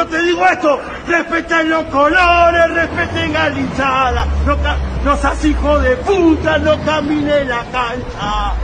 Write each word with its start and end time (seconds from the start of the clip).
Yo 0.00 0.06
te 0.06 0.22
digo 0.22 0.46
esto, 0.46 0.80
respeten 1.06 1.68
los 1.68 1.84
colores, 1.84 2.70
respeten 2.70 3.36
a 3.36 3.50
la 4.12 4.24
no, 4.46 4.56
no 5.04 5.16
seas 5.18 5.44
hijo 5.44 5.78
de 5.78 5.94
puta, 5.96 6.56
no 6.56 6.82
camine 6.86 7.44
la 7.44 7.62
cancha. 7.70 8.54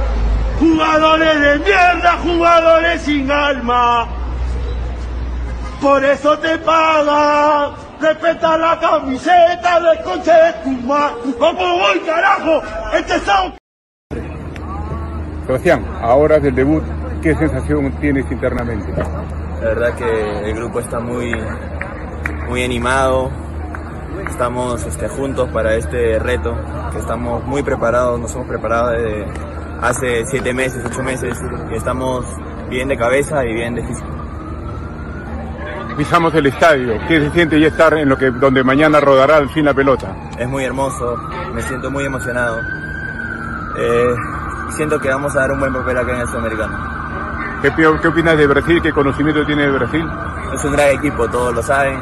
Jugadores 0.59 1.39
de 1.39 1.59
mierda, 1.59 2.17
jugadores 2.23 3.03
sin 3.03 3.31
alma. 3.31 4.09
Por 5.83 6.03
eso 6.07 6.39
te 6.39 6.57
pagan. 6.57 7.73
Respeta 8.01 8.57
la 8.57 8.81
camiseta 8.81 9.81
del 9.81 10.03
coche 10.05 10.33
de 10.33 10.53
tu 10.65 10.71
madre. 10.87 11.17
¿Cómo 11.39 11.79
voy, 11.79 11.99
carajo? 12.01 12.63
Este 12.95 13.21
son... 13.21 13.55
Sebastián, 15.45 15.87
ahora 16.01 16.39
del 16.39 16.55
debut, 16.55 16.83
¿qué 17.21 17.35
sensación 17.35 17.93
tienes 18.01 18.25
internamente? 18.33 18.91
La 19.61 19.69
verdad 19.69 19.95
que 19.95 20.51
el 20.51 20.55
grupo 20.55 20.81
está 20.81 21.01
muy, 21.01 21.33
muy 22.47 22.63
animado, 22.63 23.31
estamos 24.29 24.85
este, 24.85 25.09
juntos 25.09 25.49
para 25.51 25.75
este 25.77 26.19
reto, 26.19 26.55
que 26.93 26.99
estamos 26.99 27.43
muy 27.45 27.63
preparados, 27.63 28.21
nos 28.21 28.35
hemos 28.35 28.47
preparado 28.47 28.91
desde 28.91 29.27
hace 29.81 30.27
siete 30.27 30.53
meses, 30.53 30.85
ocho 30.85 31.03
meses, 31.03 31.39
y 31.71 31.75
estamos 31.75 32.27
bien 32.69 32.89
de 32.89 32.99
cabeza 32.99 33.45
y 33.47 33.55
bien 33.55 33.75
de 33.75 33.87
físico. 33.87 34.09
Pisamos 35.97 36.35
el 36.35 36.47
estadio, 36.47 37.01
¿qué 37.09 37.21
se 37.21 37.31
siente 37.31 37.59
ya 37.59 37.69
estar 37.69 37.95
en 37.95 38.11
lo 38.11 38.19
que 38.19 38.31
donde 38.31 38.63
mañana 38.63 39.01
rodará 39.01 39.39
al 39.39 39.49
fin 39.49 39.65
la 39.65 39.73
pelota? 39.73 40.15
Es 40.39 40.47
muy 40.47 40.65
hermoso, 40.65 41.17
me 41.55 41.63
siento 41.63 41.91
muy 41.91 42.05
emocionado. 42.05 42.61
Eh, 43.79 44.15
siento 44.77 45.01
que 45.01 45.09
vamos 45.09 45.35
a 45.35 45.41
dar 45.41 45.53
un 45.53 45.61
buen 45.61 45.73
papel 45.73 45.97
acá 45.97 46.15
en 46.15 46.21
el 46.21 46.29
Sudamericano. 46.29 46.96
¿Qué, 47.63 47.73
¿Qué, 47.75 48.09
opinas 48.09 48.37
de 48.37 48.47
Brasil? 48.47 48.81
¿Qué 48.83 48.93
conocimiento 48.93 49.45
tiene 49.47 49.63
de 49.63 49.71
Brasil? 49.71 50.05
Es 50.55 50.65
un 50.65 50.73
gran 50.73 50.91
equipo, 50.91 51.29
todos 51.29 51.55
lo 51.55 51.63
saben, 51.63 51.99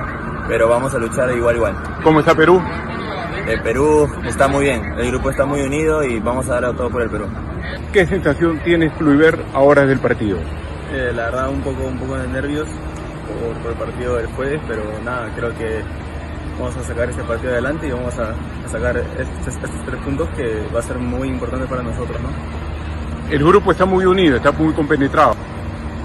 pero 0.49 0.69
vamos 0.69 0.93
a 0.95 0.99
luchar 0.99 1.31
igual 1.31 1.57
igual. 1.57 1.77
¿Cómo 2.03 2.21
está 2.21 2.35
Perú? 2.35 2.61
El 3.47 3.61
Perú 3.63 4.11
está 4.25 4.49
muy 4.49 4.65
bien, 4.65 4.83
el 4.99 5.11
grupo 5.13 5.31
está 5.31 5.45
muy 5.45 5.61
unido 5.61 6.03
y 6.03 6.19
vamos 6.19 6.49
a 6.49 6.61
dar 6.61 6.75
todo 6.75 6.91
por 6.91 7.03
el 7.03 7.11
Perú. 7.11 7.27
¿Qué 7.93 8.05
sensación 8.07 8.59
tienes 8.65 8.93
Fluiver 8.95 9.39
ahora 9.55 9.87
del 9.87 10.01
partido? 10.01 10.39
Eh, 10.93 11.13
la 11.15 11.27
verdad 11.27 11.49
un 11.49 11.61
poco, 11.61 11.85
un 11.85 11.99
poco 11.99 12.17
de 12.17 12.27
nervios 12.29 12.69
por, 13.27 13.57
por, 13.63 13.73
el 13.73 13.79
partido 13.79 14.17
del 14.17 14.27
jueves, 14.27 14.61
pero 14.67 14.83
nada, 15.05 15.31
creo 15.37 15.57
que 15.57 15.83
vamos 16.59 16.77
a 16.77 16.83
sacar 16.83 17.09
este 17.09 17.23
partido 17.23 17.53
adelante 17.53 17.87
y 17.87 17.91
vamos 17.93 18.19
a, 18.19 18.31
a 18.31 18.69
sacar 18.69 18.97
estos, 18.97 19.55
estos, 19.55 19.71
tres 19.87 20.01
puntos 20.03 20.29
que 20.37 20.67
va 20.75 20.81
a 20.81 20.83
ser 20.83 20.99
muy 20.99 21.29
importante 21.29 21.67
para 21.67 21.83
nosotros. 21.83 22.21
¿no? 22.21 22.29
El 23.31 23.45
grupo 23.45 23.73
está 23.73 23.85
muy 23.85 24.05
unido, 24.05 24.37
está 24.37 24.53
muy 24.53 24.73
compenetrado. 24.75 25.35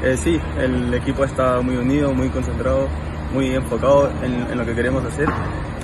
Eh, 0.03 0.15
sí, 0.17 0.39
el 0.57 0.93
equipo 0.93 1.25
está 1.25 1.59
muy 1.61 1.75
unido, 1.75 2.13
muy 2.13 2.29
concentrado, 2.29 2.87
muy 3.33 3.53
enfocado 3.53 4.09
en, 4.23 4.49
en, 4.49 4.57
lo 4.57 4.65
que 4.65 4.73
queremos 4.73 5.03
hacer 5.03 5.27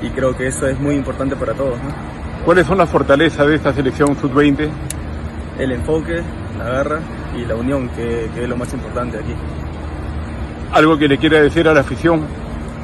y 0.01 0.09
creo 0.09 0.35
que 0.35 0.47
eso 0.47 0.67
es 0.67 0.79
muy 0.79 0.95
importante 0.95 1.35
para 1.35 1.53
todos. 1.53 1.77
¿no? 1.83 1.89
¿Cuáles 2.45 2.65
son 2.65 2.77
las 2.77 2.89
fortalezas 2.89 3.45
de 3.45 3.55
esta 3.55 3.73
selección 3.73 4.15
sub-20? 4.15 4.69
El 5.59 5.71
enfoque, 5.73 6.21
la 6.57 6.65
garra 6.65 6.99
y 7.35 7.43
la 7.43 7.55
unión, 7.55 7.89
que, 7.89 8.29
que, 8.33 8.43
es 8.43 8.49
lo 8.49 8.55
más 8.55 8.73
importante 8.73 9.17
aquí. 9.17 9.33
¿Algo 10.71 10.97
que 10.97 11.07
le 11.07 11.17
quiera 11.17 11.41
decir 11.41 11.67
a 11.67 11.73
la 11.73 11.81
afición? 11.81 12.21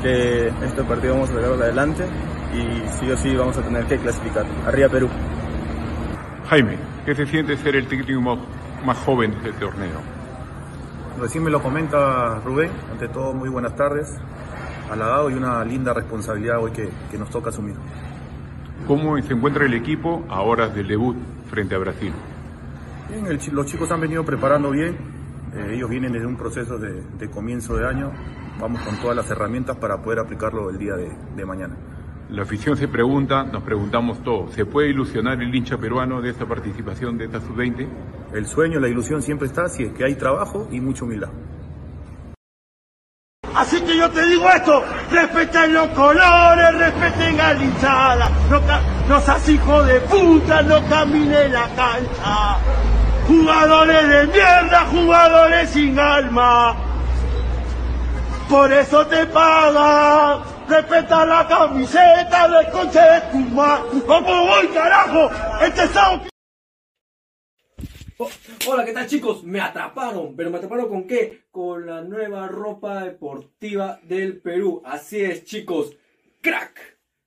Que 0.01 0.48
este 0.48 0.84
partido 0.84 1.13
vamos 1.13 1.30
a 1.30 1.34
sacarlo 1.34 1.63
adelante 1.63 2.06
y 2.54 3.00
sí 3.00 3.10
o 3.10 3.18
sí 3.18 3.36
vamos 3.36 3.57
a 3.57 3.62
tener 3.62 3.86
que 3.86 3.98
clasificar. 3.98 4.45
Arriba 4.66 4.89
Perú. 4.89 5.10
Jaime, 6.50 6.77
¿qué 7.06 7.16
se 7.16 7.25
siente 7.25 7.56
ser 7.56 7.77
el 7.77 7.88
técnico 7.88 8.38
más 8.84 8.98
joven 8.98 9.42
del 9.44 9.54
torneo? 9.54 10.21
Recién 11.19 11.44
me 11.44 11.52
lo 11.52 11.62
comenta 11.62 12.40
Rubén, 12.40 12.72
ante 12.92 13.08
todo 13.08 13.34
muy 13.34 13.50
buenas 13.50 13.75
tardes, 13.75 14.08
halagado 14.90 15.30
y 15.30 15.34
una 15.34 15.63
linda 15.63 15.94
responsabilidad 15.94 16.60
hoy 16.60 16.72
que, 16.72 16.90
que 17.12 17.18
nos 17.18 17.30
toca 17.30 17.50
asumir. 17.50 17.75
¿Cómo 18.88 19.22
se 19.22 19.34
encuentra 19.34 19.66
el 19.66 19.74
equipo 19.74 20.24
a 20.30 20.42
horas 20.42 20.74
del 20.74 20.88
debut 20.88 21.16
frente 21.50 21.75
a 21.75 21.78
Brasil? 21.78 22.12
Bien, 23.10 23.28
el, 23.28 23.40
los 23.52 23.66
chicos 23.66 23.92
han 23.92 24.02
venido 24.02 24.24
preparando 24.24 24.72
bien, 24.72 24.98
eh, 25.54 25.74
ellos 25.75 25.90
vienen 25.90 26.13
desde 26.13 26.25
un 26.25 26.38
proceso 26.38 26.78
de, 26.78 27.04
de, 27.04 27.30
comienzo 27.30 27.75
de 27.75 27.88
año, 27.88 28.12
vamos 28.60 28.81
con 28.81 28.96
todas 28.98 29.16
las 29.16 29.30
herramientas 29.30 29.75
para 29.78 30.02
poder 30.02 30.19
aplicarlo 30.19 30.69
el 30.69 30.78
día 30.78 30.96
de, 30.96 31.12
de 31.36 31.46
mañana. 31.46 31.75
La 32.31 32.44
afición 32.44 32.78
se 32.78 32.88
pregunta, 32.88 33.44
nos 33.44 33.62
preguntamos 33.62 34.24
todos, 34.24 34.54
¿se 34.54 34.66
puede 34.66 34.88
ilusionar 34.88 35.42
el 35.42 35.54
hincha 35.54 35.78
peruano 35.78 36.22
de 36.22 36.30
esta 36.30 36.45
participación 36.45 37.18
de 37.18 37.25
esta 37.25 37.42
sub-20? 37.42 37.89
El 38.33 38.48
sueño, 38.48 38.80
la 38.80 38.88
ilusión 38.88 39.22
siempre 39.22 39.50
está 39.50 39.68
si 39.68 39.83
es 39.83 39.92
que 39.92 40.06
hay 40.06 40.16
trabajo 40.16 40.66
y 40.72 40.80
mucha 40.80 41.04
humildad. 41.04 41.28
Así 43.54 43.81
que 43.81 43.98
yo 43.98 44.10
te 44.12 44.25
digo 44.25 44.48
esto, 44.50 44.81
respeten 45.12 45.74
los 45.74 45.89
colores, 45.89 46.74
respeten 46.78 47.42
a 47.42 47.54
la 47.54 47.63
hinchada, 47.66 48.30
no, 48.50 48.62
no 49.10 49.19
seas 49.19 49.50
hijo 49.50 49.84
de 49.84 50.00
puta, 50.00 50.62
no 50.62 50.88
camine 50.88 51.50
la 51.50 51.68
cancha. 51.75 52.57
Jugadores 53.27 54.07
de 54.07 54.27
mierda, 54.27 54.86
jugadores 54.86 55.69
sin 55.69 56.00
alma. 56.00 56.77
Por 58.48 58.72
eso 58.72 59.06
te 59.07 59.25
pagan. 59.25 60.50
Respeta 60.72 61.26
la 61.26 61.46
camiseta 61.50 62.48
del 62.48 62.72
coche 62.72 63.00
de 63.02 63.22
tu 63.30 63.40
madre. 63.54 64.00
¿Cómo 64.08 64.46
voy, 64.46 64.68
carajo? 64.70 65.30
Este. 65.66 65.82
Oh, 68.18 68.30
hola, 68.70 68.86
¿qué 68.86 68.94
tal 68.94 69.06
chicos? 69.06 69.44
Me 69.44 69.60
atraparon, 69.60 70.34
pero 70.34 70.50
me 70.50 70.60
atraparon 70.60 70.88
con 70.88 71.08
qué? 71.08 71.44
Con 71.52 71.86
la 71.88 72.02
nueva 72.04 72.48
ropa 72.48 73.04
deportiva 73.04 74.00
del 74.04 74.40
Perú. 74.40 74.82
Así 74.86 75.20
es, 75.20 75.44
chicos. 75.44 75.94
Crack, 76.40 76.80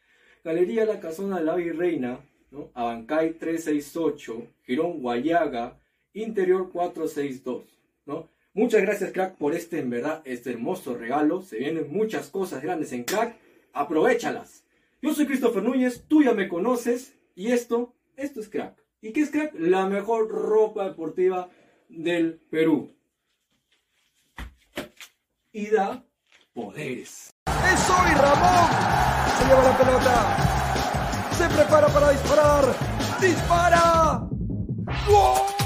Galería 0.43 0.87
La 0.87 0.99
Casona 0.99 1.43
La 1.43 1.57
Virreina, 1.57 2.21
¿no? 2.51 2.71
Abancay 2.73 3.35
368, 3.35 4.55
Girón 4.63 5.03
Guayaga, 5.03 5.79
Interior 6.15 6.71
462, 6.73 7.65
¿no? 8.07 8.32
Muchas 8.55 8.83
gracias, 8.83 9.13
crack, 9.13 9.37
por 9.37 9.55
este, 9.55 9.79
en 9.79 9.89
verdad, 9.89 10.21
este 10.27 10.51
hermoso 10.51 10.95
regalo. 10.95 11.41
Se 11.41 11.57
vienen 11.57 11.91
muchas 11.91 12.29
cosas 12.29 12.63
grandes 12.63 12.93
en 12.93 13.05
crack. 13.05 13.37
Aprovechalas. 13.73 14.65
Yo 15.01 15.15
soy 15.15 15.27
Christopher 15.27 15.63
Núñez, 15.63 16.05
tú 16.07 16.23
ya 16.23 16.33
me 16.33 16.49
conoces. 16.49 17.15
Y 17.35 17.53
esto, 17.53 17.95
esto 18.17 18.41
es 18.41 18.51
crack. 18.51 18.77
¿Y 19.01 19.13
qué 19.13 19.23
es 19.23 19.31
crack? 19.31 19.55
La 19.59 19.87
mejor 19.87 20.29
ropa 20.29 20.85
deportiva 20.85 21.49
del 21.89 22.41
Perú. 22.51 22.95
Y 25.51 25.69
da 25.69 26.05
poderes. 26.53 27.31
¡Es 27.47 27.91
hoy, 27.91 28.11
Ramón! 28.15 28.71
Se 29.39 29.45
lleva 29.47 29.63
la 29.63 29.79
pelota. 29.79 31.33
Se 31.39 31.49
prepara 31.57 31.89
para 31.89 32.11
disparar. 32.11 32.77
¡Dispara! 33.21 34.29
¡Wow! 35.09 35.62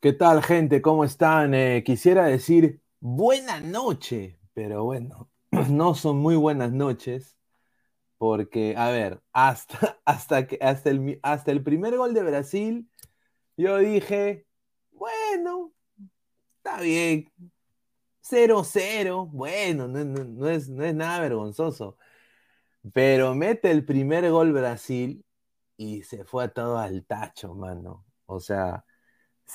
¿Qué 0.00 0.12
tal, 0.12 0.42
gente? 0.44 0.80
¿Cómo 0.80 1.04
están? 1.04 1.54
Eh, 1.54 1.82
quisiera 1.84 2.24
decir 2.26 2.80
buena 3.00 3.60
noche, 3.60 4.38
pero 4.54 4.84
bueno, 4.84 5.28
no 5.70 5.94
son 5.94 6.18
muy 6.18 6.36
buenas 6.36 6.70
noches, 6.72 7.36
porque, 8.18 8.74
a 8.76 8.90
ver, 8.90 9.22
hasta, 9.32 10.00
hasta, 10.06 10.46
que, 10.46 10.58
hasta, 10.62 10.90
el, 10.90 11.20
hasta 11.22 11.52
el 11.52 11.62
primer 11.64 11.96
gol 11.96 12.14
de 12.14 12.22
Brasil, 12.24 12.90
yo 13.56 13.78
dije, 13.78 14.46
bueno, 14.92 15.72
está 16.58 16.80
bien, 16.80 17.32
0-0, 18.22 19.26
bueno, 19.32 19.88
no, 19.88 20.48
es, 20.48 20.68
no 20.70 20.84
es 20.84 20.94
nada 20.94 21.20
vergonzoso. 21.20 21.98
Pero 22.92 23.34
mete 23.34 23.70
el 23.70 23.84
primer 23.84 24.30
gol 24.30 24.52
Brasil 24.52 25.24
y 25.76 26.02
se 26.04 26.24
fue 26.24 26.44
a 26.44 26.48
todo 26.48 26.78
al 26.78 27.04
tacho, 27.06 27.54
mano. 27.54 28.06
O 28.26 28.40
sea, 28.40 28.84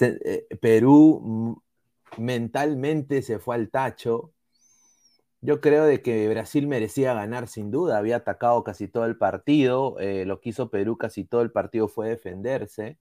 eh, 0.01 0.47
Perú 0.61 1.61
mentalmente 2.17 3.21
se 3.21 3.39
fue 3.39 3.55
al 3.55 3.69
tacho. 3.69 4.33
Yo 5.41 5.59
creo 5.61 5.85
de 5.85 6.01
que 6.01 6.29
Brasil 6.29 6.67
merecía 6.67 7.13
ganar 7.13 7.47
sin 7.47 7.69
duda, 7.69 7.97
había 7.97 8.17
atacado 8.17 8.63
casi 8.63 8.87
todo 8.87 9.05
el 9.05 9.17
partido, 9.17 9.99
eh, 9.99 10.25
lo 10.25 10.39
que 10.39 10.49
hizo 10.49 10.69
Perú 10.69 10.97
casi 10.97 11.25
todo 11.25 11.41
el 11.41 11.51
partido 11.51 11.87
fue 11.89 12.09
defenderse. 12.09 12.97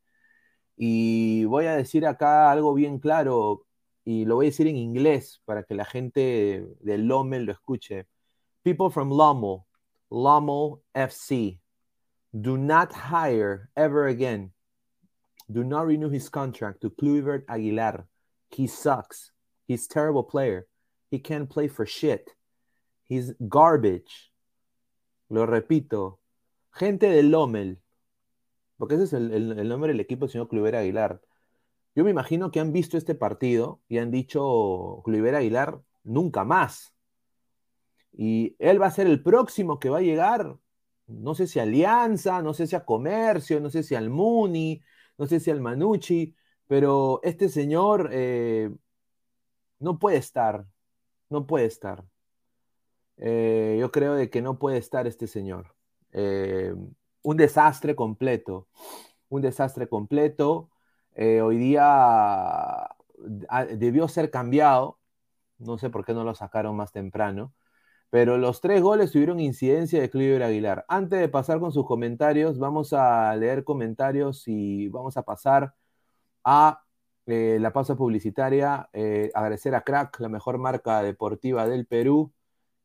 Y 0.77 1.45
voy 1.47 1.67
a 1.67 1.77
decir 1.77 2.07
acá 2.07 2.51
algo 2.51 2.75
bien 2.75 2.99
claro, 2.99 3.67
y 4.05 4.25
lo 4.25 4.37
voy 4.37 4.47
a 4.47 4.51
decir 4.51 4.67
en 4.67 4.77
inglés 4.77 5.43
para 5.45 5.65
que 5.65 5.75
la 5.75 5.85
gente 5.85 6.67
de 6.81 6.99
Lommel 6.99 7.45
lo 7.45 7.53
escuche. 7.53 8.07
People 8.63 8.91
from 8.91 9.11
Lommel, 9.11 9.65
Lommel 10.11 10.83
FC, 10.95 11.61
do 12.33 12.59
not 12.59 12.93
hire 12.93 13.71
ever 13.77 14.09
again. 14.09 14.53
Do 15.53 15.65
not 15.65 15.87
renew 15.87 16.11
his 16.11 16.29
contract 16.29 16.81
to 16.81 16.91
Kluivert 16.91 17.45
Aguilar. 17.49 18.07
He 18.51 18.67
sucks. 18.67 19.33
He's 19.67 19.87
terrible 19.87 20.25
player. 20.25 20.67
He 21.11 21.19
can't 21.19 21.49
play 21.49 21.69
for 21.69 21.87
shit. 21.87 22.31
He's 23.05 23.35
garbage. 23.49 24.33
Lo 25.31 25.47
repito. 25.47 26.19
Gente 26.73 27.07
de 27.07 27.23
Lommel, 27.23 27.79
porque 28.79 28.95
ese 28.95 29.05
es 29.05 29.13
el, 29.13 29.33
el 29.33 29.69
nombre 29.69 29.93
del 29.93 30.01
equipo 30.01 30.25
del 30.25 30.33
señor 30.33 30.49
Kluivert 30.49 30.77
Aguilar 30.77 31.21
yo 31.95 32.05
me 32.05 32.11
imagino 32.11 32.51
que 32.51 32.61
han 32.61 32.73
visto 32.73 32.97
este 32.97 33.15
partido 33.15 33.81
y 33.89 33.99
han 33.99 34.11
dicho, 34.11 35.03
Cliver 35.05 35.35
Aguilar, 35.35 35.81
nunca 36.05 36.45
más. 36.45 36.95
Y 38.13 38.57
él 38.59 38.81
va 38.81 38.87
a 38.87 38.91
ser 38.91 39.07
el 39.07 39.23
próximo 39.23 39.79
que 39.79 39.91
va 39.91 39.99
a 39.99 40.03
llegar, 40.03 40.57
no 41.07 41.35
sé 41.35 41.47
si 41.47 41.61
Alianza, 41.61 42.43
no 42.43 42.55
sé 42.55 42.67
si 42.67 42.77
a 42.77 42.85
Comercio, 42.85 43.61
no 43.61 43.69
sé 43.69 43.83
si 43.83 43.95
al 43.95 44.09
Muni, 44.09 44.83
no 45.19 45.27
sé 45.27 45.41
si 45.41 45.51
al 45.51 45.61
Manucci, 45.61 46.35
pero 46.67 47.21
este 47.23 47.49
señor 47.49 48.09
eh, 48.13 48.71
no 49.79 49.99
puede 49.99 50.17
estar, 50.17 50.67
no 51.29 51.47
puede 51.47 51.67
estar. 51.67 52.05
Eh, 53.19 53.77
yo 53.79 53.93
creo 53.93 54.15
de 54.15 54.31
que 54.31 54.43
no 54.43 54.59
puede 54.59 54.79
estar 54.79 55.07
este 55.07 55.27
señor. 55.27 55.75
Eh, 56.13 56.75
un 57.23 57.37
desastre 57.37 57.95
completo, 57.95 58.69
un 59.29 59.43
desastre 59.43 59.89
completo. 59.89 60.71
Hoy 61.15 61.59
día 61.59 61.85
ah, 61.85 63.65
debió 63.77 64.09
ser 64.09 64.31
cambiado, 64.31 64.99
no 65.59 65.77
sé 65.77 65.91
por 65.91 66.07
qué 66.07 66.15
no 66.15 66.25
lo 66.25 66.35
sacaron 66.35 66.75
más 66.75 66.91
temprano, 66.91 67.53
pero 68.13 68.37
los 68.37 68.61
tres 68.61 68.83
goles 68.83 69.11
tuvieron 69.11 69.41
incidencia 69.41 70.03
de 70.03 70.11
Cliver 70.11 70.43
Aguilar. 70.43 70.85
Antes 70.89 71.19
de 71.19 71.31
pasar 71.31 71.61
con 71.61 71.73
sus 71.73 71.87
comentarios, 71.87 72.59
vamos 72.59 72.93
a 72.93 73.35
leer 73.37 73.65
comentarios 73.65 74.45
y 74.49 74.89
vamos 74.89 75.17
a 75.17 75.23
pasar 75.23 75.75
a 76.45 76.83
eh, 77.27 77.57
la 77.59 77.73
pausa 77.73 77.97
publicitaria. 77.97 78.91
Eh, 78.93 79.31
agradecer 79.35 79.75
a 79.75 79.81
Crack, 79.83 80.21
la 80.21 80.29
mejor 80.29 80.59
marca 80.59 81.03
deportiva 81.03 81.67
del 81.67 81.87
Perú. 81.87 82.33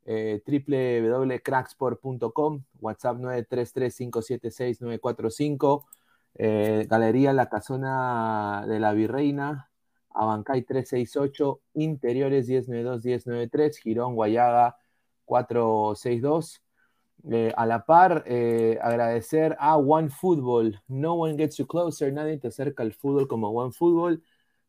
www.cracksport.com, 0.06 2.64
WhatsApp 2.80 3.18
933-576-945. 3.18 5.84
Eh, 6.36 6.86
Galería 6.88 7.34
La 7.34 7.50
Casona 7.50 8.64
de 8.66 8.80
la 8.80 8.94
Virreina, 8.94 9.70
Abancay 10.10 10.62
368, 10.62 11.60
Interiores 11.74 12.48
1092-1093, 12.48 13.76
Girón 13.82 14.14
Guayaga 14.14 14.78
462. 15.28 16.62
Eh, 17.30 17.52
a 17.56 17.66
la 17.66 17.84
par, 17.84 18.24
eh, 18.26 18.78
agradecer 18.80 19.56
a 19.60 19.76
One 19.76 20.08
Football. 20.08 20.80
No 20.88 21.14
one 21.14 21.36
gets 21.36 21.56
you 21.58 21.66
closer, 21.66 22.12
nadie 22.12 22.38
te 22.38 22.48
acerca 22.48 22.82
al 22.82 22.92
fútbol 22.94 23.28
como 23.28 23.50
One 23.50 23.72
Football. 23.72 24.22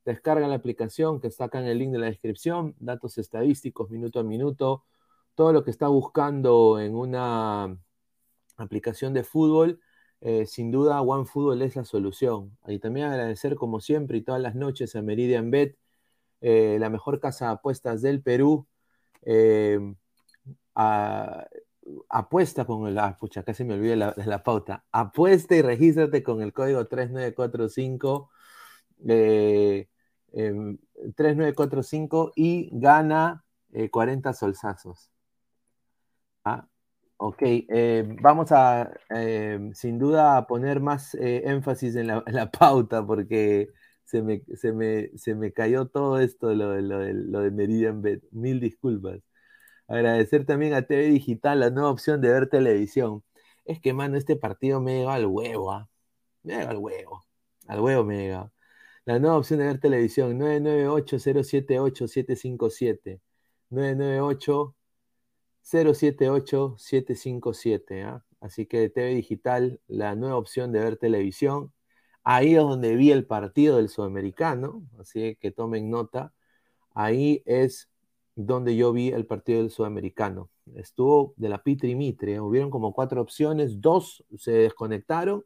Descarga 0.05 0.47
la 0.47 0.55
aplicación 0.55 1.21
que 1.21 1.27
está 1.27 1.45
acá 1.45 1.59
en 1.59 1.67
el 1.67 1.77
link 1.79 1.91
de 1.91 1.99
la 1.99 2.07
descripción, 2.07 2.75
datos 2.79 3.17
estadísticos 3.17 3.89
minuto 3.89 4.19
a 4.19 4.23
minuto, 4.23 4.85
todo 5.35 5.53
lo 5.53 5.63
que 5.63 5.71
está 5.71 5.87
buscando 5.87 6.79
en 6.79 6.95
una 6.95 7.77
aplicación 8.57 9.13
de 9.13 9.23
fútbol 9.23 9.79
eh, 10.21 10.45
sin 10.45 10.69
duda 10.71 11.01
OneFootball 11.01 11.61
es 11.61 11.75
la 11.75 11.85
solución. 11.85 12.57
Y 12.67 12.79
también 12.79 13.07
agradecer 13.07 13.55
como 13.55 13.79
siempre 13.79 14.17
y 14.17 14.21
todas 14.21 14.41
las 14.41 14.55
noches 14.55 14.95
a 14.95 15.01
Meridian 15.01 15.51
Bet, 15.51 15.77
eh, 16.41 16.77
la 16.79 16.89
mejor 16.89 17.19
casa 17.19 17.45
de 17.47 17.51
apuestas 17.53 18.01
del 18.01 18.21
Perú. 18.21 18.67
Apuesta 22.09 22.65
con 22.65 22.93
la, 22.93 23.17
pucha, 23.17 23.43
casi 23.43 23.63
me 23.63 23.73
olvidé 23.75 23.95
la, 23.95 24.43
pauta. 24.43 24.85
Apuesta 24.91 25.55
y 25.55 25.61
regístrate 25.61 26.23
con 26.23 26.41
el 26.41 26.53
código 26.53 26.87
3945. 26.87 28.29
3945 31.15 32.27
em, 32.27 32.33
y 32.35 32.69
gana 32.73 33.43
40 33.91 34.33
solsazos. 34.33 35.11
¿Ah? 36.43 36.67
Ok, 37.21 37.41
eh, 37.41 38.15
vamos 38.21 38.51
a 38.53 38.91
eh, 39.09 39.71
sin 39.73 39.99
duda 39.99 40.47
poner 40.47 40.79
más 40.79 41.15
eh, 41.15 41.43
énfasis 41.45 41.95
en 41.97 42.07
la, 42.07 42.51
pauta 42.51 43.05
porque 43.05 43.67
se 44.05 44.21
me, 44.21 44.41
se, 44.55 44.71
me, 44.71 45.11
se 45.17 45.35
me, 45.35 45.51
cayó 45.51 45.87
todo 45.87 46.19
esto, 46.19 46.53
lo, 46.55 46.79
lo, 46.79 47.01
lo 47.11 47.41
de 47.41 47.51
Meridian 47.51 48.01
Bet. 48.01 48.23
Mil 48.31 48.59
disculpas. 48.61 49.19
Agradecer 49.89 50.45
también 50.45 50.73
a 50.75 50.83
TV 50.83 51.07
Digital 51.07 51.59
la 51.59 51.69
nueva 51.71 51.89
opción 51.91 52.21
de 52.21 52.29
ver 52.29 52.47
televisión. 52.49 53.23
Es 53.65 53.79
que, 53.81 53.93
mano, 53.93 54.17
este 54.17 54.35
partido 54.35 54.81
me 54.81 54.99
llega 54.99 55.13
al 55.15 55.25
huevo, 55.25 55.71
¿ah? 55.71 55.89
Me 56.43 56.57
llega 56.57 56.71
al 56.71 56.77
huevo. 56.77 57.25
Al 57.67 57.79
huevo 57.81 58.03
me 58.05 58.17
llega. 58.17 58.51
La 59.05 59.19
nueva 59.19 59.37
opción 59.37 59.59
de 59.59 59.67
ver 59.67 59.79
televisión, 59.79 60.39
998-078-757. 60.39 63.21
998 63.69 64.75
078757. 65.63 68.03
¿ah? 68.03 68.23
Así 68.41 68.65
que 68.65 68.89
TV 68.89 69.15
Digital, 69.15 69.79
la 69.87 70.15
nueva 70.15 70.37
opción 70.37 70.71
de 70.71 70.79
ver 70.79 70.97
televisión. 70.97 71.73
Ahí 72.23 72.55
es 72.55 72.61
donde 72.61 72.95
vi 72.95 73.11
el 73.11 73.25
partido 73.25 73.77
del 73.77 73.89
Sudamericano, 73.89 74.83
así 74.99 75.35
que 75.37 75.51
tomen 75.51 75.89
nota. 75.89 76.33
Ahí 76.93 77.43
es 77.45 77.88
donde 78.45 78.75
yo 78.77 78.93
vi 78.93 79.09
el 79.09 79.25
partido 79.25 79.59
del 79.59 79.69
Sudamericano. 79.69 80.49
Estuvo 80.75 81.33
de 81.35 81.49
la 81.49 81.61
Pitri 81.61 81.95
Mitre, 81.95 82.39
hubieron 82.39 82.69
como 82.69 82.93
cuatro 82.93 83.21
opciones, 83.21 83.81
dos 83.81 84.23
se 84.37 84.51
desconectaron 84.51 85.43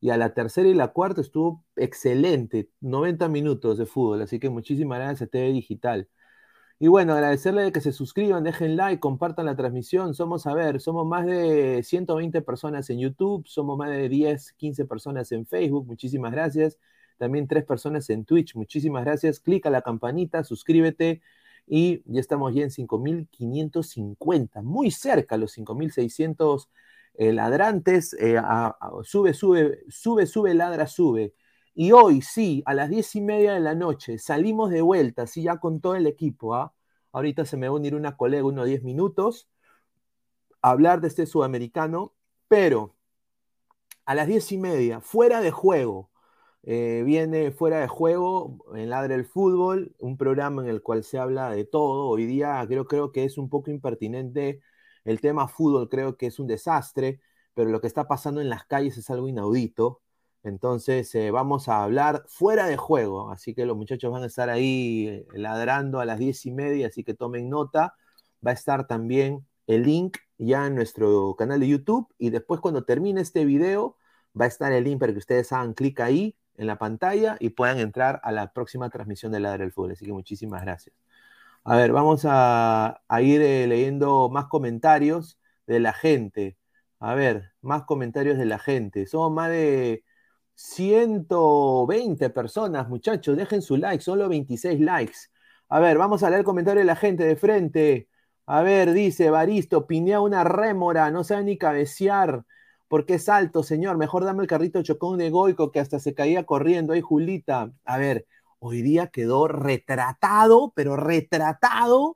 y 0.00 0.10
a 0.10 0.16
la 0.16 0.32
tercera 0.32 0.68
y 0.68 0.74
la 0.74 0.88
cuarta 0.88 1.20
estuvo 1.20 1.64
excelente, 1.76 2.70
90 2.80 3.28
minutos 3.28 3.76
de 3.76 3.84
fútbol, 3.86 4.22
así 4.22 4.38
que 4.40 4.48
muchísimas 4.48 4.98
gracias 4.98 5.22
a 5.22 5.26
TV 5.26 5.52
Digital. 5.52 6.08
Y 6.78 6.88
bueno, 6.88 7.12
agradecerle 7.12 7.62
de 7.62 7.72
que 7.72 7.80
se 7.82 7.92
suscriban, 7.92 8.44
dejen 8.44 8.76
like, 8.76 8.98
compartan 9.00 9.46
la 9.46 9.54
transmisión. 9.54 10.14
Somos, 10.14 10.46
a 10.46 10.54
ver, 10.54 10.80
somos 10.80 11.06
más 11.06 11.26
de 11.26 11.82
120 11.84 12.42
personas 12.42 12.90
en 12.90 12.98
YouTube, 12.98 13.46
somos 13.46 13.78
más 13.78 13.90
de 13.90 14.08
10, 14.08 14.52
15 14.54 14.84
personas 14.86 15.30
en 15.32 15.46
Facebook. 15.46 15.86
Muchísimas 15.86 16.32
gracias. 16.32 16.78
También 17.18 17.46
tres 17.46 17.64
personas 17.64 18.10
en 18.10 18.24
Twitch. 18.24 18.56
Muchísimas 18.56 19.04
gracias. 19.04 19.38
Clica 19.38 19.70
la 19.70 19.82
campanita, 19.82 20.42
suscríbete. 20.42 21.22
Y 21.66 22.02
ya 22.06 22.20
estamos 22.20 22.54
ya 22.54 22.62
en 22.62 22.70
5.550, 22.70 24.62
muy 24.62 24.90
cerca 24.90 25.36
a 25.36 25.38
los 25.38 25.56
5.600 25.56 26.68
eh, 27.14 27.32
ladrantes. 27.32 28.14
Eh, 28.18 28.40
sube, 29.04 29.34
sube, 29.34 29.80
sube, 29.88 30.26
sube, 30.26 30.54
ladra, 30.54 30.86
sube. 30.86 31.34
Y 31.74 31.92
hoy 31.92 32.22
sí, 32.22 32.62
a 32.66 32.74
las 32.74 32.90
diez 32.90 33.14
y 33.16 33.20
media 33.20 33.54
de 33.54 33.60
la 33.60 33.74
noche, 33.74 34.18
salimos 34.18 34.70
de 34.70 34.82
vuelta, 34.82 35.26
sí, 35.26 35.42
ya 35.42 35.58
con 35.58 35.80
todo 35.80 35.94
el 35.94 36.06
equipo. 36.06 36.54
¿ah? 36.54 36.74
Ahorita 37.12 37.44
se 37.44 37.56
me 37.56 37.68
va 37.68 37.74
a 37.74 37.76
unir 37.76 37.94
una 37.94 38.16
colega, 38.16 38.44
unos 38.44 38.66
diez 38.66 38.82
minutos, 38.82 39.48
a 40.60 40.70
hablar 40.70 41.00
de 41.00 41.08
este 41.08 41.26
sudamericano, 41.26 42.14
pero 42.48 42.94
a 44.04 44.14
las 44.14 44.26
diez 44.26 44.50
y 44.52 44.58
media, 44.58 45.00
fuera 45.00 45.40
de 45.40 45.50
juego, 45.50 46.10
eh, 46.64 47.02
viene 47.04 47.50
fuera 47.50 47.80
de 47.80 47.88
juego 47.88 48.64
en 48.74 48.90
Ladre 48.90 49.14
el 49.16 49.24
Fútbol, 49.24 49.94
un 49.98 50.16
programa 50.16 50.62
en 50.62 50.68
el 50.68 50.82
cual 50.82 51.02
se 51.04 51.18
habla 51.18 51.50
de 51.50 51.64
todo. 51.64 52.08
Hoy 52.08 52.26
día 52.26 52.64
creo, 52.68 52.86
creo 52.86 53.12
que 53.12 53.24
es 53.24 53.38
un 53.38 53.48
poco 53.48 53.70
impertinente 53.70 54.60
el 55.04 55.20
tema 55.20 55.48
fútbol, 55.48 55.88
creo 55.88 56.16
que 56.16 56.26
es 56.26 56.38
un 56.38 56.46
desastre, 56.46 57.20
pero 57.54 57.70
lo 57.70 57.80
que 57.80 57.88
está 57.88 58.06
pasando 58.06 58.40
en 58.40 58.48
las 58.48 58.64
calles 58.64 58.96
es 58.96 59.10
algo 59.10 59.28
inaudito. 59.28 60.00
Entonces 60.44 61.14
eh, 61.14 61.30
vamos 61.30 61.68
a 61.68 61.82
hablar 61.84 62.24
fuera 62.28 62.66
de 62.66 62.76
juego, 62.76 63.30
así 63.30 63.54
que 63.54 63.66
los 63.66 63.76
muchachos 63.76 64.12
van 64.12 64.22
a 64.24 64.26
estar 64.26 64.48
ahí 64.50 65.08
eh, 65.08 65.26
ladrando 65.34 66.00
a 66.00 66.04
las 66.04 66.18
diez 66.18 66.46
y 66.46 66.52
media, 66.52 66.88
así 66.88 67.04
que 67.04 67.14
tomen 67.14 67.48
nota. 67.48 67.94
va 68.46 68.50
a 68.52 68.54
estar 68.54 68.86
también 68.86 69.46
el 69.66 69.82
link 69.84 70.18
ya 70.38 70.66
en 70.66 70.74
nuestro 70.74 71.34
canal 71.36 71.60
de 71.60 71.68
YouTube 71.68 72.08
y 72.18 72.30
después 72.30 72.60
cuando 72.60 72.84
termine 72.84 73.20
este 73.20 73.44
video 73.44 73.96
va 74.38 74.46
a 74.46 74.48
estar 74.48 74.72
el 74.72 74.84
link 74.84 75.00
para 75.00 75.12
que 75.12 75.18
ustedes 75.18 75.52
hagan 75.52 75.74
clic 75.74 76.00
ahí 76.00 76.36
en 76.56 76.66
la 76.66 76.78
pantalla 76.78 77.36
y 77.40 77.50
puedan 77.50 77.78
entrar 77.78 78.20
a 78.24 78.32
la 78.32 78.52
próxima 78.52 78.90
transmisión 78.90 79.32
de 79.32 79.40
Ladra 79.40 79.58
del 79.58 79.72
Fútbol. 79.72 79.92
Así 79.92 80.06
que 80.06 80.12
muchísimas 80.12 80.62
gracias. 80.62 80.94
A 81.64 81.76
ver, 81.76 81.92
vamos 81.92 82.22
a, 82.26 83.00
ir 83.20 83.40
eh, 83.42 83.66
leyendo 83.68 84.28
más 84.30 84.46
comentarios 84.46 85.38
de 85.66 85.80
la 85.80 85.92
gente. 85.92 86.58
A 86.98 87.14
ver, 87.14 87.52
más 87.60 87.84
comentarios 87.84 88.38
de 88.38 88.46
la 88.46 88.58
gente. 88.58 89.06
Somos 89.06 89.32
más 89.32 89.50
de 89.50 90.04
120 90.54 92.30
personas, 92.30 92.88
muchachos. 92.88 93.36
Dejen 93.36 93.62
su 93.62 93.76
like, 93.76 94.02
solo 94.02 94.28
26 94.28 94.80
likes. 94.80 95.18
A 95.68 95.80
ver, 95.80 95.98
vamos 95.98 96.22
a 96.22 96.30
leer 96.30 96.40
el 96.40 96.44
comentario 96.44 96.80
de 96.80 96.86
la 96.86 96.96
gente 96.96 97.24
de 97.24 97.36
frente. 97.36 98.08
A 98.46 98.62
ver, 98.62 98.92
dice 98.92 99.30
Baristo, 99.30 99.86
pinea 99.86 100.20
una 100.20 100.44
rémora, 100.44 101.10
no 101.10 101.24
sabe 101.24 101.44
ni 101.44 101.58
cabecear 101.58 102.44
porque 102.92 103.14
es 103.14 103.30
alto, 103.30 103.62
señor. 103.62 103.96
Mejor 103.96 104.22
dame 104.22 104.42
el 104.42 104.46
carrito 104.46 104.82
chocón 104.82 105.16
de 105.16 105.30
Goico 105.30 105.72
que 105.72 105.80
hasta 105.80 105.98
se 105.98 106.12
caía 106.12 106.44
corriendo. 106.44 106.92
Ay, 106.92 107.00
Julita. 107.00 107.72
A 107.86 107.96
ver, 107.96 108.26
hoy 108.58 108.82
día 108.82 109.06
quedó 109.06 109.48
retratado, 109.48 110.74
pero 110.76 110.94
retratado 110.94 112.14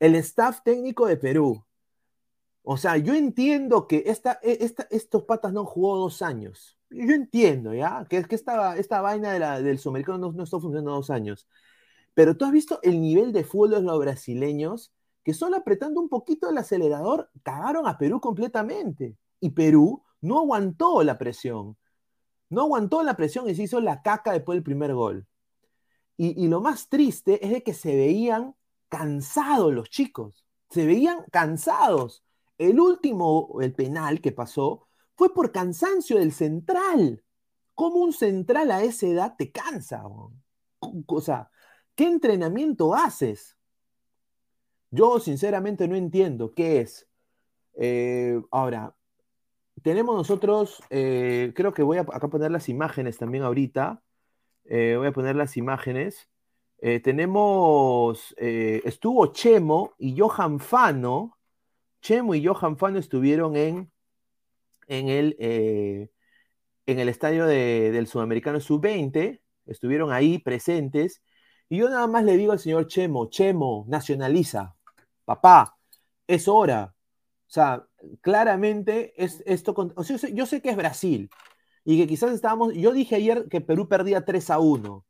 el 0.00 0.16
staff 0.16 0.62
técnico 0.64 1.06
de 1.06 1.16
Perú. 1.16 1.64
O 2.64 2.76
sea, 2.76 2.96
yo 2.96 3.14
entiendo 3.14 3.86
que 3.86 4.02
esta, 4.06 4.40
e, 4.42 4.68
estos 4.90 5.22
patas 5.22 5.52
no 5.52 5.64
jugó 5.64 5.96
dos 5.96 6.22
años. 6.22 6.76
Yo 6.90 7.14
entiendo, 7.14 7.72
¿ya? 7.72 8.04
Que, 8.10 8.24
que 8.24 8.34
esta, 8.34 8.76
esta 8.76 9.00
vaina 9.00 9.32
de 9.32 9.62
del 9.62 9.78
sudamericano 9.78 10.18
no, 10.18 10.32
no 10.32 10.42
está 10.42 10.58
funcionando 10.58 10.90
dos 10.90 11.10
años. 11.10 11.46
Pero 12.14 12.36
tú 12.36 12.44
has 12.46 12.50
visto 12.50 12.80
el 12.82 13.00
nivel 13.00 13.32
de 13.32 13.44
fútbol 13.44 13.70
de 13.70 13.82
los 13.82 13.98
brasileños 14.00 14.92
que 15.22 15.34
solo 15.34 15.56
apretando 15.56 16.00
un 16.00 16.08
poquito 16.08 16.50
el 16.50 16.58
acelerador 16.58 17.30
cagaron 17.44 17.86
a 17.86 17.96
Perú 17.96 18.20
completamente 18.20 19.16
y 19.40 19.50
Perú 19.50 20.02
no 20.20 20.38
aguantó 20.38 21.02
la 21.02 21.18
presión. 21.18 21.76
No 22.50 22.62
aguantó 22.62 23.02
la 23.02 23.16
presión 23.16 23.48
y 23.48 23.54
se 23.54 23.64
hizo 23.64 23.80
la 23.80 24.02
caca 24.02 24.32
después 24.32 24.56
del 24.56 24.62
primer 24.62 24.94
gol. 24.94 25.26
Y, 26.16 26.48
lo 26.48 26.60
más 26.60 26.88
triste 26.88 27.44
es 27.46 27.52
de 27.52 27.62
que 27.62 27.72
se 27.72 27.94
veían 27.94 28.56
cansados 28.88 29.72
los 29.72 29.88
chicos. 29.88 30.44
Se 30.68 30.84
veían 30.84 31.24
cansados. 31.30 32.24
El 32.58 32.80
último, 32.80 33.58
el 33.60 33.72
penal 33.72 34.20
que 34.20 34.32
pasó, 34.32 34.88
fue 35.14 35.32
por 35.32 35.52
cansancio 35.52 36.18
del 36.18 36.32
central. 36.32 37.22
¿Cómo 37.74 37.98
un 37.98 38.12
central 38.12 38.72
a 38.72 38.82
esa 38.82 39.06
edad 39.06 39.34
te 39.38 39.52
cansa? 39.52 40.02
O 40.08 41.20
sea, 41.20 41.50
¿qué 41.94 42.06
entrenamiento 42.08 42.94
haces? 42.96 43.56
Yo 44.90 45.20
sinceramente 45.20 45.86
no 45.86 45.94
entiendo 45.94 46.52
qué 46.52 46.80
es. 46.80 47.06
Eh, 47.74 48.42
ahora, 48.50 48.97
tenemos 49.82 50.16
nosotros, 50.16 50.82
eh, 50.90 51.52
creo 51.54 51.72
que 51.74 51.82
voy 51.82 51.98
a 51.98 52.02
acá 52.02 52.28
poner 52.28 52.50
las 52.50 52.68
imágenes 52.68 53.18
también 53.18 53.44
ahorita. 53.44 54.02
Eh, 54.64 54.94
voy 54.96 55.08
a 55.08 55.12
poner 55.12 55.36
las 55.36 55.56
imágenes. 55.56 56.28
Eh, 56.80 57.00
tenemos, 57.00 58.34
estuvo 58.38 59.32
Chemo 59.32 59.94
y 59.98 60.18
Johan 60.18 60.60
Fano. 60.60 61.38
Chemo 62.00 62.34
y 62.34 62.44
Johan 62.44 62.78
Fano 62.78 62.98
estuvieron 62.98 63.56
en, 63.56 63.90
en, 64.86 65.08
el, 65.08 65.36
en 66.86 66.98
el 66.98 67.08
estadio 67.08 67.46
del 67.46 68.06
Sudamericano 68.06 68.60
Sub-20. 68.60 69.40
Estuvieron 69.66 70.12
ahí 70.12 70.38
presentes. 70.38 71.22
Y 71.68 71.78
yo 71.78 71.90
nada 71.90 72.06
más 72.06 72.24
le 72.24 72.36
digo 72.36 72.52
al 72.52 72.58
señor 72.58 72.86
Chemo, 72.86 73.28
Chemo, 73.28 73.84
nacionaliza. 73.88 74.76
Papá, 75.24 75.76
es 76.26 76.48
hora. 76.48 76.94
O 77.48 77.50
sea, 77.50 77.87
claramente 78.20 79.14
es 79.22 79.42
esto. 79.46 79.74
O 79.96 80.04
sea, 80.04 80.16
yo, 80.30 80.46
sé, 80.46 80.62
que 80.62 80.70
es 80.70 80.76
Brasil 80.76 81.30
y 81.84 81.98
que 81.98 82.06
quizás 82.06 82.32
estábamos. 82.32 82.74
Yo 82.74 82.92
dije 82.92 83.16
ayer 83.16 83.48
que 83.48 83.60
Perú 83.60 83.88
perdía 83.88 84.24
3 84.24 84.50
a 84.50 84.58
1, 84.58 85.04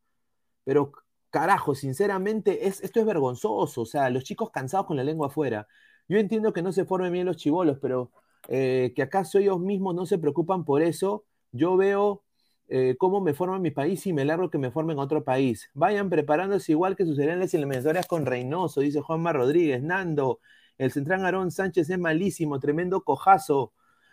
pero 0.65 0.93
carajo, 1.31 1.75
sinceramente, 1.75 2.67
es, 2.69 2.81
esto 2.83 3.01
es 3.01 3.07
vergonzoso. 3.07 3.83
O 3.83 3.87
sea, 3.87 4.11
los 4.11 4.25
chicos 4.25 4.51
cansados 4.51 4.87
con 4.87 4.97
la 4.97 5.05
lengua 5.05 5.29
afuera. 5.29 5.67
Yo 6.09 6.19
entiendo 6.19 6.53
que 6.53 6.63
no 6.63 6.73
se 6.73 6.85
formen 6.85 7.13
bien 7.13 7.27
los 7.27 7.37
chivolos, 7.37 7.79
pero 7.81 8.13
eh, 8.49 8.93
que 8.97 9.03
acaso 9.03 9.39
ellos 9.39 9.61
mismos 9.61 9.95
no 9.95 10.07
se 10.07 10.19
preocupan 10.19 10.65
por 10.65 10.83
eso. 10.83 11.25
Yo 11.53 11.77
veo 11.77 12.25
eh, 12.69 12.97
cómo 12.99 13.21
me 13.21 13.35
forma 13.35 13.59
mi 13.59 13.71
país 13.71 14.07
y 14.07 14.13
me 14.13 14.25
largo 14.25 14.51
que 14.51 14.59
me 14.59 14.71
formen 14.71 14.99
otro 14.99 15.25
país. 15.25 15.71
Vayan 15.75 16.11
preparándose 16.11 16.73
igual 16.73 16.97
que 16.97 17.05
sus 17.05 17.19
herencias 17.19 17.55
eliminatorias 17.55 18.07
con 18.07 18.27
Reynoso, 18.27 18.81
dice 18.81 19.01
Juanma 19.01 19.33
Rodríguez. 19.33 19.83
Nando, 19.83 20.41
el 20.79 20.93
central 20.93 21.25
Aarón 21.25 21.51
Sánchez 21.51 21.91
es 21.91 21.99
malísimo, 21.99 22.61
tremendo 22.61 23.03
cojazo. 23.03 23.73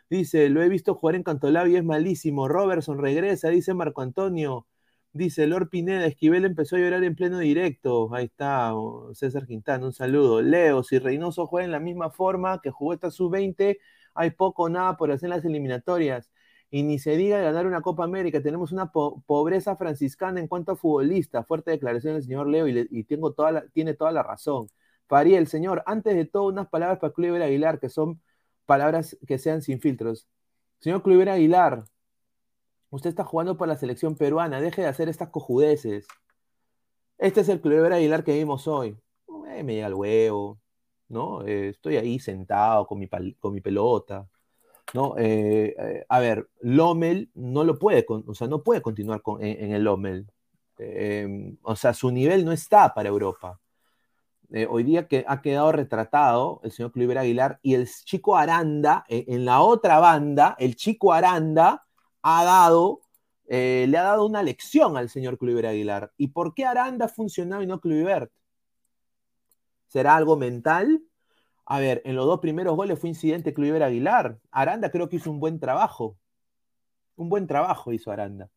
Dice, 0.10 0.50
lo 0.50 0.62
he 0.62 0.70
visto 0.70 0.96
jugar 0.96 1.16
en 1.16 1.24
Cantolao 1.24 1.68
y 1.68 1.76
es 1.78 1.84
malísimo. 1.84 2.48
Robertson 2.48 3.00
regresa, 3.00 3.50
dice 3.50 3.74
Marco 3.74 4.02
Antonio. 4.02 4.68
Dice 5.14 5.48
Lord 5.48 5.70
Pineda, 5.70 6.06
Esquivel 6.06 6.44
empezó 6.44 6.76
a 6.76 6.80
llorar 6.80 7.04
en 7.04 7.16
pleno 7.16 7.40
directo. 7.40 8.14
Ahí 8.14 8.26
está, 8.26 8.74
César 9.14 9.48
Quintana, 9.48 9.86
un 9.86 9.94
saludo. 9.94 10.42
Leo, 10.42 10.84
si 10.84 11.00
Reynoso 11.00 11.48
juega 11.48 11.66
en 11.66 11.72
la 11.72 11.80
misma 11.80 12.10
forma 12.12 12.60
que 12.62 12.70
jugó 12.70 12.94
esta 12.94 13.10
sub-20, 13.12 13.78
hay 14.14 14.32
poco 14.32 14.64
o 14.64 14.70
nada 14.70 14.98
por 14.98 15.12
hacer 15.12 15.30
las 15.30 15.46
eliminatorias. 15.46 16.32
Y 16.70 16.84
ni 16.84 17.00
se 17.00 17.16
diga 17.16 17.40
ganar 17.40 17.66
una 17.66 17.82
Copa 17.82 18.04
América. 18.04 18.42
Tenemos 18.42 18.72
una 18.74 18.92
pobreza 18.92 19.78
franciscana 19.78 20.40
en 20.42 20.48
cuanto 20.48 20.74
a 20.74 20.76
futbolista. 20.76 21.44
Fuerte 21.46 21.72
declaración 21.72 22.16
del 22.16 22.24
señor 22.24 22.48
Leo 22.50 22.68
y, 22.68 23.04
tengo 23.06 23.32
toda 23.34 23.68
tiene 23.70 23.94
toda 23.94 24.12
la 24.12 24.24
razón. 24.24 24.68
Fariel, 25.08 25.48
señor, 25.48 25.84
antes 25.86 26.16
de 26.16 26.26
todo, 26.26 26.44
unas 26.48 26.68
palabras 26.68 27.00
para 27.00 27.14
Cluiver 27.14 27.42
Aguilar, 27.42 27.80
que 27.80 27.90
son 27.90 28.22
palabras 28.66 29.18
que 29.28 29.38
sean 29.38 29.62
sin 29.62 29.80
filtros. 29.80 30.28
Señor 30.80 31.04
Cluiver 31.04 31.30
Aguilar, 31.30 31.86
usted 32.90 33.10
está 33.10 33.24
jugando 33.24 33.58
por 33.58 33.68
la 33.68 33.78
selección 33.78 34.16
peruana, 34.16 34.62
deje 34.62 34.82
de 34.82 34.88
hacer 34.88 35.10
estas 35.10 35.30
cojudeces. 35.30 36.08
Este 37.18 37.42
es 37.42 37.50
el 37.50 37.62
Cluiver 37.62 37.94
Aguilar 37.94 38.24
que 38.24 38.34
vimos 38.34 38.68
hoy. 38.68 38.98
Eh, 39.56 39.64
me 39.64 39.76
llega 39.76 39.88
el 39.88 39.94
huevo, 39.94 40.60
¿no? 41.10 41.46
Eh, 41.46 41.70
estoy 41.70 41.98
ahí 41.98 42.20
sentado 42.20 42.88
con 42.88 43.00
mi, 43.00 43.08
con 43.40 43.54
mi 43.54 43.62
pelota, 43.62 44.28
¿no? 44.94 45.16
Eh, 45.18 46.06
a 46.10 46.20
ver, 46.20 46.50
Lommel 46.62 47.30
no 47.36 47.64
lo 47.64 47.78
puede, 47.80 48.06
o 48.08 48.34
sea, 48.34 48.48
no 48.48 48.64
puede 48.64 48.82
continuar 48.82 49.22
en, 49.40 49.72
el 49.72 49.84
Lommel. 49.84 50.28
o 51.62 51.76
sea, 51.76 51.94
su 51.94 52.12
nivel 52.12 52.44
no 52.44 52.52
está 52.52 52.94
para 52.94 53.10
Europa. 53.10 53.60
Eh, 54.52 54.68
hoy 54.70 54.84
día 54.84 55.08
que 55.08 55.26
ha 55.28 55.42
quedado 55.42 55.72
retratado 55.72 56.62
el 56.64 56.72
señor 56.72 56.92
Cliver 56.92 57.18
Aguilar 57.18 57.60
y 57.62 57.74
el 57.74 57.90
chico 57.90 58.38
Aranda, 58.38 59.06
eh, 59.10 59.26
en 59.28 59.46
la 59.46 59.62
otra 59.62 60.00
banda, 60.00 60.56
el 60.60 60.76
chico 60.76 61.14
Aranda 61.14 61.86
ha 62.22 62.44
dado, 62.44 63.02
eh, 63.48 63.86
le 63.90 63.98
ha 63.98 64.04
dado 64.04 64.26
una 64.26 64.44
lección 64.44 64.98
al 64.98 65.10
señor 65.10 65.38
Cliver 65.38 65.66
Aguilar. 65.68 66.12
¿Y 66.18 66.28
por 66.30 66.54
qué 66.54 66.66
Aranda 66.66 67.06
ha 67.06 67.10
funcionado 67.10 67.64
y 67.64 67.68
no 67.68 67.80
Kluivert? 67.80 68.32
¿Será 69.88 70.16
algo 70.16 70.38
mental? 70.38 71.02
A 71.66 71.80
ver, 71.80 72.02
en 72.06 72.16
los 72.16 72.26
dos 72.26 72.40
primeros 72.40 72.76
goles 72.76 73.00
fue 73.00 73.10
incidente 73.10 73.54
Cliver 73.54 73.84
Aguilar. 73.84 74.40
Aranda 74.52 74.92
creo 74.92 75.10
que 75.10 75.18
hizo 75.18 75.32
un 75.32 75.40
buen 75.40 75.60
trabajo. 75.60 76.18
Un 77.16 77.30
buen 77.30 77.48
trabajo 77.48 77.92
hizo 77.94 78.12
Aranda. 78.12 78.50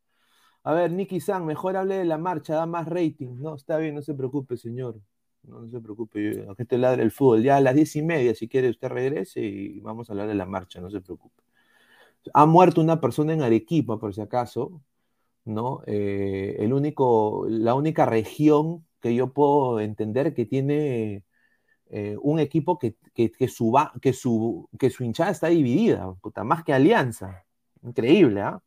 A 0.65 0.75
ver, 0.75 0.93
Nicky 0.93 1.21
San, 1.21 1.47
mejor 1.47 1.77
hable 1.77 1.97
de 1.97 2.05
la 2.05 2.19
marcha, 2.19 2.55
da 2.55 2.67
más 2.67 2.87
rating. 2.89 3.37
No, 3.41 3.55
está 3.55 3.79
bien, 3.79 3.95
no 3.95 4.03
se 4.03 4.15
preocupe, 4.15 4.57
señor. 4.57 5.01
No, 5.45 5.69
se 5.71 5.81
preocupe, 5.81 6.47
que 6.57 6.65
te 6.65 6.79
ladre 6.79 7.03
el 7.03 7.11
fútbol. 7.11 7.43
Ya 7.43 7.57
a 7.57 7.61
las 7.61 7.75
diez 7.75 7.97
y 7.97 8.03
media, 8.03 8.35
si 8.35 8.49
quiere, 8.49 8.69
usted 8.71 8.89
regrese 8.89 9.41
y 9.41 9.81
vamos 9.81 10.09
a 10.09 10.13
hablar 10.13 10.29
de 10.29 10.35
la 10.35 10.47
marcha, 10.47 10.81
no 10.81 10.91
se 10.91 11.01
preocupe. 11.01 11.43
Ha 12.35 12.47
muerto 12.47 12.81
una 12.81 13.01
persona 13.01 13.33
en 13.33 13.43
Arequipa, 13.43 13.99
por 13.99 14.15
si 14.15 14.21
acaso, 14.21 14.83
¿no? 15.45 15.83
Eh, 15.87 16.57
el 16.59 16.73
único, 16.73 17.47
la 17.49 17.75
única 17.75 18.07
región 18.07 18.87
que 19.01 19.15
yo 19.15 19.33
puedo 19.33 19.81
entender 19.81 20.35
que 20.35 20.45
tiene 20.45 21.25
eh, 21.91 22.17
un 22.23 22.41
equipo 22.41 22.79
que, 22.79 22.97
que, 23.15 23.31
que, 23.33 23.49
su, 23.49 23.75
que, 24.03 24.13
su, 24.13 24.69
que 24.79 24.91
su 24.91 25.05
hinchada 25.05 25.31
está 25.31 25.49
dividida, 25.49 26.13
puta, 26.21 26.45
más 26.45 26.65
que 26.65 26.75
alianza. 26.75 27.45
Increíble, 27.83 28.43
¿ah? 28.43 28.63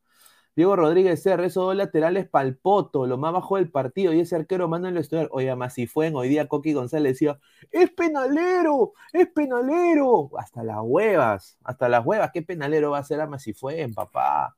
Diego 0.55 0.75
Rodríguez 0.75 1.25
R, 1.25 1.45
esos 1.45 1.63
dos 1.65 1.75
laterales 1.75 2.27
palpoto, 2.27 3.07
lo 3.07 3.17
más 3.17 3.31
bajo 3.33 3.55
del 3.55 3.71
partido, 3.71 4.13
y 4.13 4.19
ese 4.19 4.35
arquero 4.35 4.67
manda 4.67 4.89
en 4.89 4.97
estudiar. 4.97 5.29
Oiga, 5.31 5.55
más 5.55 5.75
si 5.75 5.87
fue 5.87 6.11
hoy 6.13 6.27
día 6.27 6.47
Coqui 6.47 6.73
González 6.73 7.13
decía, 7.13 7.39
es 7.71 7.89
penalero, 7.91 8.93
es 9.13 9.27
penalero. 9.29 10.29
Hasta 10.37 10.63
las 10.63 10.77
huevas, 10.81 11.57
hasta 11.63 11.87
las 11.89 12.05
huevas, 12.05 12.31
¿qué 12.33 12.41
penalero 12.41 12.91
va 12.91 12.99
a 12.99 13.03
ser 13.03 13.21
a 13.21 13.29
en 13.71 13.93
papá? 13.93 14.57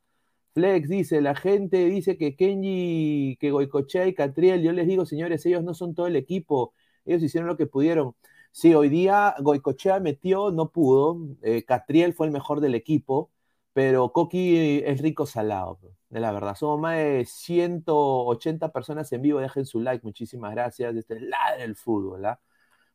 Flex 0.54 0.88
dice, 0.90 1.22
la 1.22 1.36
gente 1.36 1.86
dice 1.86 2.18
que 2.18 2.36
Kenji, 2.36 3.38
que 3.40 3.52
Goicochea 3.52 4.08
y 4.08 4.14
Catriel, 4.14 4.62
yo 4.62 4.72
les 4.72 4.88
digo, 4.88 5.06
señores, 5.06 5.46
ellos 5.46 5.64
no 5.64 5.74
son 5.74 5.96
todo 5.96 6.08
el 6.08 6.16
equipo, 6.16 6.74
ellos 7.06 7.24
hicieron 7.24 7.48
lo 7.48 7.58
que 7.58 7.66
pudieron. 7.66 8.16
Sí, 8.52 8.76
hoy 8.76 8.90
día 8.90 9.36
Goicochea 9.40 10.00
metió, 10.00 10.52
no 10.52 10.70
pudo, 10.72 11.20
eh, 11.42 11.64
Catriel 11.66 12.14
fue 12.14 12.28
el 12.28 12.34
mejor 12.34 12.62
del 12.62 12.76
equipo, 12.76 13.32
pero 13.74 14.12
Coqui 14.14 14.82
es 14.86 15.02
rico 15.02 15.26
salado, 15.26 15.80
de 16.10 16.20
la 16.20 16.32
verdad. 16.32 16.56
Somos 16.56 16.80
más 16.80 16.98
de 16.98 17.26
180 17.26 18.72
personas 18.72 19.12
en 19.12 19.22
vivo. 19.22 19.40
Dejen 19.40 19.66
su 19.66 19.80
like, 19.82 20.06
muchísimas 20.06 20.52
gracias. 20.54 20.96
Este 20.96 21.16
es 21.16 21.22
la 21.24 21.58
del 21.58 21.76
fútbol, 21.76 22.26
¿ah? 22.26 22.40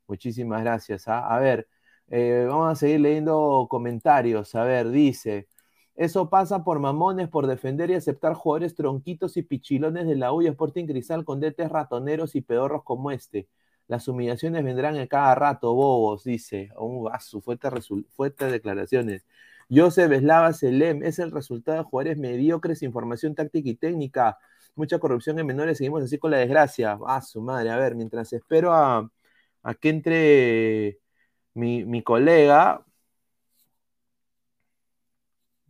Muchísimas 0.06 0.62
gracias. 0.62 1.08
¿ah? 1.08 1.26
A 1.34 1.38
ver, 1.40 1.68
eh, 2.08 2.46
vamos 2.48 2.72
a 2.72 2.76
seguir 2.76 3.00
leyendo 3.00 3.66
comentarios. 3.70 4.54
A 4.54 4.64
ver, 4.64 4.90
dice, 4.90 5.48
eso 5.94 6.30
pasa 6.30 6.64
por 6.64 6.78
mamones, 6.80 7.28
por 7.28 7.46
defender 7.48 7.90
y 7.90 7.94
aceptar 7.94 8.34
jugadores 8.34 8.74
tronquitos 8.76 9.36
y 9.36 9.42
pichilones 9.42 10.06
de 10.06 10.16
la 10.16 10.32
U 10.32 10.42
y 10.42 10.46
Sporting 10.46 10.86
Cristal 10.86 11.24
con 11.24 11.40
detes 11.40 11.70
ratoneros 11.70 12.34
y 12.36 12.40
pedorros 12.40 12.84
como 12.84 13.10
este. 13.10 13.48
Las 13.88 14.06
humillaciones 14.06 14.62
vendrán 14.64 14.96
en 14.96 15.06
cada 15.08 15.34
rato, 15.34 15.74
bobos, 15.74 16.24
dice. 16.24 16.70
Un 16.78 17.10
su 17.20 17.40
fuertes, 17.40 17.72
fuertes 18.10 18.52
declaraciones. 18.52 19.26
Joseph 19.70 20.10
Eslava 20.12 20.52
Selem 20.52 21.02
es 21.02 21.18
el 21.18 21.30
resultado 21.30 21.78
de 21.78 21.84
jugadores 21.84 22.18
mediocres, 22.18 22.82
información 22.82 23.34
táctica 23.34 23.68
y 23.68 23.74
técnica. 23.76 24.38
Mucha 24.74 24.98
corrupción 24.98 25.38
en 25.38 25.46
menores, 25.46 25.78
seguimos 25.78 26.02
así 26.04 26.18
con 26.18 26.30
la 26.30 26.38
desgracia. 26.38 26.98
Ah, 27.06 27.20
su 27.20 27.40
madre. 27.42 27.70
A 27.70 27.76
ver, 27.76 27.94
mientras 27.94 28.32
espero 28.32 28.72
a, 28.74 29.10
que 29.80 29.88
entre 29.90 31.00
mi, 31.54 31.84
mi 31.84 32.02
colega. 32.02 32.84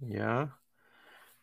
Ya. 0.00 0.54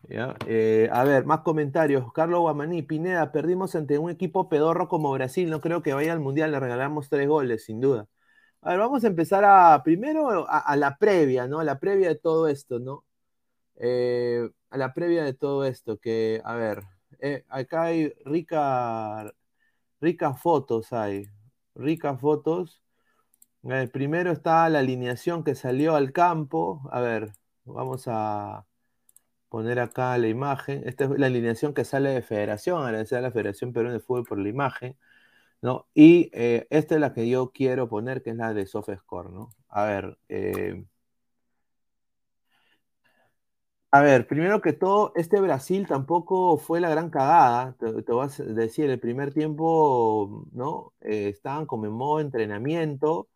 Ya, 0.08 0.36
eh, 0.48 0.90
a 0.92 1.04
ver, 1.04 1.26
más 1.26 1.42
comentarios. 1.42 2.12
Carlos 2.14 2.40
Guamaní, 2.42 2.84
Pineda, 2.84 3.32
perdimos 3.32 3.76
ante 3.76 3.98
un 3.98 4.12
equipo 4.12 4.50
pedorro 4.50 4.88
como 4.88 5.12
Brasil. 5.12 5.50
No 5.50 5.62
creo 5.62 5.82
que 5.82 5.94
vaya 5.94 6.14
al 6.14 6.20
Mundial, 6.20 6.52
le 6.52 6.60
regalamos 6.60 7.10
tres 7.10 7.28
goles, 7.28 7.66
sin 7.66 7.82
duda. 7.82 8.08
A 8.66 8.72
ver, 8.72 8.80
vamos 8.80 9.04
a 9.04 9.08
empezar 9.08 9.46
a, 9.46 9.84
primero 9.84 10.48
a, 10.50 10.76
la 10.76 10.98
previa, 10.98 11.48
¿no? 11.48 11.60
A 11.60 11.64
la 11.64 11.80
previa 11.80 12.10
de 12.10 12.16
todo 12.16 12.48
esto, 12.48 12.80
¿no? 12.80 13.06
Eh, 13.78 14.50
a 14.72 14.78
la 14.78 14.94
previa 14.94 15.24
de 15.24 15.34
todo 15.36 15.66
esto, 15.66 16.00
que, 16.00 16.42
a 16.44 16.56
ver, 16.56 16.84
eh, 17.20 17.46
acá 17.50 17.84
hay 17.84 18.14
rica, 18.26 19.32
ricas 20.02 20.42
fotos, 20.42 20.94
hay, 20.94 21.28
ricas 21.76 22.20
fotos. 22.20 22.82
primero 23.94 24.32
está 24.32 24.70
la 24.70 24.80
alineación 24.80 25.44
que 25.44 25.56
salió 25.56 25.96
al 25.96 26.12
campo. 26.12 26.82
A 26.92 27.02
ver, 27.02 27.34
vamos 27.66 28.06
a 28.08 28.66
poner 29.50 29.80
acá 29.80 30.18
la 30.18 30.28
imagen. 30.28 30.84
Esta 30.88 31.06
es 31.06 31.12
la 31.20 31.28
alineación 31.28 31.74
que 31.74 31.86
sale 31.86 32.10
de 32.10 32.22
Federación, 32.24 32.84
agradecer 32.84 33.20
a 33.20 33.22
la 33.22 33.32
Federación 33.32 33.74
Perú 33.74 33.92
de 33.92 34.00
Fútbol 34.00 34.26
por 34.26 34.40
la 34.40 34.50
imagen, 34.50 34.98
¿no? 35.66 35.88
Y 35.96 36.30
eh, 36.34 36.68
esta 36.70 36.96
es 36.96 37.02
la 37.02 37.14
que 37.14 37.30
yo 37.30 37.52
quiero 37.52 37.90
poner, 37.90 38.24
que 38.24 38.32
es 38.32 38.38
la 38.38 38.54
de 38.54 38.68
SoftScore, 38.68 39.32
¿no? 39.32 39.50
A 39.70 39.86
ver, 39.86 40.18
eh, 40.30 40.86
a 43.92 44.02
ver, 44.02 44.28
primero 44.28 44.62
que 44.62 44.74
todo, 44.74 45.14
este 45.16 45.40
Brasil 45.40 45.88
tampoco 45.88 46.58
fue 46.58 46.82
la 46.82 46.90
gran 46.90 47.10
cagada, 47.10 47.76
te, 47.80 48.04
te 48.04 48.12
voy 48.12 48.26
a 48.28 48.44
decir, 48.54 48.90
el 48.90 49.00
primer 49.00 49.34
tiempo, 49.34 50.46
¿no? 50.52 50.94
Eh, 51.02 51.30
estaban 51.30 51.66
como 51.66 51.86
en 51.86 51.94
modo 51.94 52.20
entrenamiento, 52.20 53.30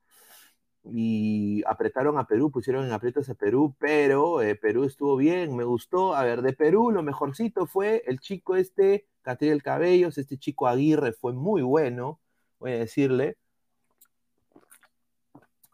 y 0.93 1.63
apretaron 1.65 2.17
a 2.17 2.25
Perú, 2.27 2.51
pusieron 2.51 2.85
en 2.85 2.91
aprietos 2.91 3.29
a 3.29 3.35
Perú, 3.35 3.75
pero 3.79 4.41
eh, 4.41 4.55
Perú 4.55 4.83
estuvo 4.83 5.15
bien, 5.17 5.55
me 5.55 5.63
gustó. 5.63 6.15
A 6.15 6.23
ver, 6.23 6.41
de 6.41 6.53
Perú 6.53 6.91
lo 6.91 7.03
mejorcito 7.03 7.67
fue 7.67 8.03
el 8.07 8.19
chico 8.19 8.55
este, 8.55 9.07
Catriel 9.21 9.63
Cabellos, 9.63 10.17
este 10.17 10.37
chico 10.37 10.67
Aguirre 10.67 11.13
fue 11.13 11.33
muy 11.33 11.61
bueno, 11.61 12.19
voy 12.59 12.71
a 12.73 12.79
decirle. 12.79 13.37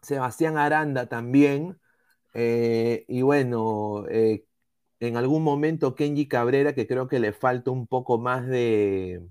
Sebastián 0.02 0.56
Aranda 0.56 1.08
también. 1.08 1.78
Eh, 2.34 3.04
y 3.08 3.22
bueno, 3.22 4.04
eh, 4.08 4.44
en 5.00 5.16
algún 5.16 5.42
momento 5.42 5.94
Kenji 5.94 6.28
Cabrera, 6.28 6.74
que 6.74 6.86
creo 6.86 7.08
que 7.08 7.18
le 7.20 7.32
falta 7.32 7.70
un 7.70 7.86
poco 7.86 8.18
más 8.18 8.46
de, 8.46 9.22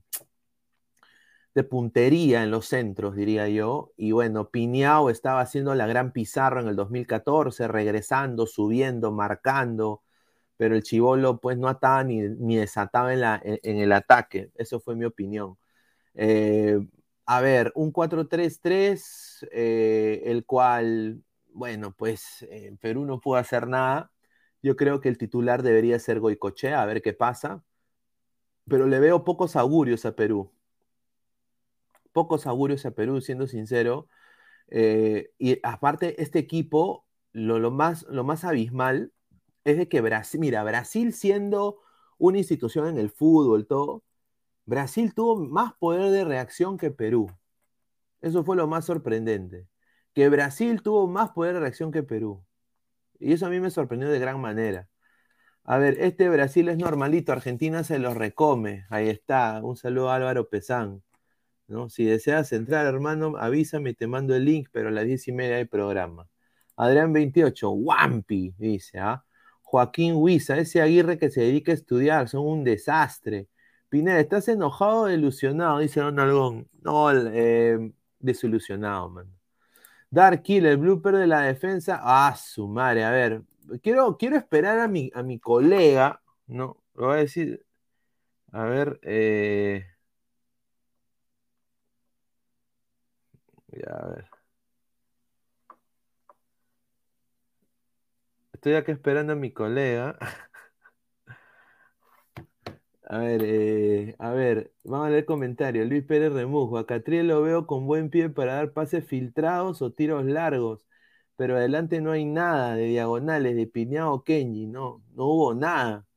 de 1.55 1.63
puntería 1.63 2.43
en 2.43 2.51
los 2.51 2.67
centros, 2.67 3.15
diría 3.15 3.47
yo. 3.49 3.93
Y 3.97 4.11
bueno, 4.11 4.49
Piñao 4.51 5.09
estaba 5.09 5.41
haciendo 5.41 5.73
la 5.75 5.87
gran 5.87 6.11
pizarra 6.11 6.61
en 6.61 6.67
el 6.67 6.75
2014, 6.75 7.67
regresando, 7.69 8.45
subiendo, 8.47 9.11
marcando, 9.13 10.03
pero 10.57 10.75
el 10.75 10.83
Chivolo 10.83 11.39
pues 11.39 11.57
no 11.57 11.69
ataba 11.69 12.03
ni, 12.03 12.19
ni 12.21 12.57
desataba 12.57 13.13
en, 13.13 13.21
la, 13.21 13.41
en, 13.43 13.77
el 13.79 13.91
ataque. 13.93 14.51
Eso 14.55 14.79
fue 14.81 14.95
mi 14.95 15.05
opinión. 15.05 15.57
Eh, 16.15 16.79
a 17.25 17.41
ver, 17.41 17.71
un 17.75 17.91
4-3-3, 17.93 19.47
eh, 19.51 20.23
el 20.25 20.45
cual, 20.45 21.23
bueno, 21.53 21.93
pues 21.97 22.45
en 22.49 22.77
Perú 22.77 23.05
no 23.05 23.19
pudo 23.21 23.37
hacer 23.37 23.67
nada. 23.67 24.11
Yo 24.61 24.75
creo 24.75 25.01
que 25.01 25.09
el 25.09 25.17
titular 25.17 25.63
debería 25.63 25.99
ser 25.99 26.19
Goicochea, 26.19 26.81
a 26.81 26.85
ver 26.85 27.01
qué 27.01 27.13
pasa. 27.13 27.63
Pero 28.67 28.87
le 28.87 28.99
veo 28.99 29.23
pocos 29.23 29.55
augurios 29.55 30.05
a 30.05 30.15
Perú 30.15 30.54
pocos 32.15 32.47
augurios 32.47 32.85
a 32.85 32.91
Perú, 32.91 33.19
siendo 33.21 33.45
sincero. 33.45 34.07
Eh, 34.69 35.31
y 35.37 35.59
aparte, 35.63 36.21
este 36.21 36.39
equipo, 36.39 37.05
lo, 37.33 37.71
más, 37.71 38.03
lo 38.09 38.23
más 38.23 38.45
abismal 38.45 39.11
es 39.65 39.77
de 39.77 39.89
que 39.89 40.01
Brasil, 40.01 40.39
mira, 40.39 40.63
Brasil 40.63 41.13
siendo 41.13 41.81
una 42.17 42.37
institución 42.37 42.87
en 42.87 42.97
el 42.97 43.09
fútbol, 43.11 43.67
todo, 43.67 44.03
Brasil 44.65 45.13
tuvo 45.13 45.35
más 45.37 45.73
poder 45.75 46.11
de 46.11 46.23
reacción 46.23 46.77
que 46.77 46.91
Perú. 46.91 47.27
Eso 48.21 48.45
fue 48.45 48.55
lo 48.55 48.67
más 48.67 48.85
sorprendente. 48.85 49.67
Que 50.13 50.29
Brasil 50.29 50.81
tuvo 50.83 51.07
más 51.07 51.31
poder 51.31 51.55
de 51.55 51.59
reacción 51.61 51.91
que 51.91 52.03
Perú. 52.03 52.45
Y 53.19 53.33
eso 53.33 53.45
a 53.47 53.49
mí 53.49 53.59
me 53.59 53.71
sorprendió 53.71 54.09
de 54.09 54.19
gran 54.19 54.39
manera. 54.41 54.89
A 55.65 55.77
ver, 55.79 55.97
este 55.99 56.29
Brasil 56.29 56.69
es 56.69 56.77
normalito, 56.77 57.33
Argentina 57.33 57.83
se 57.83 57.99
lo 57.99 58.13
recome. 58.13 58.85
Ahí 58.89 59.09
está. 59.09 59.61
Un 59.63 59.77
saludo 59.77 60.11
a 60.11 60.15
Álvaro 60.15 60.49
Pesán. 60.49 61.03
¿No? 61.67 61.89
Si 61.89 62.05
deseas 62.05 62.51
entrar, 62.53 62.85
hermano, 62.85 63.35
avísame, 63.37 63.93
te 63.93 64.07
mando 64.07 64.35
el 64.35 64.45
link, 64.45 64.69
pero 64.71 64.89
a 64.89 64.91
las 64.91 65.05
diez 65.05 65.27
y 65.27 65.31
media 65.31 65.57
hay 65.57 65.65
programa. 65.65 66.27
Adrián 66.75 67.13
28, 67.13 67.69
Wampi, 67.71 68.53
dice, 68.57 68.99
¿ah? 68.99 69.23
Joaquín 69.61 70.13
Huiza, 70.15 70.57
ese 70.57 70.81
Aguirre 70.81 71.17
que 71.17 71.29
se 71.31 71.41
dedica 71.41 71.71
a 71.71 71.75
estudiar, 71.75 72.29
son 72.29 72.45
un 72.47 72.63
desastre. 72.63 73.49
Pineda, 73.89 74.19
¿estás 74.19 74.47
enojado 74.47 75.01
o 75.01 75.05
desilusionado? 75.05 75.79
Dice 75.79 76.01
Don. 76.01 76.67
No, 76.81 77.11
eh, 77.11 77.91
desilusionado, 78.19 79.09
man. 79.09 79.31
Dark 80.09 80.43
Kill, 80.43 80.65
el 80.65 80.77
blooper 80.77 81.15
de 81.15 81.27
la 81.27 81.41
defensa. 81.41 81.99
Ah, 82.03 82.35
su 82.37 82.67
madre, 82.67 83.03
a 83.03 83.11
ver. 83.11 83.43
Quiero, 83.81 84.17
quiero 84.17 84.37
esperar 84.37 84.79
a 84.79 84.87
mi, 84.87 85.11
a 85.13 85.23
mi 85.23 85.39
colega, 85.39 86.21
¿no? 86.47 86.77
Lo 86.95 87.07
voy 87.07 87.17
a 87.17 87.19
decir. 87.19 87.65
A 88.51 88.63
ver, 88.65 88.99
eh. 89.03 89.85
Ya, 93.75 93.91
a 93.91 94.07
ver. 94.07 94.29
Estoy 98.53 98.73
acá 98.73 98.91
esperando 98.91 99.33
a 99.33 99.35
mi 99.35 99.51
colega. 99.51 100.17
A 103.07 103.19
ver, 103.19 103.41
eh, 103.43 104.15
a 104.17 104.31
ver, 104.31 104.73
vamos 104.83 105.07
a 105.07 105.09
leer 105.11 105.25
comentarios. 105.25 105.87
Luis 105.87 106.03
Pérez 106.03 106.33
Remujo. 106.33 106.77
A 106.77 106.87
Catriel 106.87 107.27
lo 107.27 107.41
veo 107.43 107.67
con 107.67 107.85
buen 107.85 108.09
pie 108.09 108.29
para 108.29 108.55
dar 108.55 108.73
pases 108.73 109.05
filtrados 109.05 109.81
o 109.83 109.91
tiros 109.93 110.25
largos, 110.25 110.87
pero 111.35 111.55
adelante 111.55 112.01
no 112.01 112.11
hay 112.11 112.25
nada 112.25 112.75
de 112.75 112.85
diagonales, 112.87 113.55
de 113.55 113.67
Piñao 113.67 114.23
Kenji, 114.23 114.65
no, 114.67 115.03
no 115.13 115.25
hubo 115.25 115.53
nada. 115.53 116.07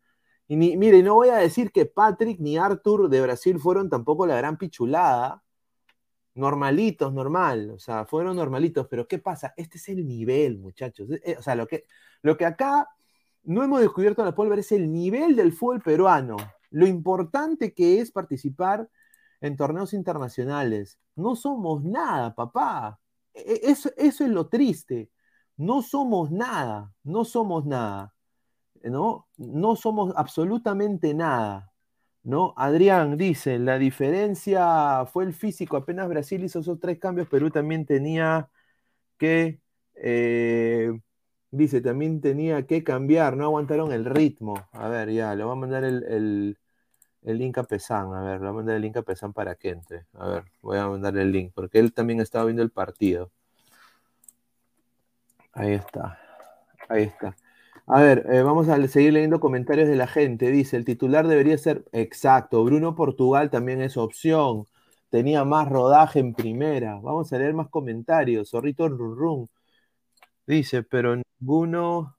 Y 0.49 0.57
ni, 0.57 0.77
mire, 0.79 1.03
no 1.03 1.15
voy 1.15 1.31
a 1.31 1.37
decir 1.39 1.73
que 1.73 1.87
Patrick 1.87 2.41
ni 2.41 2.59
Arthur 2.59 3.09
de 3.11 3.23
Brasil 3.23 3.59
fueron 3.61 3.91
tampoco 3.91 4.27
la 4.27 4.37
gran 4.39 4.59
pichulada, 4.59 5.43
normalitos, 6.39 7.13
normal, 7.13 7.71
o 7.71 7.79
sea, 7.79 8.07
fueron 8.07 8.37
normalitos, 8.37 8.87
pero 8.89 9.07
¿qué 9.09 9.19
pasa? 9.19 9.55
Este 9.57 9.79
es 9.79 9.89
el 9.89 10.07
nivel, 10.07 10.59
muchachos. 10.59 11.09
Eh, 11.25 11.37
o 11.39 11.43
sea, 11.43 11.55
lo 11.55 11.67
que, 11.67 11.85
lo 12.23 12.37
que 12.37 12.47
acá 12.47 12.89
no 13.45 13.63
hemos 13.63 13.81
descubierto 13.81 14.23
en 14.23 14.27
la 14.27 14.35
pólvora 14.35 14.61
es 14.61 14.73
el 14.73 14.93
nivel 14.93 15.37
del 15.37 15.53
fútbol 15.53 15.83
peruano, 15.83 16.37
lo 16.71 16.87
importante 16.87 17.75
que 17.75 18.01
es 18.01 18.13
participar 18.13 18.89
en 19.41 19.57
torneos 19.57 19.95
internacionales. 19.95 20.99
No 21.17 21.37
somos 21.37 21.83
nada, 21.83 22.35
papá. 22.35 23.01
E, 23.35 23.41
e, 23.41 23.71
eso, 23.71 23.91
eso 23.97 24.25
es 24.25 24.31
lo 24.31 24.49
triste. 24.49 25.11
No 25.57 25.83
somos 25.83 26.31
nada, 26.31 26.93
no 27.05 27.25
somos 27.25 27.67
nada. 27.67 28.15
¿no? 28.85 29.29
No 29.37 29.77
somos 29.77 30.13
absolutamente 30.17 31.15
nada. 31.15 31.73
¿No? 32.29 32.53
Adrián 32.59 33.17
dice, 33.17 33.59
la 33.59 33.79
diferencia 33.79 35.07
fue 35.07 35.25
el 35.25 35.33
físico, 35.33 35.79
apenas 35.79 36.09
Brasil 36.11 36.45
hizo 36.45 36.59
esos 36.61 36.79
tres 36.79 36.99
cambios, 36.99 37.27
Perú 37.27 37.51
también 37.51 37.87
tenía 37.87 38.51
que, 39.19 39.61
eh, 39.97 40.93
dice, 41.51 41.81
también 41.81 42.21
tenía 42.21 42.67
que 42.67 42.85
cambiar, 42.85 43.35
no 43.37 43.45
aguantaron 43.47 43.93
el 43.93 44.05
ritmo. 44.05 44.69
A 44.73 44.89
ver, 44.89 45.11
ya, 45.11 45.35
le 45.35 45.45
voy 45.45 45.53
a 45.53 45.57
mandar 45.57 45.85
el, 45.85 46.05
el, 47.23 47.39
link 47.39 47.57
a 47.59 47.65
Pesán, 47.65 48.13
a 48.13 48.21
ver, 48.23 48.41
le 48.41 48.41
voy 48.41 48.49
a 48.51 48.53
mandar 48.53 48.77
el 48.77 48.83
link 48.83 48.99
a 48.99 49.03
Pesán 49.03 49.33
para 49.33 49.55
que 49.55 49.71
entre. 49.71 50.07
A 50.13 50.29
ver, 50.29 50.45
voy 50.61 50.77
a 50.77 50.87
mandar 50.87 51.17
el 51.17 51.33
link, 51.33 51.53
porque 51.55 51.79
él 51.79 51.95
también 51.95 52.21
estaba 52.21 52.45
viendo 52.45 52.63
el 52.63 52.71
partido. 52.71 53.31
Ahí 55.55 55.73
está, 55.73 56.19
ahí 56.91 57.05
está. 57.05 57.35
A 57.91 58.03
ver, 58.03 58.27
eh, 58.31 58.43
vamos 58.43 58.69
a 58.69 58.87
seguir 58.87 59.15
leyendo 59.15 59.41
comentarios 59.41 59.89
de 59.89 59.97
la 59.97 60.07
gente. 60.07 60.51
Dice, 60.51 60.77
el 60.77 60.85
titular 60.85 61.27
debería 61.27 61.57
ser 61.57 61.85
exacto. 61.93 62.63
Bruno 62.63 62.95
Portugal 62.95 63.49
también 63.51 63.81
es 63.81 63.97
opción. 63.97 64.67
tenía 65.09 65.43
más 65.45 65.69
rodaje 65.69 66.19
en 66.19 66.35
primera. 66.35 66.97
Vamos 66.97 67.33
a 67.33 67.39
leer 67.39 67.55
más 67.55 67.69
comentarios. 67.69 68.51
Zorrito 68.51 68.89
Run. 68.91 69.49
Dice, 70.47 70.83
pero 70.83 71.17
ninguno. 71.41 72.17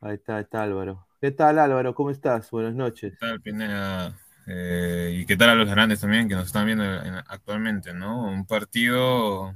Ahí 0.00 0.14
está, 0.14 0.38
está 0.38 0.62
Álvaro. 0.62 1.04
¿Qué 1.20 1.32
tal 1.32 1.58
Álvaro? 1.58 1.92
¿Cómo 1.94 2.10
estás? 2.10 2.48
Buenas 2.52 2.74
noches. 2.74 3.12
¿Qué 3.18 3.26
tal, 3.26 3.40
Pineda? 3.40 4.16
Eh, 4.46 5.18
y 5.20 5.26
qué 5.26 5.36
tal 5.36 5.50
a 5.50 5.54
los 5.56 5.68
grandes 5.68 6.00
también 6.00 6.28
que 6.28 6.36
nos 6.36 6.46
están 6.46 6.66
viendo 6.66 6.84
en- 6.84 7.14
actualmente, 7.26 7.92
¿no? 7.92 8.24
Un 8.28 8.46
partido 8.46 9.52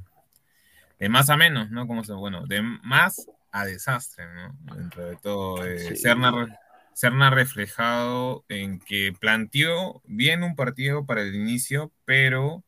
de 0.98 1.08
más 1.08 1.30
a 1.30 1.36
menos, 1.36 1.70
¿no? 1.70 1.86
Como 1.86 2.02
se, 2.02 2.14
bueno, 2.14 2.46
de 2.46 2.62
más 2.62 3.28
a 3.50 3.64
desastre, 3.64 4.26
¿no? 4.34 4.56
Dentro 4.76 5.06
de 5.06 5.16
todo, 5.16 5.64
eh, 5.66 5.78
Sí. 5.78 5.96
Serna, 5.96 6.30
re- 6.30 6.54
Serna 6.94 7.30
reflejado 7.30 8.44
en 8.48 8.80
que 8.80 9.12
planteó 9.18 10.02
bien 10.04 10.42
un 10.42 10.56
partido 10.56 11.06
para 11.06 11.22
el 11.22 11.34
inicio, 11.34 11.92
pero 12.04 12.64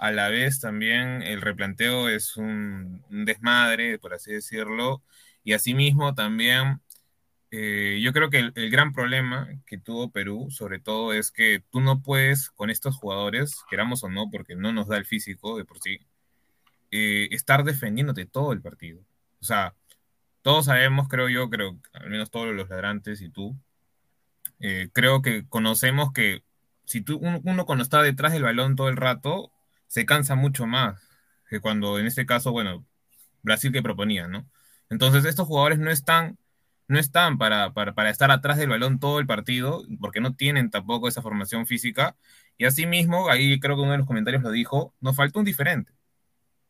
a 0.00 0.10
la 0.10 0.28
vez 0.28 0.60
también 0.60 1.22
el 1.22 1.40
replanteo 1.40 2.08
es 2.08 2.36
un, 2.36 3.04
un 3.10 3.24
desmadre, 3.24 3.98
por 3.98 4.14
así 4.14 4.32
decirlo, 4.32 5.02
y 5.44 5.52
asimismo 5.54 6.14
también 6.14 6.80
eh, 7.50 7.98
yo 8.02 8.12
creo 8.12 8.28
que 8.28 8.40
el, 8.40 8.52
el 8.56 8.70
gran 8.70 8.92
problema 8.92 9.48
que 9.66 9.78
tuvo 9.78 10.10
Perú, 10.10 10.48
sobre 10.50 10.80
todo, 10.80 11.12
es 11.14 11.30
que 11.30 11.62
tú 11.70 11.80
no 11.80 12.02
puedes 12.02 12.50
con 12.50 12.68
estos 12.70 12.96
jugadores, 12.96 13.62
queramos 13.70 14.04
o 14.04 14.10
no, 14.10 14.30
porque 14.30 14.54
no 14.54 14.72
nos 14.72 14.88
da 14.88 14.98
el 14.98 15.06
físico 15.06 15.56
de 15.56 15.64
por 15.64 15.80
sí, 15.80 15.98
eh, 16.90 17.28
estar 17.30 17.64
defendiéndote 17.64 18.26
todo 18.26 18.52
el 18.52 18.60
partido. 18.60 19.00
O 19.40 19.44
sea, 19.44 19.74
todos 20.42 20.66
sabemos, 20.66 21.08
creo 21.08 21.28
yo, 21.28 21.50
creo, 21.50 21.78
al 21.92 22.10
menos 22.10 22.30
todos 22.30 22.54
los 22.54 22.68
ladrantes 22.68 23.20
y 23.22 23.30
tú, 23.30 23.56
eh, 24.60 24.90
creo 24.92 25.22
que 25.22 25.46
conocemos 25.48 26.12
que 26.12 26.44
si 26.84 27.00
tú, 27.02 27.18
uno, 27.18 27.40
uno 27.44 27.66
cuando 27.66 27.82
está 27.84 28.02
detrás 28.02 28.32
del 28.32 28.42
balón 28.42 28.76
todo 28.76 28.88
el 28.88 28.96
rato, 28.96 29.52
se 29.86 30.06
cansa 30.06 30.34
mucho 30.34 30.66
más 30.66 31.00
que 31.48 31.60
cuando 31.60 31.98
en 31.98 32.06
este 32.06 32.26
caso, 32.26 32.52
bueno, 32.52 32.86
Brasil 33.42 33.72
que 33.72 33.82
proponía, 33.82 34.28
¿no? 34.28 34.46
Entonces 34.90 35.24
estos 35.24 35.46
jugadores 35.46 35.78
no 35.78 35.90
están, 35.90 36.38
no 36.88 36.98
están 36.98 37.38
para, 37.38 37.72
para, 37.72 37.94
para 37.94 38.10
estar 38.10 38.30
atrás 38.30 38.58
del 38.58 38.70
balón 38.70 38.98
todo 39.00 39.20
el 39.20 39.26
partido, 39.26 39.84
porque 40.00 40.20
no 40.20 40.34
tienen 40.34 40.70
tampoco 40.70 41.08
esa 41.08 41.22
formación 41.22 41.66
física, 41.66 42.16
y 42.58 42.64
asimismo, 42.66 43.30
ahí 43.30 43.60
creo 43.60 43.76
que 43.76 43.82
uno 43.82 43.92
de 43.92 43.98
los 43.98 44.06
comentarios 44.06 44.42
lo 44.42 44.50
dijo, 44.50 44.94
nos 45.00 45.16
falta 45.16 45.38
un 45.38 45.44
diferente. 45.44 45.92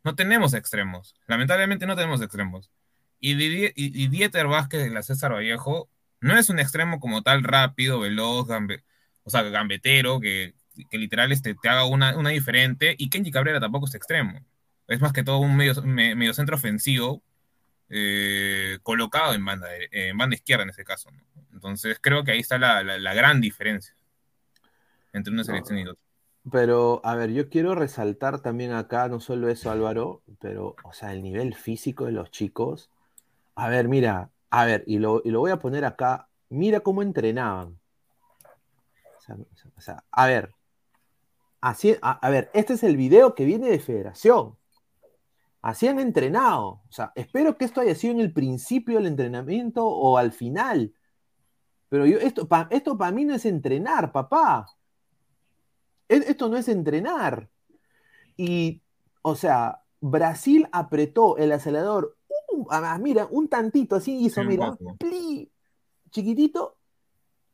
No 0.04 0.14
tenemos 0.14 0.54
extremos, 0.54 1.14
lamentablemente 1.26 1.86
no 1.86 1.96
tenemos 1.96 2.20
extremos. 2.22 2.70
Y, 3.20 3.34
Didier- 3.34 3.72
y, 3.74 4.04
y 4.04 4.08
Dieter 4.08 4.46
Vázquez 4.46 4.82
de 4.84 4.90
la 4.90 5.02
César 5.02 5.32
Vallejo 5.32 5.88
no 6.20 6.36
es 6.38 6.48
un 6.50 6.58
extremo 6.58 7.00
como 7.00 7.22
tal 7.22 7.42
rápido, 7.44 8.00
veloz, 8.00 8.46
gambe, 8.46 8.84
o 9.24 9.30
sea, 9.30 9.42
gambetero, 9.42 10.20
que, 10.20 10.54
que 10.90 10.98
literal 10.98 11.32
este, 11.32 11.54
te 11.54 11.68
haga 11.68 11.84
una, 11.84 12.16
una 12.16 12.30
diferente, 12.30 12.94
y 12.98 13.10
Kenji 13.10 13.30
Cabrera 13.30 13.60
tampoco 13.60 13.86
es 13.86 13.94
extremo. 13.94 14.40
Es 14.86 15.00
más 15.00 15.12
que 15.12 15.22
todo 15.24 15.38
un 15.38 15.56
medio, 15.56 15.74
me- 15.82 16.14
mediocentro 16.14 16.56
ofensivo 16.56 17.22
eh, 17.90 18.78
colocado 18.82 19.34
en 19.34 19.44
banda, 19.44 19.68
en 19.90 20.16
banda 20.16 20.36
izquierda 20.36 20.62
en 20.64 20.70
ese 20.70 20.84
caso. 20.84 21.10
¿no? 21.10 21.22
Entonces 21.52 21.98
creo 22.00 22.24
que 22.24 22.32
ahí 22.32 22.38
está 22.40 22.58
la, 22.58 22.82
la- 22.82 22.98
la 22.98 23.14
gran 23.14 23.40
diferencia 23.40 23.94
entre 25.12 25.32
una 25.32 25.42
selección 25.44 25.78
y 25.78 25.82
otra. 25.82 26.02
Pero, 26.50 27.00
a 27.04 27.14
ver, 27.14 27.30
yo 27.30 27.48
quiero 27.50 27.74
resaltar 27.74 28.40
también 28.40 28.72
acá, 28.72 29.08
no 29.08 29.20
solo 29.20 29.48
eso, 29.48 29.70
Álvaro, 29.70 30.22
pero, 30.40 30.76
o 30.84 30.92
sea, 30.92 31.12
el 31.12 31.22
nivel 31.22 31.54
físico 31.54 32.06
de 32.06 32.12
los 32.12 32.30
chicos. 32.30 32.90
A 33.54 33.68
ver, 33.68 33.88
mira, 33.88 34.30
a 34.50 34.64
ver, 34.64 34.84
y 34.86 34.98
lo, 34.98 35.20
y 35.24 35.30
lo 35.30 35.40
voy 35.40 35.50
a 35.50 35.58
poner 35.58 35.84
acá, 35.84 36.28
mira 36.48 36.80
cómo 36.80 37.02
entrenaban. 37.02 37.78
O 39.76 39.80
sea, 39.80 40.04
a 40.10 40.26
ver, 40.26 40.54
así, 41.60 41.96
a, 42.00 42.30
ver, 42.30 42.50
este 42.54 42.74
es 42.74 42.82
el 42.82 42.96
video 42.96 43.34
que 43.34 43.44
viene 43.44 43.68
de 43.68 43.78
Federación. 43.78 44.56
Así 45.60 45.86
han 45.88 45.98
entrenado. 45.98 46.80
O 46.88 46.92
sea, 46.92 47.12
espero 47.14 47.58
que 47.58 47.64
esto 47.64 47.80
haya 47.80 47.94
sido 47.94 48.14
en 48.14 48.20
el 48.20 48.32
principio 48.32 48.96
del 48.96 49.06
entrenamiento 49.06 49.86
o 49.86 50.16
al 50.16 50.32
final. 50.32 50.94
Pero 51.88 52.06
yo, 52.06 52.18
esto 52.18 52.46
para 52.48 52.68
esto 52.70 52.96
para 52.96 53.12
mí 53.12 53.24
no 53.24 53.34
es 53.34 53.44
entrenar, 53.44 54.12
papá. 54.12 54.66
Es- 56.08 56.28
Esto 56.28 56.48
no 56.48 56.56
es 56.56 56.68
entrenar. 56.68 57.48
Y, 58.36 58.80
o 59.22 59.34
sea, 59.36 59.82
Brasil 60.00 60.68
apretó 60.72 61.36
el 61.38 61.52
acelerador, 61.52 62.16
ah, 62.70 62.98
mira, 63.00 63.26
un 63.30 63.48
tantito 63.48 63.96
así 63.96 64.24
hizo, 64.24 64.40
Sí, 64.42 64.46
mira, 64.46 64.76
pli, 64.98 65.50
chiquitito, 66.10 66.76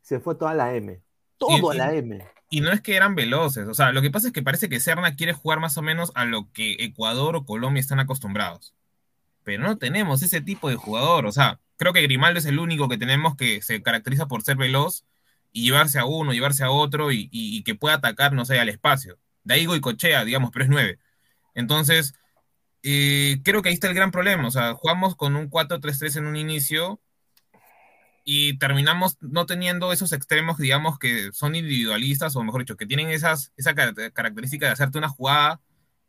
se 0.01 0.19
fue 0.19 0.35
toda 0.35 0.53
la 0.53 0.73
M. 0.75 1.01
Todo 1.37 1.73
Y- 1.73 1.77
la 1.77 1.93
y- 1.93 1.97
M. 1.99 2.25
Y 2.51 2.61
no 2.61 2.71
es 2.71 2.79
que 2.79 2.95
eran 2.95 3.15
veloces, 3.15 3.67
o 3.67 3.73
sea, 3.73 3.91
lo 3.91 4.03
que 4.03 4.11
pasa 4.11 4.27
es 4.27 4.33
que 4.33 4.43
parece 4.43 4.69
que 4.69 4.79
Serna 4.79 5.15
quiere 5.15 5.33
jugar 5.33 5.59
más 5.59 5.77
o 5.77 5.81
menos 5.81 6.11
a 6.13 6.25
lo 6.25 6.51
que 6.53 6.73
Ecuador 6.79 7.35
o 7.35 7.43
Colombia 7.45 7.81
están 7.81 7.99
acostumbrados. 7.99 8.75
Pero 9.43 9.63
no 9.63 9.77
tenemos 9.79 10.21
ese 10.21 10.41
tipo 10.41 10.69
de 10.69 10.75
jugador, 10.75 11.25
o 11.25 11.31
sea, 11.31 11.59
creo 11.77 11.91
que 11.91 12.03
Grimaldo 12.03 12.37
es 12.39 12.45
el 12.45 12.59
único 12.59 12.87
que 12.87 12.99
tenemos 12.99 13.35
que 13.35 13.61
se 13.63 13.81
caracteriza 13.81 14.27
por 14.27 14.43
ser 14.43 14.57
veloz 14.57 15.03
y 15.55 15.63
llevarse 15.63 15.99
a 15.99 16.05
uno, 16.05 16.33
llevarse 16.33 16.65
a 16.65 16.71
otro 16.71 17.11
y, 17.13 17.29
y- 17.31 17.57
y 17.57 17.63
que 17.63 17.75
pueda 17.75 17.95
atacar, 17.95 18.33
no 18.33 18.45
sé, 18.45 18.59
al 18.59 18.69
espacio. 18.69 19.17
De 19.45 19.55
ahí 19.55 19.67
Cochea, 19.81 20.25
digamos, 20.25 20.51
pero 20.51 20.65
es 20.65 20.69
nueve. 20.69 20.99
Entonces, 21.55 22.13
eh, 22.83 23.37
creo 23.43 23.61
que 23.61 23.69
ahí 23.69 23.75
está 23.75 23.87
el 23.87 23.95
gran 23.95 24.11
problema, 24.11 24.47
o 24.47 24.51
sea, 24.51 24.73
jugamos 24.75 25.15
con 25.15 25.35
un 25.37 25.49
4-3-3 25.49 26.17
en 26.17 26.25
un 26.27 26.35
inicio 26.35 27.01
y 28.23 28.57
terminamos 28.57 29.17
no 29.21 29.45
teniendo 29.45 29.93
esos 29.93 30.11
extremos, 30.11 30.57
digamos, 30.57 30.97
que 30.99 31.31
son 31.31 31.55
individualistas, 31.55 32.35
o 32.35 32.43
mejor 32.43 32.61
dicho, 32.61 32.75
que 32.75 32.87
tienen 32.87 33.09
esas, 33.09 33.53
esa 33.55 33.75
car- 33.75 33.93
característica 34.13 34.65
de 34.65 34.71
hacerte 34.73 34.97
una 34.97 35.09
jugada 35.09 35.61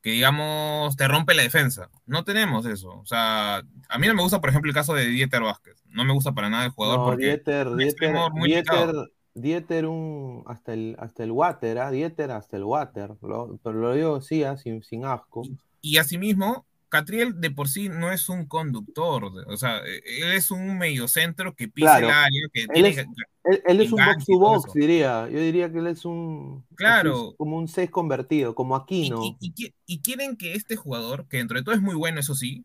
que, 0.02 0.10
digamos, 0.12 0.96
te 0.96 1.08
rompe 1.08 1.34
la 1.34 1.42
defensa. 1.42 1.90
No 2.06 2.24
tenemos 2.24 2.64
eso. 2.66 2.90
O 3.00 3.06
sea, 3.06 3.56
a 3.88 3.98
mí 3.98 4.06
no 4.06 4.14
me 4.14 4.22
gusta, 4.22 4.40
por 4.40 4.50
ejemplo, 4.50 4.70
el 4.70 4.74
caso 4.74 4.94
de 4.94 5.06
Dieter 5.06 5.42
Vázquez. 5.42 5.82
No 5.88 6.04
me 6.04 6.12
gusta 6.14 6.32
para 6.32 6.48
nada 6.48 6.64
el 6.64 6.70
jugador 6.70 7.00
No, 7.00 7.04
porque 7.06 7.26
Dieter, 7.26 7.68
un 7.68 7.76
Dieter, 7.76 8.12
Dieter. 8.46 8.94
Dieter 9.36 9.86
un, 9.86 10.42
hasta 10.46 10.72
el, 10.72 10.96
hasta 10.98 11.22
el 11.24 11.30
water, 11.30 11.78
¿ah? 11.78 11.90
Dieter 11.90 12.30
hasta 12.30 12.56
el 12.56 12.64
water. 12.64 13.10
Lo- 13.22 13.58
pero 13.62 13.78
lo 13.78 13.94
digo 13.94 14.16
así, 14.16 14.42
¿ah? 14.44 14.56
sin, 14.56 14.82
sin 14.82 15.04
asco. 15.04 15.42
Y 15.82 15.98
asimismo, 15.98 16.64
Catriel 16.88 17.40
de 17.40 17.50
por 17.50 17.68
sí 17.68 17.88
no 17.88 18.12
es 18.12 18.28
un 18.28 18.46
conductor, 18.46 19.24
o 19.24 19.56
sea, 19.56 19.78
eh, 19.78 20.00
él 20.22 20.32
es 20.32 20.50
un 20.50 20.78
mediocentro 20.78 21.54
que 21.54 21.68
pisa 21.68 21.98
Claro. 21.98 22.06
el 22.06 22.12
área, 22.12 22.40
que 22.52 22.60
Él 22.62 22.68
tiene 22.72 22.88
es, 22.90 22.98
él, 23.44 23.62
él 23.66 23.80
es 23.80 23.92
un 23.92 24.04
box 24.04 24.22
y 24.28 24.32
to 24.32 24.38
box, 24.38 24.72
diría. 24.72 25.28
Yo 25.28 25.38
diría 25.38 25.70
que 25.70 25.78
él 25.78 25.86
es 25.88 26.04
un. 26.04 26.64
Claro. 26.76 27.28
así, 27.28 27.34
como 27.36 27.56
un 27.58 27.68
6 27.68 27.90
convertido, 27.90 28.54
como 28.54 28.74
Aquino. 28.76 29.20
y, 29.22 29.36
y 29.40 29.72
y 29.86 30.00
quieren 30.00 30.36
que 30.36 30.54
este 30.54 30.76
jugador, 30.76 31.26
que 31.28 31.36
dentro 31.38 31.58
de 31.58 31.64
todo 31.64 31.74
es 31.74 31.82
muy 31.82 31.94
bueno, 31.94 32.20
eso 32.20 32.34
sí, 32.34 32.64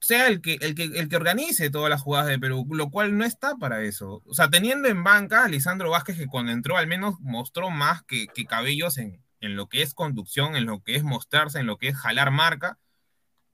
sea 0.00 0.28
el 0.28 0.40
que, 0.40 0.58
el 0.60 0.74
que, 0.74 0.84
el 0.84 1.08
que 1.08 1.16
organice 1.16 1.70
todas 1.70 1.90
las 1.90 2.02
jugadas 2.02 2.28
de 2.28 2.38
Perú, 2.38 2.66
lo 2.70 2.90
cual 2.90 3.16
no 3.16 3.24
está 3.24 3.56
para 3.56 3.82
eso. 3.82 4.22
O 4.26 4.34
sea, 4.34 4.50
teniendo 4.50 4.88
en 4.88 5.02
banca 5.04 5.44
a 5.44 5.48
Lisandro 5.48 5.90
Vázquez, 5.90 6.16
que 6.16 6.26
cuando 6.26 6.52
entró 6.52 6.76
al 6.76 6.86
menos 6.86 7.20
mostró 7.20 7.70
más 7.70 8.02
que, 8.04 8.28
que 8.28 8.46
cabellos 8.46 8.98
en, 8.98 9.22
en 9.40 9.56
lo 9.56 9.68
que 9.68 9.82
es 9.82 9.94
conducción, 9.94 10.56
en 10.56 10.66
lo 10.66 10.82
que 10.82 10.96
es 10.96 11.02
mostrarse, 11.02 11.58
en 11.58 11.66
lo 11.66 11.78
que 11.78 11.88
es 11.88 11.96
jalar 11.96 12.30
marca. 12.30 12.78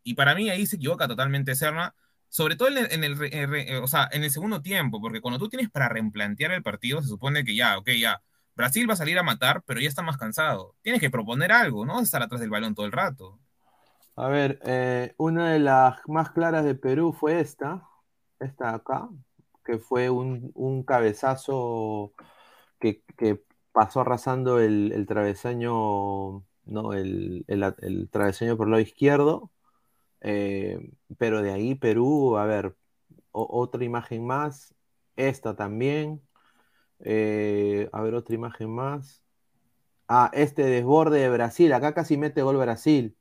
Y 0.03 0.15
para 0.15 0.35
mí 0.35 0.51
ahí 0.51 0.67
se 0.67 0.77
equivoca 0.77 1.07
totalmente 1.09 1.55
Serna, 1.55 1.95
sobre 2.29 2.57
todo 2.57 2.69
en 2.69 2.79
el, 2.79 2.93
en 2.93 3.05
el 3.05 3.13
en 3.33 3.51
re- 3.51 3.79
o 3.79 3.87
sea, 3.87 4.09
en 4.11 4.25
el 4.25 4.31
segundo 4.31 4.63
tiempo, 4.63 5.01
porque 5.01 5.21
cuando 5.21 5.39
tú 5.39 5.49
tienes 5.49 5.71
para 5.71 5.89
replantear 5.89 6.53
el 6.53 6.63
partido, 6.63 7.03
se 7.03 7.09
supone 7.09 7.45
que 7.45 7.55
ya, 7.55 7.79
ok, 7.79 7.91
ya, 8.01 8.23
Brasil 8.55 8.89
va 8.89 8.95
a 8.95 8.97
salir 8.97 9.19
a 9.19 9.23
matar, 9.23 9.63
pero 9.67 9.81
ya 9.81 9.89
está 9.89 10.03
más 10.03 10.17
cansado. 10.17 10.77
Tienes 10.83 11.01
que 11.01 11.11
proponer 11.11 11.53
algo, 11.53 11.87
no 11.87 12.01
estar 12.01 12.23
atrás 12.23 12.41
del 12.41 12.51
balón 12.51 12.75
todo 12.75 12.87
el 12.87 12.93
rato. 12.93 13.39
A 14.17 14.29
ver, 14.29 14.59
eh, 14.65 15.15
una 15.19 15.53
de 15.53 15.59
las 15.59 15.99
más 16.09 16.31
claras 16.33 16.65
de 16.65 16.75
Perú 16.75 17.13
fue 17.13 17.41
esta, 17.41 17.89
esta 18.41 18.69
de 18.71 18.75
acá, 18.77 19.09
que 19.65 19.79
fue 19.79 20.11
un, 20.11 20.51
un 20.55 20.83
cabezazo 20.85 22.13
que, 22.81 23.03
que 23.19 23.43
pasó 23.73 24.01
arrasando 24.03 24.61
el, 24.61 24.93
el 24.93 25.07
travesaño, 25.07 26.45
no, 26.65 26.93
el, 26.95 27.45
el- 27.49 28.11
travesaño 28.11 28.57
por 28.57 28.67
el 28.69 28.73
lado 28.73 28.83
izquierdo. 28.83 29.51
eh, 30.23 30.79
pero 31.19 31.43
de 31.43 31.53
ahí 31.53 31.75
Perú, 31.77 32.39
a 32.39 32.47
ver, 32.47 32.77
otra 33.33 33.85
imagen 33.85 34.27
más, 34.27 34.75
esta 35.17 35.57
también. 35.57 36.23
eh, 37.01 37.89
a 37.93 38.03
ver, 38.03 38.15
otra 38.15 38.35
imagen 38.37 38.71
más. 38.75 39.25
Ah, 40.09 40.31
este 40.35 40.63
desborde 40.65 41.21
de 41.21 41.31
Brasil, 41.31 41.73
acá 41.73 41.95
casi 41.95 42.17
mete 42.19 42.43
gol 42.43 42.57
Brasil. 42.59 43.17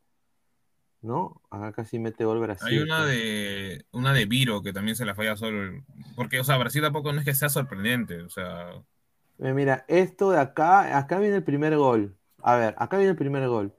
¿No? 1.02 1.42
Acá 1.50 1.72
casi 1.74 2.00
mete 2.00 2.26
gol 2.26 2.40
Brasil. 2.40 2.68
Hay 2.68 2.78
una 2.80 3.06
de 3.06 3.86
una 3.92 4.14
de 4.14 4.26
Viro 4.26 4.62
que 4.62 4.74
también 4.74 4.96
se 4.96 5.06
la 5.06 5.16
falla 5.16 5.36
solo. 5.36 5.84
Porque, 6.16 6.40
o 6.40 6.44
sea, 6.44 6.58
Brasil 6.58 6.82
tampoco 6.82 7.12
no 7.14 7.20
es 7.20 7.26
que 7.26 7.34
sea 7.34 7.50
sorprendente. 7.50 8.22
O 8.22 8.30
sea, 8.30 8.72
Eh, 9.40 9.54
Mira, 9.54 9.86
esto 9.88 10.30
de 10.32 10.40
acá, 10.40 10.98
acá 10.98 11.18
viene 11.20 11.38
el 11.38 11.44
primer 11.44 11.76
gol. 11.76 12.16
A 12.44 12.56
ver, 12.56 12.76
acá 12.78 12.98
viene 12.98 13.12
el 13.12 13.18
primer 13.18 13.48
gol. 13.48 13.74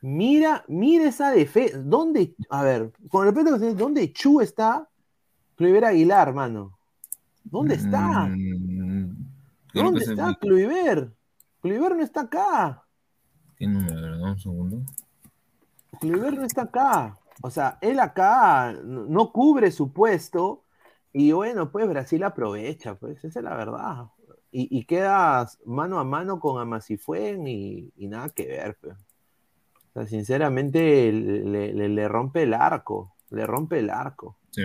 Mira, 0.00 0.64
mira 0.68 1.08
esa 1.08 1.32
defensa. 1.32 1.78
¿Dónde? 1.78 2.34
A 2.50 2.62
ver, 2.62 2.92
con 3.08 3.24
respeto, 3.24 3.58
¿dónde 3.74 4.12
Chu 4.12 4.40
está? 4.40 4.88
Kluivert 5.56 5.86
Aguilar, 5.86 6.32
mano. 6.32 6.78
¿Dónde 7.42 7.74
está? 7.74 8.26
mm, 8.26 9.16
¿Dónde 9.74 10.00
que 10.00 10.04
se- 10.06 10.12
está 10.12 10.34
Kluivert? 10.36 11.12
Kluivert 11.60 11.96
no 11.96 12.02
está 12.04 12.20
acá. 12.22 12.84
¿Qué 13.56 13.66
número? 13.66 14.24
A 14.24 14.30
un 14.30 14.38
segundo. 14.38 14.82
Kluivert 16.00 16.36
no 16.36 16.44
está 16.44 16.62
acá. 16.62 17.16
O 17.42 17.50
sea, 17.50 17.78
él 17.80 18.00
acá 18.00 18.74
no 18.84 19.32
cubre 19.32 19.70
su 19.70 19.92
puesto 19.92 20.64
y 21.12 21.32
bueno, 21.32 21.70
pues 21.70 21.88
Brasil 21.88 22.22
aprovecha, 22.24 22.96
pues 22.96 23.24
esa 23.24 23.38
es 23.40 23.44
la 23.44 23.56
verdad. 23.56 24.06
Y, 24.50 24.76
y 24.76 24.84
quedas 24.84 25.58
mano 25.64 25.98
a 26.00 26.04
mano 26.04 26.40
con 26.40 26.60
Amasifuen 26.60 27.46
y, 27.46 27.92
y 27.96 28.08
nada 28.08 28.28
que 28.30 28.46
ver. 28.46 28.76
pues. 28.80 28.96
O 28.96 29.92
sea, 30.00 30.06
sinceramente 30.06 31.12
le, 31.12 31.72
le- 31.74 31.88
le 31.88 32.08
rompe 32.08 32.42
el 32.42 32.54
arco, 32.54 33.14
le 33.30 33.46
rompe 33.46 33.78
el 33.78 33.90
arco. 33.90 34.36
Sí. 34.50 34.62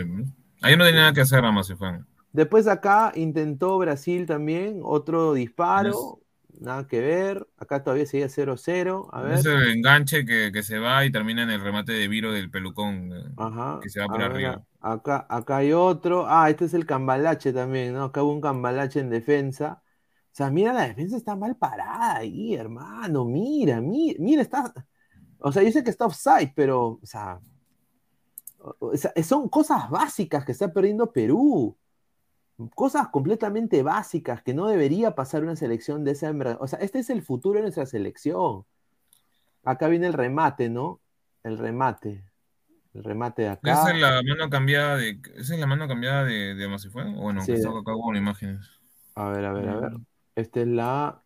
Ahí 0.61 0.77
no 0.77 0.83
tiene 0.85 0.99
nada 0.99 1.13
que 1.13 1.21
hacer, 1.21 1.43
fue. 1.75 1.99
Después 2.31 2.67
acá 2.67 3.11
intentó 3.15 3.77
Brasil 3.77 4.25
también, 4.25 4.79
otro 4.83 5.33
disparo, 5.33 6.19
nada 6.63 6.87
que 6.87 6.99
ver. 7.01 7.47
Acá 7.57 7.83
todavía 7.83 8.05
seguía 8.05 8.29
0-0. 8.29 9.09
A 9.11 9.21
ver. 9.21 9.33
Es 9.33 9.45
el 9.45 9.69
enganche 9.69 10.25
que, 10.25 10.51
que 10.51 10.63
se 10.63 10.79
va 10.79 11.05
y 11.05 11.11
termina 11.11 11.43
en 11.43 11.49
el 11.51 11.61
remate 11.61 11.91
de 11.93 12.07
Viro 12.07 12.31
del 12.31 12.49
pelucón, 12.49 13.11
eh, 13.13 13.23
Ajá. 13.37 13.79
que 13.81 13.89
se 13.89 13.99
va 13.99 14.07
por 14.07 14.19
ver, 14.19 14.31
arriba. 14.31 14.63
acá, 14.81 15.25
acá 15.29 15.57
hay 15.57 15.73
otro. 15.73 16.25
Ah, 16.27 16.49
este 16.49 16.65
es 16.65 16.73
el 16.73 16.85
cambalache 16.85 17.53
también, 17.53 17.93
¿no? 17.93 18.05
Acá 18.05 18.23
hubo 18.23 18.31
un 18.33 18.41
cambalache 18.41 18.99
en 18.99 19.09
defensa. 19.09 19.81
O 19.85 20.35
sea, 20.35 20.49
mira, 20.49 20.73
la 20.73 20.87
defensa 20.87 21.15
está 21.17 21.35
mal 21.35 21.55
parada 21.57 22.17
ahí, 22.17 22.55
hermano. 22.55 23.25
Mira, 23.25 23.81
mira, 23.81 24.17
mira, 24.19 24.41
está. 24.41 24.73
O 25.39 25.51
sea, 25.51 25.61
yo 25.63 25.71
sé 25.71 25.83
que 25.83 25.89
está 25.91 26.05
offside, 26.05 26.53
pero, 26.55 26.99
o 27.01 27.05
sea, 27.05 27.39
o- 28.59 28.75
o 28.79 28.97
sea, 28.97 29.11
son 29.23 29.49
cosas 29.49 29.89
básicas 29.89 30.45
que 30.45 30.53
está 30.53 30.71
perdiendo 30.71 31.11
Perú. 31.11 31.77
Cosas 32.75 33.07
completamente 33.09 33.81
básicas 33.83 34.43
que 34.43 34.53
no 34.53 34.67
debería 34.67 35.15
pasar 35.15 35.43
una 35.43 35.55
selección 35.55 36.03
de 36.03 36.11
esa 36.11 36.29
envergadura. 36.29 36.63
O 36.63 36.67
sea, 36.67 36.79
este 36.79 36.99
es 36.99 37.09
el 37.09 37.21
futuro 37.23 37.55
de 37.57 37.63
nuestra 37.63 37.85
selección. 37.85 38.65
Acá 39.63 39.87
viene 39.87 40.07
el 40.07 40.13
remate, 40.13 40.69
¿no? 40.69 40.99
El 41.43 41.57
remate. 41.57 42.23
El 42.93 43.03
remate 43.03 43.43
de 43.43 43.49
acá. 43.49 43.71
Esa 43.71 43.91
es 43.91 43.99
la 44.01 44.21
mano 44.21 44.49
cambiada 44.49 44.97
de. 44.97 45.19
¿Esa 45.35 45.55
es 45.55 45.59
la 45.59 45.65
mano 45.65 45.87
cambiada 45.87 46.25
de, 46.25 46.53
de 46.53 46.67
Masifuen? 46.67 47.15
O 47.15 47.21
bueno, 47.23 47.41
Sí. 47.41 47.53
que 47.53 47.59
acá 47.67 47.93
con 47.93 48.15
imágenes. 48.15 48.69
A 49.15 49.29
ver, 49.29 49.45
a 49.45 49.53
ver, 49.53 49.69
a 49.69 49.75
ver. 49.79 49.91
Mm. 49.93 50.05
Esta 50.35 50.59
es 50.61 50.67
la. 50.67 51.23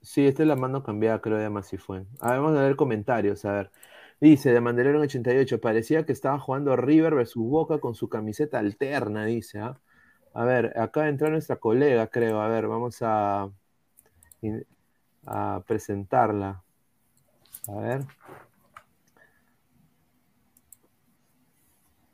Sí, 0.00 0.26
esta 0.26 0.42
es 0.42 0.48
la 0.48 0.56
mano 0.56 0.82
cambiada, 0.82 1.20
creo, 1.20 1.38
de 1.38 1.50
Masifuen. 1.50 2.06
A 2.20 2.30
ver, 2.32 2.40
vamos 2.40 2.58
a 2.58 2.62
ver 2.62 2.76
comentarios, 2.76 3.44
a 3.44 3.52
ver. 3.52 3.70
Dice, 4.20 4.52
de 4.52 4.60
Mandelero 4.60 4.96
en 4.96 5.04
88, 5.04 5.60
parecía 5.60 6.06
que 6.06 6.12
estaba 6.12 6.38
jugando 6.38 6.74
River 6.76 7.14
versus 7.14 7.42
Boca 7.44 7.78
con 7.78 7.94
su 7.94 8.08
camiseta 8.08 8.58
alterna, 8.58 9.26
dice, 9.26 9.58
¿ah? 9.60 9.78
A 10.34 10.44
ver, 10.44 10.78
acá 10.78 11.08
entra 11.08 11.30
nuestra 11.30 11.56
colega, 11.56 12.08
creo. 12.08 12.40
A 12.40 12.48
ver, 12.48 12.66
vamos 12.66 12.98
a, 13.02 13.50
presentarla. 15.66 16.62
A 17.68 17.74
ver. 17.80 18.04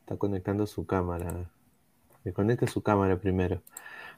Está 0.00 0.16
conectando 0.16 0.66
su 0.66 0.86
cámara. 0.86 1.50
Que 2.22 2.32
conecte 2.32 2.66
su 2.66 2.82
cámara 2.82 3.18
primero. 3.18 3.62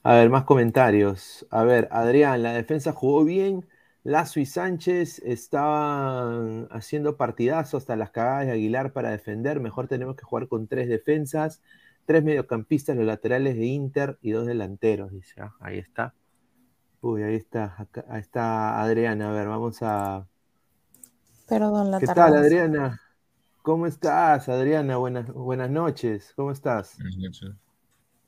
A 0.03 0.15
ver, 0.15 0.31
más 0.31 0.45
comentarios. 0.45 1.47
A 1.51 1.63
ver, 1.65 1.89
Adrián, 1.93 2.43
la 2.43 2.53
defensa 2.55 2.93
jugó 2.93 3.25
bien. 3.25 3.67
Lazo 4.05 4.41
y 4.41 4.47
Sánchez 4.47 5.21
estaban 5.21 6.67
haciendo 6.73 7.17
partidazo 7.17 7.77
hasta 7.77 7.95
las 7.95 8.11
cagadas 8.11 8.47
de 8.47 8.53
Aguilar 8.53 8.93
para 8.93 9.11
defender. 9.11 9.61
Mejor 9.61 9.87
tenemos 9.87 10.17
que 10.17 10.25
jugar 10.25 10.49
con 10.49 10.67
tres 10.67 10.89
defensas, 10.89 11.63
tres 12.07 12.23
mediocampistas, 12.25 12.97
los 12.97 13.07
laterales 13.07 13.57
de 13.57 13.67
Inter 13.67 14.19
y 14.23 14.33
dos 14.33 14.47
delanteros, 14.47 15.13
dice. 15.13 15.41
Ah, 15.41 15.55
ahí 15.61 15.79
está. 15.79 16.15
Uy, 17.01 17.23
ahí 17.23 17.35
está. 17.37 17.75
acá- 17.79 18.05
ahí 18.09 18.21
está 18.21 18.81
Adriana. 18.81 19.31
A 19.31 19.33
ver, 19.33 19.49
vamos 19.49 19.79
a. 19.83 20.27
Perdón 21.49 21.91
la 21.91 21.99
¿Qué 22.01 22.07
tal. 22.07 22.37
Adriana? 22.37 23.01
¿Cómo 23.63 23.87
estás, 23.87 24.49
Adriana? 24.49 24.97
Buenas, 24.97 25.33
buenas 25.33 25.71
noches. 25.71 26.33
¿Cómo 26.37 26.51
estás? 26.51 26.99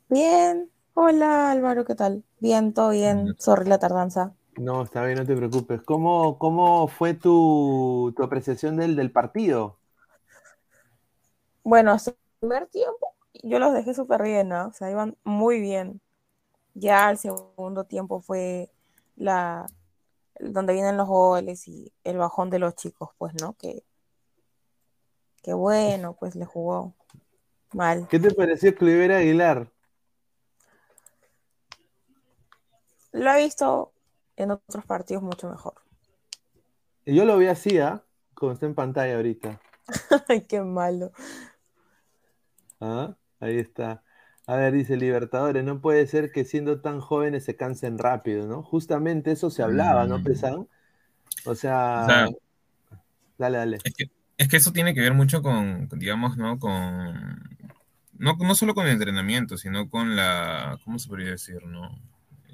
Bien. 0.08 0.70
Hola 0.96 1.50
Álvaro, 1.50 1.84
¿qué 1.84 1.96
tal? 1.96 2.22
Bien, 2.38 2.72
todo 2.72 2.90
bien. 2.90 3.34
Sorry 3.38 3.68
la 3.68 3.78
tardanza. 3.80 4.32
No, 4.56 4.82
está 4.82 5.04
bien, 5.04 5.18
no 5.18 5.26
te 5.26 5.34
preocupes. 5.36 5.82
¿Cómo, 5.82 6.38
cómo 6.38 6.86
fue 6.86 7.14
tu, 7.14 8.12
tu 8.16 8.22
apreciación 8.22 8.76
del, 8.76 8.94
del 8.94 9.10
partido? 9.10 9.78
Bueno, 11.64 11.92
hasta 11.92 12.10
el 12.12 12.16
primer 12.40 12.66
tiempo 12.68 13.13
yo 13.42 13.58
los 13.58 13.72
dejé 13.72 13.94
súper 13.94 14.22
bien, 14.22 14.48
¿no? 14.48 14.68
O 14.68 14.72
sea, 14.72 14.90
iban 14.90 15.16
muy 15.24 15.60
bien. 15.60 16.00
Ya 16.74 17.10
el 17.10 17.18
segundo 17.18 17.84
tiempo 17.84 18.20
fue 18.20 18.70
la 19.16 19.66
donde 20.40 20.72
vienen 20.72 20.96
los 20.96 21.08
goles 21.08 21.68
y 21.68 21.92
el 22.02 22.18
bajón 22.18 22.50
de 22.50 22.58
los 22.58 22.74
chicos, 22.74 23.10
pues, 23.18 23.34
¿no? 23.40 23.54
Que, 23.54 23.84
que 25.42 25.54
bueno, 25.54 26.16
pues 26.18 26.34
le 26.34 26.44
jugó 26.44 26.94
mal. 27.72 28.08
¿Qué 28.08 28.18
te 28.18 28.32
pareció 28.32 28.74
Cliver 28.74 29.12
Aguilar? 29.12 29.70
Lo 33.12 33.30
he 33.30 33.44
visto 33.44 33.92
en 34.36 34.50
otros 34.50 34.84
partidos 34.86 35.22
mucho 35.22 35.48
mejor. 35.48 35.74
Yo 37.06 37.24
lo 37.24 37.36
vi 37.38 37.46
así, 37.46 37.78
¿ah? 37.78 38.02
Como 38.34 38.52
está 38.52 38.66
en 38.66 38.74
pantalla 38.74 39.16
ahorita. 39.16 39.60
Ay, 40.28 40.40
qué 40.42 40.60
malo. 40.62 41.12
Ah, 42.80 43.14
Ahí 43.44 43.58
está. 43.58 44.02
A 44.46 44.56
ver, 44.56 44.72
dice 44.74 44.96
Libertadores, 44.96 45.64
no 45.64 45.80
puede 45.80 46.06
ser 46.06 46.32
que 46.32 46.44
siendo 46.44 46.80
tan 46.80 47.00
jóvenes 47.00 47.44
se 47.44 47.56
cansen 47.56 47.98
rápido, 47.98 48.46
¿no? 48.46 48.62
Justamente 48.62 49.32
eso 49.32 49.50
se 49.50 49.62
hablaba, 49.62 50.06
¿no, 50.06 50.20
Mm. 50.20 50.24
Pesan? 50.24 50.68
O 51.44 51.54
sea, 51.56 52.02
O 52.02 52.04
sea, 52.04 52.28
dale, 53.38 53.58
dale. 53.58 53.84
Es 53.84 53.94
que, 53.94 54.10
es 54.38 54.48
que 54.48 54.56
eso 54.56 54.72
tiene 54.72 54.94
que 54.94 55.00
ver 55.00 55.14
mucho 55.14 55.42
con, 55.42 55.86
con, 55.88 55.98
digamos, 55.98 56.36
¿no? 56.36 56.58
Con. 56.58 57.58
No, 58.18 58.36
no 58.36 58.54
solo 58.54 58.74
con 58.74 58.86
el 58.86 58.92
entrenamiento, 58.92 59.56
sino 59.56 59.88
con 59.90 60.16
la. 60.16 60.78
¿Cómo 60.84 60.98
se 60.98 61.08
podría 61.08 61.30
decir, 61.30 61.64
no? 61.66 61.98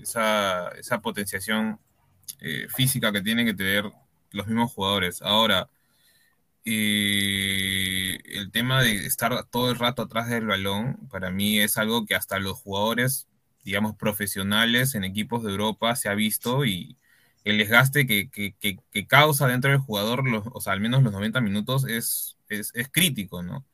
Esa, 0.01 0.69
esa 0.71 1.01
potenciación 1.01 1.79
eh, 2.41 2.67
física 2.75 3.13
que 3.13 3.23
tienen 3.23 3.47
que 3.47 3.55
tener 3.55 3.85
los 4.33 4.47
mismos 4.47 4.73
jugadores. 4.73 5.23
Ahora, 5.23 5.69
el 6.65 8.51
tema 8.53 8.83
de 8.83 9.07
estar 9.07 9.45
todo 9.47 9.71
el 9.71 9.79
rato 9.79 10.03
atrás 10.03 10.29
del 10.29 10.47
balón, 10.47 10.99
para 11.11 11.31
mí 11.31 11.59
es 11.61 11.79
algo 11.79 12.07
que 12.07 12.15
hasta 12.15 12.39
los 12.39 12.59
jugadores, 12.61 13.29
digamos, 13.65 13.97
profesionales 13.97 14.95
en 14.95 15.05
equipos 15.05 15.43
de 15.45 15.51
Europa 15.53 15.97
se 15.97 16.09
ha 16.09 16.15
visto 16.15 16.65
y 16.65 16.97
el 17.45 17.59
desgaste 17.59 18.07
que, 18.07 18.31
que- 18.31 18.55
que- 18.61 18.79
que 18.93 19.07
causa 19.07 19.47
dentro 19.49 19.71
del 19.71 19.81
jugador, 19.81 20.29
los- 20.29 20.45
o 20.53 20.61
sea, 20.61 20.73
al 20.75 20.81
menos 20.81 21.03
los 21.03 21.13
90 21.13 21.41
minutos, 21.41 21.87
es, 21.89 22.37
es, 22.49 22.71
es 22.75 22.89
crítico, 22.91 23.43
¿no? 23.43 23.65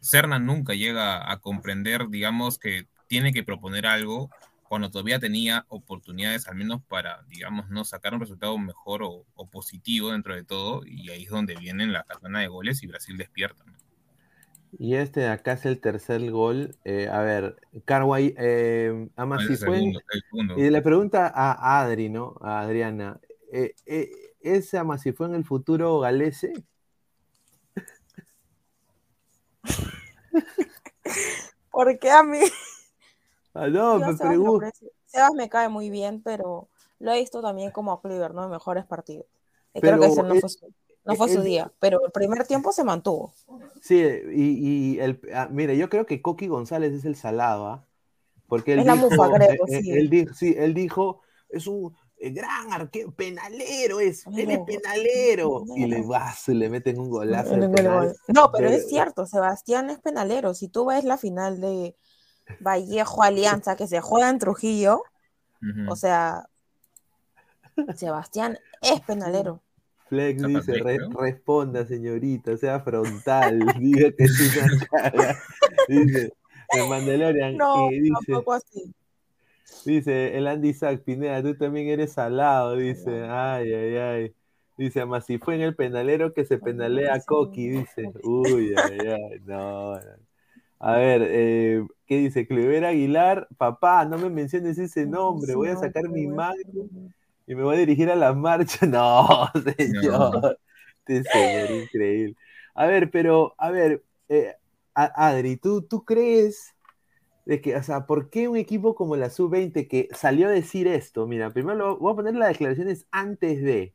Serna 0.00 0.38
nunca 0.38 0.74
llega 0.74 1.30
a 1.30 1.38
comprender, 1.40 2.08
digamos, 2.08 2.58
que 2.58 2.86
tiene 3.08 3.32
que 3.32 3.42
proponer 3.44 3.86
algo 3.86 4.30
cuando 4.68 4.90
todavía 4.90 5.18
tenía 5.18 5.64
oportunidades, 5.68 6.46
al 6.48 6.56
menos 6.56 6.82
para, 6.82 7.22
digamos, 7.28 7.68
no 7.70 7.84
sacar 7.84 8.14
un 8.14 8.20
resultado 8.20 8.56
mejor 8.58 9.02
o, 9.02 9.24
o 9.34 9.46
positivo 9.48 10.12
dentro 10.12 10.34
de 10.34 10.44
todo, 10.44 10.82
y 10.86 11.10
ahí 11.10 11.24
es 11.24 11.30
donde 11.30 11.56
vienen 11.56 11.92
la 11.92 12.04
cadena 12.04 12.40
de 12.40 12.48
goles 12.48 12.82
y 12.82 12.86
Brasil 12.86 13.16
despierta. 13.16 13.64
¿no? 13.64 13.74
Y 14.78 14.96
este 14.96 15.20
de 15.20 15.28
acá 15.28 15.52
es 15.52 15.64
el 15.64 15.80
tercer 15.80 16.30
gol. 16.30 16.76
Eh, 16.84 17.08
a 17.10 17.20
ver, 17.20 17.56
Carguay, 17.84 18.34
eh, 18.36 19.08
ama 19.16 19.36
El 19.40 19.48
si 19.48 19.56
fue. 19.56 19.76
segundo. 19.76 20.00
Y 20.56 20.70
le 20.70 20.82
pregunta 20.82 21.32
a 21.34 21.80
Adri, 21.80 22.10
¿no? 22.10 22.36
A 22.42 22.60
Adriana, 22.60 23.20
eh, 23.52 23.74
eh, 23.86 24.10
¿ese 24.40 24.78
ama 24.78 24.98
si 24.98 25.12
fue 25.12 25.28
en 25.28 25.34
el 25.34 25.44
futuro 25.44 25.98
galese? 26.00 26.52
Porque 31.70 32.10
a 32.10 32.22
mí. 32.22 32.40
Ah, 33.56 33.68
no, 33.68 33.98
me 33.98 34.04
Sebas 34.06 34.20
lo 34.20 34.28
pregunto. 34.28 34.66
Sebas 35.06 35.32
me 35.34 35.48
cae 35.48 35.68
muy 35.68 35.90
bien, 35.90 36.22
pero 36.22 36.68
lo 36.98 37.12
he 37.12 37.18
visto 37.20 37.40
también 37.42 37.70
como 37.70 37.92
a 37.92 38.00
Cliver, 38.00 38.34
¿no? 38.34 38.44
En 38.44 38.50
mejores 38.50 38.84
partidos. 38.84 39.26
Y 39.74 39.80
creo 39.80 39.94
que 39.94 40.00
Pero 40.00 40.12
ese 40.12 40.22
no 40.22 40.34
él- 40.34 40.40
fue 40.40 40.48
su, 40.48 40.66
no 41.04 41.14
fue 41.16 41.26
él- 41.28 41.34
su 41.34 41.42
día, 41.42 41.72
pero 41.78 42.04
el 42.04 42.10
primer 42.12 42.46
tiempo 42.46 42.72
se 42.72 42.84
mantuvo. 42.84 43.32
Sí, 43.80 43.96
y, 44.32 44.94
y 44.94 45.00
el, 45.00 45.20
ah, 45.34 45.48
mire, 45.50 45.76
yo 45.76 45.88
creo 45.88 46.06
que 46.06 46.22
Coqui 46.22 46.48
González 46.48 46.92
es 46.92 47.04
el 47.04 47.16
salado, 47.16 47.66
¿ah? 47.68 47.84
Porque 48.48 48.74
él 48.74 48.80
Es 48.80 48.86
la 48.86 48.94
dijo, 48.94 49.10
mufa, 49.10 49.32
creo, 49.34 49.50
eh, 49.50 49.58
eh, 49.68 49.82
sí. 49.82 49.90
él 49.90 50.08
dijo, 50.10 50.34
sí, 50.34 50.54
él 50.56 50.72
dijo, 50.74 51.20
es 51.48 51.66
un 51.66 51.94
eh, 52.18 52.30
gran 52.30 52.72
arquero, 52.72 53.12
penalero 53.12 54.00
es, 54.00 54.24
él 54.28 54.50
es 54.50 54.58
No, 54.60 54.64
penalero. 54.64 55.64
Y 55.76 55.86
le. 55.86 56.00
¡guau! 56.02 56.22
se 56.36 56.54
le 56.54 56.68
meten 56.70 56.98
un 56.98 57.10
golazo 57.10 57.54
el 57.54 57.70
penal. 57.70 58.16
No, 58.28 58.50
pero 58.52 58.68
Pero- 58.68 58.70
es 58.70 58.88
cierto, 58.88 59.26
Sebastián 59.26 59.90
es 59.90 59.98
penalero. 59.98 60.54
Si 60.54 60.68
tú 60.68 60.86
ves 60.86 61.04
la 61.04 61.18
final 61.18 61.60
de 61.60 61.96
Vallejo 62.60 63.22
Alianza 63.22 63.76
que 63.76 63.86
se 63.86 64.00
juega 64.00 64.28
en 64.30 64.38
Trujillo, 64.38 65.02
o 65.88 65.96
sea, 65.96 66.48
Sebastián 67.94 68.58
es 68.80 69.00
penalero. 69.00 69.60
Flex 70.08 70.40
dice, 70.46 70.72
"Re- 70.78 70.96
creo. 70.98 71.10
responda 71.10 71.84
señorita, 71.84 72.56
sea 72.56 72.80
frontal, 72.80 73.58
diga 73.80 74.12
que 74.12 74.24
es 74.24 74.56
una 74.56 74.86
caga. 74.88 75.38
Dice, 75.88 76.32
el 76.72 76.88
Mandalorian, 76.88 77.56
No, 77.56 77.90
y 77.90 78.00
dice, 78.00 78.14
tampoco 78.26 78.52
así. 78.52 78.94
dice, 79.84 80.38
el 80.38 80.46
Andy 80.46 80.74
Sack, 80.74 81.02
Pineda, 81.02 81.42
tú 81.42 81.56
también 81.56 81.88
eres 81.88 82.12
salado, 82.12 82.76
dice, 82.76 83.24
ay, 83.24 83.72
ay, 83.72 83.96
ay. 83.96 84.34
Dice, 84.78 85.00
además, 85.00 85.24
si 85.26 85.38
fue 85.38 85.54
en 85.56 85.62
el 85.62 85.74
penalero 85.74 86.34
que 86.34 86.44
se 86.44 86.58
penalea 86.58 87.14
a 87.14 87.20
Coqui, 87.20 87.68
dice. 87.68 88.12
Uy, 88.22 88.74
ay, 88.76 89.06
ay, 89.06 89.40
no. 89.44 89.94
no. 89.94 90.00
A 90.78 90.96
ver, 90.96 91.22
eh, 91.24 91.86
¿qué 92.06 92.18
dice? 92.18 92.46
Clever 92.46 92.84
Aguilar, 92.84 93.48
papá, 93.56 94.04
no 94.04 94.18
me 94.18 94.28
menciones 94.30 94.78
ese 94.78 95.06
nombre, 95.06 95.54
voy 95.54 95.68
a 95.68 95.76
sacar 95.76 96.08
mi 96.10 96.26
mano 96.26 96.54
y 97.46 97.54
me 97.54 97.62
voy 97.62 97.76
a 97.76 97.78
dirigir 97.80 98.10
a 98.10 98.16
la 98.16 98.32
marcha. 98.34 98.86
No, 98.86 99.50
señor. 99.76 100.58
Este 101.06 101.24
señor, 101.30 101.70
increíble. 101.70 102.36
A 102.74 102.86
ver, 102.86 103.10
pero, 103.10 103.54
a 103.58 103.70
ver, 103.70 104.04
eh, 104.28 104.54
Adri, 104.94 105.56
¿tú, 105.56 105.82
¿tú 105.82 106.04
crees 106.04 106.74
de 107.46 107.60
que, 107.60 107.76
o 107.76 107.82
sea, 107.82 108.06
por 108.06 108.28
qué 108.30 108.48
un 108.48 108.56
equipo 108.56 108.94
como 108.94 109.16
la 109.16 109.30
Sub-20 109.30 109.88
que 109.88 110.08
salió 110.12 110.48
a 110.48 110.50
decir 110.50 110.88
esto? 110.88 111.26
Mira, 111.26 111.50
primero 111.50 111.76
lo- 111.78 111.98
voy 111.98 112.12
a 112.12 112.16
poner 112.16 112.34
las 112.34 112.48
declaraciones 112.50 113.06
antes 113.12 113.62
de. 113.62 113.94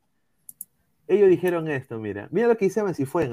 Ellos 1.07 1.29
dijeron 1.29 1.67
esto, 1.69 1.99
mira. 1.99 2.27
Mira 2.31 2.47
lo 2.47 2.57
que 2.57 2.65
dice 2.65 2.83
Messi 2.83 3.05
fue. 3.05 3.29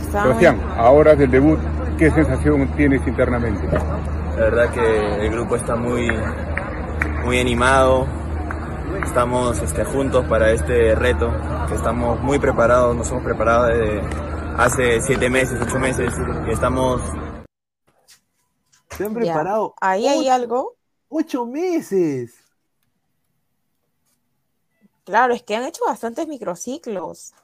Sebastián, 0.00 0.60
ahora 0.76 1.14
del 1.14 1.30
debut, 1.30 1.58
¿qué 1.98 2.10
sensación 2.10 2.68
tienes 2.76 3.06
internamente? 3.06 3.66
La 3.68 4.40
verdad 4.40 4.70
que 4.72 5.26
el 5.26 5.30
grupo 5.32 5.56
está 5.56 5.76
muy, 5.76 6.08
muy 7.24 7.38
animado. 7.40 8.06
Estamos 9.04 9.60
este, 9.60 9.84
juntos 9.84 10.24
para 10.26 10.50
este 10.50 10.94
reto, 10.94 11.30
que 11.68 11.74
estamos 11.74 12.20
muy 12.20 12.38
preparados, 12.38 12.96
nos 12.96 13.10
hemos 13.10 13.22
preparado 13.24 13.66
desde 13.66 14.00
hace 14.56 15.00
siete 15.02 15.28
meses, 15.30 15.60
ocho 15.60 15.78
meses, 15.78 16.12
y 16.46 16.50
estamos 16.50 17.00
Se 18.90 19.04
han 19.04 19.14
Ya. 19.14 19.20
preparado. 19.20 19.74
Ahí 19.80 20.06
hay 20.06 20.28
algo. 20.28 20.76
Ocho 21.08 21.46
meses. 21.46 22.32
Claro, 25.04 25.34
es 25.34 25.42
que 25.42 25.54
han 25.56 25.64
hecho 25.64 25.84
bastantes 25.86 26.26
microciclos. 26.28 27.34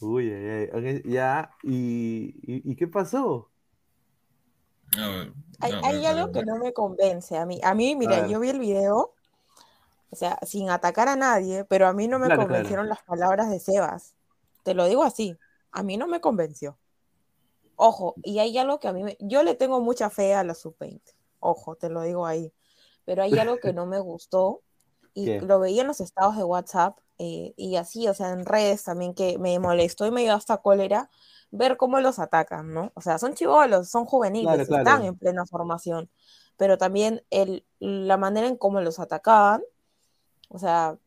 Uy, 0.00 0.30
ay, 0.32 0.68
ay, 0.72 1.02
ya, 1.04 1.50
¿y, 1.62 2.34
y, 2.42 2.72
y 2.72 2.76
qué 2.76 2.86
pasó? 2.88 3.52
No, 4.96 5.34
Hay, 5.60 5.72
no, 5.72 5.80
hay 5.82 6.06
algo 6.06 6.30
que 6.32 6.42
no 6.42 6.56
me 6.56 6.72
convence 6.72 7.36
a 7.36 7.46
mí. 7.46 7.60
A 7.62 7.74
mí, 7.74 7.94
A 8.04 8.10
mira, 8.10 8.20
ver. 8.22 8.26
yo 8.26 8.40
vi 8.40 8.48
el 8.50 8.58
video, 8.58 9.14
o 10.10 10.16
sea, 10.16 10.38
sin 10.46 10.70
atacar 10.70 11.08
a 11.08 11.16
nadie, 11.16 11.64
pero 11.66 11.86
a 11.88 11.92
mí 11.94 12.08
no 12.08 12.18
me 12.18 12.32
Claro, 12.32 12.46
claro. 12.46 12.70
convencieron 12.72 12.88
las 12.88 13.02
palabras 13.04 13.50
de 13.50 13.60
Sebas. 13.60 14.14
Te 14.64 14.74
lo 14.74 14.86
digo 14.86 15.04
así, 15.04 15.38
a 15.72 15.82
mí 15.82 15.96
no 15.96 16.06
me 16.08 16.20
convenció. 16.20 16.78
Ojo, 17.76 18.18
y 18.22 18.38
hay 18.40 18.58
algo 18.58 18.80
que 18.80 18.88
a 18.88 18.92
mí 18.92 19.02
me... 19.04 19.16
Yo 19.20 19.42
le 19.42 19.54
tengo 19.54 19.80
mucha 19.80 20.10
fe 20.10 20.34
a 20.34 20.44
la 20.44 20.54
sub-20. 20.54 21.14
Ojo, 21.40 21.76
te 21.76 21.90
lo 21.90 22.02
digo 22.02 22.26
ahí. 22.26 22.52
Pero 23.04 23.22
hay 23.22 23.38
algo 23.38 23.60
que 23.60 23.72
no 23.72 23.86
me 23.86 23.98
gustó 24.00 24.62
y 25.14 25.26
¿Qué? 25.26 25.40
lo 25.40 25.60
veía 25.60 25.82
en 25.82 25.88
los 25.88 26.00
estados 26.00 26.36
de 26.36 26.44
WhatsApp 26.44 26.98
eh, 27.20 27.54
y 27.56 27.76
así, 27.76 28.08
o 28.08 28.14
sea, 28.14 28.30
en 28.32 28.46
redes 28.46 28.84
también 28.84 29.14
que 29.14 29.38
me 29.38 29.58
molestó 29.60 30.06
y 30.06 30.10
me 30.12 30.22
dio 30.22 30.34
hasta 30.34 30.58
cólera 30.58 31.10
ver 31.52 31.76
cómo 31.76 32.00
los 32.00 32.18
atacan, 32.18 32.72
¿no? 32.74 32.92
O 32.94 33.02
sea, 33.02 33.18
son 33.18 33.34
chivolos, 33.34 33.90
son 33.90 34.06
juveniles, 34.06 34.48
Claro, 34.48 34.66
claro. 34.66 34.84
están 34.90 35.04
en 35.04 35.16
plena 35.16 35.46
formación, 35.46 36.10
pero 36.56 36.78
también 36.78 37.22
el, 37.30 37.64
la 37.80 38.16
manera 38.16 38.48
en 38.48 38.56
cómo 38.56 38.80
los 38.80 39.00
atacaban, 39.00 39.62
o 40.48 40.58
sea, 40.58 40.98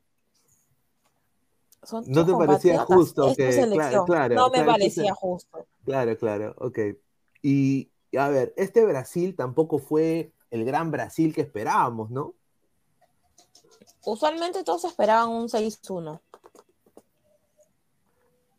son 1.83 2.05
¿No 2.07 2.25
te 2.25 2.31
parecía 2.33 2.79
justo 2.79 3.27
es 3.29 3.38
que, 3.38 3.51
selección. 3.51 4.05
claro, 4.05 4.35
no 4.35 4.49
me 4.49 4.63
claro, 4.63 4.71
parecía 4.71 5.13
se- 5.13 5.19
justo. 5.19 5.65
Claro, 5.85 6.17
claro, 6.17 6.55
ok. 6.59 6.79
Y 7.41 7.89
a 8.17 8.29
ver, 8.29 8.53
este 8.57 8.85
Brasil 8.85 9.35
tampoco 9.35 9.79
fue 9.79 10.31
el 10.51 10.65
gran 10.65 10.91
Brasil 10.91 11.33
que 11.33 11.41
esperábamos, 11.41 12.09
¿no? 12.09 12.35
Usualmente 14.05 14.63
todos 14.63 14.83
esperaban 14.85 15.29
un 15.29 15.47
6-1. 15.49 16.21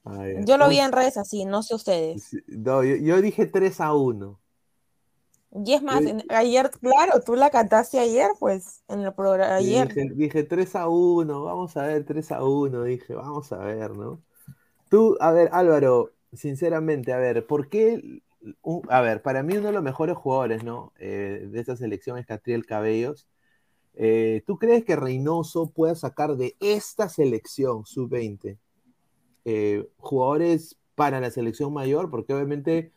A 0.04 0.18
ver, 0.18 0.44
Yo 0.44 0.58
lo 0.58 0.68
vi 0.68 0.78
en 0.78 0.92
redes 0.92 1.16
así, 1.16 1.44
no 1.44 1.62
sé 1.62 1.74
ustedes. 1.74 2.36
No, 2.46 2.82
yo, 2.84 2.96
yo 2.96 3.20
dije 3.22 3.46
3 3.46 3.80
a 3.80 3.94
1. 3.94 4.38
Y 5.64 5.72
es 5.72 5.82
más, 5.82 6.02
Yo- 6.02 6.10
en- 6.10 6.24
ayer, 6.30 6.70
claro, 6.70 7.20
tú 7.22 7.36
la 7.36 7.48
cantaste 7.48 7.98
ayer, 7.98 8.28
pues, 8.38 8.82
en 8.88 9.00
el 9.00 9.14
programa, 9.14 9.56
ayer. 9.56 9.88
Dije, 9.88 10.10
dije 10.14 10.42
3 10.42 10.74
a 10.76 10.88
1, 10.88 11.44
vamos 11.44 11.76
a 11.76 11.86
ver, 11.86 12.04
3 12.04 12.32
a 12.32 12.42
1, 12.44 12.82
dije, 12.82 13.14
vamos 13.14 13.52
a 13.52 13.58
ver, 13.58 13.92
¿no? 13.96 14.20
Tú, 14.90 15.16
a 15.20 15.30
ver, 15.32 15.48
Álvaro, 15.52 16.10
sinceramente, 16.32 17.12
a 17.12 17.18
ver, 17.18 17.46
¿por 17.46 17.68
qué? 17.68 18.20
un- 18.62 18.82
a 18.90 19.00
ver, 19.00 19.22
para 19.22 19.42
mí 19.42 19.56
uno 19.56 19.68
de 19.68 19.72
los 19.72 19.82
mejores 19.82 20.16
jugadores, 20.16 20.64
¿no? 20.64 20.92
Eh, 20.98 21.46
de 21.50 21.60
esta 21.60 21.76
selección 21.76 22.18
es 22.18 22.26
Catriel 22.26 22.66
Cabellos. 22.66 23.26
Eh, 23.96 24.42
¿Tú 24.46 24.58
crees 24.58 24.84
que 24.84 24.96
Reynoso 24.96 25.70
pueda 25.70 25.94
sacar 25.94 26.36
de 26.36 26.56
esta 26.60 27.08
selección 27.08 27.86
sub-20 27.86 28.58
eh, 29.44 29.88
jugadores 29.98 30.76
para 30.94 31.20
la 31.20 31.30
selección 31.30 31.72
mayor? 31.72 32.10
Porque 32.10 32.34
obviamente 32.34 32.92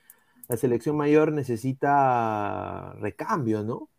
la 0.48 0.58
selección 0.58 0.98
mayor 0.98 1.32
necesita 1.32 2.94
recambio, 3.00 3.64
¿no? 3.64 3.90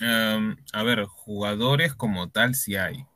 Em, 0.00 0.56
a 0.72 0.82
ver, 0.82 1.04
jugadores 1.04 1.94
como 1.94 2.30
tal 2.30 2.54
sí 2.54 2.76
hay. 2.76 3.06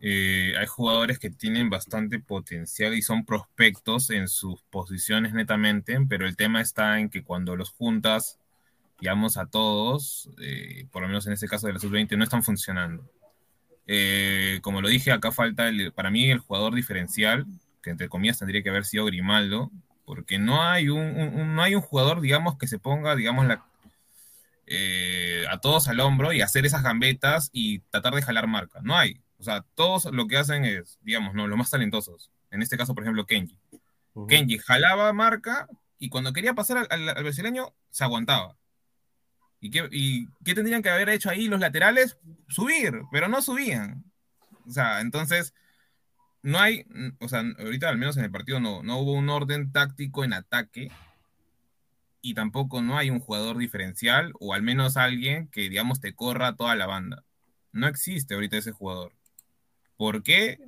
Eh, 0.00 0.52
hay 0.56 0.66
jugadores 0.66 1.18
que 1.18 1.30
tienen 1.30 1.70
bastante 1.70 2.20
potencial 2.20 2.94
y 2.94 3.02
son 3.02 3.24
prospectos 3.24 4.10
en 4.10 4.28
sus 4.28 4.62
posiciones 4.70 5.34
netamente, 5.34 5.98
pero 6.08 6.26
el 6.26 6.36
tema 6.36 6.60
está 6.60 7.00
en 7.00 7.08
que 7.08 7.24
cuando 7.24 7.56
los 7.56 7.70
juntas, 7.70 8.38
digamos 9.00 9.36
a 9.36 9.46
todos, 9.46 10.28
eh, 10.40 10.86
por 10.90 11.02
lo 11.02 11.08
menos 11.08 11.26
en 11.26 11.32
este 11.32 11.48
caso 11.48 11.66
de 11.66 11.72
la 11.74 11.78
sub-20, 11.78 12.16
no 12.16 12.24
están 12.24 12.42
funcionando. 12.42 13.08
Eh, 13.86 14.58
como 14.62 14.80
lo 14.82 14.88
dije, 14.88 15.12
acá 15.12 15.32
falta 15.32 15.68
el- 15.68 15.92
para 15.92 16.10
mí 16.10 16.30
el 16.30 16.38
jugador 16.40 16.74
diferencial, 16.74 17.46
que 17.82 17.90
entre 17.90 18.08
comillas 18.08 18.38
tendría 18.38 18.62
que 18.62 18.68
haber 18.70 18.84
sido 18.84 19.04
Grimaldo, 19.06 19.70
porque 20.04 20.38
no 20.38 20.62
hay 20.62 20.88
un, 20.88 21.00
un- 21.00 21.54
no 21.54 21.62
hay 21.62 21.74
un 21.74 21.80
jugador, 21.82 22.20
digamos, 22.20 22.58
que 22.58 22.66
se 22.66 22.78
ponga, 22.78 23.14
digamos, 23.16 23.46
la, 23.46 23.64
eh, 24.66 25.44
a 25.50 25.58
todos 25.58 25.88
al 25.88 26.00
hombro 26.00 26.32
y 26.32 26.42
hacer 26.42 26.66
esas 26.66 26.82
gambetas 26.82 27.50
y 27.52 27.78
tratar 27.90 28.14
de 28.14 28.22
jalar 28.22 28.46
marca. 28.46 28.80
No 28.82 28.96
hay. 28.96 29.20
O 29.38 29.42
sea, 29.44 29.64
todos 29.74 30.06
lo 30.12 30.26
que 30.26 30.36
hacen 30.36 30.64
es, 30.64 30.98
digamos, 31.02 31.34
¿no? 31.34 31.46
Los 31.46 31.56
más 31.56 31.70
talentosos. 31.70 32.30
En 32.50 32.60
este 32.62 32.76
caso, 32.76 32.94
por 32.94 33.04
ejemplo, 33.04 33.24
Kenji. 33.26 33.58
Kenji 34.26 34.58
jalaba 34.58 35.12
marca 35.12 35.68
y 35.98 36.08
cuando 36.08 36.32
quería 36.32 36.54
pasar 36.54 36.78
al, 36.78 36.86
al- 36.90 37.16
al 37.16 37.22
brasileño, 37.22 37.72
se 37.90 38.04
aguantaba. 38.04 38.56
¿Y 39.60 39.70
qué, 39.70 39.88
¿Y 39.90 40.28
qué 40.44 40.54
tendrían 40.54 40.82
que 40.82 40.90
haber 40.90 41.08
hecho 41.08 41.30
ahí 41.30 41.48
los 41.48 41.60
laterales? 41.60 42.16
Subir, 42.48 43.02
pero 43.10 43.28
no 43.28 43.42
subían. 43.42 44.04
O 44.66 44.70
sea, 44.70 45.00
entonces, 45.00 45.54
no 46.42 46.58
hay, 46.58 46.86
o 47.18 47.28
sea, 47.28 47.42
ahorita 47.58 47.88
al 47.88 47.98
menos 47.98 48.16
en 48.16 48.24
el 48.24 48.30
partido 48.30 48.60
no, 48.60 48.82
no 48.82 48.98
hubo 48.98 49.12
un 49.12 49.28
orden 49.28 49.72
táctico 49.72 50.24
en 50.24 50.32
ataque 50.32 50.90
y 52.20 52.34
tampoco 52.34 52.82
no 52.82 52.96
hay 52.96 53.10
un 53.10 53.20
jugador 53.20 53.58
diferencial 53.58 54.32
o 54.38 54.54
al 54.54 54.62
menos 54.62 54.96
alguien 54.96 55.48
que, 55.48 55.68
digamos, 55.68 56.00
te 56.00 56.14
corra 56.14 56.56
toda 56.56 56.74
la 56.74 56.86
banda. 56.86 57.24
No 57.72 57.88
existe 57.88 58.34
ahorita 58.34 58.56
ese 58.56 58.72
jugador. 58.72 59.12
¿Por 59.96 60.22
qué? 60.22 60.58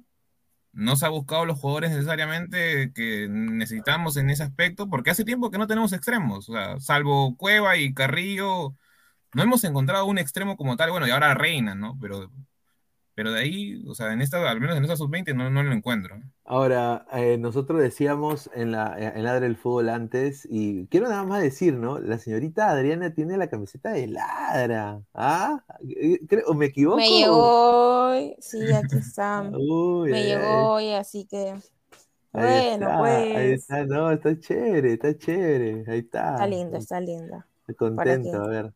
No 0.73 0.97
se 0.97 1.05
ha 1.07 1.09
buscado 1.09 1.45
los 1.47 1.59
jugadores 1.59 1.91
necesariamente 1.91 2.93
que 2.93 3.29
necesitamos 3.29 4.17
en 4.17 4.31
ese 4.31 4.45
aspecto, 4.45 4.89
porque 4.89 5.11
hace 5.11 5.25
tiempo 5.25 5.51
que 5.51 5.59
no 5.59 5.67
tenemos 5.67 5.93
extremos. 5.93 6.49
O 6.49 6.53
sea, 6.53 6.79
salvo 6.81 7.37
Cueva 7.37 7.77
y 7.77 7.93
Carrillo, 7.93 8.77
no 9.35 9.43
hemos 9.43 9.65
encontrado 9.65 10.07
un 10.07 10.19
extremo 10.19 10.57
como 10.57 10.77
tal. 10.77 10.91
Bueno, 10.91 11.09
y 11.09 11.11
ahora 11.11 11.35
Reina, 11.35 11.75
¿no? 11.75 11.99
Pero, 12.01 12.31
pero 13.21 13.33
de 13.33 13.41
ahí, 13.41 13.85
o 13.87 13.95
sea, 13.95 14.15
en 14.15 14.23
esta, 14.23 14.51
al 14.51 14.63
menos 14.63 14.79
en 14.79 14.83
esta 14.83 14.97
sub-20 14.97 15.35
no, 15.35 15.51
no 15.51 15.63
lo 15.63 15.75
encuentro. 15.75 16.17
Ahora, 16.47 17.05
eh, 17.13 17.37
nosotros 17.37 17.79
decíamos 17.83 18.49
en 18.55 18.73
la 18.73 18.97
en 18.99 19.25
Ladra 19.25 19.41
del 19.41 19.57
Fútbol 19.59 19.91
antes, 19.91 20.49
y 20.51 20.87
quiero 20.87 21.07
nada 21.07 21.25
más 21.25 21.43
decir, 21.43 21.75
¿no? 21.75 21.99
La 21.99 22.19
señorita 22.19 22.71
Adriana 22.71 23.13
tiene 23.13 23.37
la 23.37 23.51
camiseta 23.51 23.91
de 23.91 24.07
Ladra. 24.07 25.03
¿Ah? 25.13 25.63
Eh, 25.87 26.21
creo- 26.27 26.47
¿o 26.47 26.55
¿Me 26.55 26.65
equivoco? 26.67 26.97
Me 26.97 27.11
llegó 27.11 28.09
hoy, 28.09 28.37
sí, 28.41 28.73
aquí 28.73 28.97
está. 28.97 29.43
Uy, 29.53 30.11
Me 30.13 30.25
llegó 30.25 30.73
hoy, 30.73 30.93
así 30.95 31.27
que, 31.27 31.57
Ahí 32.33 32.43
bueno, 32.43 32.85
está, 32.85 32.99
pues, 33.01 33.37
ahí 33.37 33.51
está, 33.53 33.85
no, 33.85 34.11
está 34.11 34.39
chévere, 34.41 34.93
está 34.95 35.19
chévere, 35.19 35.85
ahí 35.89 35.99
está. 35.99 36.31
está 36.33 36.47
linda, 36.47 36.79
está 36.79 37.01
linda. 37.01 37.47
Estoy 37.69 37.75
¿Para 37.95 38.15
contento, 38.15 38.37
a 38.43 38.49
ver. 38.49 38.73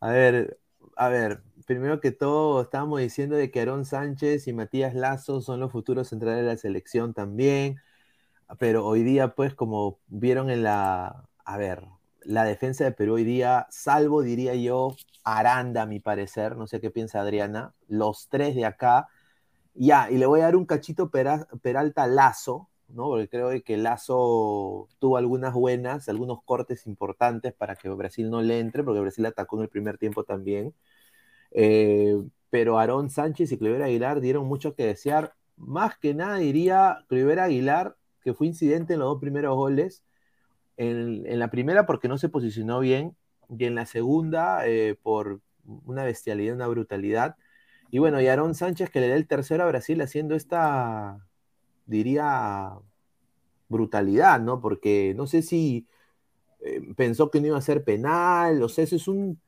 A 0.00 0.10
ver, 0.10 0.58
a 0.96 1.08
ver, 1.08 1.42
primero 1.66 2.00
que 2.00 2.12
todo, 2.12 2.62
estábamos 2.62 3.00
diciendo 3.00 3.36
de 3.36 3.50
que 3.50 3.60
Aarón 3.60 3.84
Sánchez 3.84 4.46
y 4.48 4.52
Matías 4.52 4.94
Lazo 4.94 5.40
son 5.42 5.60
los 5.60 5.72
futuros 5.72 6.08
centrales 6.08 6.42
de 6.44 6.48
la 6.50 6.56
selección 6.56 7.14
también, 7.14 7.78
pero 8.58 8.86
hoy 8.86 9.02
día, 9.02 9.34
pues, 9.34 9.54
como 9.54 10.00
vieron 10.08 10.50
en 10.50 10.62
la, 10.64 11.28
a 11.44 11.56
ver, 11.58 11.84
la 12.22 12.44
defensa 12.44 12.84
de 12.84 12.92
Perú 12.92 13.14
hoy 13.14 13.24
día, 13.24 13.66
salvo, 13.70 14.22
diría 14.22 14.54
yo, 14.54 14.96
Aranda, 15.24 15.82
a 15.82 15.86
mi 15.86 16.00
parecer, 16.00 16.56
no 16.56 16.66
sé 16.66 16.80
qué 16.80 16.90
piensa 16.90 17.20
Adriana, 17.20 17.74
los 17.88 18.28
tres 18.28 18.54
de 18.56 18.66
acá, 18.66 19.08
ya, 19.74 20.10
y 20.10 20.18
le 20.18 20.26
voy 20.26 20.40
a 20.40 20.44
dar 20.44 20.56
un 20.56 20.66
cachito 20.66 21.10
Pera- 21.10 21.46
Peralta 21.62 22.06
Lazo, 22.06 22.68
¿no? 22.88 23.04
Porque 23.08 23.28
creo 23.28 23.50
que 23.64 23.76
Lazo 23.76 24.88
tuvo 24.98 25.16
algunas 25.18 25.52
buenas, 25.54 26.08
algunos 26.08 26.42
cortes 26.44 26.86
importantes 26.86 27.52
para 27.54 27.76
que 27.76 27.88
Brasil 27.90 28.30
no 28.30 28.42
le 28.42 28.60
entre, 28.60 28.84
porque 28.84 29.00
Brasil 29.00 29.26
atacó 29.26 29.56
en 29.58 29.64
el 29.64 29.68
primer 29.68 29.98
tiempo 29.98 30.24
también. 30.24 30.74
Eh, 31.56 32.14
pero 32.50 32.78
Aarón 32.78 33.10
Sánchez 33.10 33.50
y 33.50 33.58
Clever 33.58 33.82
Aguilar 33.82 34.20
dieron 34.20 34.46
mucho 34.46 34.74
que 34.74 34.86
desear 34.86 35.34
más 35.56 35.98
que 35.98 36.14
nada 36.14 36.36
diría 36.36 37.04
Rivera 37.08 37.44
Aguilar, 37.44 37.96
que 38.22 38.34
fue 38.34 38.46
incidente 38.46 38.92
en 38.92 39.00
los 39.00 39.08
dos 39.08 39.20
primeros 39.20 39.56
goles. 39.56 40.04
En, 40.76 41.26
en 41.26 41.38
la 41.38 41.50
primera 41.50 41.86
porque 41.86 42.08
no 42.08 42.18
se 42.18 42.28
posicionó 42.28 42.80
bien 42.80 43.16
y 43.48 43.64
en 43.64 43.74
la 43.74 43.86
segunda 43.86 44.66
eh, 44.68 44.96
por 45.02 45.40
una 45.86 46.04
bestialidad, 46.04 46.54
una 46.54 46.66
brutalidad. 46.68 47.36
Y 47.90 47.98
bueno, 47.98 48.20
y 48.20 48.28
Aarón 48.28 48.54
Sánchez 48.54 48.90
que 48.90 49.00
le 49.00 49.08
da 49.08 49.16
el 49.16 49.26
tercero 49.26 49.64
a 49.64 49.68
Brasil 49.68 50.00
haciendo 50.02 50.34
esta, 50.34 51.26
diría, 51.86 52.72
brutalidad, 53.68 54.40
¿no? 54.40 54.60
Porque 54.60 55.14
no 55.16 55.26
sé 55.26 55.42
si 55.42 55.86
eh, 56.60 56.82
pensó 56.96 57.30
que 57.30 57.40
no 57.40 57.48
iba 57.48 57.58
a 57.58 57.62
ser 57.62 57.84
penal, 57.84 58.62
o 58.62 58.68
sea, 58.68 58.84
eso 58.84 58.96
es 58.96 59.08
un 59.08 59.40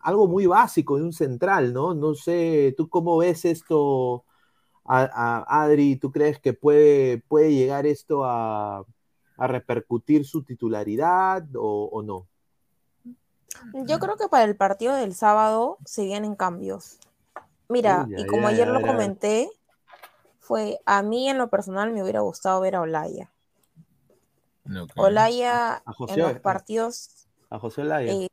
algo 0.00 0.26
muy 0.28 0.46
básico 0.46 0.96
de 0.96 1.04
un 1.04 1.12
central, 1.12 1.72
¿no? 1.72 1.94
No 1.94 2.14
sé, 2.14 2.74
¿tú 2.76 2.88
cómo 2.88 3.18
ves 3.18 3.44
esto, 3.44 4.24
a, 4.84 5.02
a- 5.46 5.62
Adri? 5.64 5.96
¿Tú 5.96 6.10
crees 6.12 6.38
que 6.40 6.52
puede, 6.54 7.18
puede 7.28 7.52
llegar 7.54 7.86
esto 7.86 8.24
a, 8.24 8.84
a 9.36 9.46
repercutir 9.46 10.24
su 10.26 10.42
titularidad 10.44 11.44
o, 11.56 11.88
o 11.92 12.02
no? 12.02 12.26
Yo 13.86 13.98
creo 13.98 14.16
que 14.16 14.28
para 14.28 14.44
el 14.44 14.56
partido 14.56 14.94
del 14.94 15.14
sábado 15.14 15.78
se 15.84 16.04
vienen 16.04 16.34
cambios. 16.34 16.98
Mira, 17.68 18.06
Uy, 18.06 18.14
y 18.16 18.26
como 18.26 18.48
ay, 18.48 18.54
ayer 18.54 18.68
lo 18.68 18.80
comenté, 18.82 19.50
fue 20.40 20.80
a 20.86 21.02
mí 21.02 21.28
en 21.28 21.38
lo 21.38 21.48
personal 21.50 21.92
me 21.92 22.02
hubiera 22.02 22.20
gustado 22.20 22.60
ver 22.60 22.76
a 22.76 22.80
Olaya. 22.82 23.30
Olaya 24.96 25.82
A 25.86 25.92
José, 25.92 26.14
en 26.14 26.20
los 26.20 26.40
partidos, 26.40 27.28
A 27.50 27.58
José 27.58 27.82
Olaya. 27.82 28.12
eh, 28.12 28.28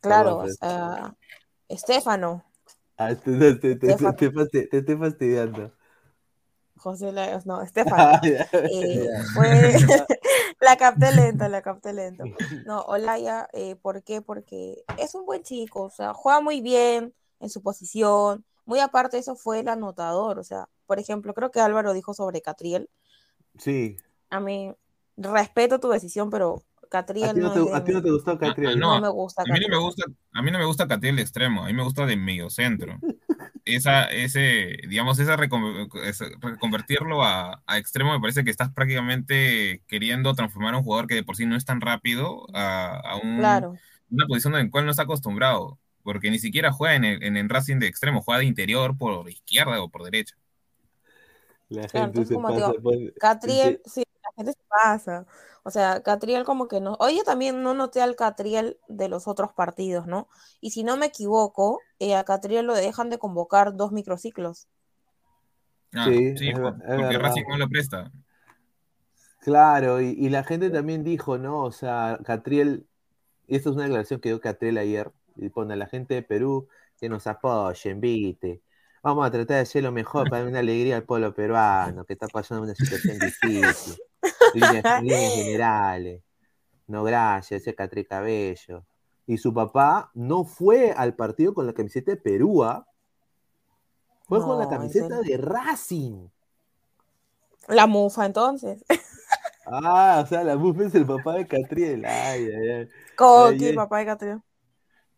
claro, 0.00 0.44
Estefano, 1.68 2.44
Ah, 3.00 3.14
te, 3.14 3.48
estoy 3.48 4.96
fastidiando. 4.98 5.72
José 6.76 7.06
Olaya, 7.06 7.40
no, 7.46 7.62
Estefano. 7.62 8.20
Ya, 8.22 8.46
eh, 8.52 9.08
la 10.60 10.76
capté 10.76 11.10
lento, 11.12 11.48
la 11.48 11.62
capté 11.62 11.94
lento. 11.94 12.24
No, 12.66 12.82
Olaya, 12.82 13.48
eh, 13.54 13.74
¿por 13.76 14.02
qué? 14.02 14.20
Porque 14.20 14.84
es 14.98 15.14
un 15.14 15.24
buen 15.24 15.42
chico, 15.42 15.84
o 15.84 15.90
sea, 15.90 16.12
juega 16.12 16.42
muy 16.42 16.60
bien 16.60 17.14
en 17.40 17.48
su 17.48 17.62
posición. 17.62 18.44
Muy 18.66 18.80
aparte 18.80 19.16
eso 19.16 19.34
fue 19.34 19.60
el 19.60 19.68
anotador, 19.68 20.38
o 20.38 20.44
sea, 20.44 20.68
por 20.86 20.98
ejemplo, 20.98 21.32
creo 21.32 21.50
que 21.50 21.60
Álvaro 21.60 21.94
dijo 21.94 22.12
sobre 22.12 22.42
Catriel. 22.42 22.90
Sí. 23.56 23.96
A 24.28 24.40
mí, 24.40 24.74
respeto 25.16 25.80
tu 25.80 25.88
decisión, 25.88 26.28
pero 26.28 26.62
¿A 26.62 26.62
Catriel 26.90 27.34
ti 27.34 27.40
no 27.40 27.46
no 27.48 27.52
te, 27.54 27.60
es 27.60 27.66
de 27.66 27.74
a 27.76 27.84
ti 27.84 27.92
no 27.92 28.02
te 28.02 28.10
gustó 28.10 28.32
Ah, 28.32 28.36
Catriel? 28.38 28.78
no, 28.78 28.94
No 28.96 29.00
me 29.00 29.08
gusta 29.08 29.42
a 29.42 29.46
mí 29.46 29.60
no 29.60 29.68
me 29.68 29.78
gusta, 29.78 30.04
a 30.32 30.42
mí 30.42 30.50
no 30.50 30.58
me 30.58 30.64
gusta 30.66 30.88
Catriel 30.88 31.16
de 31.16 31.22
extremo, 31.22 31.64
a 31.64 31.66
mí 31.66 31.72
me 31.72 31.82
gusta 31.82 32.04
de 32.06 32.16
medio 32.16 32.50
centro. 32.50 33.00
Esa, 33.64 34.04
ese, 34.04 34.78
digamos, 34.88 35.18
esa 35.18 35.36
reconvertirlo 35.36 37.22
a, 37.22 37.62
a 37.66 37.78
extremo 37.78 38.12
me 38.12 38.20
parece 38.20 38.42
que 38.42 38.50
estás 38.50 38.70
prácticamente 38.72 39.82
queriendo 39.86 40.34
transformar 40.34 40.74
a 40.74 40.78
un 40.78 40.84
jugador 40.84 41.06
que 41.06 41.14
de 41.14 41.22
por 41.22 41.36
sí 41.36 41.46
no 41.46 41.56
es 41.56 41.64
tan 41.64 41.80
rápido 41.80 42.46
a, 42.54 42.96
a 43.00 43.16
un- 43.16 43.36
Claro. 43.36 43.74
una 44.10 44.26
posición 44.26 44.54
en 44.56 44.64
la 44.64 44.70
cual 44.70 44.86
no 44.86 44.90
está 44.90 45.02
acostumbrado, 45.04 45.78
porque 46.02 46.30
ni 46.30 46.38
siquiera 46.38 46.72
juega 46.72 46.96
en 46.96 47.04
el, 47.04 47.36
en 47.36 47.48
Racing 47.48 47.78
de 47.78 47.86
extremo, 47.86 48.22
juega 48.22 48.40
de 48.40 48.46
interior 48.46 48.96
por 48.98 49.28
izquierda 49.30 49.80
o 49.82 49.88
por 49.88 50.02
derecha. 50.04 50.36
La 51.68 51.86
Claro, 51.86 52.06
gente 52.08 52.20
entonces 52.20 52.28
se 52.28 52.34
como 52.34 52.48
pasa. 52.48 52.72
digo, 52.72 52.82
pues, 52.82 53.12
Catriel, 53.18 53.80
sí, 53.84 54.02
gente 54.40 54.52
se 54.52 54.68
pasa. 54.68 55.26
O 55.62 55.70
sea, 55.70 56.02
Catriel 56.02 56.44
como 56.44 56.68
que 56.68 56.80
no. 56.80 56.96
Oye, 57.00 57.22
también 57.24 57.62
no 57.62 57.74
noté 57.74 58.00
al 58.00 58.16
Catriel 58.16 58.78
de 58.88 59.08
los 59.08 59.28
otros 59.28 59.52
partidos, 59.52 60.06
¿no? 60.06 60.28
Y 60.60 60.70
si 60.70 60.84
no 60.84 60.96
me 60.96 61.06
equivoco, 61.06 61.80
eh, 61.98 62.14
a 62.14 62.24
Catriel 62.24 62.66
lo 62.66 62.74
dejan 62.74 63.10
de 63.10 63.18
convocar 63.18 63.76
dos 63.76 63.92
microciclos. 63.92 64.68
Ah, 65.92 66.06
Sí, 66.08 66.36
sí, 66.38 66.48
es 66.48 66.58
porque. 66.58 67.18
Racing 67.18 67.44
no 67.48 67.58
lo 67.58 67.68
presta. 67.68 68.10
Claro, 69.40 70.00
y, 70.00 70.08
y 70.18 70.28
la 70.28 70.44
gente 70.44 70.70
también 70.70 71.02
dijo, 71.02 71.38
¿no? 71.38 71.62
O 71.64 71.72
sea, 71.72 72.18
Catriel, 72.24 72.86
y 73.46 73.56
esta 73.56 73.70
es 73.70 73.74
una 73.74 73.84
declaración 73.84 74.20
que 74.20 74.28
dio 74.28 74.40
Catriel 74.40 74.78
ayer, 74.78 75.10
y 75.36 75.48
pone 75.48 75.74
a 75.74 75.76
la 75.76 75.86
gente 75.86 76.14
de 76.14 76.22
Perú 76.22 76.68
que 76.98 77.08
nos 77.08 77.26
apoyen, 77.26 78.00
viste. 78.00 78.62
Vamos 79.02 79.26
a 79.26 79.30
tratar 79.30 79.56
de 79.56 79.62
hacer 79.62 79.82
lo 79.82 79.92
mejor 79.92 80.28
para 80.28 80.42
dar 80.42 80.50
una 80.50 80.58
alegría 80.58 80.96
al 80.96 81.04
pueblo 81.04 81.34
peruano, 81.34 82.04
que 82.04 82.12
está 82.12 82.28
pasando 82.28 82.64
una 82.64 82.74
situación 82.74 83.18
difícil. 83.18 83.96
Líneas, 84.54 85.02
líneas 85.02 85.34
generales. 85.34 86.22
No, 86.86 87.04
gracias, 87.04 87.62
ese 87.62 87.74
Catriel 87.74 88.06
Cabello. 88.06 88.84
Y 89.26 89.38
su 89.38 89.54
papá 89.54 90.10
no 90.14 90.44
fue 90.44 90.92
al 90.92 91.14
partido 91.14 91.54
con 91.54 91.66
la 91.66 91.72
camiseta 91.72 92.10
de 92.10 92.16
Perú, 92.16 92.64
¿ah? 92.64 92.86
Fue 94.26 94.40
con 94.40 94.58
la 94.58 94.68
camiseta 94.68 95.20
de 95.20 95.36
Racing. 95.36 96.28
La 97.68 97.86
mufa, 97.86 98.26
entonces. 98.26 98.84
Ah, 99.72 100.22
o 100.24 100.26
sea, 100.26 100.42
la 100.42 100.56
buff 100.56 100.80
es 100.80 100.94
el 100.96 101.06
papá 101.06 101.34
de 101.34 101.46
Catriel. 101.46 102.04
Ay, 102.04 102.44
ay, 102.44 102.68
ay. 102.70 102.88
Ay. 103.16 103.72
papá 103.74 103.98
de 103.98 104.06
Catriel. 104.06 104.40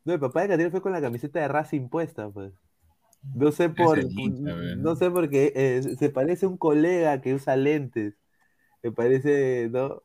No, 0.04 0.12
el 0.12 0.20
papá 0.20 0.42
de 0.42 0.48
Catriel 0.48 0.70
fue 0.70 0.82
con 0.82 0.92
la 0.92 1.00
camiseta 1.00 1.40
de 1.40 1.48
Racing 1.48 1.88
puesta, 1.88 2.28
pues. 2.28 2.52
No 3.34 3.52
sé 3.52 3.70
por, 3.70 3.98
hincha, 3.98 4.52
no 4.76 4.96
sé 4.96 5.10
por 5.10 5.30
qué, 5.30 5.52
eh, 5.54 5.96
se 5.96 6.10
parece 6.10 6.44
a 6.44 6.48
un 6.48 6.58
colega 6.58 7.20
que 7.20 7.34
usa 7.34 7.56
lentes. 7.56 8.14
Me 8.82 8.92
parece, 8.92 9.68
¿no? 9.70 10.02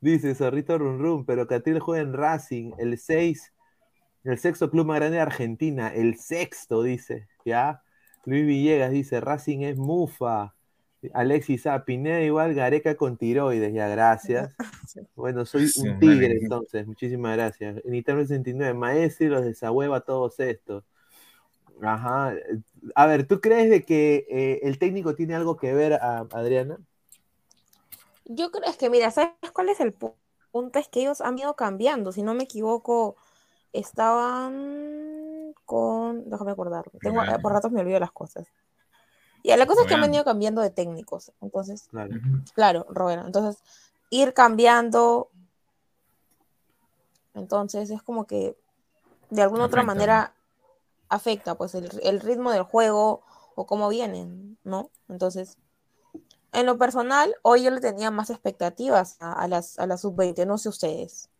Dice 0.00 0.34
Zorrito 0.34 0.78
Run 0.78 0.98
Run, 0.98 1.24
pero 1.24 1.46
Catriel 1.46 1.80
juega 1.80 2.02
en 2.02 2.12
Racing, 2.12 2.72
el 2.78 2.98
6, 2.98 3.52
el 4.24 4.38
sexto 4.38 4.70
club 4.70 4.86
más 4.86 4.96
grande 4.96 5.16
de 5.16 5.22
Argentina, 5.22 5.88
el 5.88 6.16
sexto, 6.18 6.82
dice, 6.82 7.28
¿ya? 7.44 7.82
Luis 8.24 8.46
Villegas 8.46 8.90
dice, 8.90 9.20
Racing 9.20 9.60
es 9.60 9.76
mufa. 9.76 10.54
Alexis 11.14 11.66
A. 11.66 11.84
Pineda 11.84 12.20
igual, 12.22 12.54
Gareca 12.54 12.96
con 12.96 13.16
tiroides, 13.16 13.72
ya, 13.72 13.88
gracias. 13.88 14.54
Bueno, 15.14 15.44
soy 15.44 15.68
un 15.78 15.98
tigre 15.98 16.38
entonces, 16.40 16.86
muchísimas 16.86 17.36
gracias. 17.36 17.84
Nitro 17.84 18.18
69, 18.18 18.72
maestro 18.72 19.26
y 19.26 19.30
los 19.30 19.44
desahueva 19.44 20.00
todos 20.00 20.38
estos. 20.40 20.84
Ajá. 21.82 22.34
A 22.94 23.06
ver, 23.06 23.26
¿tú 23.26 23.40
crees 23.40 23.68
de 23.68 23.82
que 23.82 24.26
eh, 24.30 24.60
el 24.62 24.78
técnico 24.78 25.14
tiene 25.14 25.34
algo 25.34 25.56
que 25.56 25.74
ver, 25.74 25.94
a, 25.94 26.20
Adriana? 26.32 26.78
Yo 28.26 28.50
creo 28.50 28.68
es 28.68 28.76
que, 28.76 28.90
mira, 28.90 29.10
¿sabes 29.10 29.32
cuál 29.52 29.68
es 29.68 29.80
el 29.80 29.96
pu- 29.98 30.14
punto? 30.50 30.78
Es 30.78 30.88
que 30.88 31.00
ellos 31.00 31.20
han 31.20 31.38
ido 31.38 31.54
cambiando. 31.54 32.12
Si 32.12 32.22
no 32.22 32.34
me 32.34 32.44
equivoco, 32.44 33.16
estaban 33.72 35.54
con. 35.64 36.28
Déjame 36.28 36.50
acordar. 36.52 36.90
Tengo, 37.00 37.20
Rogando. 37.20 37.40
por 37.42 37.52
ratos 37.52 37.72
me 37.72 37.80
olvido 37.80 37.98
las 38.00 38.12
cosas. 38.12 38.46
Ya, 39.44 39.56
la 39.56 39.66
cosa 39.66 39.82
es 39.82 39.86
que 39.86 39.94
han 39.94 40.00
venido 40.00 40.24
cambiando 40.24 40.60
de 40.60 40.70
técnicos. 40.70 41.32
Entonces, 41.40 41.88
Claro. 41.88 42.14
Claro, 42.54 42.86
Roberto. 42.88 43.26
Entonces, 43.26 43.62
ir 44.10 44.34
cambiando. 44.34 45.30
Entonces, 47.34 47.90
es 47.90 48.02
como 48.02 48.26
que 48.26 48.56
de 49.30 49.42
alguna 49.42 49.66
otra 49.66 49.82
manera 49.82 50.32
afecta 51.08 51.54
pues 51.54 51.74
el, 51.74 51.90
el 52.02 52.20
ritmo 52.20 52.50
del 52.50 52.62
juego 52.62 53.22
o 53.54 53.66
cómo 53.66 53.88
vienen, 53.88 54.58
¿no? 54.64 54.90
Entonces, 55.08 55.58
en 56.52 56.66
lo 56.66 56.78
personal, 56.78 57.34
hoy 57.42 57.64
yo 57.64 57.70
le 57.70 57.80
tenía 57.80 58.10
más 58.10 58.30
expectativas 58.30 59.16
a, 59.20 59.32
a 59.32 59.48
las, 59.48 59.78
a 59.78 59.86
la 59.86 59.96
sub-20, 59.98 60.46
no 60.46 60.58
sé 60.58 60.68
ustedes. 60.70 61.30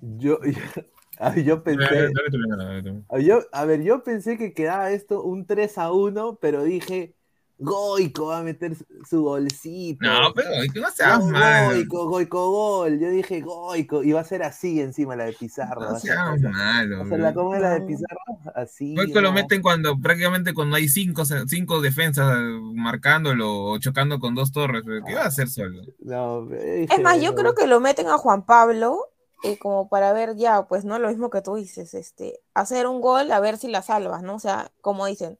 Yo, 0.00 0.38
yo 1.44 1.62
Dale, 1.68 2.08
pensé, 2.08 2.14
dale 2.14 2.56
dale 2.56 3.04
a- 3.08 3.18
yo, 3.20 3.42
a 3.52 3.64
ver, 3.64 3.82
yo 3.82 4.02
pensé 4.04 4.38
que 4.38 4.54
quedaba 4.54 4.92
esto 4.92 5.22
un 5.24 5.46
3 5.46 5.78
a 5.78 5.92
1, 5.92 6.36
pero 6.40 6.64
dije, 6.64 7.16
Goico 7.58 8.26
va 8.26 8.38
a 8.38 8.42
meter 8.42 8.76
su, 9.08 9.22
golcito. 9.22 10.04
No, 10.04 10.32
pero 10.34 10.48
que 10.72 10.80
no 10.80 10.90
seas 10.90 11.20
Go- 11.20 11.30
malo. 11.30 11.68
Goico, 11.70 12.08
Goico 12.08 12.50
gol. 12.50 12.98
Yo 12.98 13.08
dije 13.10 13.40
Goico. 13.40 14.02
Y 14.02 14.12
va 14.12 14.20
a 14.20 14.24
ser 14.24 14.42
así 14.42 14.80
encima 14.80 15.14
la 15.16 15.24
de 15.26 15.32
Pizarro. 15.34 15.80
No 15.92 15.98
seas 15.98 16.16
va 16.18 16.32
a 16.32 16.38
ser- 16.38 16.50
malo. 16.50 16.98
va 16.98 17.04
a 17.04 17.08
ser 17.08 17.20
la, 17.20 17.30
bro. 17.30 17.42
¿Cómo 17.42 17.54
es 17.54 17.62
la 17.62 17.70
de 17.74 17.80
No. 17.80 17.86
Pizarro? 17.86 18.20
Así. 18.56 18.94
Goico 18.96 19.20
lo 19.20 19.28
¿no? 19.28 19.34
meten 19.34 19.62
cuando 19.62 19.98
prácticamente 20.00 20.52
cuando 20.52 20.76
hay 20.76 20.88
cinco, 20.88 21.24
cinco 21.46 21.80
defensas 21.80 22.36
marcándolo 22.74 23.64
o 23.64 23.78
chocando 23.78 24.18
con 24.18 24.34
dos 24.34 24.52
torres. 24.52 24.82
¿Qué 25.06 25.14
va 25.14 25.22
a 25.22 25.26
hacer 25.26 25.48
solo? 25.48 25.82
No, 26.00 26.48
Es 26.52 27.00
más, 27.02 27.20
yo 27.20 27.30
no. 27.30 27.36
creo 27.36 27.54
que 27.54 27.66
lo 27.66 27.80
meten 27.80 28.08
a 28.08 28.18
Juan 28.18 28.44
Pablo 28.44 28.98
eh, 29.44 29.58
como 29.58 29.88
para 29.88 30.12
ver 30.12 30.36
ya, 30.36 30.66
pues 30.66 30.84
no 30.86 30.98
lo 30.98 31.08
mismo 31.08 31.28
que 31.30 31.42
tú 31.42 31.54
dices, 31.56 31.92
este, 31.92 32.40
hacer 32.54 32.86
un 32.86 33.02
gol 33.02 33.30
a 33.30 33.40
ver 33.40 33.58
si 33.58 33.68
la 33.68 33.82
salvas, 33.82 34.22
¿no? 34.22 34.36
O 34.36 34.38
sea, 34.38 34.70
como 34.80 35.04
dicen, 35.04 35.38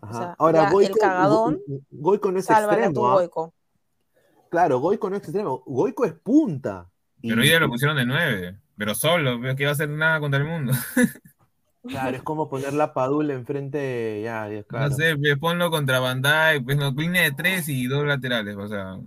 Ajá. 0.00 0.12
sea, 0.18 0.34
Ahora, 0.38 0.60
ya 0.62 0.66
el 0.68 0.72
Goico, 0.72 0.98
cagadón, 0.98 1.60
Go- 1.66 1.80
Goico 1.90 2.32
no 2.32 2.38
es 2.38 2.50
extremo. 2.50 2.92
tu 2.92 3.06
¿ah? 3.06 3.12
Goico. 3.14 3.54
Claro, 4.50 4.78
Goico 4.80 5.10
no 5.10 5.16
es 5.16 5.22
extremo. 5.22 5.62
Goico 5.66 6.04
es 6.04 6.12
punta. 6.14 6.88
Y- 7.20 7.28
Pero 7.28 7.40
hoy 7.42 7.48
día 7.48 7.60
lo 7.60 7.68
pusieron 7.68 7.96
de 7.96 8.04
nueve. 8.06 8.58
Pero 8.76 8.94
solo, 8.94 9.38
veo 9.38 9.54
que 9.54 9.64
va 9.64 9.70
a 9.70 9.74
hacer 9.74 9.88
nada 9.88 10.18
contra 10.20 10.40
el 10.40 10.46
mundo. 10.46 10.72
Claro, 11.84 12.16
es 12.16 12.22
como 12.22 12.48
poner 12.48 12.74
la 12.74 12.94
padula 12.94 13.34
enfrente. 13.34 14.22
Ya, 14.22 14.48
ya, 14.48 14.62
claro. 14.62 14.90
No 14.90 14.94
sé, 14.94 15.16
pues, 15.16 15.36
ponlo 15.36 15.68
contra 15.72 15.98
Bandai, 15.98 16.60
pues 16.60 16.76
no, 16.76 16.92
línea 16.92 17.22
de 17.22 17.32
tres 17.32 17.68
y 17.68 17.88
dos 17.88 18.06
laterales. 18.06 18.56
O 18.56 18.68
sea, 18.68 18.98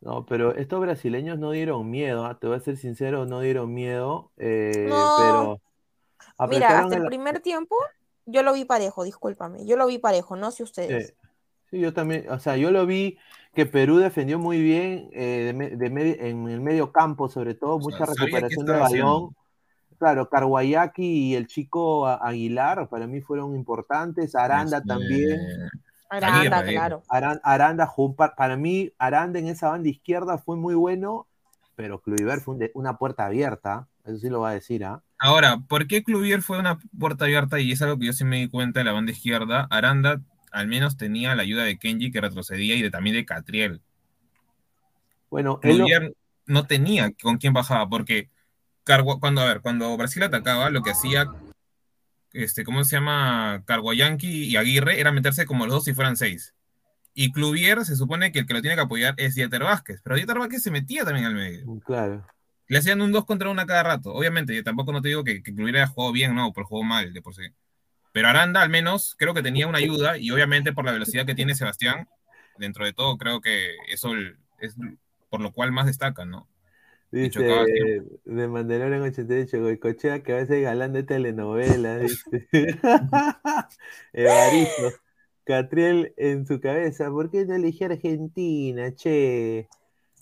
No, 0.00 0.24
pero 0.24 0.54
estos 0.54 0.80
brasileños 0.80 1.40
no 1.40 1.50
dieron 1.50 1.90
miedo, 1.90 2.26
¿ah? 2.26 2.38
te 2.38 2.46
voy 2.46 2.56
a 2.56 2.60
ser 2.60 2.76
sincero, 2.76 3.26
no 3.26 3.40
dieron 3.40 3.74
miedo, 3.74 4.30
eh, 4.36 4.86
No. 4.88 5.60
pero 6.38 6.48
Mira, 6.48 6.78
hasta 6.78 6.94
el 6.94 7.02
el- 7.02 7.08
primer 7.08 7.40
tiempo 7.40 7.74
yo 8.26 8.42
lo 8.42 8.52
vi 8.52 8.64
parejo, 8.64 9.04
discúlpame, 9.04 9.64
yo 9.66 9.76
lo 9.76 9.86
vi 9.86 9.98
parejo, 9.98 10.36
no 10.36 10.50
sé 10.50 10.62
ustedes. 10.62 11.08
Sí, 11.08 11.14
Sí, 11.70 11.78
yo 11.78 11.92
también, 11.94 12.28
o 12.28 12.40
sea, 12.40 12.56
yo 12.56 12.72
lo 12.72 12.84
vi 12.84 13.16
que 13.54 13.64
Perú 13.64 13.98
defendió 13.98 14.40
muy 14.40 14.60
bien 14.60 15.08
eh, 15.12 15.52
de 15.76 15.86
en 16.20 16.48
el 16.48 16.60
medio 16.60 16.90
campo, 16.90 17.28
sobre 17.28 17.54
todo, 17.54 17.78
mucha 17.78 18.06
recuperación 18.06 18.66
de 18.66 18.72
balón. 18.72 18.86
haciendo. 18.86 19.34
Claro, 19.98 20.28
Carguayaki 20.28 21.04
y 21.28 21.34
el 21.36 21.46
chico 21.46 22.08
Aguilar 22.08 22.88
para 22.88 23.06
mí 23.06 23.20
fueron 23.20 23.54
importantes. 23.54 24.34
Aranda 24.34 24.82
también. 24.82 25.38
Aranda, 26.08 26.64
claro. 26.64 27.02
Aran- 27.08 27.40
Aranda 27.44 27.92
par- 28.16 28.34
para 28.34 28.56
mí, 28.56 28.90
Aranda 28.98 29.38
en 29.38 29.46
esa 29.46 29.68
banda 29.68 29.88
izquierda 29.88 30.38
fue 30.38 30.56
muy 30.56 30.74
bueno, 30.74 31.28
pero 31.76 32.00
Kluivert 32.00 32.42
fue 32.42 32.54
un 32.54 32.58
de- 32.60 32.72
una 32.74 32.98
puerta 32.98 33.26
abierta, 33.26 33.86
eso 34.04 34.18
sí 34.18 34.28
lo 34.28 34.40
va 34.40 34.50
a 34.50 34.54
decir, 34.54 34.84
¿ah? 34.84 35.02
Ahora, 35.22 35.58
¿por 35.58 35.86
qué 35.86 36.02
Cluvier 36.02 36.40
fue 36.40 36.58
una 36.58 36.78
puerta 36.98 37.26
abierta? 37.26 37.60
Y 37.60 37.72
es 37.72 37.82
algo 37.82 37.98
que 37.98 38.06
yo 38.06 38.14
sí 38.14 38.24
me 38.24 38.38
di 38.38 38.48
cuenta 38.48 38.80
de 38.80 38.84
la 38.84 38.92
banda 38.92 39.12
izquierda. 39.12 39.68
Aranda 39.70 40.22
al 40.50 40.66
menos 40.66 40.96
tenía 40.96 41.34
la 41.34 41.42
ayuda 41.42 41.62
de 41.64 41.78
Kenji 41.78 42.10
que 42.10 42.22
retrocedía 42.22 42.74
y 42.74 42.80
de, 42.80 42.90
también 42.90 43.14
de 43.14 43.26
Catriel. 43.26 43.82
Bueno, 45.30 45.60
él 45.62 45.76
lo- 45.78 45.84
Cluvier 45.84 46.14
no 46.46 46.66
tenía 46.66 47.12
con 47.22 47.36
quién 47.36 47.52
bajaba, 47.52 47.86
porque 47.88 48.30
cuando, 49.20 49.42
a 49.42 49.44
ver, 49.44 49.60
cuando 49.60 49.94
Brasil 49.98 50.22
atacaba, 50.22 50.70
lo 50.70 50.82
que 50.82 50.90
hacía, 50.90 51.26
este, 52.32 52.64
¿cómo 52.64 52.82
se 52.84 52.96
llama? 52.96 53.62
Carguayanqui 53.66 54.44
y 54.44 54.56
Aguirre 54.56 55.00
era 55.00 55.12
meterse 55.12 55.44
como 55.44 55.66
los 55.66 55.74
dos 55.74 55.84
si 55.84 55.92
fueran 55.92 56.16
seis. 56.16 56.54
Y 57.12 57.30
Cluvier 57.30 57.84
se 57.84 57.94
supone 57.94 58.32
que 58.32 58.38
el 58.40 58.46
que 58.46 58.54
lo 58.54 58.62
tiene 58.62 58.74
que 58.74 58.82
apoyar 58.82 59.14
es 59.18 59.34
Dieter 59.34 59.64
Vázquez, 59.64 60.00
pero 60.02 60.16
Dieter 60.16 60.38
Vázquez 60.38 60.62
se 60.62 60.70
metía 60.70 61.04
también 61.04 61.26
al 61.26 61.34
medio. 61.34 61.78
claro. 61.84 62.24
Le 62.70 62.78
hacían 62.78 63.00
un 63.00 63.10
2 63.10 63.24
contra 63.24 63.50
1 63.50 63.66
cada 63.66 63.82
rato. 63.82 64.14
Obviamente, 64.14 64.54
yo 64.54 64.62
tampoco 64.62 64.92
no 64.92 65.02
te 65.02 65.08
digo 65.08 65.24
que, 65.24 65.42
que 65.42 65.52
haya 65.60 65.88
jugado 65.88 66.12
bien, 66.12 66.36
no, 66.36 66.52
pero 66.52 66.68
jugó 66.68 66.84
mal 66.84 67.12
de 67.12 67.20
por 67.20 67.34
sí. 67.34 67.42
Pero 68.12 68.28
Aranda, 68.28 68.62
al 68.62 68.70
menos, 68.70 69.16
creo 69.18 69.34
que 69.34 69.42
tenía 69.42 69.66
una 69.66 69.78
ayuda 69.78 70.18
y 70.18 70.30
obviamente 70.30 70.72
por 70.72 70.84
la 70.84 70.92
velocidad 70.92 71.26
que 71.26 71.34
tiene 71.34 71.56
Sebastián, 71.56 72.08
dentro 72.58 72.84
de 72.84 72.92
todo, 72.92 73.18
creo 73.18 73.40
que 73.40 73.74
eso 73.88 74.12
es 74.60 74.76
por 75.28 75.40
lo 75.40 75.50
cual 75.50 75.72
más 75.72 75.86
destaca, 75.86 76.24
¿no? 76.24 76.46
Dice 77.10 77.40
de 78.24 78.48
Mandalorian 78.48 79.02
88, 79.02 79.60
Goicochea 79.60 80.22
que 80.22 80.32
a 80.32 80.36
veces 80.36 80.62
galán 80.62 80.92
de 80.92 81.02
telenovela, 81.02 81.98
dice. 81.98 82.46
Evaristo, 84.12 84.92
Catriel 85.42 86.14
en 86.16 86.46
su 86.46 86.60
cabeza, 86.60 87.10
¿por 87.10 87.32
qué 87.32 87.46
no 87.46 87.56
eligió 87.56 87.88
Argentina, 87.88 88.94
che? 88.94 89.68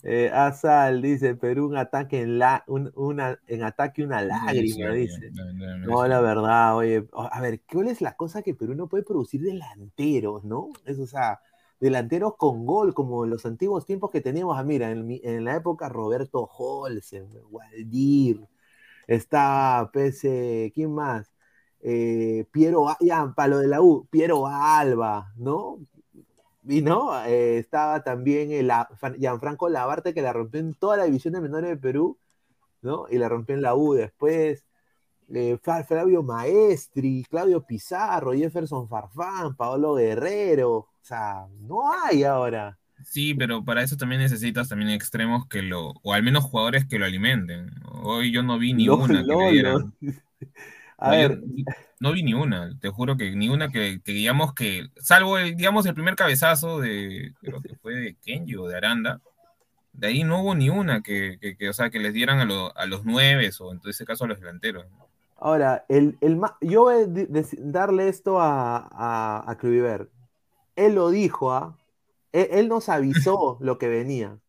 Eh, 0.03 0.31
Azal 0.33 1.01
dice, 1.01 1.35
Perú 1.35 1.67
un 1.67 1.77
ataque 1.77 2.21
en 2.21 2.39
la, 2.39 2.63
un, 2.67 2.91
una, 2.95 3.37
en 3.47 3.63
ataque 3.63 4.03
una 4.03 4.21
lágrima, 4.21 4.91
dice. 4.91 5.31
No, 5.81 6.07
la 6.07 6.21
verdad, 6.21 6.77
oye, 6.77 7.05
a 7.13 7.41
ver, 7.41 7.61
¿cuál 7.71 7.89
es 7.89 8.01
la 8.01 8.15
cosa 8.15 8.41
que 8.41 8.53
Perú 8.53 8.75
no 8.75 8.87
puede 8.87 9.03
producir 9.03 9.41
delanteros, 9.41 10.45
no? 10.45 10.69
Es, 10.85 10.99
o 10.99 11.07
sea, 11.07 11.41
delanteros 11.79 12.35
con 12.37 12.65
gol, 12.65 12.93
como 12.93 13.25
en 13.25 13.31
los 13.31 13.45
antiguos 13.45 13.85
tiempos 13.85 14.11
que 14.11 14.21
teníamos, 14.21 14.57
ah, 14.57 14.63
mira, 14.63 14.91
en, 14.91 15.43
la 15.43 15.55
época 15.55 15.89
Roberto 15.89 16.49
Holsen, 16.57 17.27
Waldir, 17.49 18.47
estaba, 19.07 19.91
pues, 19.91 20.23
eh, 20.23 20.71
¿quién 20.73 20.93
más? 20.93 21.31
Eh, 21.81 22.45
Piero, 22.51 22.87
ya, 23.01 23.33
para 23.35 23.49
lo 23.49 23.59
de 23.59 23.67
la 23.67 23.81
U, 23.81 24.07
Piero 24.09 24.47
Alba, 24.47 25.33
¿no? 25.37 25.79
Y 26.69 26.81
no, 26.83 27.25
eh, 27.25 27.57
estaba 27.57 28.03
también 28.03 28.51
el, 28.51 28.71
Gianfranco 29.17 29.69
Labarte 29.69 30.13
que 30.13 30.21
la 30.21 30.33
rompió 30.33 30.59
en 30.59 30.75
toda 30.75 30.97
la 30.97 31.05
división 31.05 31.33
de 31.33 31.41
menores 31.41 31.69
de 31.71 31.77
Perú, 31.77 32.15
¿no? 32.83 33.07
Y 33.09 33.17
la 33.17 33.27
rompió 33.27 33.55
en 33.55 33.63
la 33.63 33.73
U 33.75 33.93
después. 33.93 34.63
eh, 35.33 35.57
Flavio 35.87 36.23
Maestri, 36.23 37.25
Claudio 37.29 37.61
Pizarro, 37.65 38.33
Jefferson 38.33 38.87
Farfán, 38.87 39.55
Paolo 39.55 39.95
Guerrero. 39.95 40.71
O 40.77 40.87
sea, 41.01 41.47
no 41.61 41.91
hay 41.91 42.23
ahora. 42.23 42.77
Sí, 43.03 43.33
pero 43.33 43.63
para 43.65 43.81
eso 43.81 43.97
también 43.97 44.21
necesitas 44.21 44.69
también 44.69 44.91
extremos 44.91 45.47
que 45.47 45.61
lo, 45.63 45.93
o 46.03 46.13
al 46.13 46.21
menos 46.23 46.43
jugadores 46.43 46.85
que 46.85 46.99
lo 46.99 47.05
alimenten. 47.05 47.71
Hoy 48.03 48.31
yo 48.31 48.43
no 48.43 48.59
vi 48.59 48.73
ni 48.73 48.85
Lo- 48.85 48.97
una 48.97 49.21
que 49.21 49.27
Lolo. 49.27 49.39
le 49.39 49.51
dieran. 49.51 49.93
A 51.01 51.09
No, 51.09 51.15
yo 51.15 51.27
ver, 51.29 51.41
no 51.99 52.11
vi 52.13 52.23
ni 52.23 52.33
una, 52.33 52.77
te 52.79 52.89
juro 52.89 53.17
que 53.17 53.31
ni 53.35 53.49
una 53.49 53.69
que, 53.69 54.01
que 54.03 54.11
digamos 54.11 54.53
que, 54.53 54.87
salvo 55.01 55.37
el, 55.37 55.55
digamos, 55.55 55.85
el 55.85 55.93
primer 55.93 56.15
cabezazo 56.15 56.79
de, 56.79 57.33
creo 57.41 57.61
que 57.61 57.75
fue 57.75 57.95
de 57.95 58.15
Kenji 58.15 58.55
o 58.55 58.67
de 58.67 58.75
Aranda, 58.77 59.21
de 59.93 60.07
ahí 60.07 60.23
no 60.23 60.41
hubo 60.41 60.55
ni 60.55 60.69
una 60.69 61.01
que, 61.01 61.37
que- 61.41 61.57
que, 61.57 61.69
o 61.69 61.73
sea, 61.73 61.89
que 61.89 61.99
les 61.99 62.13
dieran 62.13 62.39
a, 62.39 62.45
lo- 62.45 62.75
a 62.77 62.85
los 62.87 63.05
nueve 63.05 63.49
o 63.59 63.73
en 63.73 63.81
ese 63.85 64.05
caso 64.05 64.25
a 64.25 64.27
los 64.27 64.39
delanteros. 64.39 64.85
ahora, 65.37 65.85
el, 65.89 66.17
el 66.21 66.39
yo 66.61 66.83
voy 66.83 67.03
a 67.03 67.07
darle 67.59 68.07
esto 68.09 68.39
a, 68.39 68.77
a, 68.91 69.43
a 69.49 69.57
Kluivert. 69.57 70.09
Él 70.75 70.95
lo 70.95 71.09
dijo, 71.09 71.53
¿ah? 71.53 71.77
Él, 72.33 72.47
él 72.51 72.69
nos 72.69 72.89
avisó 72.89 73.57
lo 73.61 73.77
que 73.77 73.87
venía. 73.89 74.39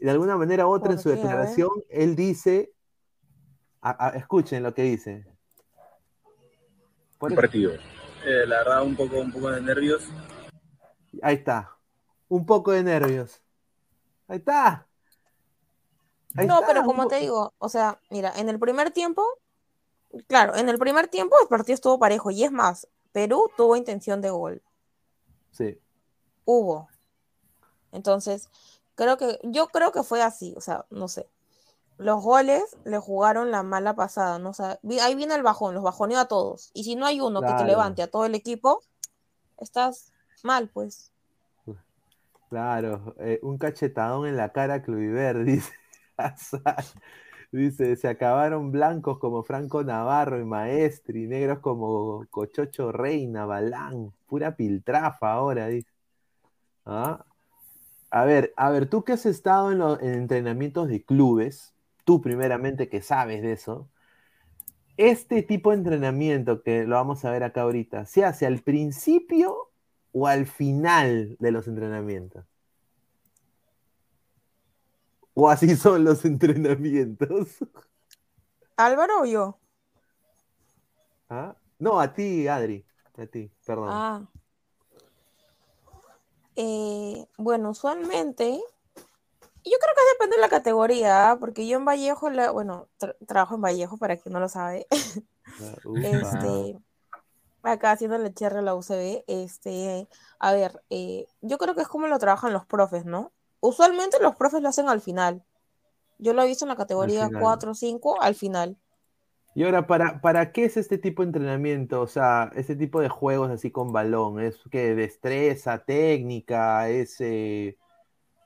De 0.00 0.10
alguna 0.10 0.36
manera 0.36 0.66
u 0.66 0.70
otra, 0.70 0.92
en 0.92 0.96
¿Por 0.96 1.02
su 1.02 1.08
declaración, 1.10 1.70
él 1.90 2.16
dice. 2.16 2.72
A- 3.80 4.06
a- 4.06 4.10
escuchen 4.10 4.62
lo 4.62 4.74
que 4.74 4.82
dice. 4.82 5.26
Por 7.18 7.32
eso- 7.32 7.40
partido. 7.40 7.72
Eh, 8.24 8.44
la 8.46 8.58
verdad, 8.58 8.82
un 8.82 8.96
poco, 8.96 9.18
un 9.20 9.32
poco 9.32 9.50
de 9.50 9.60
nervios. 9.60 10.02
Ahí 11.22 11.36
está. 11.36 11.76
Un 12.28 12.44
poco 12.44 12.72
de 12.72 12.82
nervios. 12.82 13.40
Ahí 14.28 14.38
está. 14.38 14.86
Ahí 16.34 16.46
No, 16.46 16.56
está, 16.56 16.66
pero 16.66 16.80
un 16.80 16.86
como 16.86 17.06
te 17.08 17.16
digo, 17.20 17.54
o 17.58 17.68
sea, 17.68 18.00
mira, 18.10 18.32
en 18.36 18.48
el 18.48 18.58
primer 18.58 18.90
tiempo, 18.90 19.24
claro, 20.26 20.56
en 20.56 20.68
el 20.68 20.78
primer 20.78 21.08
tiempo 21.08 21.36
el 21.40 21.48
partido 21.48 21.74
estuvo 21.74 21.98
parejo 21.98 22.30
y 22.30 22.44
es 22.44 22.52
más, 22.52 22.88
Perú 23.12 23.50
tuvo 23.56 23.76
intención 23.76 24.20
de 24.20 24.28
gol, 24.30 24.62
Sí. 25.52 25.80
hubo. 26.44 26.88
Entonces, 27.92 28.50
creo 28.96 29.16
que, 29.16 29.38
yo 29.44 29.68
creo 29.68 29.92
que 29.92 30.02
fue 30.02 30.20
así, 30.20 30.52
o 30.56 30.60
sea, 30.60 30.84
no 30.90 31.08
sé. 31.08 31.26
Los 31.98 32.22
goles 32.22 32.76
le 32.84 32.98
jugaron 32.98 33.50
la 33.50 33.62
mala 33.62 33.94
pasada, 33.94 34.38
¿no? 34.38 34.50
O 34.50 34.54
sea, 34.54 34.78
ahí 35.02 35.14
viene 35.14 35.34
el 35.34 35.42
bajón, 35.42 35.74
los 35.74 35.82
bajoneó 35.82 36.18
a 36.18 36.28
todos. 36.28 36.70
Y 36.74 36.84
si 36.84 36.94
no 36.94 37.06
hay 37.06 37.20
uno 37.20 37.40
que 37.40 37.52
te 37.54 37.64
levante 37.64 38.02
a 38.02 38.10
todo 38.10 38.26
el 38.26 38.34
equipo, 38.34 38.82
estás 39.58 40.12
mal, 40.42 40.68
pues. 40.68 41.12
Claro, 42.50 43.14
eh, 43.18 43.40
un 43.42 43.58
cachetadón 43.58 44.26
en 44.26 44.36
la 44.36 44.52
cara 44.52 44.74
a 44.74 44.82
Kluivert, 44.82 45.38
dice. 45.44 45.72
Dice, 47.52 47.96
se 47.96 48.08
acabaron 48.08 48.72
blancos 48.72 49.18
como 49.18 49.42
Franco 49.42 49.84
Navarro 49.84 50.40
y 50.40 50.44
Maestri, 50.44 51.26
negros 51.26 51.60
como 51.60 52.26
Cochocho 52.30 52.92
Reina, 52.92 53.46
Balán, 53.46 54.12
pura 54.26 54.56
piltrafa 54.56 55.32
ahora, 55.32 55.68
dice. 55.68 55.90
¿Ah? 56.84 57.24
A 58.10 58.24
ver, 58.24 58.52
a 58.56 58.70
ver, 58.70 58.88
tú 58.88 59.04
que 59.04 59.12
has 59.12 59.26
estado 59.26 59.72
en, 59.72 59.78
los 59.78 60.00
en 60.02 60.14
entrenamientos 60.14 60.88
de 60.88 61.04
clubes, 61.04 61.74
tú 62.06 62.22
primeramente 62.22 62.88
que 62.88 63.02
sabes 63.02 63.42
de 63.42 63.52
eso, 63.52 63.90
este 64.96 65.42
tipo 65.42 65.70
de 65.70 65.78
entrenamiento 65.78 66.62
que 66.62 66.84
lo 66.84 66.94
vamos 66.94 67.24
a 67.24 67.32
ver 67.32 67.42
acá 67.42 67.62
ahorita, 67.62 68.06
¿se 68.06 68.24
hace 68.24 68.46
al 68.46 68.60
principio 68.60 69.70
o 70.12 70.28
al 70.28 70.46
final 70.46 71.36
de 71.40 71.50
los 71.50 71.66
entrenamientos? 71.66 72.46
¿O 75.34 75.50
así 75.50 75.74
son 75.74 76.04
los 76.04 76.24
entrenamientos? 76.24 77.56
¿Álvaro 78.76 79.22
o 79.22 79.24
yo? 79.26 79.58
¿Ah? 81.28 81.56
No, 81.80 82.00
a 82.00 82.14
ti, 82.14 82.46
Adri. 82.46 82.86
A 83.18 83.26
ti, 83.26 83.50
perdón. 83.66 83.88
Ah. 83.90 84.22
Eh, 86.54 87.26
bueno, 87.36 87.70
usualmente, 87.70 88.62
yo 89.70 89.76
creo 89.78 89.94
que 89.94 90.12
depende 90.14 90.36
de 90.36 90.42
la 90.42 90.48
categoría, 90.48 91.30
¿ah? 91.30 91.38
porque 91.38 91.66
yo 91.66 91.76
en 91.78 91.84
Vallejo, 91.84 92.30
la- 92.30 92.50
bueno, 92.50 92.88
tra- 92.98 93.16
trabajo 93.26 93.56
en 93.56 93.62
Vallejo 93.62 93.96
para 93.98 94.16
quien 94.16 94.32
no 94.32 94.40
lo 94.40 94.48
sabe. 94.48 94.86
Ah, 94.90 95.76
este, 96.04 96.78
acá 97.62 97.92
haciendo 97.92 98.16
el 98.16 98.34
cierre 98.34 98.56
de 98.56 98.62
la 98.62 98.74
UCB, 98.74 99.24
este, 99.26 100.08
a 100.38 100.52
ver, 100.52 100.82
eh, 100.90 101.26
yo 101.40 101.58
creo 101.58 101.74
que 101.74 101.82
es 101.82 101.88
como 101.88 102.06
lo 102.06 102.18
trabajan 102.18 102.52
los 102.52 102.66
profes, 102.66 103.04
¿no? 103.04 103.32
Usualmente 103.60 104.18
los 104.20 104.36
profes 104.36 104.62
lo 104.62 104.68
hacen 104.68 104.88
al 104.88 105.00
final. 105.00 105.42
Yo 106.18 106.32
lo 106.32 106.42
he 106.42 106.46
visto 106.46 106.64
en 106.64 106.70
la 106.70 106.76
categoría 106.76 107.26
final. 107.26 107.42
4 107.42 107.70
o 107.72 107.74
5 107.74 108.20
al 108.20 108.34
final. 108.34 108.76
Y 109.54 109.64
ahora, 109.64 109.86
¿para, 109.86 110.20
¿para 110.20 110.52
qué 110.52 110.66
es 110.66 110.76
este 110.76 110.98
tipo 110.98 111.22
de 111.22 111.28
entrenamiento? 111.28 112.02
O 112.02 112.06
sea, 112.06 112.50
este 112.54 112.76
tipo 112.76 113.00
de 113.00 113.08
juegos 113.08 113.50
así 113.50 113.70
con 113.70 113.90
balón, 113.92 114.38
¿es 114.40 114.58
que 114.70 114.94
destreza, 114.94 115.82
técnica, 115.84 116.88
es, 116.90 117.16
eh, 117.20 117.76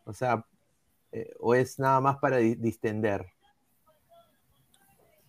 o 0.05 0.13
sea, 0.13 0.47
eh, 1.13 1.35
o 1.41 1.55
es 1.55 1.79
nada 1.79 2.01
más 2.01 2.19
para 2.19 2.37
di- 2.39 2.55
distender? 2.55 3.27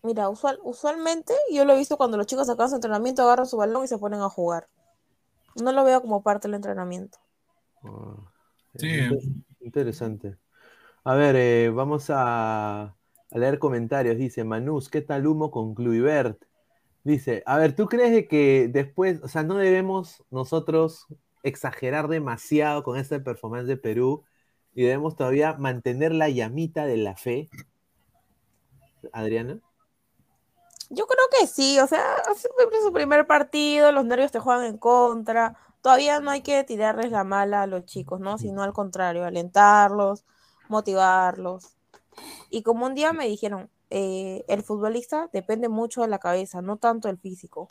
Mira, 0.04 0.30
usual, 0.30 0.60
usualmente 0.64 1.34
yo 1.52 1.64
lo 1.64 1.74
he 1.74 1.78
visto 1.78 1.96
cuando 1.98 2.18
los 2.18 2.26
chicos 2.26 2.50
acaban 2.50 2.70
su 2.70 2.76
entrenamiento, 2.76 3.22
agarran 3.22 3.46
su 3.46 3.58
balón 3.58 3.84
y 3.84 3.88
se 3.88 3.98
ponen 4.00 4.22
a 4.22 4.30
jugar. 4.30 4.68
No 5.62 5.72
lo 5.72 5.84
veo 5.84 6.02
como 6.02 6.24
parte 6.24 6.48
del 6.48 6.56
entrenamiento. 6.56 7.20
Ah, 7.84 8.16
Sí. 8.76 8.88
inter- 8.88 9.20
Interesante. 9.60 10.38
A 11.04 11.14
ver, 11.16 11.36
eh, 11.36 11.70
vamos 11.70 12.10
a, 12.10 12.84
a 12.84 12.96
leer 13.38 13.60
comentarios. 13.60 14.18
Dice 14.18 14.44
Manus, 14.44 14.90
¿qué 14.90 15.02
tal 15.02 15.28
humo 15.28 15.52
con 15.52 15.76
Kluivert? 15.76 16.44
Dice, 17.04 17.44
a 17.46 17.58
ver, 17.58 17.76
¿tú 17.76 17.88
crees 17.88 18.28
que 18.28 18.70
después, 18.72 19.22
o 19.24 19.28
sea, 19.28 19.44
no 19.44 19.56
debemos 19.56 20.24
nosotros 20.32 21.06
exagerar 21.44 22.08
demasiado 22.08 22.84
con 22.84 22.98
esta 22.98 23.24
performance 23.24 23.68
de 23.68 23.78
Perú 23.78 24.24
y 24.74 24.84
debemos 24.84 25.16
todavía 25.16 25.54
mantener 25.54 26.14
la 26.14 26.30
llamita 26.30 26.86
de 26.86 26.98
la 26.98 27.16
fe. 27.16 27.50
Adriana. 29.12 29.60
Yo 30.90 31.08
creo 31.08 31.26
que 31.40 31.48
sí, 31.48 31.80
o 31.80 31.88
sea, 31.88 32.04
es 32.32 32.48
su 32.84 32.94
primer 32.94 33.26
partido, 33.26 33.92
los 33.92 34.06
nervios 34.06 34.32
te 34.32 34.40
juegan 34.40 34.66
en 34.66 34.78
contra. 34.78 35.58
Todavía 35.82 36.20
no 36.20 36.32
hay 36.32 36.42
que 36.42 36.64
tirarles 36.64 37.12
la 37.12 37.24
mala 37.24 37.64
a 37.64 37.68
los 37.68 37.86
chicos, 37.86 38.20
¿no? 38.20 38.38
Sino 38.38 38.62
al 38.62 38.74
contrario, 38.74 39.24
alentarlos, 39.24 40.26
motivarlos. 40.68 41.76
Y 42.50 42.62
como 42.64 42.86
un 42.86 42.94
día 42.94 43.14
me 43.14 43.28
dijeron, 43.28 43.70
eh, 43.90 44.44
el 44.48 44.64
futbolista 44.64 45.30
depende 45.34 45.70
mucho 45.70 46.02
de 46.02 46.08
la 46.08 46.20
cabeza, 46.20 46.62
no 46.62 46.78
tanto 46.78 47.08
del 47.08 47.18
físico. 47.18 47.70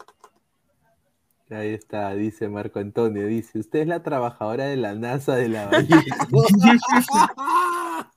Ahí 1.50 1.74
está, 1.74 2.14
dice 2.14 2.48
Marco 2.48 2.78
Antonio, 2.78 3.26
dice, 3.26 3.58
usted 3.58 3.80
es 3.80 3.88
la 3.88 4.04
trabajadora 4.04 4.66
de 4.66 4.76
la 4.76 4.94
NASA 4.94 5.34
de 5.34 5.48
la 5.48 5.66
Bahía. 5.66 5.88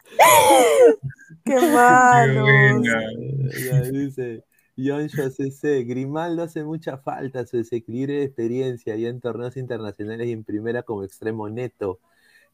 ¡Qué 1.44 1.56
malo! 1.74 2.46
dice 3.92 4.44
John 4.78 5.10
C. 5.10 5.84
Grimaldo 5.84 6.44
hace 6.44 6.64
mucha 6.64 7.00
falta 7.00 7.48
su 7.48 7.58
desequilibrio 7.58 8.20
de 8.20 8.26
experiencia 8.26 8.96
ya 8.96 9.10
en 9.10 9.20
torneos 9.20 9.58
internacionales 9.58 10.28
y 10.28 10.32
en 10.32 10.44
primera 10.44 10.84
como 10.84 11.04
extremo 11.04 11.50
neto. 11.50 12.00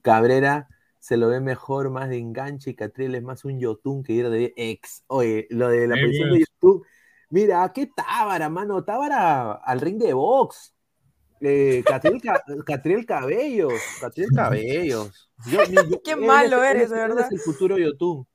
Cabrera 0.02 0.70
se 1.00 1.18
lo 1.18 1.28
ve 1.28 1.42
mejor, 1.42 1.90
más 1.90 2.08
de 2.08 2.20
enganche 2.20 2.70
y 2.72 2.76
Catriel 2.76 3.16
es 3.16 3.24
más 3.24 3.44
un 3.44 3.60
Yotun 3.60 4.02
que 4.04 4.14
ir 4.14 4.30
de 4.30 4.54
ex. 4.56 5.04
Oye, 5.08 5.46
lo 5.50 5.68
de 5.70 5.88
la 5.88 5.96
posición 5.96 6.32
de 6.32 6.40
YouTube 6.40 6.86
Mira, 7.30 7.72
qué 7.74 7.88
Tábara, 7.88 8.50
mano. 8.50 8.84
Tábara 8.84 9.54
al 9.54 9.80
ring 9.80 9.98
de 9.98 10.14
box. 10.14 10.74
Eh, 11.42 11.84
Catriel, 11.86 12.22
Cabellos. 13.06 13.74
Catriel 14.02 14.30
Cabellos. 14.36 15.30
qué 16.04 16.16
malo 16.16 16.64
eres, 16.64 16.90
de 16.90 16.96
verdad. 16.98 17.26
Es 17.26 17.32
el 17.32 17.40
futuro 17.40 17.78
YouTube. 17.78 18.28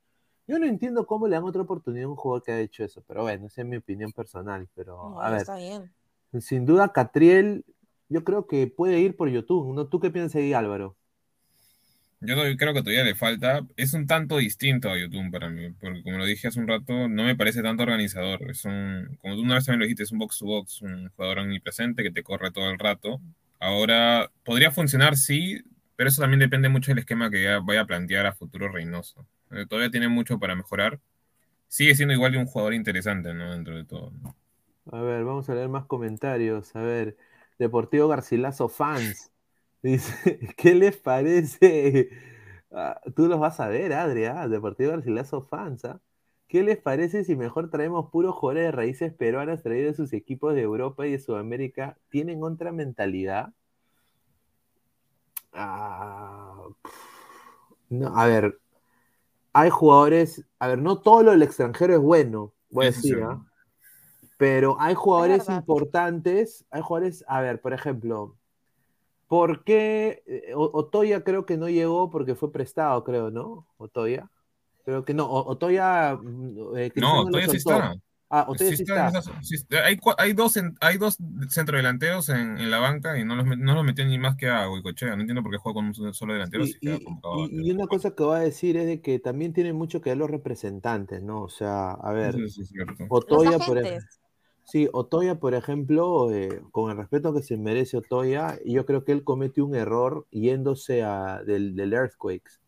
Yo 0.46 0.58
no 0.58 0.66
entiendo 0.66 1.06
cómo 1.06 1.26
le 1.26 1.36
dan 1.36 1.44
otra 1.44 1.62
oportunidad 1.62 2.04
a 2.04 2.08
un 2.08 2.16
jugador 2.16 2.42
que 2.42 2.52
ha 2.52 2.60
hecho 2.60 2.84
eso, 2.84 3.02
pero 3.06 3.22
bueno, 3.22 3.46
esa 3.46 3.62
es 3.62 3.66
mi 3.66 3.76
opinión 3.76 4.12
personal. 4.12 4.68
Pero, 4.74 5.20
a 5.20 5.30
ver, 5.30 5.40
está 5.40 5.56
bien. 5.56 5.90
sin 6.40 6.66
duda, 6.66 6.92
Catriel, 6.92 7.64
yo 8.08 8.24
creo 8.24 8.46
que 8.46 8.66
puede 8.66 9.00
ir 9.00 9.16
por 9.16 9.28
YouTube. 9.28 9.74
¿no? 9.74 9.88
¿Tú 9.88 10.00
qué 10.00 10.10
piensas 10.10 10.36
ahí, 10.36 10.52
Álvaro? 10.52 10.96
Yo 12.26 12.36
creo 12.56 12.72
que 12.72 12.80
todavía 12.80 13.04
le 13.04 13.14
falta. 13.14 13.66
Es 13.76 13.92
un 13.94 14.06
tanto 14.06 14.38
distinto 14.38 14.90
a 14.90 14.98
YouTube 14.98 15.30
para 15.30 15.50
mí, 15.50 15.70
porque 15.80 16.02
como 16.02 16.18
lo 16.18 16.24
dije 16.24 16.48
hace 16.48 16.60
un 16.60 16.68
rato, 16.68 17.08
no 17.08 17.24
me 17.24 17.36
parece 17.36 17.62
tanto 17.62 17.82
organizador. 17.82 18.50
Es 18.50 18.64
un, 18.64 19.18
como 19.20 19.34
tú 19.34 19.42
una 19.42 19.56
vez 19.56 19.66
también 19.66 19.80
lo 19.80 19.84
dijiste, 19.86 20.04
es 20.04 20.12
un 20.12 20.18
box 20.18 20.38
to 20.38 20.46
box, 20.46 20.82
un 20.82 21.10
jugador 21.10 21.40
omnipresente 21.40 22.02
que 22.02 22.10
te 22.10 22.22
corre 22.22 22.50
todo 22.50 22.70
el 22.70 22.78
rato. 22.78 23.20
Ahora, 23.60 24.30
podría 24.44 24.70
funcionar, 24.70 25.16
sí, 25.16 25.62
pero 25.96 26.08
eso 26.08 26.20
también 26.22 26.40
depende 26.40 26.68
mucho 26.68 26.90
del 26.90 26.98
esquema 26.98 27.30
que 27.30 27.46
vaya 27.62 27.82
a 27.82 27.86
plantear 27.86 28.26
a 28.26 28.34
futuro 28.34 28.68
Reynoso. 28.70 29.26
Eh, 29.50 29.66
todavía 29.68 29.90
tiene 29.90 30.08
mucho 30.08 30.38
para 30.38 30.54
mejorar. 30.54 31.00
Sigue 31.68 31.94
siendo 31.94 32.14
igual 32.14 32.32
de 32.32 32.38
un 32.38 32.46
jugador 32.46 32.74
interesante, 32.74 33.34
¿no? 33.34 33.52
Dentro 33.52 33.76
de 33.76 33.84
todo. 33.84 34.12
A 34.90 35.00
ver, 35.00 35.24
vamos 35.24 35.48
a 35.48 35.54
leer 35.54 35.68
más 35.68 35.86
comentarios. 35.86 36.74
A 36.76 36.80
ver, 36.80 37.16
Deportivo 37.58 38.08
Garcilaso 38.08 38.68
fans. 38.68 39.30
Dice, 39.84 40.38
¿qué 40.56 40.74
les 40.74 40.96
parece? 40.96 42.08
Ah, 42.72 42.98
tú 43.14 43.28
los 43.28 43.38
vas 43.38 43.60
a 43.60 43.68
ver, 43.68 43.92
Adrián, 43.92 44.38
ah, 44.38 44.48
Deportivo 44.48 44.92
Garcilaso 44.92 45.42
fans, 45.42 45.84
¿ah? 45.84 46.00
¿Qué 46.48 46.62
les 46.62 46.78
parece 46.78 47.22
si 47.22 47.36
mejor 47.36 47.68
traemos 47.68 48.10
puros 48.10 48.34
jugadores 48.34 48.64
de 48.64 48.72
raíces 48.72 49.12
peruanas 49.12 49.62
traídos 49.62 49.92
de 49.92 49.96
sus 49.96 50.12
equipos 50.14 50.54
de 50.54 50.62
Europa 50.62 51.06
y 51.06 51.12
de 51.12 51.18
Sudamérica? 51.18 51.98
¿Tienen 52.08 52.42
otra 52.42 52.72
mentalidad? 52.72 53.52
no, 57.90 58.16
a 58.16 58.26
ver, 58.26 58.58
hay 59.52 59.70
jugadores, 59.70 60.44
a 60.58 60.68
ver, 60.68 60.78
no 60.78 61.00
todo 61.00 61.22
lo 61.22 61.30
del 61.30 61.42
extranjero 61.42 61.94
es 61.94 62.00
bueno, 62.00 62.52
voy 62.70 62.86
a 62.86 62.90
decir, 62.90 63.22
pero 64.36 64.76
hay 64.80 64.94
jugadores 64.94 65.48
importantes, 65.48 66.64
hay 66.70 66.82
jugadores, 66.82 67.24
a 67.28 67.40
ver, 67.40 67.60
por 67.60 67.72
ejemplo, 67.72 68.36
¿Por 69.28 69.64
qué 69.64 70.22
eh, 70.26 70.52
Otoya 70.54 71.24
creo 71.24 71.46
que 71.46 71.56
no 71.56 71.68
llegó 71.68 72.10
porque 72.10 72.34
fue 72.34 72.52
prestado, 72.52 73.02
creo, 73.04 73.30
¿no? 73.30 73.66
Otoya. 73.76 74.30
Creo 74.84 75.04
que 75.04 75.14
no, 75.14 75.30
Otoya. 75.30 76.18
Mm, 76.20 76.76
eh, 76.76 76.92
no, 76.96 77.22
Otoya 77.22 77.48
sí 77.48 77.56
está. 77.56 77.96
Ah, 78.30 78.46
Otoya 78.48 78.76
sí, 78.76 78.82
está. 78.82 79.84
Hay, 79.84 79.98
hay, 80.18 80.32
dos, 80.32 80.58
hay 80.80 80.98
dos 80.98 81.18
centrodelanteros 81.48 82.28
en, 82.30 82.58
en 82.58 82.70
la 82.70 82.78
banca 82.78 83.18
y 83.18 83.24
no 83.24 83.36
los, 83.36 83.46
no 83.46 83.74
los 83.74 83.84
metió 83.84 84.04
ni 84.04 84.18
más 84.18 84.36
que 84.36 84.48
a 84.48 84.68
Huicochea. 84.68 85.14
No 85.14 85.22
entiendo 85.22 85.42
por 85.42 85.52
qué 85.52 85.58
juega 85.58 85.74
con 85.74 85.86
un 85.86 86.14
solo 86.14 86.32
delantero. 86.32 86.64
y, 86.80 87.70
una 87.70 87.86
cosa 87.86 88.14
que 88.14 88.24
voy 88.24 88.36
a 88.36 88.40
decir 88.40 88.76
es 88.76 88.86
de 88.86 89.00
que 89.00 89.18
también 89.20 89.52
tiene 89.52 89.72
mucho 89.72 90.00
que 90.00 90.10
ver 90.10 90.18
los 90.18 90.30
representantes, 90.30 91.22
¿no? 91.22 91.42
O 91.42 91.48
sea, 91.48 91.92
a 91.92 92.12
ver. 92.12 92.36
Otoya, 93.08 93.58
por 93.58 93.78
ejemplo. 93.78 94.08
Sí, 94.64 94.88
Otoya, 94.92 95.36
por 95.38 95.54
ejemplo, 95.54 96.30
eh, 96.32 96.62
con 96.72 96.90
el 96.90 96.96
respeto 96.96 97.34
que 97.34 97.42
se 97.42 97.56
merece 97.58 97.98
Otoya, 97.98 98.58
yo 98.64 98.86
creo 98.86 99.04
que 99.04 99.12
él 99.12 99.22
comete 99.22 99.60
un 99.62 99.74
error 99.74 100.26
yéndose 100.30 101.02
a, 101.02 101.42
del, 101.44 101.78
Earthquakes. 101.92 102.60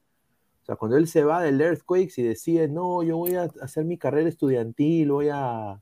O 0.63 0.67
sea, 0.67 0.77
cuando 0.77 0.99
él 0.99 1.09
se 1.09 1.25
va 1.25 1.43
del 1.43 1.61
Earthquakes 1.61 2.21
y 2.21 2.23
decide, 2.23 2.69
no, 2.69 3.03
yo 3.03 3.17
voy 3.17 3.35
a 3.37 3.45
hacer 3.63 3.85
mi 3.85 3.99
carrera 3.99 4.29
estudiantil, 4.29 5.11
voy 5.11 5.29
a, 5.33 5.81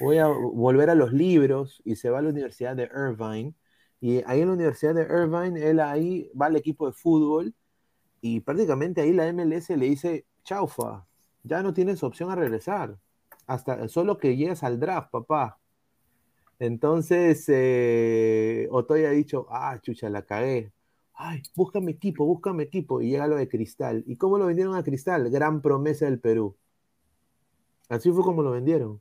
voy 0.00 0.18
a 0.18 0.28
volver 0.28 0.90
a 0.90 0.94
los 0.94 1.12
libros, 1.12 1.82
y 1.84 1.96
se 1.96 2.10
va 2.10 2.20
a 2.20 2.22
la 2.22 2.30
Universidad 2.30 2.76
de 2.76 2.84
Irvine, 2.94 3.54
y 4.00 4.22
ahí 4.26 4.42
en 4.42 4.48
la 4.48 4.54
Universidad 4.54 4.94
de 4.94 5.02
Irvine, 5.02 5.60
él 5.68 5.80
ahí 5.80 6.30
va 6.40 6.46
al 6.46 6.56
equipo 6.56 6.86
de 6.86 6.92
fútbol, 6.92 7.54
y 8.20 8.40
prácticamente 8.40 9.00
ahí 9.00 9.12
la 9.12 9.32
MLS 9.32 9.70
le 9.70 9.86
dice, 9.86 10.26
chaufa, 10.44 11.06
ya 11.42 11.62
no 11.62 11.72
tienes 11.74 12.02
opción 12.02 12.30
a 12.30 12.36
regresar 12.36 12.96
hasta 13.48 13.88
solo 13.88 14.18
que 14.18 14.36
llegues 14.36 14.62
al 14.62 14.78
draft, 14.78 15.10
papá. 15.10 15.58
Entonces, 16.58 17.44
eh, 17.48 18.68
Otoy 18.70 19.04
ha 19.06 19.10
dicho, 19.10 19.46
ah, 19.50 19.78
chucha, 19.80 20.10
la 20.10 20.22
cagué. 20.22 20.70
Ay, 21.14 21.42
búscame 21.56 21.92
equipo, 21.92 22.26
búscame 22.26 22.64
equipo. 22.64 23.00
Y 23.00 23.08
llega 23.08 23.26
lo 23.26 23.36
de 23.36 23.48
Cristal. 23.48 24.04
¿Y 24.06 24.16
cómo 24.16 24.38
lo 24.38 24.46
vendieron 24.46 24.76
a 24.76 24.84
Cristal? 24.84 25.30
Gran 25.30 25.62
promesa 25.62 26.04
del 26.04 26.20
Perú. 26.20 26.56
Así 27.88 28.12
fue 28.12 28.22
como 28.22 28.42
lo 28.42 28.50
vendieron. 28.50 29.00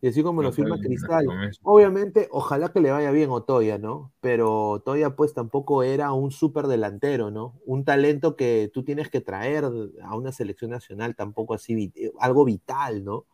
Y 0.00 0.08
así 0.08 0.22
como 0.22 0.42
lo 0.42 0.50
firma 0.50 0.80
Cristal. 0.80 1.26
Obviamente, 1.62 2.28
ojalá 2.32 2.72
que 2.72 2.80
le 2.80 2.90
vaya 2.90 3.10
bien 3.10 3.30
Otoya, 3.30 3.76
¿no? 3.76 4.12
Pero 4.20 4.70
Otoya 4.70 5.14
pues 5.14 5.34
tampoco 5.34 5.82
era 5.82 6.12
un 6.12 6.30
súper 6.30 6.68
delantero, 6.68 7.30
¿no? 7.30 7.60
Un 7.66 7.84
talento 7.84 8.34
que 8.34 8.70
tú 8.72 8.82
tienes 8.82 9.10
que 9.10 9.20
traer 9.20 9.64
a 9.64 10.16
una 10.16 10.32
selección 10.32 10.70
nacional, 10.70 11.14
tampoco 11.14 11.54
así, 11.54 11.92
algo 12.18 12.46
vital, 12.46 13.04
¿no? 13.04 13.26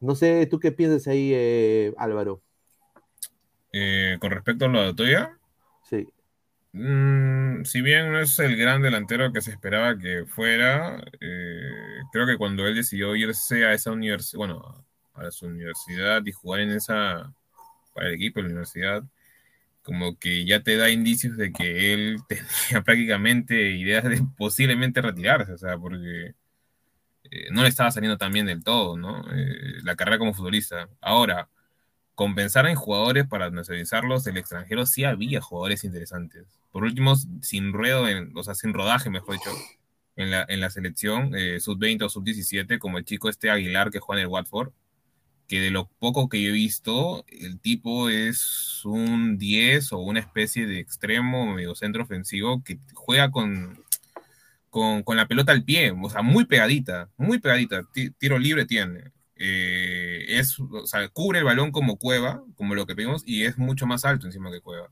No 0.00 0.14
sé, 0.14 0.46
¿tú 0.46 0.58
qué 0.58 0.72
piensas 0.72 1.06
ahí, 1.06 1.32
eh, 1.34 1.94
Álvaro? 1.96 2.42
Eh, 3.72 4.16
con 4.20 4.30
respecto 4.30 4.66
a 4.66 4.68
lo 4.68 4.82
de 4.82 4.94
Toya. 4.94 5.38
Sí. 5.82 6.08
Mm, 6.72 7.64
si 7.64 7.80
bien 7.80 8.12
no 8.12 8.20
es 8.20 8.38
el 8.38 8.56
gran 8.56 8.82
delantero 8.82 9.32
que 9.32 9.40
se 9.40 9.50
esperaba 9.50 9.98
que 9.98 10.26
fuera, 10.26 11.02
eh, 11.20 12.00
creo 12.12 12.26
que 12.26 12.36
cuando 12.36 12.66
él 12.66 12.74
decidió 12.74 13.16
irse 13.16 13.64
a 13.64 13.72
esa 13.72 13.92
universidad, 13.92 14.38
bueno, 14.38 14.84
a 15.14 15.30
su 15.30 15.46
universidad 15.46 16.24
y 16.24 16.32
jugar 16.32 16.60
en 16.60 16.70
esa, 16.70 17.32
para 17.94 18.08
el 18.08 18.14
equipo 18.14 18.40
de 18.40 18.44
la 18.44 18.48
universidad, 18.50 19.04
como 19.82 20.18
que 20.18 20.44
ya 20.44 20.62
te 20.62 20.76
da 20.76 20.90
indicios 20.90 21.36
de 21.36 21.52
que 21.52 21.94
él 21.94 22.18
tenía 22.28 22.82
prácticamente 22.84 23.70
ideas 23.70 24.04
de 24.04 24.22
posiblemente 24.36 25.00
retirarse, 25.00 25.52
o 25.52 25.58
sea, 25.58 25.78
porque 25.78 26.34
eh, 27.30 27.48
no 27.50 27.62
le 27.62 27.68
estaba 27.68 27.90
saliendo 27.90 28.18
tan 28.18 28.32
bien 28.32 28.46
del 28.46 28.64
todo, 28.64 28.96
¿no? 28.96 29.24
Eh, 29.32 29.80
la 29.82 29.96
carrera 29.96 30.18
como 30.18 30.34
futbolista. 30.34 30.88
Ahora, 31.00 31.48
compensar 32.14 32.66
en 32.66 32.76
jugadores 32.76 33.26
para 33.26 33.50
nacionalizarlos 33.50 34.24
del 34.24 34.38
extranjero, 34.38 34.86
sí 34.86 35.04
había 35.04 35.40
jugadores 35.40 35.84
interesantes. 35.84 36.44
Por 36.72 36.84
último, 36.84 37.14
sin 37.42 37.72
ruedo, 37.72 38.06
o 38.34 38.42
sea, 38.44 38.54
sin 38.54 38.74
rodaje, 38.74 39.10
mejor 39.10 39.34
dicho, 39.34 39.50
en 40.16 40.30
la, 40.30 40.44
en 40.48 40.60
la 40.60 40.70
selección, 40.70 41.34
eh, 41.34 41.60
sub-20 41.60 42.04
o 42.04 42.08
sub-17, 42.08 42.78
como 42.78 42.98
el 42.98 43.04
chico 43.04 43.28
este 43.28 43.50
Aguilar 43.50 43.90
que 43.90 44.00
juega 44.00 44.22
en 44.22 44.26
el 44.26 44.32
Watford, 44.32 44.72
que 45.46 45.60
de 45.60 45.70
lo 45.70 45.88
poco 45.98 46.28
que 46.28 46.42
yo 46.42 46.48
he 46.50 46.52
visto, 46.52 47.24
el 47.28 47.60
tipo 47.60 48.08
es 48.08 48.80
un 48.84 49.38
10 49.38 49.92
o 49.92 49.98
una 49.98 50.20
especie 50.20 50.66
de 50.66 50.80
extremo 50.80 51.54
medio 51.54 51.74
centro 51.74 52.02
ofensivo 52.02 52.64
que 52.64 52.78
juega 52.94 53.30
con 53.30 53.84
con, 55.04 55.16
la 55.16 55.26
pelota 55.26 55.52
al 55.52 55.64
pie, 55.64 55.90
o 55.90 56.10
sea, 56.10 56.20
muy 56.20 56.44
pegadita, 56.44 57.08
muy 57.16 57.38
pegadita, 57.38 57.82
tiro 58.18 58.38
libre 58.38 58.66
tiene. 58.66 59.12
Eh, 59.34 60.24
es, 60.28 60.58
o 60.60 60.86
sea, 60.86 61.08
cubre 61.08 61.38
el 61.38 61.46
balón 61.46 61.72
como 61.72 61.96
Cueva, 61.96 62.42
como 62.56 62.74
lo 62.74 62.86
que 62.86 62.94
vimos, 62.94 63.22
y 63.26 63.44
es 63.44 63.56
mucho 63.56 63.86
más 63.86 64.04
alto 64.04 64.26
encima 64.26 64.50
que 64.50 64.60
Cueva. 64.60 64.90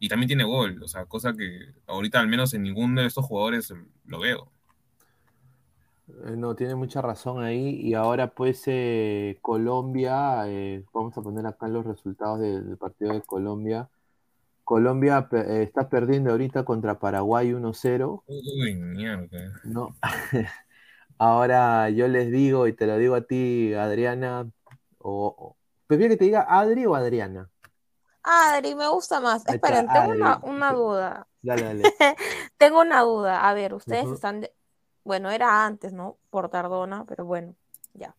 Y 0.00 0.08
también 0.08 0.26
tiene 0.26 0.42
gol, 0.42 0.82
o 0.82 0.88
sea, 0.88 1.04
cosa 1.04 1.32
que 1.34 1.72
ahorita 1.86 2.18
al 2.18 2.26
menos 2.26 2.54
en 2.54 2.62
ninguno 2.62 3.02
de 3.02 3.06
estos 3.06 3.24
jugadores 3.24 3.72
lo 4.04 4.18
veo. 4.18 4.50
Eh, 6.08 6.34
no, 6.36 6.56
tiene 6.56 6.74
mucha 6.74 7.00
razón 7.00 7.44
ahí. 7.44 7.80
Y 7.80 7.94
ahora 7.94 8.34
pues 8.34 8.64
eh, 8.66 9.38
Colombia, 9.42 10.44
vamos 10.92 11.16
a 11.16 11.22
poner 11.22 11.46
acá 11.46 11.68
los 11.68 11.86
resultados 11.86 12.40
del 12.40 12.76
partido 12.78 13.12
de 13.12 13.22
Colombia. 13.22 13.88
Colombia 14.70 15.28
eh, 15.32 15.64
está 15.64 15.88
perdiendo 15.88 16.30
ahorita 16.30 16.64
contra 16.64 17.00
Paraguay 17.00 17.52
1-0. 17.52 18.22
Uy, 18.28 18.74
mierda. 18.76 19.60
¿no? 19.64 19.96
Ahora 21.18 21.90
yo 21.90 22.06
les 22.06 22.30
digo, 22.30 22.68
y 22.68 22.72
te 22.72 22.86
lo 22.86 22.96
digo 22.96 23.16
a 23.16 23.22
ti, 23.22 23.74
Adriana, 23.74 24.48
o, 24.98 25.34
o- 25.36 25.56
¿prefiero 25.88 26.12
que 26.12 26.18
te 26.18 26.26
diga 26.26 26.46
Adri 26.48 26.86
o 26.86 26.94
Adriana? 26.94 27.50
Adri, 28.22 28.76
me 28.76 28.88
gusta 28.88 29.18
más. 29.18 29.42
Ahí 29.48 29.56
está, 29.56 29.70
Esperen, 29.70 29.88
tengo 29.92 30.12
una, 30.44 30.72
duda. 30.72 31.26
Dale, 31.42 31.64
dale. 31.64 31.82
Tengo 32.56 32.80
una 32.82 33.00
duda. 33.00 33.48
A 33.48 33.54
ver, 33.54 33.74
ustedes 33.74 34.06
están 34.12 34.40
de... 34.40 34.54
Bueno, 35.02 35.32
era 35.32 35.66
antes, 35.66 35.92
¿no? 35.92 36.16
Por 36.30 36.48
Tardona, 36.48 37.04
pero 37.08 37.24
bueno, 37.24 37.56
ya. 37.94 38.14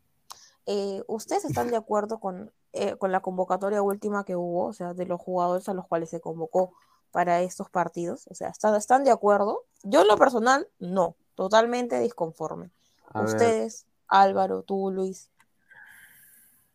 Eh, 0.65 1.01
¿ustedes 1.07 1.45
están 1.45 1.69
de 1.69 1.77
acuerdo 1.77 2.19
con, 2.19 2.51
eh, 2.73 2.95
con 2.97 3.11
la 3.11 3.19
convocatoria 3.21 3.81
última 3.81 4.23
que 4.23 4.35
hubo? 4.35 4.67
O 4.67 4.73
sea, 4.73 4.93
de 4.93 5.05
los 5.05 5.19
jugadores 5.19 5.67
a 5.69 5.73
los 5.73 5.87
cuales 5.87 6.09
se 6.09 6.21
convocó 6.21 6.73
para 7.11 7.41
estos 7.41 7.69
partidos. 7.69 8.27
O 8.27 8.35
sea, 8.35 8.49
¿están, 8.49 8.75
están 8.75 9.03
de 9.03 9.11
acuerdo? 9.11 9.65
Yo 9.83 10.01
en 10.01 10.07
lo 10.07 10.17
personal, 10.17 10.67
no. 10.79 11.15
Totalmente 11.35 11.99
disconforme. 11.99 12.69
A 13.13 13.21
ver, 13.21 13.29
Ustedes, 13.29 13.85
Álvaro, 14.07 14.63
tú, 14.63 14.91
Luis. 14.91 15.29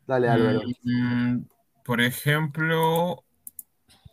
dale, 0.07 0.29
Álvaro. 0.29 0.63
Mm, 0.83 1.43
por 1.85 2.01
ejemplo, 2.01 3.23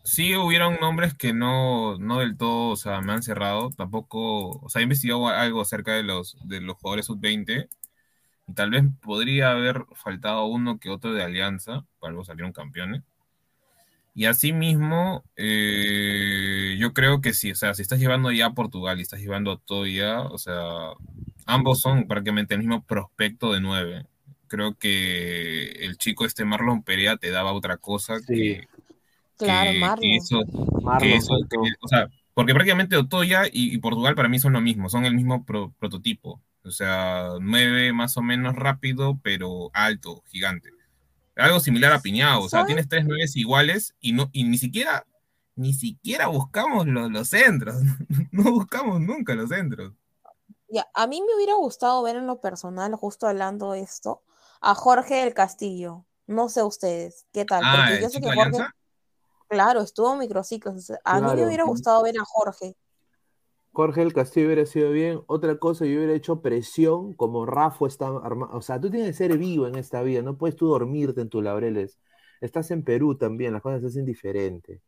sí 0.03 0.35
hubieron 0.35 0.77
nombres 0.79 1.13
que 1.15 1.33
no, 1.33 1.97
no 1.97 2.19
del 2.19 2.37
todo, 2.37 2.71
o 2.71 2.75
sea, 2.75 3.01
me 3.01 3.13
han 3.13 3.23
cerrado. 3.23 3.69
Tampoco, 3.71 4.59
o 4.59 4.69
sea, 4.69 4.81
he 4.81 4.83
investigado 4.83 5.27
algo 5.27 5.61
acerca 5.61 5.93
de 5.93 6.03
los, 6.03 6.37
de 6.43 6.61
los 6.61 6.77
jugadores 6.77 7.07
sub-20 7.07 7.67
y 8.47 8.53
tal 8.53 8.71
vez 8.71 8.83
podría 9.01 9.51
haber 9.51 9.85
faltado 9.95 10.45
uno 10.45 10.79
que 10.79 10.89
otro 10.89 11.13
de 11.13 11.23
Alianza, 11.23 11.85
para 11.99 12.11
algo 12.11 12.23
salieron 12.25 12.51
campeones. 12.51 13.01
Y 14.15 14.25
asimismo, 14.25 15.23
eh, 15.35 16.75
yo 16.79 16.93
creo 16.93 17.19
que 17.21 17.33
sí, 17.33 17.51
o 17.51 17.55
sea, 17.55 17.73
si 17.73 17.81
estás 17.81 17.99
llevando 17.99 18.31
ya 18.31 18.47
a 18.47 18.53
Portugal 18.53 18.99
y 18.99 19.01
estás 19.01 19.19
llevando 19.21 19.51
a 19.51 19.57
Toya, 19.57 20.21
o 20.21 20.37
sea, 20.37 20.91
ambos 21.47 21.81
son 21.81 22.07
prácticamente 22.07 22.53
el 22.53 22.59
mismo 22.59 22.83
prospecto 22.83 23.53
de 23.53 23.61
nueve. 23.61 24.05
Creo 24.47 24.75
que 24.75 25.71
el 25.83 25.97
chico 25.97 26.25
este 26.25 26.45
Marlon 26.45 26.83
Perea 26.83 27.17
te 27.17 27.31
daba 27.31 27.53
otra 27.53 27.77
cosa 27.77 28.17
que, 28.25 28.67
Claro, 29.37 29.71
que- 29.71 29.73
que 29.73 29.79
Marlon. 29.79 30.11
eso, 30.11 30.41
que 30.99 31.15
eso- 31.15 31.37
que- 31.49 31.57
o 31.81 31.87
sea, 31.87 32.07
porque 32.35 32.53
prácticamente 32.53 32.97
Otoya 32.97 33.47
y, 33.51 33.73
y 33.73 33.77
Portugal 33.79 34.13
para 34.13 34.29
mí 34.29 34.37
son 34.37 34.53
lo 34.53 34.61
mismo, 34.61 34.89
son 34.89 35.05
el 35.05 35.15
mismo 35.15 35.43
pro- 35.43 35.73
prototipo. 35.79 36.39
O 36.65 36.71
sea, 36.71 37.31
nueve 37.41 37.91
más 37.93 38.15
o 38.17 38.21
menos 38.21 38.55
rápido, 38.55 39.19
pero 39.21 39.69
alto, 39.73 40.23
gigante. 40.27 40.69
Algo 41.35 41.59
similar 41.59 41.91
a 41.91 41.99
Piñao, 41.99 42.43
o 42.43 42.49
sea, 42.49 42.61
Soy- 42.61 42.67
tienes 42.67 42.87
tres 42.87 43.05
nueves 43.05 43.35
iguales 43.35 43.95
y 43.99 44.13
no, 44.13 44.29
y 44.31 44.43
ni 44.43 44.57
siquiera, 44.57 45.05
ni 45.55 45.73
siquiera 45.73 46.27
buscamos 46.27 46.87
los, 46.87 47.11
los 47.11 47.27
centros. 47.29 47.75
No 48.31 48.51
buscamos 48.51 49.01
nunca 49.01 49.35
los 49.35 49.49
centros. 49.49 49.93
Ya, 50.69 50.87
a 50.95 51.05
mí 51.05 51.21
me 51.21 51.35
hubiera 51.35 51.53
gustado 51.55 52.01
ver 52.01 52.15
en 52.15 52.25
lo 52.27 52.39
personal, 52.41 52.95
justo 52.95 53.27
hablando 53.27 53.73
de 53.73 53.81
esto, 53.81 54.23
a 54.61 54.73
Jorge 54.73 55.15
del 55.15 55.33
Castillo. 55.33 56.05
No 56.25 56.49
sé 56.49 56.63
ustedes, 56.63 57.25
¿qué 57.31 57.45
tal? 57.45 57.61
Ah, 57.63 57.75
Porque 57.77 57.95
¿el 57.97 58.01
yo 58.03 58.09
sé 58.09 58.21
que 58.21 58.33
Jorge, 58.33 58.65
claro, 59.49 59.81
estuvo 59.81 60.13
en 60.13 60.19
microciclos. 60.19 60.91
A 61.03 61.19
mí 61.19 61.35
me 61.35 61.45
hubiera 61.45 61.63
gustado 61.65 62.01
ver 62.03 62.15
a 62.17 62.23
Jorge. 62.25 62.75
Jorge 63.73 64.01
del 64.01 64.13
Castillo 64.13 64.45
hubiera 64.45 64.65
sido 64.67 64.91
bien. 64.91 65.21
Otra 65.25 65.57
cosa, 65.57 65.85
yo 65.85 65.97
hubiera 65.97 66.13
hecho 66.13 66.41
presión 66.41 67.13
como 67.13 67.45
Rafa 67.47 67.87
está 67.87 68.07
armado. 68.07 68.55
O 68.55 68.61
sea, 68.61 68.79
tú 68.79 68.91
tienes 68.91 69.09
que 69.09 69.13
ser 69.13 69.37
vivo 69.37 69.67
en 69.67 69.75
esta 69.75 70.03
vida, 70.03 70.21
no 70.21 70.37
puedes 70.37 70.55
tú 70.55 70.67
dormirte 70.67 71.21
en 71.21 71.29
tus 71.29 71.43
laureles. 71.43 71.97
Estás 72.39 72.69
en 72.69 72.83
Perú 72.83 73.15
también, 73.17 73.51
las 73.51 73.63
cosas 73.63 73.81
se 73.81 73.87
hacen 73.87 74.05
diferentes. 74.05 74.79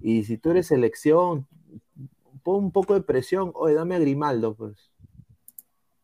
Y 0.00 0.24
si 0.24 0.36
tú 0.36 0.50
eres 0.50 0.66
selección, 0.66 1.48
pon 2.42 2.64
un 2.64 2.70
poco 2.72 2.92
de 2.92 3.00
presión. 3.00 3.50
Oye, 3.54 3.74
dame 3.74 3.94
a 3.94 3.98
Grimaldo, 3.98 4.54
pues. 4.54 4.90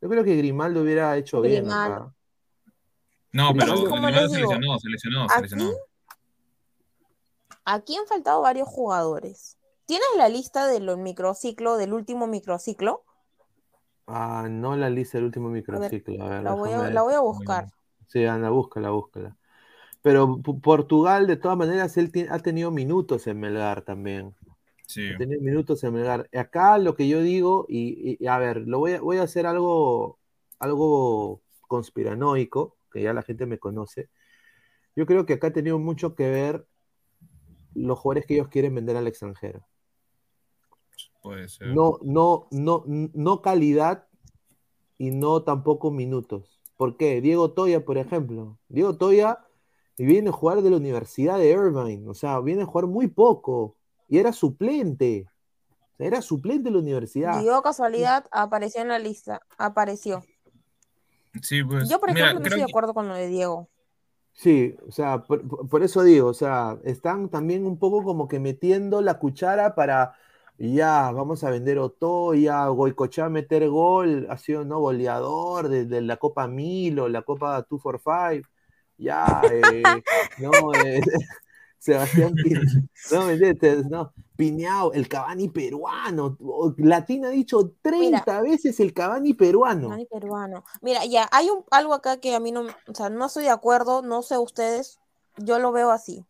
Yo 0.00 0.08
creo 0.08 0.24
que 0.24 0.36
Grimaldo 0.36 0.80
hubiera 0.80 1.16
hecho 1.18 1.42
bien 1.42 1.64
Grimaldo. 1.64 1.94
acá. 1.94 2.14
No, 3.32 3.52
pero 3.52 3.82
Grimaldo 3.82 4.20
les 4.20 4.30
se 4.30 4.36
digo, 4.38 4.52
lesionó, 4.54 4.78
se 4.78 4.88
lesionó, 4.88 5.28
se 5.28 5.34
aquí-. 5.34 5.76
Aquí 7.66 7.96
han 7.96 8.06
faltado 8.06 8.40
varios 8.40 8.68
jugadores. 8.68 9.58
¿Tienes 9.86 10.06
la 10.18 10.28
lista 10.28 10.66
del 10.66 10.94
microciclo, 10.98 11.78
del 11.78 11.94
último 11.94 12.26
microciclo? 12.26 13.02
Ah, 14.06 14.48
no 14.50 14.76
la 14.76 14.90
lista 14.90 15.18
del 15.18 15.26
último 15.26 15.48
microciclo. 15.50 16.22
A 16.24 16.28
ver, 16.28 16.44
La 16.44 16.52
voy 16.52 16.70
a, 16.72 16.84
déjame 16.84 16.90
la 16.90 17.02
voy 17.02 17.14
a 17.14 17.20
ver. 17.28 17.58
buscar. 17.58 17.68
Sí, 18.08 18.24
anda, 18.26 18.50
búscala, 18.50 18.90
búscala. 18.90 19.36
Pero 20.02 20.40
Portugal, 20.42 21.26
de 21.26 21.36
todas 21.36 21.58
maneras, 21.58 21.96
él 21.98 22.12
ha 22.30 22.40
tenido 22.40 22.70
minutos 22.70 23.26
en 23.28 23.40
Melgar 23.40 23.82
también. 23.82 24.34
Sí. 24.86 25.02
Ha 25.08 25.14
tenido 25.14 25.40
minutos 25.42 25.84
en 25.84 25.94
Melgar. 25.94 26.28
Acá 26.34 26.78
lo 26.78 26.96
que 26.96 27.08
yo 27.08 27.22
digo, 27.22 27.66
y, 27.68 28.18
y- 28.20 28.26
a 28.28 28.38
ver, 28.38 28.58
lo 28.68 28.78
voy 28.80 28.94
a, 28.94 29.00
voy 29.02 29.18
a 29.18 29.24
hacer 29.24 29.46
algo, 29.46 30.18
algo 30.60 31.42
conspiranoico, 31.62 32.76
que 32.92 33.02
ya 33.02 33.12
la 33.14 33.22
gente 33.22 33.46
me 33.46 33.58
conoce. 33.58 34.10
Yo 34.96 35.06
creo 35.06 35.26
que 35.26 35.34
acá 35.34 35.48
ha 35.48 35.52
tenido 35.54 35.78
mucho 35.78 36.14
que 36.16 36.30
ver 36.30 36.66
los 37.74 37.98
jugadores 37.98 38.26
que 38.26 38.34
ellos 38.34 38.48
quieren 38.48 38.74
vender 38.74 38.96
al 38.96 39.06
extranjero. 39.06 39.64
Puede 41.24 41.48
ser. 41.48 41.68
No, 41.68 41.98
no, 42.02 42.46
no, 42.50 42.84
no 42.86 43.40
calidad 43.40 44.06
y 44.98 45.10
no 45.10 45.42
tampoco 45.42 45.90
minutos. 45.90 46.60
¿Por 46.76 46.98
qué? 46.98 47.22
Diego 47.22 47.50
Toya, 47.52 47.82
por 47.84 47.96
ejemplo. 47.96 48.58
Diego 48.68 48.96
Toya 48.98 49.38
viene 49.96 50.28
a 50.28 50.32
jugar 50.32 50.60
de 50.60 50.68
la 50.68 50.76
Universidad 50.76 51.38
de 51.38 51.48
Irvine, 51.50 52.06
o 52.10 52.12
sea, 52.14 52.38
viene 52.40 52.62
a 52.62 52.66
jugar 52.66 52.86
muy 52.88 53.06
poco 53.06 53.74
y 54.06 54.18
era 54.18 54.34
suplente. 54.34 55.26
O 55.94 55.96
sea, 55.96 56.06
era 56.08 56.20
suplente 56.20 56.64
de 56.64 56.72
la 56.72 56.80
universidad. 56.82 57.40
Dio 57.40 57.62
casualidad, 57.62 58.26
apareció 58.30 58.82
en 58.82 58.88
la 58.88 58.98
lista. 58.98 59.40
Apareció. 59.56 60.22
Sí, 61.40 61.64
pues. 61.64 61.88
Yo, 61.88 61.98
por 62.00 62.12
mira, 62.12 62.26
ejemplo, 62.26 62.40
no 62.40 62.46
estoy 62.46 62.60
de 62.60 62.66
que- 62.66 62.70
acuerdo 62.70 62.92
con 62.92 63.08
lo 63.08 63.14
de 63.14 63.28
Diego. 63.28 63.68
Sí, 64.36 64.76
o 64.86 64.90
sea, 64.90 65.22
por 65.22 65.82
eso 65.82 66.02
digo, 66.02 66.26
o 66.28 66.34
sea, 66.34 66.76
están 66.84 67.28
también 67.30 67.64
un 67.64 67.78
poco 67.78 68.02
como 68.02 68.26
que 68.28 68.40
metiendo 68.40 69.00
la 69.00 69.18
cuchara 69.20 69.74
para, 69.76 70.16
ya, 70.58 71.10
vamos 71.12 71.44
a 71.44 71.50
vender 71.50 71.78
Otoya, 71.78 72.66
Goicochea 72.68 73.28
meter 73.28 73.68
gol, 73.68 74.26
ha 74.30 74.36
sido, 74.38 74.64
¿no? 74.64 74.80
Goleador 74.80 75.68
de, 75.68 75.84
de 75.84 76.00
la 76.00 76.16
Copa 76.16 76.46
Milo, 76.46 77.08
la 77.08 77.22
Copa 77.22 77.66
245, 77.68 78.48
ya, 78.96 79.42
eh, 79.50 79.82
no, 80.38 80.52
eh, 80.74 81.00
Sebastián 81.84 82.34
no. 83.10 83.28
No, 83.90 84.12
Piñao, 84.36 84.92
el 84.94 85.06
Cavani 85.06 85.50
peruano, 85.50 86.38
Latina 86.78 87.28
ha 87.28 87.30
dicho 87.30 87.74
30 87.82 88.40
veces 88.40 88.80
el 88.80 88.94
Cavani 88.94 89.34
peruano. 89.34 89.90
Nani 89.90 90.06
peruano. 90.06 90.64
Mira, 90.80 91.04
ya, 91.04 91.28
hay 91.30 91.50
un, 91.50 91.62
algo 91.70 91.92
acá 91.92 92.16
que 92.20 92.34
a 92.34 92.40
mí 92.40 92.52
no, 92.52 92.62
o 92.62 92.94
sea, 92.94 93.10
no 93.10 93.26
estoy 93.26 93.44
de 93.44 93.50
acuerdo, 93.50 94.00
no 94.00 94.22
sé 94.22 94.38
ustedes, 94.38 94.98
yo 95.36 95.58
lo 95.58 95.72
veo 95.72 95.90
así. 95.90 96.24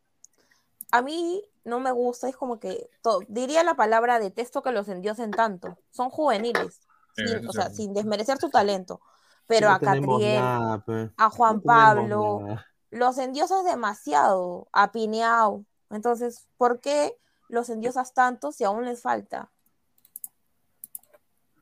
A 0.91 1.03
mí 1.03 1.45
no 1.65 1.81
me 1.81 1.91
gusta, 1.93 2.29
es 2.29 2.37
como 2.37 2.59
que, 2.61 2.89
diría 3.29 3.65
la 3.65 3.75
palabra, 3.75 4.19
detesto 4.19 4.63
que 4.63 4.73
los 4.73 4.89
endiosen 4.89 5.31
tanto. 5.31 5.79
Son 5.91 6.11
juveniles, 6.11 6.81
Sí, 7.17 7.27
sin- 7.29 7.39
eso 7.39 7.49
o 7.51 7.53
sea, 7.53 7.71
sí. 7.71 7.77
sin 7.77 7.95
desmerecer 7.95 8.39
su 8.39 8.51
talento. 8.51 9.01
Pero 9.47 9.69
No 9.69 9.75
a 9.75 9.79
Catriel, 9.79 10.41
nada, 10.41 10.79
pues. 10.85 11.11
a 11.17 11.31
Juan 11.31 11.57
No 11.57 11.63
Pablo, 11.63 12.41
nada. 12.43 12.67
los 12.91 13.19
endiosas 13.19 13.65
demasiado, 13.65 14.69
a 14.73 14.91
Pineao. 14.93 15.65
Entonces, 15.91 16.49
¿por 16.57 16.81
qué 16.81 17.17
los 17.49 17.69
endiosas 17.69 18.15
tanto 18.15 18.53
si 18.53 18.65
aún 18.65 18.85
les 18.85 19.03
falta? 19.03 19.51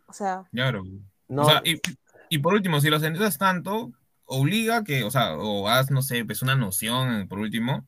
O 0.07 0.13
sea, 0.13 0.45
Claro. 0.53 0.83
No. 1.29 1.43
O 1.43 1.45
sea, 1.47 1.63
y, 1.65 1.81
y 2.29 2.39
por 2.39 2.55
último, 2.55 2.81
si 2.81 2.91
los 2.91 3.03
entiendes 3.03 3.39
tanto, 3.39 3.91
obliga 4.27 4.85
que, 4.85 5.03
o 5.05 5.11
sea, 5.11 5.37
o 5.37 5.69
haz, 5.69 5.91
no 5.91 6.03
sé, 6.03 6.25
pues 6.25 6.43
una 6.43 6.55
noción, 6.55 7.27
por 7.29 7.39
último, 7.39 7.87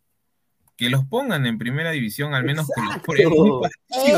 que 0.76 0.90
los 0.90 1.04
pongan 1.04 1.46
en 1.46 1.58
primera 1.58 1.90
división, 1.90 2.34
al 2.34 2.44
menos 2.44 2.66
que 2.68 2.80
los 3.24 3.32
un 3.38 3.60
partido, 3.60 3.70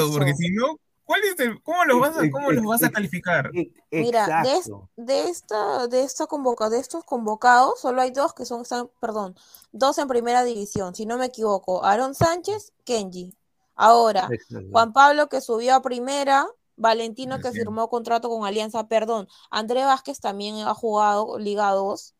Eso. 0.07 0.13
porque 0.13 0.35
si 0.35 0.51
no, 0.51 0.79
¿cuál 1.05 1.21
es 1.25 1.39
el, 1.41 1.63
cómo 1.63 1.85
los 1.85 2.01
vas 2.01 2.17
a, 2.17 2.31
cómo 2.31 2.51
los 2.51 2.65
vas 2.65 2.83
a 2.83 2.91
calificar? 2.91 3.51
Mira, 3.91 4.43
de, 4.43 4.57
es- 4.57 4.71
de 4.97 5.29
esta, 5.29 5.87
de 5.87 6.03
esta 6.03 6.27
convoca, 6.27 6.71
de 6.71 6.79
estos 6.79 7.05
convocados, 7.05 7.81
solo 7.81 8.01
hay 8.03 8.11
dos 8.11 8.33
que 8.33 8.45
son, 8.47 8.63
están, 8.63 8.89
perdón, 9.01 9.37
dos 9.73 9.99
en 9.99 10.09
primera 10.09 10.45
división, 10.45 10.95
si 10.95 11.05
no 11.07 11.19
me 11.19 11.27
equivoco, 11.27 11.85
Aaron 11.85 12.15
Sánchez, 12.15 12.73
Kenji. 12.85 13.35
Ahora, 13.75 14.29
Exacto. 14.31 14.67
Juan 14.73 14.93
Pablo 14.95 15.29
que 15.29 15.43
subió 15.43 15.75
a 15.75 15.83
primera, 15.83 16.47
Valentino 16.79 17.39
que 17.41 17.53
Sí. 17.53 17.59
firmó 17.59 17.89
contrato 17.91 18.29
con 18.31 18.47
Alianza, 18.47 18.89
perdón, 18.89 19.29
André 19.51 19.85
Vázquez 19.85 20.21
también 20.21 20.57
ha 20.67 20.73
jugado 20.75 21.39
Liga 21.39 21.71
2, 21.73 22.15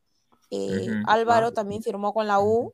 eh. 0.51 1.03
Álvaro 1.07 1.49
Ah. 1.49 1.53
también 1.53 1.83
firmó 1.83 2.13
con 2.13 2.27
la 2.27 2.39
U. 2.41 2.73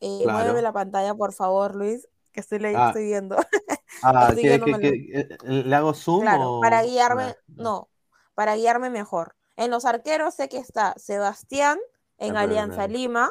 Eh, 0.00 0.20
Claro. 0.22 0.38
Muéveme 0.38 0.62
la 0.62 0.72
pantalla, 0.72 1.14
por 1.14 1.32
favor, 1.32 1.74
Luis, 1.74 2.08
que 2.32 2.40
estoy, 2.40 2.58
le- 2.58 2.74
Ah. 2.76 2.88
estoy 2.88 3.04
viendo. 3.06 3.36
Ah, 4.02 4.28
Estoy 4.30 4.42
¿quiere 4.42 4.58
que, 4.60 4.64
guiándome 4.64 4.90
que- 4.92 5.20
eh, 5.20 5.38
¿le 5.64 5.76
hago 5.76 5.92
zoom 5.92 6.22
Claro, 6.22 6.52
o- 6.54 6.60
para 6.60 6.82
guiarme, 6.84 7.36
no, 7.48 7.90
para 8.34 8.56
guiarme 8.56 8.88
mejor. 8.88 9.34
En 9.56 9.70
los 9.70 9.84
arqueros 9.84 10.34
sé 10.34 10.48
que 10.48 10.56
está 10.58 10.94
Sebastián 10.96 11.78
en 12.16 12.36
Ah, 12.36 12.42
Alianza. 12.42 12.86
Lima, 12.86 13.30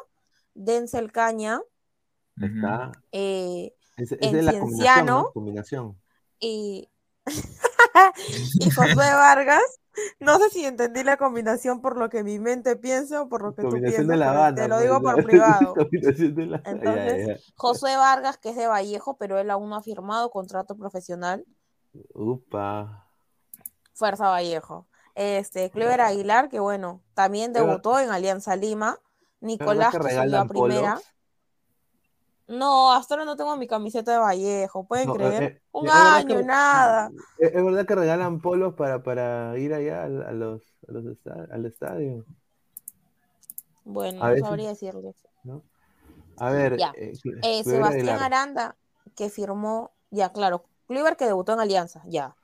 Denzel 0.54 1.12
Caña, 1.12 1.62
Está. 2.40 2.92
eh, 3.12 3.74
Es, 3.98 4.12
es 4.12 4.18
en 4.22 4.34
de 4.34 4.42
la 4.44 4.52
combinación, 4.52 4.70
Cienciano 4.70 5.22
¿no? 5.24 5.32
Combinación. 5.32 6.00
y, 6.40 6.90
y 8.60 8.70
Josué 8.70 8.96
Vargas. 9.14 9.64
No 10.20 10.38
sé 10.38 10.50
si 10.50 10.66
entendí 10.66 11.04
la 11.04 11.18
combinación 11.18 11.82
por 11.82 11.98
lo 11.98 12.10
que 12.10 12.24
mi 12.24 12.40
mente 12.40 12.76
piensa 12.78 13.24
o 13.24 13.30
por 13.30 13.42
lo 13.42 13.54
que 13.54 13.64
tú 13.64 13.70
piensas, 13.72 14.08
de 14.08 14.16
la 14.18 14.54
te 14.56 14.68
lo 14.68 14.80
digo 14.80 15.02
por 15.02 15.24
privado. 15.26 15.74
De 15.76 16.46
la- 16.46 16.62
ya, 16.64 16.70
Entonces, 16.72 17.28
ya. 17.28 17.36
Josué 17.56 17.98
Vargas, 17.98 18.38
que 18.38 18.50
es 18.50 18.56
de 18.56 18.68
Vallejo, 18.68 19.18
pero 19.18 19.40
él 19.40 19.50
aún 19.50 19.70
no 19.70 19.76
ha 19.76 19.84
firmado 19.84 20.30
contrato 20.30 20.76
profesional. 20.78 21.46
Upa. 22.14 23.08
Fuerza 23.94 24.30
Vallejo. 24.30 24.88
Este, 25.16 25.70
Clever 25.70 26.00
Aguilar, 26.00 26.48
que 26.48 26.60
bueno, 26.60 27.02
también 27.14 27.52
debutó 27.52 28.00
en 28.00 28.10
Alianza 28.12 28.56
Lima. 28.56 29.00
Nicolás, 29.42 29.92
que 29.94 30.10
subió 30.10 30.40
a 30.40 30.46
primera. 30.48 31.02
No, 32.50 32.92
hasta 32.94 33.14
ahora 33.14 33.26
no 33.26 33.36
tengo 33.36 33.56
mi 33.58 33.68
camiseta 33.68 34.12
de 34.12 34.18
Vallejo, 34.18 34.84
¿pueden 34.86 35.08
No, 35.08 35.14
creer? 35.14 35.44
eh, 35.44 35.46
eh, 35.46 35.62
Un 35.72 35.88
año, 35.90 36.38
que- 36.38 36.44
nada. 36.44 37.12
¿Es 37.38 37.54
es 37.54 37.64
verdad 37.64 37.86
que 37.86 37.94
regalan 37.96 38.42
polos 38.42 38.74
para, 38.74 39.04
para 39.04 39.56
ir 39.60 39.72
allá 39.74 40.04
al- 40.04 40.24
a 40.24 40.32
los, 40.32 40.64
a 40.88 40.92
los 40.92 41.06
al 41.52 41.66
estadio? 41.68 42.26
Bueno, 43.84 44.24
A 44.24 44.28
no 44.30 44.34
veces- 44.34 44.48
sabría 44.48 44.70
decirles. 44.70 45.16
¿no? 45.44 45.62
A 46.38 46.50
ver, 46.52 46.78
Ya. 46.78 46.92
eh, 46.96 47.14
Eh, 47.44 47.64
Sebastián. 47.64 48.20
Aranda, 48.20 48.76
que 49.16 49.30
firmó, 49.30 49.92
ya, 50.10 50.32
claro, 50.34 50.66
Clever 50.88 51.18
que 51.18 51.26
debutó 51.26 51.54
en 51.54 51.60
Alianza, 51.60 52.02
ya. 52.08 52.36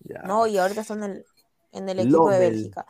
Ya. 0.00 0.22
¿No? 0.22 0.48
Y 0.48 0.58
ahorita 0.58 0.80
está 0.80 0.94
en 0.94 1.02
el, 1.04 1.26
en 1.70 1.88
el 1.88 2.00
equipo 2.00 2.28
de. 2.30 2.38
Bélgica. 2.40 2.86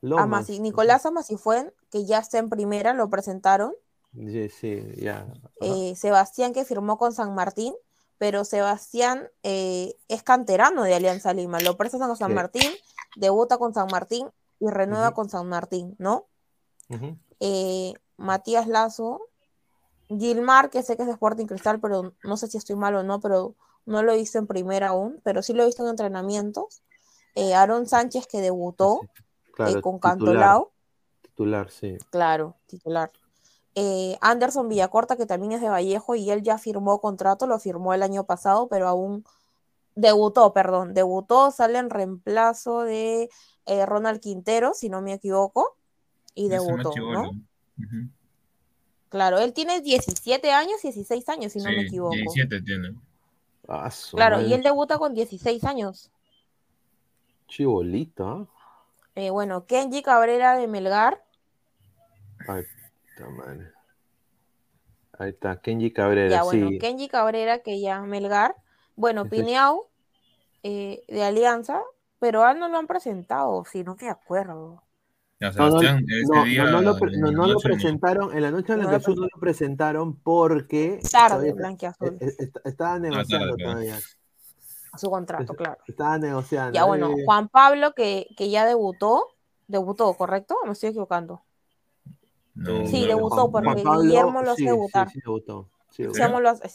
Lomas. 0.00 0.24
Amasi- 0.48 0.60
Nicolás 0.60 1.06
Amasifuen, 1.06 1.72
que 1.90 2.04
ya 2.04 2.18
está 2.18 2.38
en 2.38 2.50
primera, 2.50 2.94
lo 2.94 3.08
presentaron. 3.08 3.74
Sí, 4.16 4.48
sí, 4.48 4.82
ya. 4.96 5.26
Eh, 5.60 5.94
Sebastián, 5.96 6.52
que 6.52 6.64
firmó 6.64 6.98
con 6.98 7.12
San 7.12 7.34
Martín, 7.34 7.74
pero 8.18 8.44
Sebastián 8.44 9.28
eh, 9.42 9.94
es 10.08 10.22
canterano 10.22 10.82
de 10.84 10.94
Alianza 10.94 11.34
Lima. 11.34 11.60
Lo 11.60 11.76
presentan 11.76 12.08
con 12.08 12.16
San. 12.16 12.34
Martín, 12.34 12.70
debuta 13.16 13.58
con 13.58 13.74
San 13.74 13.88
Martín 13.90 14.28
y 14.58 14.68
renueva 14.68 15.12
con 15.12 15.28
San 15.28 15.48
Martín, 15.48 15.94
¿no? 15.98 16.26
Eh, 17.40 17.92
Matías 18.16 18.66
Lazo, 18.68 19.20
Gilmar, 20.08 20.70
que 20.70 20.82
sé 20.82 20.96
que 20.96 21.02
es 21.02 21.08
de 21.08 21.12
Sporting 21.12 21.46
Cristal, 21.46 21.80
pero 21.80 22.14
no 22.22 22.36
sé 22.36 22.46
si 22.46 22.56
estoy 22.56 22.76
mal 22.76 22.94
o 22.94 23.02
no, 23.02 23.20
pero 23.20 23.54
no 23.84 24.02
lo 24.02 24.12
he 24.12 24.16
visto 24.16 24.38
en 24.38 24.46
primera 24.46 24.88
aún, 24.88 25.20
pero 25.22 25.42
sí 25.42 25.52
lo 25.52 25.62
he 25.62 25.66
visto 25.66 25.82
en 25.82 25.90
entrenamientos. 25.90 26.82
Eh, 27.34 27.54
Aaron 27.54 27.86
Sánchez, 27.86 28.26
que 28.26 28.40
debutó 28.40 29.00
Claro, 29.52 29.80
con 29.80 29.94
titular. 29.94 30.18
Cantolao, 30.18 30.72
Titular, 31.22 31.70
sí. 31.70 31.96
claro, 32.10 32.56
titular. 32.66 33.10
Eh, 33.78 34.16
Anderson 34.22 34.70
Villacorta, 34.70 35.16
que 35.16 35.26
también 35.26 35.52
es 35.52 35.60
de 35.60 35.68
Vallejo, 35.68 36.14
y 36.14 36.30
él 36.30 36.42
ya 36.42 36.56
firmó 36.56 36.98
contrato, 36.98 37.46
lo 37.46 37.58
firmó 37.58 37.92
el 37.92 38.02
año 38.02 38.24
pasado, 38.24 38.68
pero 38.68 38.88
aún 38.88 39.22
debutó, 39.94 40.54
perdón, 40.54 40.94
debutó, 40.94 41.50
sale 41.50 41.78
en 41.78 41.90
reemplazo 41.90 42.84
de 42.84 43.28
eh, 43.66 43.84
Ronald 43.84 44.20
Quintero, 44.20 44.72
si 44.72 44.88
no 44.88 45.02
me 45.02 45.12
equivoco, 45.12 45.76
y 46.34 46.48
debutó. 46.48 46.90
¿no? 46.96 47.32
Claro, 49.10 49.40
él 49.40 49.52
tiene 49.52 49.82
17 49.82 50.52
años, 50.52 50.80
16 50.80 51.28
años, 51.28 51.52
si 51.52 51.58
no 51.58 51.68
me 51.68 51.82
equivoco. 51.82 52.14
17 52.14 52.62
tiene. 52.62 52.94
Ah, 53.68 53.90
Claro, 54.12 54.40
y 54.40 54.54
él 54.54 54.62
debuta 54.62 54.96
con 54.96 55.12
16 55.12 55.64
años. 55.64 56.10
Chibolito, 57.46 58.26
¿ah? 58.26 58.46
Eh, 59.16 59.28
bueno, 59.28 59.66
Kenji 59.66 60.02
Cabrera 60.02 60.56
de 60.56 60.66
Melgar, 60.66 61.22
Ay, 62.48 62.64
puta 63.16 63.30
madre. 63.30 63.72
Ahí 65.18 65.30
está, 65.30 65.60
Kenji 65.60 65.92
Cabrera, 65.92 66.30
ya 66.30 66.42
bueno, 66.42 66.68
sí. 66.68 66.78
Kenji 66.78 67.08
Cabrera 67.08 67.60
que 67.60 67.80
ya 67.80 68.00
Melgar. 68.02 68.54
Bueno, 68.96 69.28
Pineau 69.28 69.88
eh, 70.62 71.02
de 71.08 71.24
Alianza, 71.24 71.82
pero 72.18 72.44
a 72.44 72.52
él 72.52 72.58
no 72.58 72.68
lo 72.68 72.76
han 72.78 72.86
presentado, 72.86 73.64
si 73.64 73.82
no 73.82 73.96
me 74.00 74.08
acuerdo. 74.10 74.82
Ya, 75.40 75.50
No, 75.50 75.68
no, 75.68 75.80
no, 75.80 76.44
día. 76.44 76.64
no, 76.64 76.70
no 76.70 76.80
lo, 76.82 76.98
pre- 76.98 77.12
en 77.14 77.20
no, 77.20 77.26
la 77.26 77.32
no 77.32 77.46
lo 77.46 77.52
noche 77.54 77.68
no. 77.68 77.74
presentaron, 77.74 78.34
en 78.36 78.42
la 78.42 78.50
noche 78.50 78.72
de 78.72 78.78
la 78.78 78.84
No 78.84 78.90
lo 78.90 78.98
clausura 78.98 79.16
no 79.20 79.28
lo 79.34 79.40
presentaron 79.40 80.16
porque 80.20 80.98
Tarde, 81.10 81.52
blanquiazul. 81.52 82.18
estaba 82.64 82.98
negociando 82.98 83.46
tarde, 83.48 83.62
claro. 83.62 83.72
todavía. 83.72 83.98
Su 84.96 85.10
contrato, 85.10 85.54
claro. 85.54 85.78
Estaba 85.86 86.18
negociando. 86.18 86.72
Ya 86.72 86.84
bueno, 86.84 87.10
eh. 87.10 87.22
Juan 87.26 87.48
Pablo 87.48 87.92
que, 87.92 88.28
que 88.36 88.48
ya 88.48 88.64
debutó, 88.64 89.28
debutó, 89.66 90.14
¿correcto? 90.14 90.56
¿O 90.62 90.66
Me 90.66 90.72
estoy 90.72 90.88
equivocando. 90.90 91.42
No, 92.56 92.86
Sí, 92.86 93.02
no, 93.02 93.08
debutó 93.08 93.50
porque 93.50 93.82
Pablo, 93.82 94.00
Guillermo 94.02 94.42
lo 94.42 94.50
hace 94.52 94.62
sí, 94.62 94.64
debutar. 94.66 95.10
sí, 95.10 95.20
debutó. 95.24 95.68
Sí, 95.90 96.02
debutó. 96.02 96.40
Lo 96.40 96.50
hace. 96.50 96.68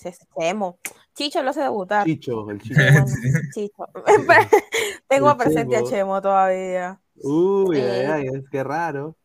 Chicho 1.13 1.43
lo 1.43 1.49
hace 1.49 1.61
debutar. 1.61 2.05
Chicho, 2.05 2.49
el 2.49 2.61
Chicho. 2.61 2.75
bueno, 2.75 3.05
Chicho. 3.53 3.87
Tengo 5.07 5.31
El 5.31 5.37
presente 5.37 5.75
a 5.77 5.83
Chemo. 5.83 6.21
Todavía. 6.21 7.01
Uy, 7.15 7.77
ay, 7.77 7.81
Eh, 7.81 8.07
ay, 8.07 8.27
es 8.27 8.49
que 8.49 8.63
raro. 8.63 9.15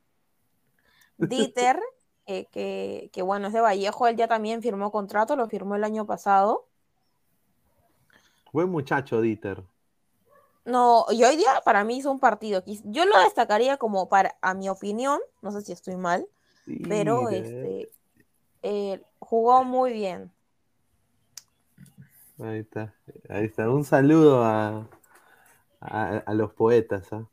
Dieter, 1.18 1.80
eh, 2.26 2.46
que, 2.50 3.10
que 3.12 3.22
bueno, 3.22 3.46
es 3.48 3.52
de 3.52 3.60
Vallejo, 3.60 4.06
él 4.06 4.16
ya 4.16 4.28
también 4.28 4.62
firmó 4.62 4.90
contrato, 4.90 5.36
lo 5.36 5.48
firmó 5.48 5.76
el 5.76 5.84
año 5.84 6.06
pasado. 6.06 6.66
Buen 8.52 8.70
muchacho, 8.70 9.20
Dieter. 9.20 9.62
No, 10.64 11.06
y 11.10 11.22
hoy 11.22 11.36
día 11.36 11.60
para 11.64 11.84
mí 11.84 11.96
hizo 11.98 12.10
un 12.10 12.18
partido. 12.18 12.62
Yo 12.84 13.04
lo 13.06 13.18
destacaría 13.20 13.76
como 13.76 14.08
para, 14.08 14.36
a 14.40 14.54
mi 14.54 14.68
opinión, 14.68 15.20
no 15.40 15.52
sé 15.52 15.62
si 15.62 15.72
estoy 15.72 15.96
mal, 15.96 16.26
pero 16.88 17.28
este 17.30 17.88
eh, 18.62 19.02
jugó 19.18 19.64
muy 19.64 19.92
bien. 19.92 20.30
Ahí 22.38 22.58
está, 22.58 22.94
ahí 23.28 23.44
está. 23.46 23.70
Un 23.70 23.84
saludo 23.84 24.44
a, 24.44 24.88
a, 25.80 26.16
a 26.18 26.34
los 26.34 26.52
poetas, 26.52 27.10
¿ah? 27.12 27.26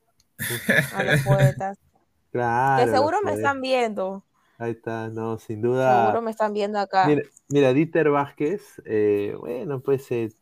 A 0.96 1.04
los 1.04 1.22
poetas. 1.24 1.78
Claro. 2.32 2.84
que 2.84 2.92
seguro 2.98 3.18
me 3.24 3.34
están 3.34 3.62
viendo. 3.62 4.24
Ahí 4.58 4.72
está, 4.72 5.08
no, 5.10 5.38
sin 5.38 5.62
duda. 5.62 6.06
Seguro 6.06 6.24
me 6.24 6.32
están 6.32 6.52
viendo 6.52 6.80
acá. 6.80 7.06
Mira, 7.06 7.22
mira, 7.48 7.74
Dieter 7.74 8.10
Vázquez, 8.10 8.82
eh, 8.86 9.36
bueno, 9.40 9.82
pues, 9.82 10.12
eh, 10.12 10.34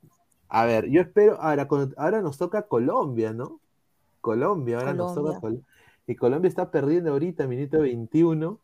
a 0.47 0.63
ver, 0.63 0.89
yo 0.89 1.01
espero, 1.01 1.41
ahora, 1.41 1.67
ahora 1.97 2.21
nos 2.21 2.37
toca 2.37 2.61
Colombia, 2.61 3.33
¿no? 3.33 3.59
Colombia, 4.21 4.77
ahora 4.77 4.93
nos 4.93 5.13
toca 5.13 5.37
Colombia. 5.41 5.61
Col- 5.65 5.65
Y 6.07 6.15
Colombia 6.15 6.47
está 6.47 6.71
perdiendo 6.71 7.11
ahorita, 7.11 7.45
minuto 7.45 7.79
21, 7.81 8.57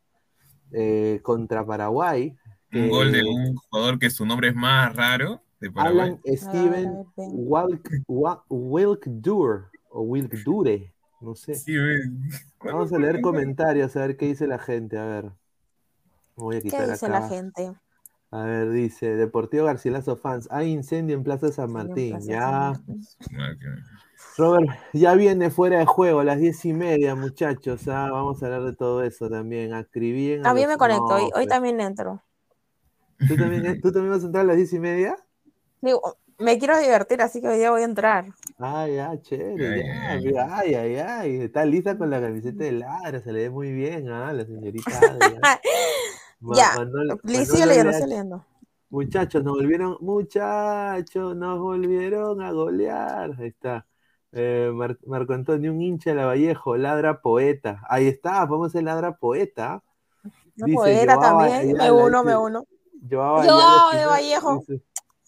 eh, 0.72 1.20
contra 1.24 1.66
Paraguay. 1.66 2.36
Un 2.74 2.90
gol 2.90 3.12
de 3.12 3.24
un 3.24 3.56
jugador 3.56 3.98
que 4.00 4.10
su 4.10 4.26
nombre 4.26 4.50
es 4.50 4.56
más 4.56 4.96
raro 4.96 5.42
de 5.60 5.72
Paraguay. 5.72 6.10
Alan 6.10 6.20
Steven 6.38 7.06
Walk, 7.18 7.90
Wa- 8.08 8.44
Wilkdur, 8.50 9.70
o 9.90 10.02
Wilkdure, 10.02 10.94
no 11.22 11.36
sé. 11.36 11.56
Sí. 11.56 11.74
Vamos 12.64 12.92
a 12.94 13.00
leer 13.00 13.22
comentarios, 13.22 13.96
a 13.96 14.02
ver 14.02 14.18
qué 14.18 14.28
dice 14.28 14.48
la 14.48 14.60
gente, 14.60 14.98
a 14.98 15.06
ver. 15.06 15.32
Voy 16.36 16.58
a 16.58 16.60
¿Qué 16.60 16.70
quitar 16.70 16.90
dice 16.92 17.06
acá. 17.06 17.20
la 17.22 17.30
gente? 17.30 17.74
A 18.30 18.44
ver, 18.44 18.70
dice, 18.72 19.16
Deportivo 19.16 19.64
Garcilaso 19.66 20.18
fans, 20.18 20.50
hay 20.52 20.70
incendio 20.72 21.16
en 21.16 21.24
Plaza 21.24 21.50
San 21.52 21.72
Martín, 21.72 22.12
Plaza 22.12 22.28
ya. 22.28 22.74
San 22.76 23.36
Madre 23.36 23.58
que- 23.58 23.68
Robert, 24.38 24.68
ya 24.94 25.14
viene 25.16 25.50
fuera 25.50 25.80
de 25.80 25.86
juego 25.86 26.20
a 26.20 26.24
las 26.24 26.40
diez 26.40 26.64
y 26.66 26.74
media, 26.74 27.16
muchachos, 27.16 27.88
ah, 27.88 28.10
vamos 28.12 28.42
a 28.42 28.46
hablar 28.48 28.64
de 28.64 28.74
todo 28.74 29.04
eso 29.04 29.30
también, 29.30 29.74
a 29.74 29.84
También 29.84 30.68
los- 30.68 30.68
me 30.68 30.78
conecto, 30.78 31.06
No, 31.08 31.16
hoy, 31.16 31.32
hoy 31.36 31.48
también 31.48 31.82
entro. 31.82 32.24
¿Tú 33.28 33.36
también, 33.36 33.82
¿Tú 33.82 33.92
también 33.92 34.12
vas 34.14 34.24
a 34.24 34.28
entrar 34.28 34.44
a 34.44 34.48
las 34.48 34.58
diez 34.58 34.74
y 34.74 34.80
media? 34.80 35.16
Digo, 35.82 36.18
me 36.38 36.60
quiero 36.60 36.78
divertir, 36.80 37.22
así 37.22 37.42
que 37.42 37.48
hoy 37.48 37.58
día 37.58 37.72
voy 37.72 37.82
a 37.82 37.86
entrar. 37.86 38.26
Ay, 38.60 38.96
ya, 38.96 39.20
chévere, 39.22 39.92
Ay, 40.08 40.32
ya, 40.34 40.48
ay, 40.58 40.74
ay, 40.76 40.96
ay, 40.96 41.06
ay, 41.08 41.36
está 41.42 41.66
lista 41.66 41.98
con 41.98 42.10
la 42.10 42.22
camiseta 42.22 42.64
de 42.64 42.72
Ladra, 42.74 43.20
se 43.22 43.32
le 43.32 43.44
ve 43.44 43.50
muy 43.50 43.72
bien, 43.72 44.10
ah, 44.10 44.34
la 44.34 44.46
señorita 44.46 44.84
ah. 44.92 45.60
Ma- 46.40 46.58
Ya, 46.58 46.74
Manolo- 46.76 47.20
leyendo. 47.24 48.46
Muchachos, 48.90 49.44
nos 49.44 49.56
volvieron, 49.56 49.98
muchachos, 50.00 51.36
nos 51.36 51.60
volvieron 51.60 52.42
a 52.42 52.52
golear. 52.52 53.32
Ahí 53.38 53.48
está. 53.48 53.86
Eh, 54.34 54.72
Mar- 54.74 54.98
Marco 55.06 55.34
Antonio, 55.34 55.72
un 55.72 55.82
hincha 55.82 56.10
de 56.12 56.16
la 56.18 56.26
Vallejo, 56.26 56.76
ladra 56.78 57.22
poeta. 57.22 57.82
Ahí 57.90 58.08
está, 58.08 58.48
podemos 58.48 58.72
ser 58.72 58.84
ladra 58.84 59.16
poeta. 59.18 59.82
Una 60.24 60.66
Dice 60.66 60.76
poeta 60.76 61.16
Joao 61.16 61.40
también, 61.40 61.78
me 61.78 61.92
uno, 61.92 62.24
me 62.24 62.36
uno. 62.36 62.66
Ayala, 63.10 63.98
de 64.00 64.06
Vallejo. 64.06 64.64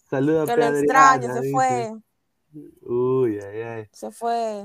Saluda 0.08 0.42
a 0.42 0.46
lo 0.46 0.52
Adriana, 0.52 0.78
extraño, 0.78 1.34
se 1.34 1.40
dice. 1.40 1.52
fue, 1.52 1.92
Uy, 2.82 3.38
ay, 3.38 3.60
ay. 3.62 3.88
se 3.92 4.10
fue. 4.10 4.64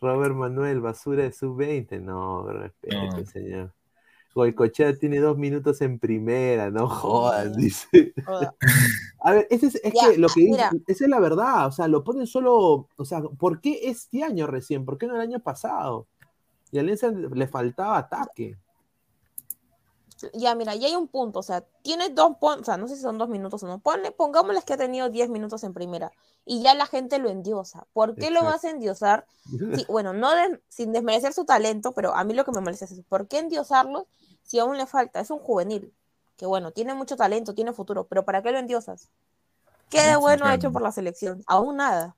Robert 0.00 0.34
Manuel, 0.34 0.80
basura 0.80 1.24
de 1.24 1.32
sub-20. 1.32 2.00
No, 2.00 2.46
respeto, 2.46 2.96
No. 2.96 3.26
señor. 3.26 3.72
Goicochea 4.36 4.94
tiene 4.98 5.18
dos 5.18 5.38
minutos 5.38 5.80
en 5.80 5.98
primera, 5.98 6.70
no 6.70 6.88
jodas, 6.88 7.56
dice. 7.56 8.12
A 9.20 9.32
ver, 9.32 9.46
ese 9.50 9.66
es, 9.68 9.76
es 9.76 9.94
Ya, 9.94 10.10
que 10.10 10.18
lo 10.18 10.28
que 10.28 10.42
dice, 10.42 10.68
esa 10.86 11.04
es 11.04 11.10
la 11.10 11.20
verdad, 11.20 11.66
o 11.66 11.72
sea, 11.72 11.88
lo 11.88 12.04
ponen 12.04 12.26
solo, 12.26 12.88
o 12.96 13.04
sea, 13.04 13.22
¿por 13.22 13.60
qué 13.62 13.80
este 13.84 14.22
año 14.22 14.46
recién? 14.46 14.84
¿Por 14.84 14.98
qué 14.98 15.06
no 15.06 15.14
el 15.16 15.22
año 15.22 15.40
pasado? 15.40 16.06
Y 16.72 16.78
a 16.78 16.82
Alianza 16.82 17.10
le 17.10 17.48
faltaba 17.48 17.98
ataque. 17.98 18.56
Ya, 20.32 20.54
mira, 20.54 20.74
ya 20.74 20.86
hay 20.88 20.94
un 20.96 21.08
punto, 21.08 21.40
o 21.40 21.42
sea, 21.42 21.60
tiene 21.82 22.08
dos, 22.08 22.36
pon- 22.40 22.60
o 22.60 22.64
sea, 22.64 22.78
no 22.78 22.88
sé 22.88 22.96
si 22.96 23.02
son 23.02 23.18
dos 23.18 23.28
minutos 23.28 23.62
o 23.62 23.66
no, 23.66 23.80
ponle, 23.80 24.12
pongámosles 24.12 24.64
que 24.64 24.72
ha 24.72 24.76
tenido 24.78 25.10
10 25.10 25.28
minutos 25.28 25.62
en 25.62 25.74
primera 25.74 26.10
y 26.46 26.62
ya 26.62 26.74
la 26.74 26.86
gente 26.86 27.18
lo 27.18 27.28
endiosa. 27.28 27.86
¿Por 27.92 28.16
qué 28.16 28.30
lo 28.30 28.44
vas 28.44 28.64
a 28.64 28.70
endiosar? 28.70 29.26
Sí, 29.72 29.84
bueno, 29.90 30.14
no 30.14 30.34
de- 30.34 30.62
sin 30.68 30.92
desmerecer 30.92 31.34
su 31.34 31.44
talento, 31.44 31.92
pero 31.92 32.14
a 32.14 32.24
mí 32.24 32.32
lo 32.32 32.44
que 32.46 32.52
me 32.52 32.60
molesta 32.62 32.86
es 32.86 32.92
eso. 32.92 33.02
¿Por 33.08 33.28
qué 33.28 33.38
endiosarlo 33.40 34.08
si 34.46 34.58
aún 34.58 34.78
le 34.78 34.86
falta? 34.86 35.20
Es 35.20 35.30
un 35.30 35.38
juvenil, 35.40 35.92
que 36.36 36.46
bueno, 36.46 36.70
tiene 36.70 36.94
mucho 36.94 37.16
talento, 37.16 37.54
tiene 37.54 37.72
futuro, 37.72 38.06
pero 38.06 38.24
¿para 38.24 38.42
qué 38.42 38.52
lo 38.52 38.58
endiosas? 38.58 39.10
¿Qué 39.90 40.02
de 40.02 40.16
bueno 40.16 40.46
ha 40.46 40.54
hecho 40.54 40.72
por 40.72 40.82
la 40.82 40.92
selección? 40.92 41.42
Aún 41.46 41.76
nada. 41.76 42.16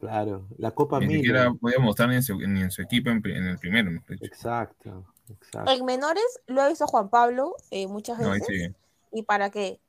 Claro, 0.00 0.46
la 0.58 0.70
Copa 0.70 1.00
Ni 1.00 1.16
siquiera 1.16 1.52
podía 1.52 1.78
mostrar 1.80 2.08
ni 2.08 2.16
en 2.16 2.22
su, 2.22 2.38
ni 2.38 2.62
en 2.62 2.70
su 2.70 2.82
equipo 2.82 3.10
en, 3.10 3.24
el 3.24 3.58
primero. 3.58 3.90
mejor 3.90 4.10
dicho. 4.10 4.24
Exacto, 4.26 5.04
exacto. 5.28 5.70
En 5.72 5.84
menores 5.84 6.24
lo 6.46 6.62
ha 6.62 6.68
visto 6.68 6.86
Juan 6.86 7.08
Pablo 7.08 7.56
eh, 7.70 7.86
muchas 7.88 8.18
No, 8.20 8.30
veces. 8.30 8.46
sí. 8.46 8.74
¿Y 9.12 9.22
para 9.22 9.50
qué? 9.50 9.80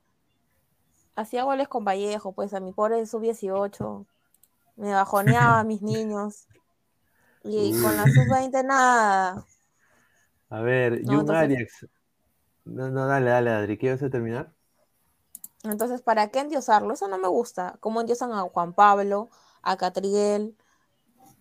Hacía 1.16 1.44
goles 1.44 1.68
con 1.68 1.84
Vallejo, 1.86 2.32
pues 2.32 2.54
a 2.54 2.60
mi 2.60 2.72
pobre 2.72 3.06
sub-18. 3.06 4.06
Me 4.78 4.94
bajoneaba 4.94 5.60
a 5.60 5.64
mis 5.64 5.82
niños. 5.82 6.48
Y 7.44 7.72
con 7.82 7.96
la 7.96 8.04
sub-20 8.04 8.66
nada. 8.66 9.46
A 10.50 10.62
ver, 10.62 11.02
No, 11.04 11.12
Jung 11.12 11.20
entonces- 11.22 11.36
Arias. 11.44 11.88
No, 12.66 12.90
no, 12.90 13.08
dale, 13.08 13.30
dale, 13.30 13.50
Adri, 13.50 13.78
¿qué 13.78 13.92
vas 13.92 14.04
a 14.04 14.10
terminar? 14.10 14.52
Entonces, 15.64 16.02
¿para 16.02 16.30
qué 16.30 16.40
endiosarlo? 16.40 16.94
Eso 16.94 17.08
no 17.08 17.18
me 17.18 17.28
gusta. 17.28 17.78
Como 17.80 18.00
endiosan 18.02 18.32
a 18.32 18.42
Juan 18.42 18.74
Pablo, 18.74 19.30
a 19.62 19.76
Catriel, 19.78 20.56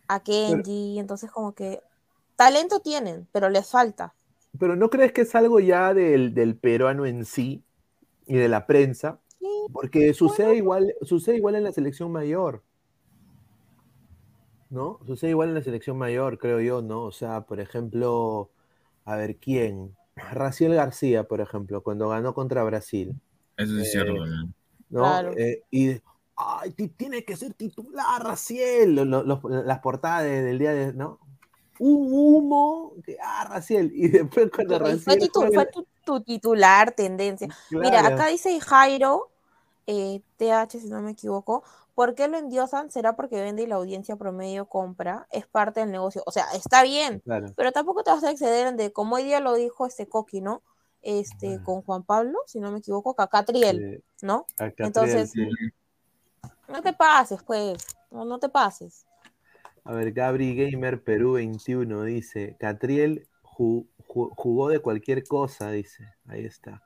a 0.09 0.21
Kenji. 0.21 0.99
Entonces, 0.99 1.31
como 1.31 1.53
que 1.55 1.83
talento 2.37 2.81
tienen, 2.81 3.29
pero 3.33 3.49
les 3.51 3.69
falta. 3.69 4.15
Pero 4.59 4.75
¿no 4.75 4.89
crees 4.91 5.13
que 5.13 5.21
es 5.23 5.35
algo 5.35 5.61
ya 5.61 5.93
del, 5.95 6.35
del 6.35 6.57
peruano 6.57 7.05
en 7.07 7.25
sí 7.25 7.63
y 8.27 8.37
de 8.37 8.49
la 8.49 8.67
prensa? 8.67 9.21
Porque 9.73 10.15
sucede 10.15 10.57
igual, 10.57 10.95
sucede 11.03 11.37
igual 11.37 11.55
en 11.57 11.65
la 11.65 11.73
selección 11.73 12.11
mayor. 12.11 12.63
¿No? 14.71 14.99
Sucede 15.07 15.31
igual 15.31 15.51
en 15.51 15.55
la 15.55 15.63
selección 15.63 15.97
mayor, 15.97 16.39
creo 16.39 16.61
yo, 16.61 16.83
¿no? 16.83 17.03
O 17.05 17.13
sea, 17.13 17.43
por 17.43 17.61
ejemplo, 17.61 18.51
a 19.09 19.17
ver, 19.17 19.37
¿quién? 19.37 19.97
Raciel 20.17 20.75
García, 20.75 21.25
por 21.25 21.41
ejemplo, 21.41 21.83
cuando 21.83 22.09
ganó 22.09 22.35
contra 22.35 22.63
Brasil. 22.65 23.15
Eso 23.57 23.79
es 23.79 23.89
Eh, 23.89 23.91
cierto. 23.93 24.13
¿no? 24.27 24.45
¿no? 24.91 25.01
Claro. 25.01 25.33
Eh, 25.37 25.63
y, 25.71 26.01
ay, 26.37 26.71
ti- 26.73 26.89
tiene 26.89 27.25
que 27.25 27.37
ser 27.37 27.55
titular, 27.55 28.23
Raciel. 28.23 28.95
Lo- 28.95 29.05
lo- 29.05 29.23
los- 29.23 29.41
las 29.45 29.79
portadas 29.81 30.25
de- 30.25 30.43
del 30.43 30.59
día 30.59 30.73
de, 30.73 30.93
¿no? 30.93 31.19
Un 31.79 32.09
humo, 32.13 32.95
que, 33.05 33.17
ah, 33.23 33.47
Raciel. 33.49 33.93
Y 33.95 34.09
después 34.09 34.51
cuando 34.55 34.77
Y 34.77 34.79
fue, 34.99 35.15
Raciel 35.15 35.31
fue 35.55 35.67
tu, 35.67 35.87
tu 36.05 36.21
titular, 36.23 36.93
tendencia. 36.93 37.49
Mira, 37.71 38.07
acá 38.07 38.27
dice 38.27 38.59
Jairo, 38.61 39.31
eh, 39.87 40.21
TH, 40.37 40.81
si 40.81 40.89
no 40.89 41.01
me 41.01 41.13
equivoco, 41.13 41.63
¿por 41.99 42.15
qué 42.15 42.29
lo 42.29 42.39
endiosan? 42.39 42.93
¿Será 42.93 43.17
porque 43.17 43.41
vende 43.41 43.65
y 43.65 43.67
la 43.67 43.75
audiencia 43.75 44.15
promedio 44.15 44.67
compra? 44.67 45.27
Es 45.33 45.49
parte 45.49 45.81
del 45.81 45.91
negocio. 45.91 46.23
O 46.27 46.31
sea, 46.31 46.45
está 46.55 46.85
bien, 46.85 47.19
Claro. 47.19 47.49
pero 47.57 47.73
tampoco 47.73 48.05
te 48.05 48.13
vas 48.13 48.23
a 48.23 48.31
exceder 48.31 48.73
de, 48.77 48.93
como 48.93 49.17
hoy 49.17 49.25
día 49.25 49.41
lo 49.41 49.55
dijo 49.55 49.85
este 49.85 50.09
Coqui, 50.09 50.41
¿no? 50.41 50.63
Este, 51.03 51.61
con 51.65 51.83
Juan 51.83 52.05
Pablo, 52.05 52.39
si 52.47 52.61
no 52.61 52.71
me 52.71 52.79
equivoco, 52.79 53.15
Cacatriel, 53.17 54.05
¿no? 54.23 54.47
A 54.61 54.67
Catriel, 54.71 54.87
Entonces, 54.87 55.33
sí. 55.33 55.49
no 56.69 56.83
te 56.83 56.93
pases, 56.93 57.43
pues, 57.43 57.85
no, 58.13 58.25
no 58.25 58.39
te 58.39 58.49
pases. 58.49 59.05
A 59.83 59.93
ver, 59.93 60.13
Gabri 60.13 60.55
Gamer 60.55 61.03
Perú 61.03 61.33
21 61.33 62.05
dice, 62.05 62.57
Catriel 62.61 63.27
ju- 63.43 63.89
ju- 64.07 64.31
jugó 64.37 64.69
de 64.69 64.79
cualquier 64.79 65.25
cosa, 65.27 65.73
dice. 65.73 66.05
Ahí 66.29 66.45
está. 66.45 66.81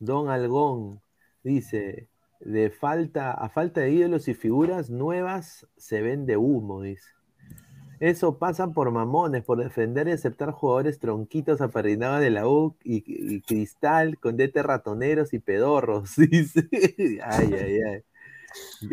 Don 0.00 0.30
Algón 0.30 1.00
dice, 1.44 2.08
de 2.44 2.70
falta, 2.70 3.32
a 3.32 3.48
falta 3.48 3.80
de 3.80 3.92
ídolos 3.92 4.28
y 4.28 4.34
figuras 4.34 4.90
nuevas 4.90 5.66
se 5.76 6.02
vende 6.02 6.36
humo, 6.36 6.82
dice. 6.82 7.08
Eso 8.00 8.36
pasa 8.36 8.66
por 8.72 8.90
mamones, 8.90 9.44
por 9.44 9.58
defender 9.58 10.08
y 10.08 10.10
aceptar 10.10 10.50
jugadores 10.50 10.98
tronquitos 10.98 11.60
apadrinados 11.60 12.20
de 12.20 12.30
la 12.30 12.48
U 12.48 12.76
y, 12.82 13.04
y 13.06 13.40
Cristal 13.42 14.18
con 14.18 14.36
DT 14.36 14.60
ratoneros 14.62 15.32
y 15.32 15.38
pedorros, 15.38 16.16
dice. 16.30 16.68
Ay, 17.24 17.54
ay, 17.54 17.78
ay. 17.80 18.04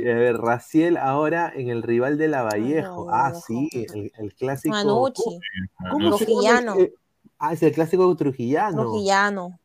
A 0.08 0.14
ver, 0.14 0.38
Raciel 0.38 0.96
ahora 0.98 1.52
en 1.54 1.70
el 1.70 1.82
rival 1.82 2.18
de 2.18 2.28
la 2.28 2.44
Vallejo. 2.44 3.08
Ah, 3.10 3.34
sí, 3.34 3.68
el, 3.74 4.12
el 4.18 4.34
clásico. 4.36 4.76
Manucci, 4.76 5.40
¿Cómo 5.90 6.18
se 6.18 6.26
llama 6.26 6.62
Trujillano. 6.62 6.76
Ah, 7.40 7.54
es 7.54 7.64
el 7.64 7.72
clásico 7.72 8.16
trujillano. 8.16 8.82
Trujillano. 8.84 9.60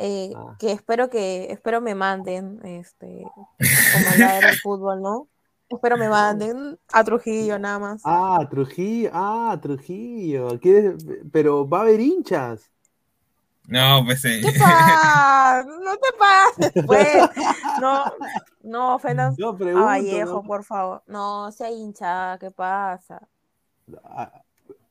Eh, 0.00 0.32
Ah. 0.36 0.54
que 0.60 0.70
espero 0.72 1.10
que 1.10 1.50
espero 1.50 1.80
me 1.80 1.94
manden 1.96 2.60
este 2.64 3.24
como 3.34 3.58
el 3.58 4.58
fútbol, 4.62 5.02
¿no? 5.02 5.26
Espero 5.68 5.96
me 5.98 6.08
manden 6.08 6.78
a 6.92 7.04
Trujillo 7.04 7.58
nada 7.58 7.78
más. 7.80 8.00
Ah, 8.04 8.46
Trujillo, 8.48 9.10
ah, 9.12 9.58
Trujillo. 9.60 10.58
¿Quieres- 10.60 10.96
Pero 11.32 11.68
va 11.68 11.78
a 11.78 11.82
haber 11.82 12.00
hinchas. 12.00 12.70
No, 13.66 14.02
pues 14.06 14.24
eh, 14.24 14.40
¿Qué 14.42 14.58
pasa? 14.58 15.64
No 15.66 15.92
te 15.96 16.16
pases, 16.18 16.84
pues. 16.86 17.16
No, 17.82 18.04
no 18.62 18.94
ofendas 18.94 19.38
No, 19.38 19.50
a 19.50 19.56
pregunto, 19.58 19.84
Vallejo, 19.86 20.32
¿no? 20.32 20.42
por 20.42 20.64
favor. 20.64 21.02
No, 21.06 21.50
sea 21.52 21.70
hinchada, 21.70 22.38
¿qué 22.38 22.50
pasa? 22.50 23.20
Ah, 24.04 24.32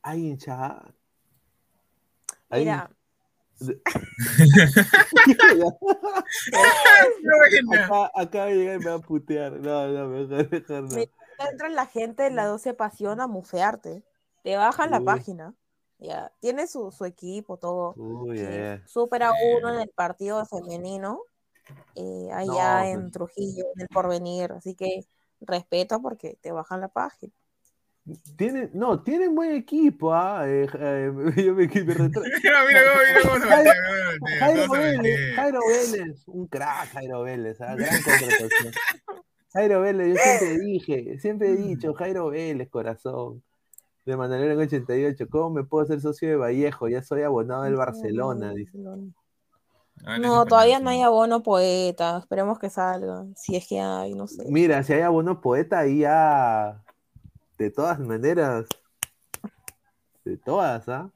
Hay 0.02 0.28
hinchas. 0.28 0.74
Hay- 2.50 2.60
Mira, 2.60 2.90
acá, 7.72 8.10
acá 8.14 8.38
va 8.40 8.44
a 8.44 8.50
llegar 8.50 8.76
y 8.76 8.78
me 8.84 8.90
va 8.90 8.94
a 8.94 8.98
putear. 9.00 9.52
No, 9.52 9.88
no, 9.88 10.08
mejor, 10.08 10.50
mejor 10.50 10.82
no. 10.82 11.46
entra 11.50 11.68
la 11.68 11.86
gente 11.86 12.24
de 12.24 12.30
la 12.30 12.46
12 12.46 12.74
Pasión 12.74 13.20
a 13.20 13.26
mufearte. 13.26 14.04
Te 14.42 14.56
bajan 14.56 14.90
la 14.90 14.98
Uy. 14.98 15.04
página. 15.04 15.54
Ya, 15.98 16.32
tiene 16.40 16.68
su, 16.68 16.92
su 16.92 17.04
equipo, 17.04 17.56
todo. 17.56 17.94
Uy, 17.96 18.38
ay. 18.40 18.80
supera 18.86 19.32
uno 19.56 19.74
en 19.74 19.80
el 19.80 19.88
partido 19.88 20.44
femenino, 20.46 21.22
eh, 21.96 22.28
allá 22.32 22.84
No, 22.84 22.88
en 22.88 23.00
pues. 23.00 23.12
Trujillo, 23.12 23.64
en 23.74 23.80
el 23.82 23.88
porvenir. 23.88 24.52
Así 24.52 24.74
que 24.76 25.04
respeto 25.40 26.00
porque 26.00 26.38
te 26.40 26.52
bajan 26.52 26.80
la 26.80 26.88
página. 26.88 27.32
Tienen, 28.36 28.70
no, 28.74 29.02
tienen 29.02 29.34
buen 29.34 29.52
equipo, 29.52 30.12
ah, 30.14 30.44
eh, 30.46 30.66
eh, 30.78 31.12
yo 31.44 31.54
me, 31.54 31.66
me 31.66 31.68
retra- 31.94 32.22
Mira, 32.42 32.64
mira 32.66 32.80
cómo- 32.84 33.02
mira 33.06 33.20
cómo 33.22 33.34
se 33.36 34.36
Jairo, 34.38 34.72
Vélez. 34.72 35.36
Jairo 35.36 35.60
Vélez, 35.68 36.22
un 36.28 36.46
crack 36.46 36.88
Jairo 36.92 37.22
Vélez, 37.22 37.60
ah, 37.60 37.74
gran 37.74 38.02
contratación. 38.02 38.72
Jairo 39.52 39.80
Vélez, 39.80 40.08
yo 40.08 40.14
siempre 40.22 40.58
dije, 40.58 41.18
siempre 41.20 41.48
he 41.50 41.56
dicho, 41.56 41.94
Jairo 41.94 42.28
Vélez, 42.30 42.68
corazón, 42.70 43.42
de 44.06 44.16
Mandalorian 44.16 44.58
88, 44.58 45.26
¿cómo 45.30 45.50
me 45.50 45.64
puedo 45.64 45.84
ser 45.86 46.00
socio 46.00 46.28
de 46.28 46.36
Vallejo? 46.36 46.88
Ya 46.88 47.02
soy 47.02 47.22
abonado 47.22 47.64
del 47.64 47.76
Barcelona, 47.76 48.52
dice. 48.54 48.78
Ah, 50.04 50.16
No, 50.18 50.46
todavía 50.46 50.78
no 50.80 50.88
hay 50.90 51.02
abono 51.02 51.42
poeta. 51.42 52.18
Esperemos 52.18 52.58
que 52.58 52.70
salga. 52.70 53.24
Si 53.36 53.56
es 53.56 53.66
que 53.68 53.80
hay, 53.80 54.14
no 54.14 54.26
sé. 54.26 54.44
Mira, 54.48 54.82
si 54.82 54.92
hay 54.94 55.02
abono 55.02 55.40
poeta 55.42 55.80
ahí 55.80 55.98
ya, 56.00 56.82
de 57.58 57.70
todas 57.70 57.98
maneras, 57.98 58.66
de 60.24 60.36
todas, 60.36 60.88
¿ah? 60.88 61.10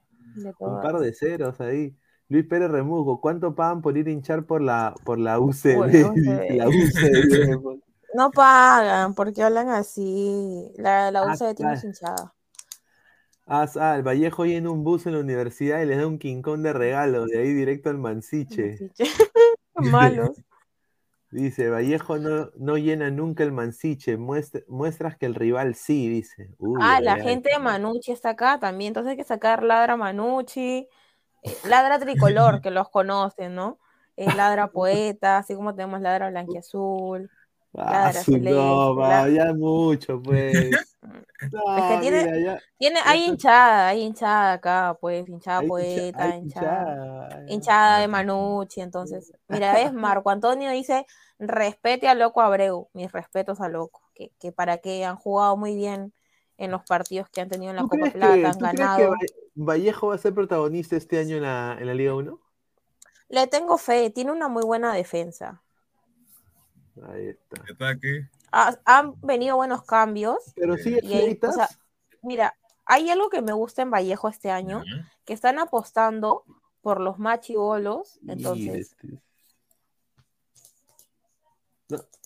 Un 0.59 0.81
par 0.81 0.99
de 0.99 1.13
ceros 1.13 1.59
ahí. 1.61 1.95
Luis 2.29 2.45
Pérez 2.47 2.69
Remujo, 2.71 3.21
¿cuánto 3.21 3.53
pagan 3.53 3.81
por 3.81 3.97
ir 3.97 4.07
a 4.07 4.11
hinchar 4.11 4.45
por 4.45 4.61
la, 4.61 4.95
por 5.05 5.19
la 5.19 5.39
UCB? 5.39 6.55
La 6.55 6.67
UCB. 6.67 7.81
No 8.15 8.29
pagan, 8.29 9.15
porque 9.15 9.41
hablan 9.41 9.69
así. 9.69 10.71
La, 10.77 11.09
la 11.09 11.21
Ah, 11.21 11.33
UCB 11.33 11.55
tiene 11.55 11.71
claro. 11.71 11.79
su 11.81 11.87
hinchada. 11.87 12.33
Ah, 13.47 13.65
ah, 13.79 13.95
el 13.95 14.03
Vallejo 14.03 14.45
y 14.45 14.53
en 14.53 14.67
un 14.67 14.83
bus 14.83 15.07
en 15.07 15.13
la 15.13 15.19
universidad 15.19 15.81
y 15.81 15.87
les 15.87 15.97
da 15.97 16.05
un 16.05 16.19
quincón 16.19 16.61
de 16.61 16.73
regalo, 16.73 17.25
de 17.25 17.39
ahí 17.39 17.51
directo 17.53 17.89
al 17.89 17.97
Mansiche. 17.97 18.77
Malos. 19.75 20.29
Dice, 21.33 21.69
Vallejo 21.69 22.17
no, 22.19 22.51
no 22.57 22.77
llena 22.77 23.09
nunca 23.09 23.43
el 23.43 23.51
Mansiche, 23.51 24.17
muestra- 24.17 24.61
muestras 24.67 25.17
que 25.17 25.25
el 25.25 25.35
rival 25.35 25.75
sí, 25.75 26.07
dice. 26.07 26.49
Uy, 26.59 26.79
Ah, 26.81 26.99
la 27.01 27.17
gente 27.17 27.49
de 27.51 27.59
Manucci 27.59 28.11
está 28.11 28.29
acá 28.31 28.59
también. 28.59 28.89
Entonces 28.89 29.11
hay 29.11 29.17
que 29.17 29.23
sacar 29.23 29.63
Ladra 29.63 29.97
Manucci, 29.97 30.87
eh, 31.43 31.57
Ladra 31.67 31.99
Tricolor, 31.99 32.61
que 32.61 32.71
los 32.71 32.89
conocen, 32.89 33.55
¿no? 33.55 33.79
Eh, 34.15 34.31
ladra 34.35 34.67
Poeta, 34.71 35.39
así 35.39 35.55
como 35.55 35.73
tenemos 35.73 36.01
Ladra 36.01 36.29
Blanquiazul. 36.29 37.29
Ah, 37.77 38.11
Celeste, 38.13 38.39
no, 38.39 38.95
va, 38.95 39.27
ya 39.29 39.53
mucho, 39.53 40.21
pues. 40.21 40.97
No, 41.51 41.59
Es 41.77 41.85
que 41.85 41.97
tiene, 41.97 42.17
mira, 42.25 42.37
ya- 42.39 42.61
tiene, 42.77 42.99
hay 43.03 43.25
hinchada, 43.25 43.87
hay 43.89 44.01
hinchada 44.01 44.53
acá, 44.53 44.97
pues, 44.99 45.27
hinchada 45.27 45.59
Hay 45.59 45.67
poeta, 45.67 46.23
hay 46.23 46.39
hinchada, 46.39 46.95
hinchada, 46.95 47.43
hinchada 47.47 47.99
de 47.99 48.07
Manucci, 48.07 48.81
entonces, 48.81 49.33
mira, 49.49 49.73
ves, 49.73 49.93
Marco 49.93 50.29
Antonio 50.29 50.71
dice, 50.71 51.05
respete 51.39 52.07
a 52.07 52.15
Loco 52.15 52.41
Abreu, 52.41 52.89
mis 52.93 53.11
respetos 53.11 53.61
a 53.61 53.69
Loco, 53.69 54.01
que, 54.13 54.31
que 54.39 54.51
para 54.51 54.77
que 54.77 55.05
han 55.05 55.15
jugado 55.15 55.57
muy 55.57 55.75
bien 55.75 56.13
en 56.57 56.71
los 56.71 56.83
partidos 56.83 57.29
que 57.29 57.41
han 57.41 57.49
tenido 57.49 57.71
en 57.71 57.77
la 57.77 57.83
¿Tú 57.83 57.89
Copa 57.89 58.07
Plata, 58.11 58.37
que, 58.41 58.45
han 58.47 58.57
que 58.59 58.77
ganado. 58.77 59.09
Va- 59.11 59.17
Vallejo 59.55 60.07
va 60.07 60.15
a 60.15 60.17
ser 60.17 60.33
protagonista 60.33 60.95
este 60.95 61.19
año 61.19 61.35
en 61.37 61.43
la, 61.43 61.77
en 61.79 61.87
la 61.87 61.93
Liga 61.93 62.15
1? 62.15 62.39
Le 63.27 63.47
tengo 63.47 63.77
fe, 63.77 64.09
tiene 64.11 64.31
una 64.31 64.47
muy 64.47 64.63
buena 64.63 64.93
defensa. 64.93 65.61
Ahí 67.09 67.27
está. 67.29 67.63
Ataque. 67.71 68.29
Ha- 68.51 68.79
han 68.85 69.19
venido 69.21 69.55
buenos 69.55 69.83
cambios. 69.83 70.37
Pero 70.55 70.77
sigue 70.77 70.99
y 71.03 71.13
hay- 71.13 71.39
o 71.41 71.51
sea, 71.51 71.67
mira, 72.21 72.55
hay 72.85 73.09
algo 73.09 73.29
que 73.29 73.41
me 73.41 73.53
gusta 73.53 73.81
en 73.81 73.91
Vallejo 73.91 74.29
este 74.29 74.51
año, 74.51 74.83
que 75.25 75.33
están 75.33 75.57
apostando 75.59 76.43
por 76.81 76.99
los 77.01 77.17
machibolos. 77.19 78.19
Entonces, 78.27 78.95
Mire, 79.01 79.19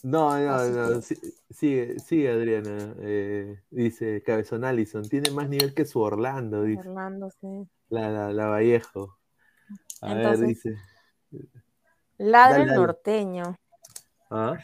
No, 0.04 0.40
no, 0.40 0.68
no, 0.70 1.02
sí- 1.02 1.18
sigue, 1.50 2.00
sigue 2.00 2.30
Adriana. 2.32 2.96
eh, 3.00 3.62
dice 3.72 4.22
Cabezón 4.24 4.64
Allison, 4.64 5.04
tiene 5.10 5.32
más 5.32 5.50
nivel 5.50 5.74
que 5.74 5.86
su 5.86 6.00
Orlando, 6.00 6.62
dice 6.64 6.88
Orlando, 6.88 7.30
sí. 7.42 7.68
la, 7.90 8.10
la, 8.10 8.32
la 8.32 8.46
Vallejo. 8.48 9.18
A 10.02 10.14
ver, 10.14 10.38
dice. 10.38 10.76
Ladra 12.18 12.52
Dale, 12.52 12.62
el 12.64 12.68
dale. 12.70 12.80
norteño. 12.80 13.58
¿Ah? 14.30 14.58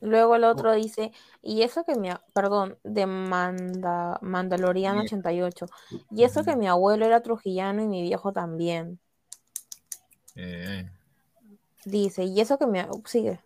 Luego 0.00 0.36
el 0.36 0.44
otro 0.44 0.72
dice, 0.74 1.12
y 1.42 1.62
eso 1.62 1.84
que 1.84 1.96
mi, 1.96 2.08
perdón, 2.32 2.78
de 2.84 3.06
Manda, 3.06 4.18
Mandaloriano 4.22 5.02
88, 5.02 5.66
y 6.10 6.22
eso 6.22 6.44
que 6.44 6.54
mi 6.54 6.68
abuelo 6.68 7.04
era 7.04 7.20
trujillano 7.20 7.82
y 7.82 7.88
mi 7.88 8.02
viejo 8.02 8.32
también. 8.32 9.00
Eh, 10.36 10.88
Dice, 11.84 12.24
y 12.24 12.40
eso 12.40 12.58
que 12.58 12.66
mi, 12.66 12.78
a- 12.78 12.88
sigue. 13.06 13.40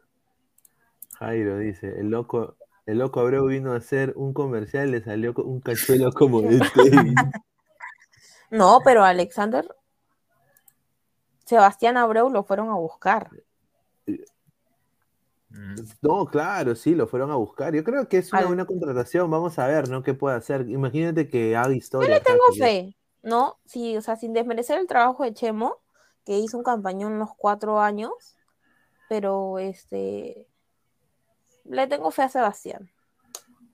Jairo 1.18 1.58
dice, 1.58 1.88
el 2.00 2.10
loco, 2.10 2.56
el 2.86 2.98
loco 2.98 3.20
Abreu 3.20 3.46
vino 3.46 3.72
a 3.72 3.76
hacer 3.76 4.12
un 4.16 4.34
comercial 4.34 4.88
y 4.88 4.92
le 4.92 5.02
salió 5.04 5.32
un 5.36 5.60
cachuelo 5.60 6.12
como 6.12 6.40
Tevin. 6.74 7.14
No, 8.50 8.80
pero 8.84 9.04
Alexander, 9.04 9.74
Sebastián 11.46 11.96
Abreu 11.96 12.28
lo 12.28 12.42
fueron 12.44 12.70
a 12.70 12.74
buscar. 12.74 13.30
No, 16.00 16.26
claro, 16.26 16.74
sí, 16.74 16.94
lo 16.94 17.06
fueron 17.06 17.30
a 17.30 17.36
buscar. 17.36 17.74
Yo 17.74 17.84
creo 17.84 18.08
que 18.08 18.18
es 18.18 18.32
una 18.32 18.46
buena 18.46 18.64
contratación. 18.64 19.30
Vamos 19.30 19.58
a 19.58 19.66
ver, 19.66 19.88
¿no? 19.88 20.02
¿Qué 20.02 20.14
puede 20.14 20.36
hacer? 20.36 20.68
Imagínate 20.68 21.28
que 21.28 21.56
haga 21.56 21.68
Yo 21.68 21.74
historia. 21.74 22.10
le 22.10 22.16
acá, 22.16 22.32
tengo 22.32 22.44
fe, 22.58 22.96
¿no? 23.22 23.58
Sí, 23.64 23.96
o 23.96 24.00
sea, 24.02 24.16
sin 24.16 24.32
desmerecer 24.32 24.78
el 24.78 24.86
trabajo 24.86 25.24
de 25.24 25.34
Chemo, 25.34 25.78
que 26.24 26.38
hizo 26.38 26.56
un 26.56 26.64
campañón 26.64 27.12
unos 27.14 27.30
cuatro 27.36 27.80
años, 27.80 28.12
pero 29.08 29.58
este, 29.58 30.46
le 31.64 31.86
tengo 31.86 32.10
fe 32.10 32.22
a 32.22 32.28
Sebastián. 32.28 32.90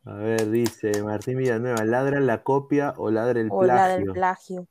A 0.05 0.15
ver, 0.15 0.51
dice 0.51 1.03
Martín 1.03 1.39
Villanueva, 1.39 1.85
¿ladra 1.85 2.19
la 2.21 2.43
copia 2.43 2.95
o 2.97 3.11
ladra 3.11 3.41
el 3.41 3.49
O 3.51 3.63
la 3.65 3.89
del 3.89 4.05
plagio? 4.13 4.15
plagio. 4.15 4.67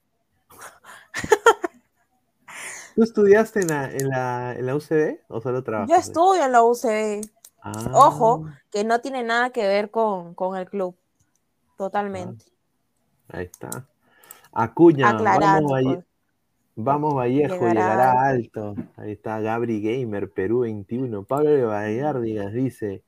¿Tú 2.97 3.03
estudiaste 3.03 3.59
en 3.59 3.67
la, 3.67 3.91
en 3.91 4.09
la, 4.09 4.55
en 4.57 4.65
la 4.65 4.75
UCB 4.75 5.19
o 5.27 5.39
solo 5.39 5.63
trabajas? 5.63 5.87
Yo 5.87 5.95
estudio 5.97 6.43
en 6.43 6.51
la 6.51 6.63
UCB. 6.63 7.21
Ah, 7.61 7.91
Ojo, 7.93 8.45
que 8.71 8.83
no 8.83 9.01
tiene 9.01 9.21
nada 9.23 9.51
que 9.51 9.67
ver 9.67 9.91
con, 9.91 10.33
con 10.33 10.57
el 10.57 10.67
club. 10.67 10.95
Totalmente. 11.77 12.45
Ahí 13.27 13.45
está. 13.45 13.85
Acuña, 14.51 15.09
Aclarando, 15.09 15.45
vamos, 15.45 15.71
Valle- 15.71 15.93
pues. 15.93 16.05
vamos 16.75 17.13
Vallejo, 17.13 17.53
Llegará 17.67 17.73
llegará, 17.73 18.21
alto. 18.29 18.75
Ahí 18.95 19.11
está 19.11 19.41
Gabri 19.41 19.79
Gamer, 19.79 20.31
Perú 20.31 20.61
21. 20.61 21.23
Pablo 21.23 21.51
de 21.51 21.65
Vallardigas 21.65 22.51
dice, 22.51 23.03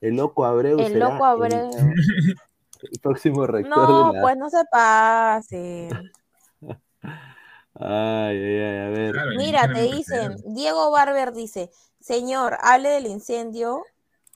el 0.00 0.16
loco 0.16 0.46
Abreu 0.46 0.78
El 0.80 0.92
será 0.94 1.10
loco 1.10 1.24
Abreu. 1.26 1.70
El, 1.70 1.92
el 2.92 2.98
próximo 3.02 3.46
rector 3.46 3.88
No, 3.88 4.06
de 4.08 4.14
la... 4.14 4.22
pues 4.22 4.36
no 4.38 4.48
se 4.48 4.64
pase. 4.70 5.90
Ay, 7.74 8.36
ay, 8.38 8.60
ay, 8.60 8.78
a 8.86 8.88
ver. 8.90 9.14
Mira, 9.36 9.70
te 9.72 9.82
dicen, 9.82 10.36
Diego 10.44 10.90
Barber 10.90 11.32
dice, 11.32 11.70
señor, 12.00 12.56
hable 12.60 12.90
del 12.90 13.06
incendio. 13.06 13.82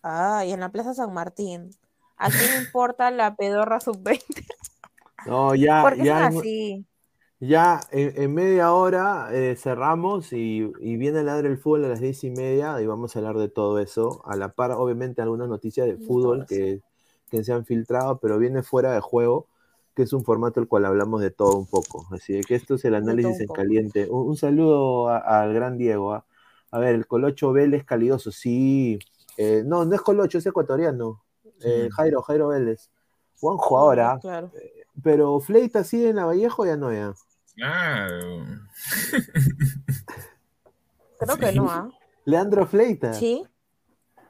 Ay, 0.02 0.52
en 0.52 0.60
la 0.60 0.70
Plaza 0.70 0.94
San 0.94 1.12
Martín. 1.12 1.70
¿A 2.16 2.32
quién 2.32 2.50
le 2.52 2.56
importa 2.56 3.10
la 3.10 3.36
pedorra 3.36 3.80
sub-20? 3.80 4.24
No, 5.24 5.54
ya, 5.54 5.94
Porque 5.94 5.98
ya, 5.98 6.18
son 6.18 6.22
en- 6.22 6.32
así. 6.38 6.86
ya 7.40 7.80
en, 7.92 8.14
en 8.22 8.34
media 8.34 8.72
hora 8.72 9.28
eh, 9.32 9.56
cerramos 9.56 10.32
y, 10.32 10.70
y 10.80 10.96
viene 10.96 11.20
el 11.20 11.26
ladre 11.26 11.48
del 11.50 11.58
fútbol 11.58 11.84
a 11.84 11.88
las 11.88 12.00
diez 12.00 12.24
y 12.24 12.30
media 12.30 12.80
y 12.82 12.86
vamos 12.86 13.14
a 13.16 13.18
hablar 13.20 13.36
de 13.38 13.48
todo 13.48 13.78
eso. 13.80 14.22
A 14.26 14.36
la 14.36 14.50
par, 14.54 14.72
obviamente, 14.72 15.22
algunas 15.22 15.48
noticias 15.48 15.86
de 15.86 15.98
fútbol 15.98 16.46
que, 16.46 16.82
que 17.30 17.44
se 17.44 17.52
han 17.52 17.64
filtrado, 17.66 18.18
pero 18.18 18.38
viene 18.38 18.62
fuera 18.62 18.92
de 18.92 19.00
juego, 19.00 19.46
que 19.98 20.04
es 20.04 20.12
un 20.12 20.22
formato 20.22 20.60
el 20.60 20.68
cual 20.68 20.84
hablamos 20.84 21.20
de 21.20 21.32
todo 21.32 21.56
un 21.56 21.66
poco. 21.66 22.06
Así 22.12 22.40
que 22.42 22.54
esto 22.54 22.76
es 22.76 22.84
el 22.84 22.94
análisis 22.94 23.40
en 23.40 23.48
caliente. 23.48 24.06
Un, 24.08 24.28
un 24.28 24.36
saludo 24.36 25.08
a- 25.08 25.18
al 25.42 25.52
gran 25.52 25.76
Diego. 25.76 26.12
¿ah? 26.14 26.24
A 26.70 26.78
ver, 26.78 26.94
el 26.94 27.08
Colocho 27.08 27.52
Vélez 27.52 27.84
calidoso, 27.84 28.30
sí. 28.30 29.00
Eh, 29.36 29.64
no, 29.66 29.84
no 29.84 29.94
es 29.96 30.00
Colocho, 30.00 30.38
es 30.38 30.46
ecuatoriano. 30.46 31.24
Eh, 31.64 31.88
Jairo, 31.90 32.22
Jairo 32.22 32.48
Vélez. 32.48 32.90
Buen 33.42 33.56
jugador, 33.58 33.98
¿ah? 34.00 34.18
Claro. 34.20 34.52
Pero 35.02 35.40
Fleita 35.40 35.82
sigue 35.82 36.10
en 36.10 36.16
la 36.16 36.26
Vallejo 36.26 36.64
ya 36.64 36.76
no 36.76 36.92
ya. 36.92 37.12
Claro. 37.56 38.44
Creo 41.18 41.36
que 41.38 41.52
no, 41.52 41.68
¿ah? 41.70 41.90
Leandro 42.24 42.66
Fleita. 42.66 43.12
Sí. 43.14 43.42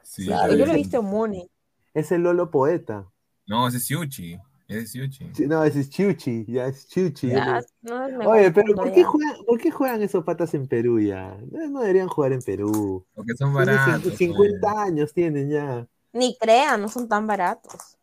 Sí. 0.01 0.25
Claro, 0.25 0.55
Yo 0.55 0.65
lo 0.65 0.71
he 0.71 0.75
visto 0.77 0.99
en 1.01 1.05
Muni. 1.05 1.47
Es 1.93 2.11
el 2.11 2.23
Lolo 2.23 2.49
Poeta. 2.49 3.05
No, 3.45 3.67
ese 3.67 3.77
es 3.77 3.85
Siuchi. 3.85 4.39
Es 4.69 4.91
Siuchi. 4.91 5.29
Sí, 5.33 5.47
No, 5.47 5.63
ese 5.63 5.79
es 5.81 5.89
Chuchi, 5.89 6.45
ya 6.47 6.67
es 6.67 6.87
Chuchi. 6.87 7.29
Ya, 7.29 7.59
no, 7.81 8.05
Oye, 8.29 8.51
pero 8.51 8.75
¿por 8.75 8.91
qué, 8.93 9.03
juegan, 9.03 9.35
¿por 9.45 9.59
qué 9.59 9.71
juegan 9.71 10.01
esos 10.03 10.23
patas 10.23 10.53
en 10.53 10.67
Perú 10.67 10.99
ya? 11.01 11.35
No, 11.51 11.67
no 11.69 11.79
deberían 11.81 12.07
jugar 12.07 12.33
en 12.33 12.41
Perú. 12.43 13.03
Porque 13.15 13.33
son 13.35 13.51
Tienen 13.53 13.75
cin- 13.75 13.87
baratos. 13.87 14.13
50 14.13 14.81
años 14.83 15.11
tienen 15.13 15.49
ya. 15.49 15.87
Ni 16.13 16.37
crean, 16.37 16.81
no 16.81 16.87
son 16.87 17.09
tan 17.09 17.25
baratos. 17.27 17.97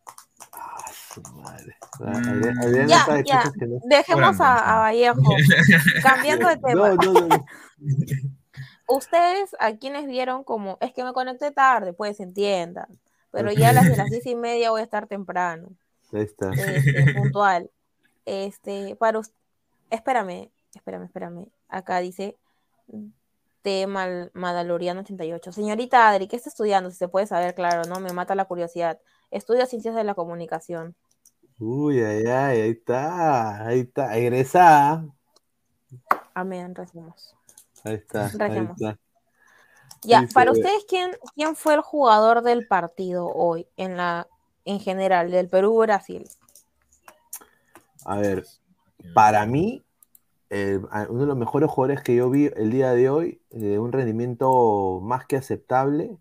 Ah, 1.25 1.55
Adrián- 2.01 2.59
Adrián 2.63 2.89
Ya, 2.89 3.05
sabe 3.05 3.25
ya. 3.25 3.39
cosas 3.39 3.53
que 3.59 3.67
no- 3.67 3.79
Dejemos 3.85 4.41
a, 4.41 4.75
a 4.75 4.79
Vallejo. 4.81 5.23
Cambiando 6.03 6.49
de 6.49 6.57
tema. 6.57 6.89
No, 6.91 6.95
no, 6.97 7.13
no. 7.29 7.45
Ustedes, 8.89 9.51
a 9.59 9.73
quienes 9.77 10.07
vieron 10.07 10.45
como, 10.45 10.79
es 10.81 10.93
que 10.93 11.03
me 11.05 11.13
conecté 11.13 11.51
tarde, 11.51 11.93
pues 11.93 12.21
entiendan. 12.21 12.87
Pero 13.33 13.51
ya 13.53 13.71
a 13.71 13.73
las 13.73 13.89
de 13.89 13.97
las 13.97 14.07
diez 14.11 14.27
y 14.27 14.35
media 14.37 14.71
voy 14.71 14.81
a 14.81 14.85
estar 14.85 15.07
temprano, 15.07 15.69
Ahí 16.13 16.23
está. 16.23 16.51
este, 16.53 17.15
puntual. 17.19 17.71
Este, 18.25 18.97
para 18.97 19.19
us- 19.19 19.33
espérame, 19.91 20.51
espérame, 20.75 21.05
espérame. 21.05 21.47
Acá 21.69 21.99
dice 22.01 22.37
de 23.65 23.87
Mal 23.87 24.31
Madaloriano 24.35 25.01
88. 25.01 25.53
Señorita 25.53 26.09
Adri, 26.09 26.29
¿qué 26.29 26.37
está 26.37 26.49
estudiando? 26.49 26.91
Si 26.91 26.97
se 26.97 27.09
puede 27.09 27.27
saber, 27.27 27.55
claro, 27.55 27.83
¿no? 27.89 27.99
Me 28.01 28.13
mata 28.13 28.35
la 28.35 28.45
curiosidad. 28.45 28.99
Estudia 29.31 29.67
ciencias 29.67 29.95
de 29.95 30.05
la 30.05 30.15
comunicación. 30.15 30.95
Uy, 31.59 32.01
ay, 32.01 32.25
ay, 32.27 32.61
ahí 32.61 32.71
está. 32.71 33.67
Ahí 33.67 33.81
está. 33.81 34.17
Egresada. 34.17 35.05
Amén, 36.35 36.75
recemos. 36.75 37.35
Ahí 37.83 37.95
está. 37.95 38.27
Ahí 38.27 38.39
Recemos. 38.39 38.81
está. 38.81 38.99
Ya, 40.03 40.25
para 40.33 40.53
ustedes, 40.53 40.85
¿quién, 40.89 41.11
¿quién 41.35 41.57
fue 41.57 41.75
el 41.75 41.81
jugador 41.81 42.43
del 42.43 42.69
partido 42.69 43.27
hoy 43.27 43.67
en 43.77 43.97
la 43.97 44.29
en 44.67 44.81
general, 44.81 45.31
del 45.31 45.49
Perú-Brasil? 45.49 46.29
A 48.05 48.19
ver, 48.19 48.45
para 49.15 49.47
mí, 49.47 49.85
eh, 50.51 50.81
uno 51.09 51.23
de 51.23 51.27
los 51.27 51.37
mejores 51.37 51.71
jugadores 51.71 52.03
que 52.03 52.17
yo 52.17 52.31
vi 52.31 52.51
el 52.57 52.71
día 52.71 52.93
de 52.93 53.11
hoy, 53.11 53.43
de 53.51 53.79
un 53.79 53.93
rendimiento 53.93 55.01
más 55.03 55.27
que 55.27 55.37
aceptable, 55.37 56.17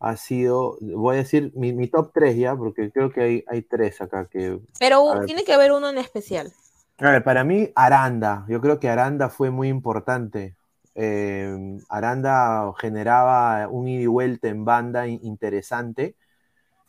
ha 0.00 0.16
sido, 0.16 0.78
voy 0.80 1.16
a 1.16 1.18
decir 1.20 1.52
mi, 1.56 1.72
mi 1.72 1.88
top 1.88 2.12
3 2.14 2.36
ya, 2.36 2.56
porque 2.56 2.90
creo 2.92 3.10
que 3.10 3.22
hay, 3.22 3.44
hay 3.48 3.62
tres 3.62 4.00
acá 4.00 4.28
que... 4.28 4.60
Pero 4.78 5.20
ver, 5.20 5.26
tiene 5.26 5.44
que 5.44 5.54
haber 5.54 5.72
uno 5.72 5.88
en 5.88 5.98
especial. 5.98 6.52
a 6.98 7.10
ver, 7.10 7.24
para 7.24 7.44
mí, 7.44 7.70
Aranda, 7.74 8.44
yo 8.48 8.60
creo 8.60 8.80
que 8.80 8.88
Aranda 8.88 9.28
fue 9.28 9.50
muy 9.50 9.68
importante. 9.68 10.56
Eh, 10.94 11.78
Aranda 11.90 12.72
generaba 12.78 13.68
un 13.68 13.86
ida 13.88 14.02
y 14.02 14.06
vuelta 14.06 14.48
en 14.48 14.64
banda 14.64 15.06
in- 15.06 15.20
interesante 15.22 16.16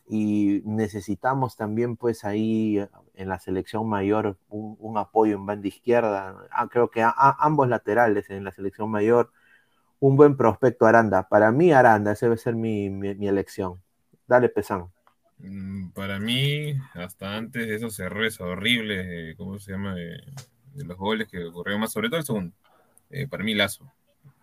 y 0.08 0.62
necesitamos 0.64 1.56
también 1.56 1.96
pues 1.96 2.24
ahí 2.24 2.78
en 3.14 3.28
la 3.28 3.38
selección 3.38 3.88
mayor 3.88 4.38
un, 4.48 4.76
apoyo 4.98 5.36
en 5.36 5.46
banda 5.46 5.68
izquierda. 5.68 6.36
Ah, 6.50 6.68
creo 6.70 6.90
que 6.90 7.02
a- 7.02 7.12
ambos 7.40 7.68
laterales 7.68 8.30
en 8.30 8.44
la 8.44 8.52
selección 8.52 8.90
mayor, 8.90 9.32
un 10.00 10.16
buen 10.16 10.36
prospecto 10.36 10.86
Aranda. 10.86 11.28
Para 11.28 11.52
mí 11.52 11.72
Aranda, 11.72 12.12
esa 12.12 12.26
debe 12.26 12.38
ser 12.38 12.54
mi, 12.56 12.90
mi- 12.90 13.28
elección. 13.28 13.82
Dale, 14.28 14.48
Pesán. 14.50 14.88
Mm, 15.38 15.90
Para 15.92 16.18
mí, 16.20 16.74
hasta 16.94 17.36
antes 17.36 17.66
de 17.66 17.74
esos 17.76 17.98
errores 18.00 18.40
horribles, 18.40 19.06
de- 19.06 19.34
¿cómo 19.36 19.58
se 19.58 19.72
llama? 19.72 19.94
De, 19.94 20.20
de 20.74 20.84
los 20.84 20.96
goles 20.96 21.28
que 21.28 21.44
ocurrieron 21.44 21.80
más, 21.80 21.92
sobre 21.92 22.08
todo 22.08 22.18
el 22.20 22.26
segundo. 22.26 22.54
eh, 23.10 23.28
para 23.28 23.44
mí, 23.44 23.54
Lazo. 23.54 23.90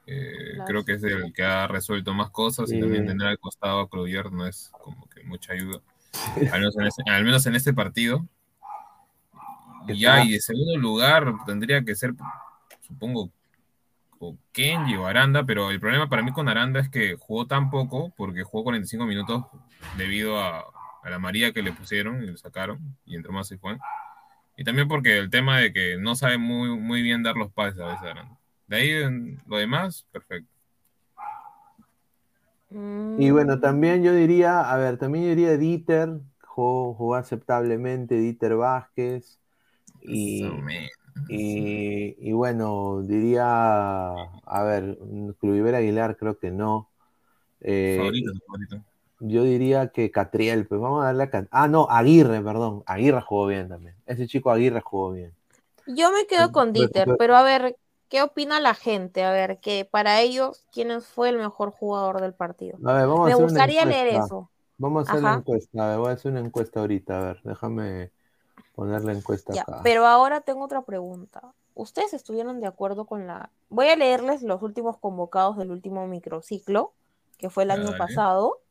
Eh, 0.08 0.54
Lazo. 0.54 0.66
creo 0.68 0.86
que 0.86 0.94
es 0.94 1.04
el 1.04 1.34
que 1.34 1.44
ha 1.44 1.68
resuelto 1.68 2.14
más 2.14 2.30
cosas 2.30 2.72
y 2.72 2.80
también 2.80 3.08
tener 3.08 3.28
al 3.28 3.40
costado 3.40 3.80
a 3.80 3.90
Cloutier 3.90 4.32
no 4.32 4.46
es 4.46 4.72
como 4.84 5.10
que 5.10 5.24
mucha 5.24 5.54
ayuda. 5.54 5.80
Al 6.52 6.60
menos 6.60 6.78
en, 6.78 6.86
este- 6.88 7.04
al 7.10 7.24
menos 7.24 7.46
en 7.46 7.56
este 7.56 7.74
partido. 7.74 8.26
Y 9.88 10.00
ya, 10.00 10.24
y 10.24 10.32
de 10.34 10.40
segundo 10.40 10.78
lugar 10.78 11.34
tendría 11.46 11.84
que 11.84 11.96
ser, 11.96 12.14
supongo, 12.82 13.30
o 14.18 14.36
Kenji 14.52 14.96
o 14.96 15.06
Aranda, 15.06 15.44
pero 15.46 15.70
el 15.70 15.80
problema 15.80 16.08
para 16.10 16.24
mí 16.24 16.32
con 16.32 16.48
Aranda 16.50 16.80
es 16.80 16.90
que 16.90 17.16
jugó 17.20 17.46
tan 17.46 17.70
poco, 17.70 18.12
porque 18.18 18.44
jugó 18.44 18.64
45 18.64 19.06
minutos 19.06 19.44
debido 19.98 20.40
a, 20.40 20.60
a 21.04 21.10
la 21.10 21.20
María 21.20 21.52
que 21.52 21.62
le 21.62 21.72
pusieron 21.72 22.24
y 22.24 22.28
le 22.28 22.38
sacaron, 22.38 22.80
y 23.06 23.16
entró 23.16 23.32
más 23.32 23.52
y 23.52 23.58
fue. 23.58 23.78
Y 24.58 24.64
también 24.64 24.88
porque 24.88 25.18
el 25.18 25.30
tema 25.30 25.60
de 25.60 25.74
que 25.74 25.98
no 25.98 26.16
sabe 26.16 26.38
muy, 26.38 26.70
muy 26.80 27.02
bien 27.02 27.22
dar 27.24 27.36
los 27.36 27.52
pases 27.52 27.80
a 27.80 27.88
veces 27.88 28.04
Aranda. 28.04 28.38
De 28.68 28.76
ahí 28.78 28.90
en 28.92 29.42
lo 29.48 29.58
demás, 29.58 30.06
perfecto. 30.12 30.50
Y 33.18 33.30
bueno, 33.32 33.60
también 33.60 34.04
yo 34.04 34.14
diría, 34.14 34.60
a 34.70 34.76
ver, 34.78 34.98
también 34.98 35.24
yo 35.26 35.30
diría 35.30 35.56
Dieter, 35.58 36.20
jugó, 36.46 36.94
jugó 36.94 37.16
aceptablemente, 37.16 38.16
Dieter 38.20 38.56
Vázquez. 38.56 39.40
Y, 40.02 40.44
y, 41.30 42.16
y 42.20 42.32
bueno, 42.34 43.02
diría, 43.04 44.12
a 44.12 44.64
ver, 44.64 44.98
Cluiver 45.40 45.76
Aguilar 45.76 46.18
creo 46.18 46.38
que 46.38 46.52
no. 46.52 46.90
Eh, 47.62 47.96
Favorito, 47.98 48.34
favorito. 48.46 48.82
yo 49.22 49.44
diría 49.46 49.88
que 49.88 50.12
Catriel, 50.12 50.68
pues 50.68 50.82
vamos 50.82 51.02
a 51.04 51.06
darle 51.08 51.24
a 51.24 51.30
Cat- 51.30 51.48
Ah, 51.52 51.68
no, 51.70 51.88
Aguirre, 51.90 52.42
perdón. 52.42 52.84
Aguirre 52.88 53.22
jugó 53.22 53.48
bien 53.48 53.70
también. 53.70 53.96
Ese 54.06 54.28
chico 54.28 54.52
Aguirre 54.52 54.82
jugó 54.82 55.14
bien. 55.14 55.32
Yo 55.88 56.12
me 56.12 56.28
quedo 56.28 56.52
con 56.52 56.74
Pero- 56.74 56.86
Dieter, 56.88 57.06
pero- 57.06 57.18
pero 57.18 57.36
a 57.38 57.44
ver, 57.44 57.78
¿qué 58.10 58.22
opina 58.22 58.60
la 58.60 58.74
gente? 58.76 59.24
A 59.24 59.32
ver, 59.32 59.60
que 59.60 59.86
para 59.86 60.22
ellos, 60.22 60.66
¿quién 60.72 61.02
fue 61.02 61.30
el 61.30 61.38
mejor 61.38 61.72
jugador 61.72 62.22
del 62.22 62.34
partido? 62.34 62.82
A 62.86 62.94
ver, 62.94 63.08
vamos 63.08 63.26
a 63.26 63.28
Me 63.28 63.34
hacer 63.34 63.46
una 63.46 63.62
gustaría 63.62 63.86
leer 63.86 64.08
eso. 64.08 64.52
Vamos 64.78 65.02
a 65.02 65.04
hacer 65.06 65.24
la 65.24 65.32
Ajá. 65.32 65.34
encuesta. 65.34 65.86
A 65.86 65.90
ver, 65.92 66.00
voy 66.00 66.10
a 66.10 66.14
hacer 66.14 66.32
una 66.32 66.42
encuesta 66.42 66.80
ahorita. 66.82 67.20
A 67.20 67.26
ver, 67.34 67.42
déjame 67.44 68.12
poner 68.74 69.04
la 69.04 69.14
encuesta 69.14 69.54
Ya, 69.54 69.70
acá. 69.72 69.82
pero 69.82 70.06
ahora 70.08 70.42
tengo 70.42 70.64
otra 70.66 70.82
pregunta. 70.84 71.54
¿Ustedes 71.74 72.14
estuvieron 72.14 72.60
de 72.62 72.68
acuerdo 72.68 73.06
con 73.06 73.28
la... 73.28 73.52
Voy 73.70 73.88
a 73.90 73.96
leerles 73.96 74.42
los 74.44 74.62
últimos 74.62 74.98
convocados 74.98 75.58
del 75.58 75.72
último 75.72 76.08
microciclo, 76.08 76.94
que 77.38 77.50
fue 77.50 77.64
el 77.64 77.72
año 77.72 77.96
Dale. 77.96 77.96
pasado, 77.96 78.62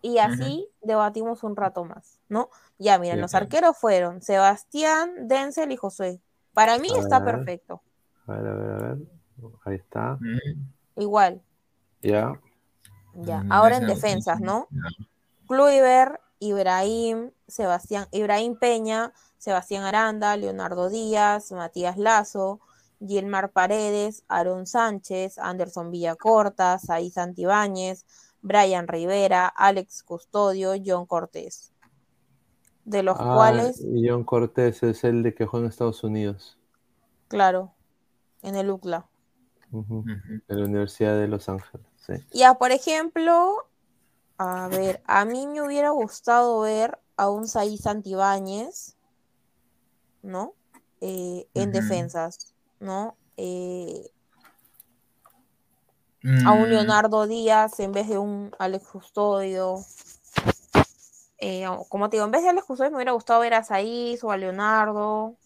y 0.00 0.18
así 0.18 0.68
debatimos 0.82 1.42
un 1.44 1.56
rato 1.56 1.84
más, 1.84 2.20
¿no? 2.28 2.50
Ya, 2.78 2.98
miren, 2.98 3.20
Sí, 3.20 3.22
los 3.22 3.34
arqueros 3.34 3.76
fueron 3.78 4.22
Sebastián, 4.22 5.28
Denzel 5.28 5.72
y 5.72 5.76
Josué. 5.76 6.20
Para 6.54 6.78
mí 6.78 6.88
A 6.88 6.94
está 6.98 7.24
ver. 7.24 7.24
perfecto. 7.24 7.82
A 8.26 8.32
ver, 8.34 8.46
a 8.46 8.54
ver, 8.54 8.70
a 8.70 8.76
ver. 8.94 8.98
Ahí 9.64 9.74
está. 9.76 10.18
Igual, 10.96 11.42
Ya. 12.02 12.38
ya. 13.14 13.42
Mm, 13.42 13.52
Ahora 13.52 13.76
en 13.78 13.86
defensas, 13.86 14.40
¿no? 14.40 14.68
Kluivert, 15.46 16.20
Ibrahim, 16.38 17.30
Sebastián, 17.48 18.06
Ibrahim 18.12 18.56
Peña, 18.58 19.12
Sebastián 19.38 19.84
Aranda, 19.84 20.36
Leonardo 20.36 20.88
Díaz, 20.88 21.50
Matías 21.52 21.96
Lazo, 21.98 22.60
Gilmar 23.04 23.50
Paredes, 23.50 24.24
Aaron 24.28 24.66
Sánchez, 24.66 25.38
Anderson 25.38 25.90
Villacorta, 25.90 26.78
Saí 26.78 27.10
Santibáñez, 27.10 28.06
Brian 28.42 28.86
Rivera, 28.86 29.46
Alex 29.48 30.02
Custodio, 30.04 30.72
John 30.84 31.06
Cortés. 31.06 31.72
De 32.84 33.02
los 33.02 33.16
Ah, 33.18 33.32
cuales, 33.34 33.80
John 34.04 34.24
Cortés 34.24 34.82
es 34.82 35.04
el 35.04 35.22
de 35.22 35.34
que 35.34 35.46
juega 35.46 35.66
en 35.66 35.70
Estados 35.70 36.02
Unidos. 36.04 36.58
claro, 37.28 37.72
en 38.42 38.56
el 38.56 38.70
UCLA. 38.70 39.06
En 39.72 40.42
la 40.48 40.64
Universidad 40.64 41.18
de 41.18 41.28
Los 41.28 41.48
Ángeles. 41.48 41.86
Sí. 41.96 42.14
Ya, 42.32 42.54
por 42.54 42.72
ejemplo, 42.72 43.66
a 44.38 44.68
ver, 44.68 45.02
a 45.06 45.24
mí 45.24 45.46
me 45.46 45.62
hubiera 45.62 45.90
gustado 45.90 46.60
ver 46.60 46.98
a 47.16 47.30
un 47.30 47.48
Saí 47.48 47.78
Santibáñez, 47.78 48.96
¿no? 50.22 50.54
Eh, 51.00 51.48
en 51.54 51.72
defensas, 51.72 52.54
¿no? 52.80 53.16
Eh, 53.36 54.10
a 56.44 56.52
un 56.52 56.68
Mm, 56.68 56.70
Leonardo 56.70 57.26
Díaz 57.26 57.80
en 57.80 57.92
vez 57.92 58.08
de 58.08 58.18
un 58.18 58.54
Alex 58.58 58.86
Custodio. 58.86 59.84
Eh, 61.38 61.66
como 61.88 62.08
te 62.08 62.16
digo, 62.16 62.24
en 62.24 62.30
vez 62.30 62.42
de 62.42 62.50
Alex 62.50 62.66
Custodio 62.66 62.90
me 62.92 62.98
hubiera 62.98 63.12
gustado 63.12 63.40
ver 63.40 63.54
a 63.54 63.64
Saiz 63.64 64.22
o 64.22 64.30
a 64.30 64.36
Leonardo. 64.36 65.36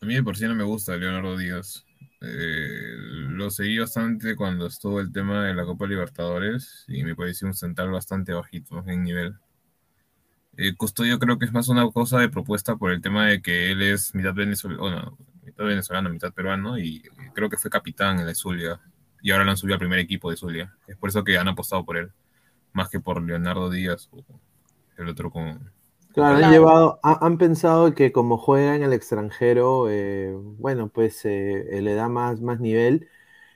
A 0.00 0.06
mí 0.06 0.14
de 0.14 0.22
por 0.22 0.36
sí 0.36 0.44
no 0.46 0.54
me 0.54 0.64
gusta 0.64 0.96
Leonardo 0.96 1.36
Díaz. 1.36 1.84
Eh, 2.20 2.94
lo 3.30 3.50
seguí 3.50 3.78
bastante 3.78 4.36
cuando 4.36 4.66
estuvo 4.66 5.00
el 5.00 5.12
tema 5.12 5.44
de 5.44 5.54
la 5.54 5.64
Copa 5.64 5.86
Libertadores 5.86 6.84
y 6.88 7.04
me 7.04 7.14
pareció 7.14 7.46
un 7.46 7.54
central 7.54 7.90
bastante 7.90 8.32
bajito 8.32 8.84
en 8.86 9.02
nivel. 9.02 9.36
Eh, 10.56 10.74
Custodio 10.76 11.18
creo 11.18 11.38
que 11.38 11.44
es 11.44 11.52
más 11.52 11.68
una 11.68 11.88
cosa 11.90 12.18
de 12.18 12.28
propuesta 12.28 12.76
por 12.76 12.90
el 12.90 13.00
tema 13.00 13.26
de 13.26 13.40
que 13.40 13.70
él 13.70 13.82
es 13.82 14.14
mitad 14.14 14.34
venezolano, 14.34 15.16
mitad 15.44 15.64
venezolano, 15.64 16.10
mitad 16.10 16.32
peruano 16.32 16.78
y 16.78 17.02
creo 17.34 17.48
que 17.48 17.56
fue 17.56 17.70
capitán 17.70 18.18
en 18.18 18.26
la 18.26 18.34
Zulia 18.34 18.80
y 19.22 19.30
ahora 19.30 19.44
lo 19.44 19.50
han 19.52 19.56
subido 19.56 19.74
al 19.74 19.80
primer 19.80 20.00
equipo 20.00 20.30
de 20.30 20.36
Zulia. 20.36 20.76
Es 20.86 20.96
por 20.96 21.10
eso 21.10 21.24
que 21.24 21.38
han 21.38 21.48
apostado 21.48 21.84
por 21.84 21.96
él, 21.96 22.10
más 22.72 22.88
que 22.88 23.00
por 23.00 23.22
Leonardo 23.22 23.70
Díaz 23.70 24.08
o 24.12 24.24
el 24.96 25.08
otro 25.08 25.30
con... 25.30 25.72
Claro, 26.18 26.34
han 26.36 26.38
Claro. 26.40 26.52
llevado, 26.52 27.00
ha- 27.04 27.24
han 27.24 27.38
pensado 27.38 27.94
que 27.94 28.10
como 28.12 28.38
juega 28.38 28.74
en 28.74 28.82
el 28.82 28.92
extranjero, 28.92 29.88
eh, 29.88 30.32
bueno, 30.34 30.88
pues 30.88 31.24
eh, 31.24 31.78
eh, 31.78 31.80
le 31.82 31.94
da 31.94 32.08
más, 32.08 32.40
más 32.40 32.58
nivel. 32.60 33.08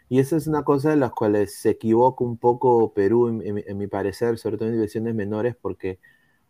Y 0.09 0.21
esa 0.21 0.37
es 0.37 0.47
una 0.49 0.65
cosa 0.65 0.91
de 0.91 0.97
las 0.97 1.13
cuales 1.13 1.55
se 1.57 1.71
equivoca 1.71 2.25
un 2.25 2.39
poco 2.39 2.93
Perú, 2.95 3.29
en, 3.29 3.43
en 3.47 3.55
mi- 3.57 3.65
en 3.67 3.79
mi 3.79 3.87
parecer, 3.89 4.39
sobre 4.39 4.59
todo 4.59 4.69
en 4.69 4.75
divisiones 4.77 5.15
menores, 5.15 5.57
porque, 5.61 6.01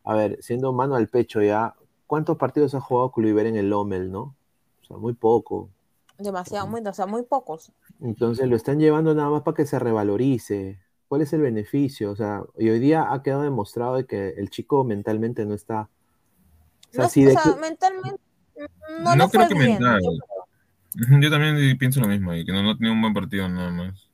a 0.05 0.15
ver, 0.17 0.39
siendo 0.43 0.73
mano 0.73 0.97
al 0.97 1.09
pecho 1.09 1.43
ya, 1.43 1.75
¿cuántos 2.09 2.39
partidos 2.39 2.75
ha 2.75 2.81
jugado 2.81 3.13
Kluivert 3.13 3.49
en 3.49 3.57
el 3.57 3.71
Lommel, 3.71 4.11
no? 4.13 4.37
O 4.83 4.87
sea, 4.87 4.97
muy 4.99 5.15
poco. 5.15 5.71
Demasiado, 6.19 6.67
muy, 6.69 6.81
o 6.87 6.93
sea, 6.95 7.07
muy 7.07 7.23
pocos. 7.23 7.71
Entonces 8.01 8.49
lo 8.49 8.57
están 8.57 8.79
llevando 8.81 9.15
nada 9.15 9.31
más 9.31 9.43
para 9.43 9.55
que 9.57 9.67
se 9.67 9.79
revalorice. 9.79 10.81
¿Cuál 11.09 11.23
es 11.23 11.33
el 11.33 11.43
beneficio? 11.43 12.11
O 12.11 12.17
sea, 12.17 12.43
y 12.59 12.69
hoy 12.71 12.79
día 12.81 13.13
ha 13.13 13.23
quedado 13.23 13.43
demostrado 13.43 13.97
de 13.97 14.07
que 14.07 14.31
el 14.31 14.51
chico 14.51 14.85
mentalmente 14.85 15.45
no 15.47 15.55
está. 15.55 15.89
O 16.93 16.95
sea, 16.95 17.05
No, 17.05 17.11
si 17.11 17.25
o 17.25 17.29
de 17.29 17.33
sea, 17.35 17.43
que- 17.55 17.61
mentalmente 17.61 18.21
no, 19.01 19.17
No 19.17 19.29
creo 19.29 19.47
fue 19.47 19.49
que 19.49 19.55
bien. 19.55 19.71
mental. 19.79 20.01
Yo- 20.03 21.31
también 21.31 21.79
pienso 21.79 22.01
lo 22.01 22.09
mismo, 22.09 22.35
y 22.35 22.45
que 22.45 22.53
no, 22.53 22.63
no 22.63 22.77
tenía 22.77 22.93
un 22.93 23.01
buen 23.01 23.15
partido 23.15 23.49
nada 23.49 23.71
más. 23.71 24.09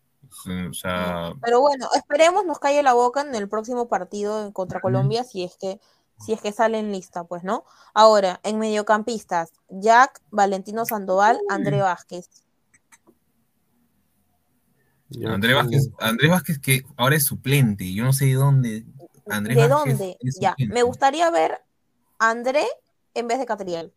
O 0.70 0.72
sea, 0.72 1.32
Pero 1.42 1.60
bueno, 1.60 1.88
esperemos 1.96 2.44
nos 2.46 2.60
calle 2.60 2.82
la 2.84 2.92
boca 2.92 3.22
en 3.22 3.34
el 3.34 3.48
próximo 3.48 3.88
partido 3.88 4.52
contra 4.52 4.80
Colombia 4.80 5.24
si 5.24 5.42
es 5.42 5.56
que 5.56 5.80
si 6.20 6.32
es 6.32 6.40
que 6.40 6.50
sale 6.52 6.78
en 6.78 6.90
lista, 6.92 7.24
pues, 7.24 7.44
¿no? 7.44 7.64
Ahora, 7.94 8.40
en 8.42 8.59
mediocampistas, 8.59 9.52
Jack, 9.68 10.20
Valentino 10.30 10.84
Sandoval, 10.84 11.38
André 11.48 11.80
Vázquez. 11.80 12.28
Ya, 15.10 15.32
Andrés 15.32 15.55
Vázquez, 15.56 15.90
Andrés 16.00 16.30
Vázquez 16.30 16.59
que 16.59 16.82
ahora 16.96 17.16
es 17.16 17.24
suplente, 17.24 17.92
yo 17.94 18.05
no 18.05 18.12
sé 18.12 18.26
de 18.26 18.34
dónde. 18.34 18.84
Andrés 19.30 19.56
¿De 19.56 19.68
Vázquez 19.68 19.98
dónde? 19.98 20.18
Ya, 20.40 20.55
me 20.59 20.82
gustaría 20.82 21.30
ver 21.30 21.60
André 22.19 22.65
en 23.15 23.28
vez 23.28 23.39
de 23.39 23.47
Catriel. 23.47 23.93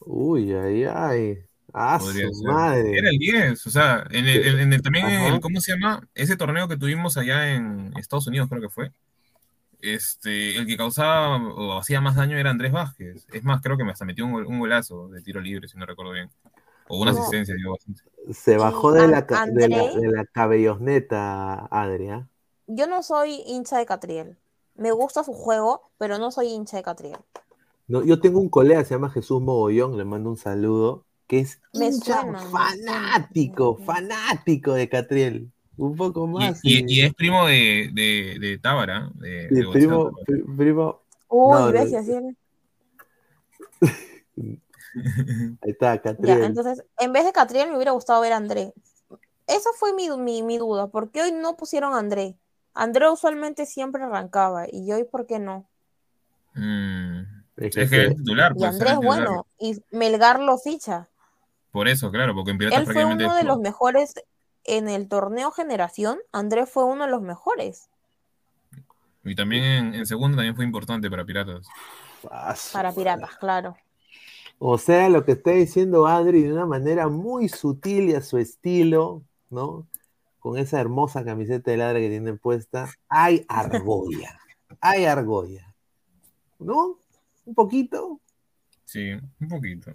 Uy, 0.00 0.52
ay, 0.54 0.84
ay. 0.84 1.38
Ah, 1.72 1.98
su 1.98 2.44
madre. 2.44 2.96
Era 2.96 3.10
el 3.10 3.18
10, 3.18 3.66
o 3.66 3.70
sea, 3.70 4.04
en 4.10 4.26
el, 4.28 4.46
en- 4.46 4.60
en 4.60 4.72
el- 4.74 4.82
también 4.82 5.06
en 5.08 5.16
Ajá. 5.16 5.34
el, 5.34 5.40
¿cómo 5.40 5.60
se 5.60 5.72
llama? 5.72 6.06
Ese 6.14 6.36
torneo 6.36 6.68
que 6.68 6.76
tuvimos 6.76 7.16
allá 7.16 7.52
en 7.54 7.92
Estados 7.98 8.26
Unidos, 8.28 8.48
creo 8.48 8.60
que 8.62 8.68
fue. 8.68 8.92
Este, 9.80 10.56
el 10.56 10.66
que 10.66 10.76
causaba 10.76 11.36
o 11.36 11.76
hacía 11.78 12.00
más 12.00 12.14
daño 12.16 12.38
era 12.38 12.50
Andrés 12.50 12.72
Vázquez. 12.72 13.26
Es 13.32 13.42
más, 13.44 13.60
creo 13.60 13.76
que 13.76 13.84
me 13.84 13.90
hasta 13.92 14.04
metió 14.04 14.24
un, 14.24 14.32
gol- 14.32 14.46
un 14.46 14.60
golazo 14.60 15.08
de 15.08 15.20
tiro 15.20 15.40
libre, 15.40 15.66
si 15.68 15.76
no 15.76 15.84
recuerdo 15.84 16.12
bien. 16.12 16.30
O 16.88 17.00
una 17.00 17.12
No. 17.12 17.18
asistencia, 17.18 17.54
yo 17.62 17.72
bastante. 17.72 18.02
Se 18.32 18.56
bajó 18.56 18.92
de 18.92 19.08
la, 19.08 19.22
de 19.22 19.68
la, 19.68 19.76
de 20.00 20.08
la 20.12 20.24
cabellosneta, 20.26 21.66
Adria. 21.70 22.28
Yo 22.66 22.86
no 22.86 23.02
soy 23.02 23.42
hincha 23.46 23.78
de 23.78 23.86
Catriel. 23.86 24.38
Me 24.76 24.90
gusta 24.92 25.22
su 25.24 25.32
juego, 25.32 25.90
pero 25.98 26.18
no 26.18 26.30
soy 26.30 26.48
hincha 26.48 26.76
de 26.76 26.82
Catriel. 26.82 27.18
No, 27.86 28.02
yo 28.02 28.20
tengo 28.20 28.40
un 28.40 28.48
colega, 28.48 28.84
se 28.84 28.94
llama 28.94 29.10
Jesús 29.10 29.40
Mogollón, 29.42 29.96
le 29.98 30.04
mando 30.04 30.30
un 30.30 30.36
saludo, 30.36 31.04
que 31.26 31.40
es 31.40 31.60
Me 31.72 31.86
hincha 31.86 32.20
suena, 32.22 32.42
me 32.42 32.50
fanático, 32.50 33.76
fanático 33.76 34.72
de 34.72 34.88
Catriel. 34.88 35.52
Un 35.76 35.96
poco 35.96 36.26
más. 36.26 36.60
y- 36.64 36.78
y- 36.78 36.84
y 36.86 37.00
es 37.02 37.14
primo 37.14 37.46
de, 37.46 37.90
de, 37.92 38.38
de 38.40 38.58
Tábara, 38.58 39.10
de, 39.14 39.48
de 39.48 39.66
primo, 39.72 40.12
primo, 40.56 41.00
Uy, 41.28 41.50
No, 41.50 41.72
ves, 41.72 41.84
no. 41.84 41.90
y 41.90 41.96
así- 41.96 42.36
ahí 44.96 45.70
está, 45.70 45.94
Ya, 45.96 46.00
Catriel. 46.02 46.44
entonces, 46.44 46.84
en 46.98 47.12
vez 47.12 47.24
de 47.24 47.32
Catriel 47.32 47.68
me 47.70 47.76
hubiera 47.76 47.92
gustado 47.92 48.20
ver 48.20 48.32
a 48.32 48.36
André. 48.36 48.72
Esa 49.46 49.70
fue 49.76 49.92
mi, 49.92 50.08
mi, 50.16 50.42
mi 50.42 50.58
duda. 50.58 50.86
¿Por 50.88 51.10
qué 51.10 51.22
hoy 51.22 51.32
no 51.32 51.56
pusieron 51.56 51.92
a 51.92 51.98
André? 51.98 52.36
André 52.74 53.08
usualmente 53.10 53.66
siempre 53.66 54.02
arrancaba. 54.02 54.66
¿Y 54.70 54.90
hoy 54.92 55.04
por 55.04 55.26
qué 55.26 55.38
no? 55.38 55.66
Mm, 56.54 57.20
Es 57.56 57.76
es 57.76 57.90
que- 57.90 58.06
es 58.06 58.16
titular, 58.16 58.52
Y 58.52 58.58
pues, 58.58 58.70
André 58.70 58.88
era 58.90 58.94
es 58.94 59.00
titular. 59.00 59.26
bueno. 59.28 59.46
Y 59.58 59.80
Melgar 59.90 60.40
lo 60.40 60.58
ficha. 60.58 61.08
Por 61.72 61.88
eso, 61.88 62.10
claro, 62.10 62.34
porque 62.34 62.50
en 62.52 62.58
Piratas 62.58 62.78
Él 62.80 62.84
fue 62.84 62.94
prácticamente 62.94 63.24
uno 63.26 63.34
de 63.36 63.44
los 63.44 63.58
mejores 63.60 64.14
en 64.64 64.88
el 64.88 65.08
torneo 65.08 65.50
Generación. 65.50 66.18
André 66.32 66.66
fue 66.66 66.84
uno 66.84 67.04
de 67.04 67.10
los 67.10 67.22
mejores 67.22 67.88
Y 69.24 69.34
también 69.34 69.64
en, 69.64 69.94
en 69.94 70.06
segundo 70.06 70.36
también 70.36 70.54
fue 70.54 70.64
importante 70.64 71.08
para 71.10 71.24
Piratas. 71.24 71.66
Para 72.22 72.54
madre. 72.74 72.92
Piratas, 72.94 73.36
claro. 73.36 73.76
O 74.58 74.78
sea, 74.78 75.08
lo 75.08 75.24
que 75.24 75.32
está 75.32 75.50
diciendo 75.50 76.06
Adri 76.06 76.42
de 76.42 76.52
una 76.52 76.66
manera 76.66 77.08
muy 77.08 77.48
sutil 77.48 78.10
y 78.10 78.14
a 78.14 78.22
su 78.22 78.38
estilo, 78.38 79.22
¿no? 79.50 79.86
Con 80.44 80.58
esa 80.58 80.78
hermosa 80.78 81.24
camiseta 81.24 81.70
de 81.70 81.78
ladra 81.78 82.00
que 82.00 82.10
tiene 82.10 82.34
puesta, 82.34 82.90
hay 83.08 83.46
argolla. 83.48 84.38
hay 84.78 85.06
argolla. 85.06 85.74
¿No? 86.58 86.98
Un 87.46 87.54
poquito. 87.54 88.20
Sí, 88.84 89.12
un 89.40 89.48
poquito. 89.48 89.94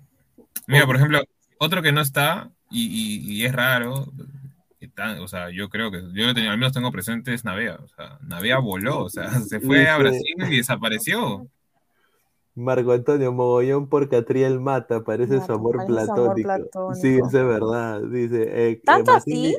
Mira, 0.66 0.88
por 0.88 0.96
ejemplo, 0.96 1.22
otro 1.60 1.84
que 1.84 1.92
no 1.92 2.02
está 2.02 2.50
y, 2.72 2.88
y- 2.88 3.32
y 3.32 3.46
es 3.46 3.54
raro, 3.54 4.08
está- 4.80 5.22
o 5.22 5.28
sea, 5.28 5.52
yo 5.52 5.70
creo 5.70 5.92
que 5.92 6.02
yo 6.14 6.26
lo 6.26 6.34
tenía, 6.34 6.52
al 6.52 6.58
menos 6.58 6.74
tengo 6.74 6.92
presente 6.92 7.32
es 7.36 7.46
Navea, 7.46 7.76
o 7.76 7.88
sea, 7.90 8.18
Navea 8.24 8.58
voló, 8.58 9.04
o 9.04 9.10
sea, 9.12 9.30
se 9.42 9.60
fue 9.60 9.88
a 9.88 10.00
Brasil 10.00 10.34
y 10.50 10.58
desapareció. 10.58 11.46
Marco 12.56 12.92
Antonio 12.92 13.32
Mogollón 13.32 13.88
por 13.88 14.10
Catriel 14.10 14.60
Mata, 14.60 15.04
parece 15.04 15.40
su 15.46 15.52
amor 15.54 15.78
parece 15.78 16.06
su 16.08 16.12
amor 16.12 16.42
platónico. 16.42 16.48
platónico. 16.72 16.96
Sí, 16.96 17.16
eso 17.18 17.26
es 17.28 17.46
verdad. 17.46 18.02
Dice. 18.02 18.42
eh, 18.44 18.70
eh, 18.72 18.82
¿Tanto 18.84 19.12
Martín 19.12 19.46
así? 19.46 19.56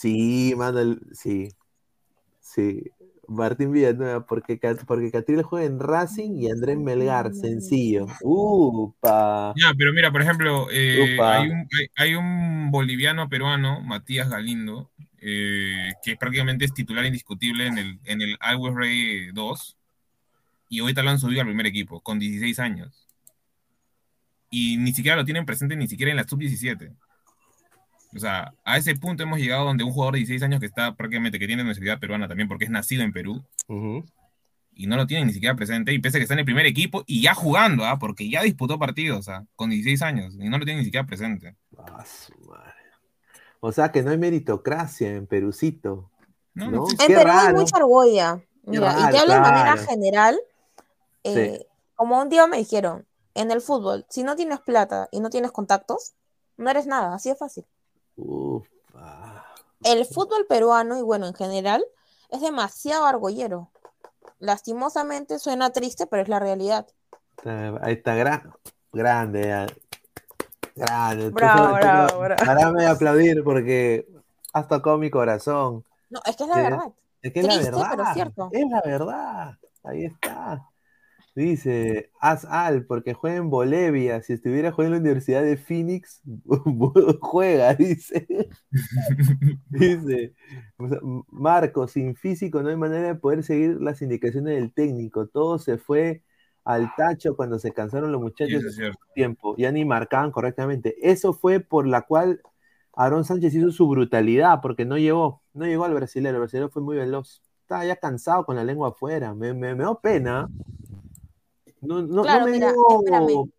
Sí, 0.00 0.54
Manuel, 0.56 0.98
sí. 1.12 1.50
Sí. 2.40 2.90
Martín 3.28 3.70
Villanueva, 3.70 4.24
porque, 4.24 4.58
porque 4.86 5.42
juega 5.42 5.66
en 5.66 5.78
Racing 5.78 6.38
y 6.38 6.50
Andrés 6.50 6.78
Melgar, 6.78 7.34
sencillo. 7.34 8.06
Upa. 8.22 9.52
Ya, 9.56 9.74
pero 9.76 9.92
mira, 9.92 10.10
por 10.10 10.22
ejemplo, 10.22 10.68
eh, 10.72 11.18
hay, 11.20 11.50
un, 11.50 11.58
hay, 11.58 11.86
hay 11.96 12.14
un 12.14 12.70
boliviano 12.70 13.28
peruano, 13.28 13.82
Matías 13.82 14.30
Galindo, 14.30 14.90
eh, 15.18 15.92
que 16.02 16.16
prácticamente 16.16 16.64
es 16.64 16.72
titular 16.72 17.04
indiscutible 17.04 17.66
en 17.66 17.76
el, 17.76 18.00
en 18.06 18.22
el 18.22 18.38
Always 18.40 18.74
Ready 18.74 19.32
2, 19.32 19.76
y 20.70 20.80
ahorita 20.80 21.02
lo 21.02 21.10
han 21.10 21.18
subido 21.18 21.42
al 21.42 21.46
primer 21.46 21.66
equipo, 21.66 22.00
con 22.00 22.18
16 22.18 22.58
años. 22.58 23.06
Y 24.48 24.78
ni 24.78 24.94
siquiera 24.94 25.18
lo 25.18 25.26
tienen 25.26 25.44
presente 25.44 25.76
ni 25.76 25.88
siquiera 25.88 26.10
en 26.10 26.16
la 26.16 26.24
sub-17. 26.26 26.90
O 28.14 28.18
sea, 28.18 28.52
a 28.64 28.76
ese 28.76 28.94
punto 28.96 29.22
hemos 29.22 29.38
llegado 29.38 29.64
donde 29.64 29.84
un 29.84 29.92
jugador 29.92 30.14
de 30.14 30.18
16 30.18 30.42
años 30.42 30.60
que 30.60 30.66
está 30.66 30.94
prácticamente, 30.96 31.38
que 31.38 31.46
tiene 31.46 31.62
nacionalidad 31.62 32.00
peruana 32.00 32.28
también, 32.28 32.48
porque 32.48 32.64
es 32.64 32.70
nacido 32.70 33.02
en 33.02 33.12
Perú, 33.12 33.42
y 34.72 34.86
no 34.86 34.96
lo 34.96 35.06
tienen 35.06 35.28
ni 35.28 35.32
siquiera 35.32 35.54
presente, 35.54 35.92
y 35.92 35.98
pese 35.98 36.16
a 36.16 36.20
que 36.20 36.24
está 36.24 36.34
en 36.34 36.40
el 36.40 36.44
primer 36.44 36.66
equipo 36.66 37.04
y 37.06 37.22
ya 37.22 37.34
jugando, 37.34 37.84
¿ah? 37.84 37.98
porque 37.98 38.28
ya 38.28 38.42
disputó 38.42 38.78
partidos, 38.78 39.28
¿ah? 39.28 39.46
con 39.54 39.70
16 39.70 40.02
años, 40.02 40.34
y 40.34 40.48
no 40.48 40.58
lo 40.58 40.64
tienen 40.64 40.80
ni 40.80 40.84
siquiera 40.84 41.06
presente. 41.06 41.56
Ah, 41.78 42.04
su 42.04 42.32
madre. 42.48 42.74
O 43.60 43.72
sea 43.72 43.92
que 43.92 44.02
no 44.02 44.10
hay 44.10 44.18
meritocracia 44.18 45.14
en 45.14 45.26
Perucito. 45.26 46.10
No, 46.54 46.70
¿no? 46.70 46.86
En 46.90 46.96
Qué 46.96 47.14
Perú 47.14 47.30
hay 47.30 47.54
mucha 47.54 47.76
argolla. 47.76 48.40
Mira, 48.64 48.96
y 48.98 49.10
te 49.10 49.18
hablo 49.18 49.34
de 49.34 49.40
manera 49.40 49.76
general. 49.76 50.38
Sí. 51.24 51.30
eh, 51.38 51.66
Como 51.94 52.20
un 52.20 52.28
día 52.30 52.46
me 52.46 52.56
dijeron, 52.56 53.06
en 53.34 53.50
el 53.50 53.60
fútbol, 53.60 54.06
si 54.08 54.22
no 54.22 54.34
tienes 54.34 54.60
plata 54.60 55.08
y 55.12 55.20
no 55.20 55.30
tienes 55.30 55.52
contactos, 55.52 56.14
no 56.56 56.70
eres 56.70 56.86
nada, 56.86 57.14
así 57.14 57.28
de 57.28 57.36
fácil. 57.36 57.66
Ufa. 58.20 59.44
El 59.82 60.04
fútbol 60.04 60.46
peruano, 60.46 60.98
y 60.98 61.02
bueno, 61.02 61.26
en 61.26 61.34
general, 61.34 61.84
es 62.30 62.40
demasiado 62.40 63.06
argollero. 63.06 63.70
Lastimosamente 64.38 65.38
suena 65.38 65.70
triste, 65.70 66.06
pero 66.06 66.22
es 66.22 66.28
la 66.28 66.38
realidad. 66.38 66.86
Ahí 67.44 67.94
está 67.94 68.14
gran, 68.14 68.52
grande. 68.92 69.66
Grande. 70.74 71.30
Bravo, 71.30 71.74
bravo. 71.74 72.36
Parame 72.44 72.82
de 72.82 72.88
aplaudir 72.88 73.42
porque 73.42 74.06
has 74.52 74.68
tocado 74.68 74.98
mi 74.98 75.10
corazón. 75.10 75.84
No, 76.08 76.20
es 76.24 76.36
que 76.36 76.44
es 76.44 76.48
la 76.48 76.56
verdad. 76.56 76.92
Es 77.22 77.32
que 77.32 77.40
es 77.40 77.46
la 77.46 77.56
verdad. 77.56 77.88
pero 77.90 78.04
cierto. 78.14 78.48
Es 78.52 78.68
la 78.68 78.82
verdad. 78.82 79.58
Ahí 79.84 80.04
está. 80.06 80.69
Dice, 81.40 82.10
haz 82.20 82.44
al, 82.44 82.84
porque 82.84 83.14
juega 83.14 83.38
en 83.38 83.48
Bolivia. 83.48 84.20
Si 84.20 84.34
estuviera 84.34 84.72
jugando 84.72 84.96
en 84.96 85.02
la 85.02 85.08
Universidad 85.08 85.42
de 85.42 85.56
Phoenix, 85.56 86.20
juega, 87.22 87.74
dice. 87.76 88.26
Dice, 89.70 90.34
Marco, 91.30 91.88
sin 91.88 92.14
físico 92.14 92.62
no 92.62 92.68
hay 92.68 92.76
manera 92.76 93.08
de 93.08 93.14
poder 93.14 93.42
seguir 93.42 93.80
las 93.80 94.02
indicaciones 94.02 94.54
del 94.54 94.70
técnico. 94.74 95.28
Todo 95.28 95.58
se 95.58 95.78
fue 95.78 96.22
al 96.62 96.94
tacho 96.94 97.34
cuando 97.36 97.58
se 97.58 97.72
cansaron 97.72 98.12
los 98.12 98.20
muchachos 98.20 98.62
tiempo, 99.14 99.56
ya 99.56 99.72
ni 99.72 99.86
marcaban 99.86 100.32
correctamente. 100.32 100.94
Eso 101.00 101.32
fue 101.32 101.60
por 101.60 101.86
la 101.86 102.02
cual 102.02 102.42
Aaron 102.92 103.24
Sánchez 103.24 103.54
hizo 103.54 103.70
su 103.70 103.88
brutalidad, 103.88 104.60
porque 104.60 104.84
no 104.84 104.98
llegó, 104.98 105.42
no 105.54 105.64
llegó 105.64 105.86
al 105.86 105.94
brasileño, 105.94 106.34
el 106.34 106.40
brasileño 106.40 106.68
fue 106.68 106.82
muy 106.82 106.98
veloz. 106.98 107.40
Estaba 107.62 107.86
ya 107.86 107.96
cansado 107.96 108.44
con 108.44 108.56
la 108.56 108.64
lengua 108.64 108.90
afuera, 108.90 109.34
me, 109.34 109.54
me, 109.54 109.74
me 109.74 109.84
dio 109.84 109.98
pena. 110.02 110.50
No, 111.80 112.02
no, 112.02 112.22
Claro, 112.22 112.40
no 112.40 112.46
me 112.46 112.52
mira, 112.52 112.72
dio- 112.72 112.98
espérame. 113.00 113.50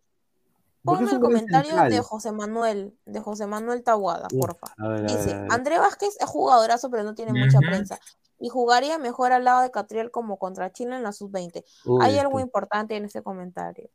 Ponme 0.84 1.10
el 1.12 1.20
comentario 1.20 1.70
central. 1.70 1.90
de 1.92 2.00
José 2.00 2.32
Manuel, 2.32 2.98
de 3.06 3.20
José 3.20 3.46
Manuel 3.46 3.84
Taguada, 3.84 4.26
Uf, 4.32 4.40
porfa. 4.40 4.74
a 4.78 4.88
ver, 4.88 4.98
a 4.98 5.02
ver, 5.02 5.10
Dice, 5.10 5.32
a 5.34 5.42
ver. 5.42 5.52
André 5.52 5.78
Vázquez 5.78 6.16
es 6.18 6.26
jugadorazo, 6.28 6.90
pero 6.90 7.04
no 7.04 7.14
tiene 7.14 7.32
mucha 7.32 7.60
prensa. 7.60 8.00
Y 8.40 8.48
jugaría 8.48 8.98
mejor 8.98 9.30
al 9.32 9.44
lado 9.44 9.62
de 9.62 9.70
Catriel 9.70 10.10
como 10.10 10.38
contra 10.38 10.72
Chile 10.72 10.96
en 10.96 11.04
la 11.04 11.12
sub-20. 11.12 11.64
Uy, 11.84 12.04
Hay 12.04 12.18
algo 12.18 12.38
este- 12.38 12.42
importante 12.48 12.96
en 12.96 13.04
ese 13.04 13.22
comentario. 13.22 13.90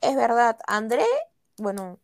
Es 0.00 0.16
verdad, 0.16 0.58
André, 0.66 1.04
bueno, 1.58 1.98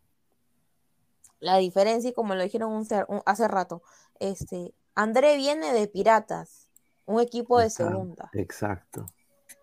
la 1.39 1.57
diferencia, 1.57 2.11
y 2.11 2.12
como 2.12 2.35
lo 2.35 2.43
dijeron 2.43 2.73
un 2.73 2.85
cer- 2.85 3.07
un- 3.09 3.23
hace 3.24 3.49
rato, 3.49 3.82
este, 4.19 4.74
André 4.95 5.37
viene 5.37 5.73
de 5.73 5.87
Piratas, 5.89 6.69
un 7.07 7.20
equipo 7.20 7.59
de 7.59 7.66
Exacto, 7.66 7.91
segunda. 7.93 8.31
Exacto. 8.35 9.07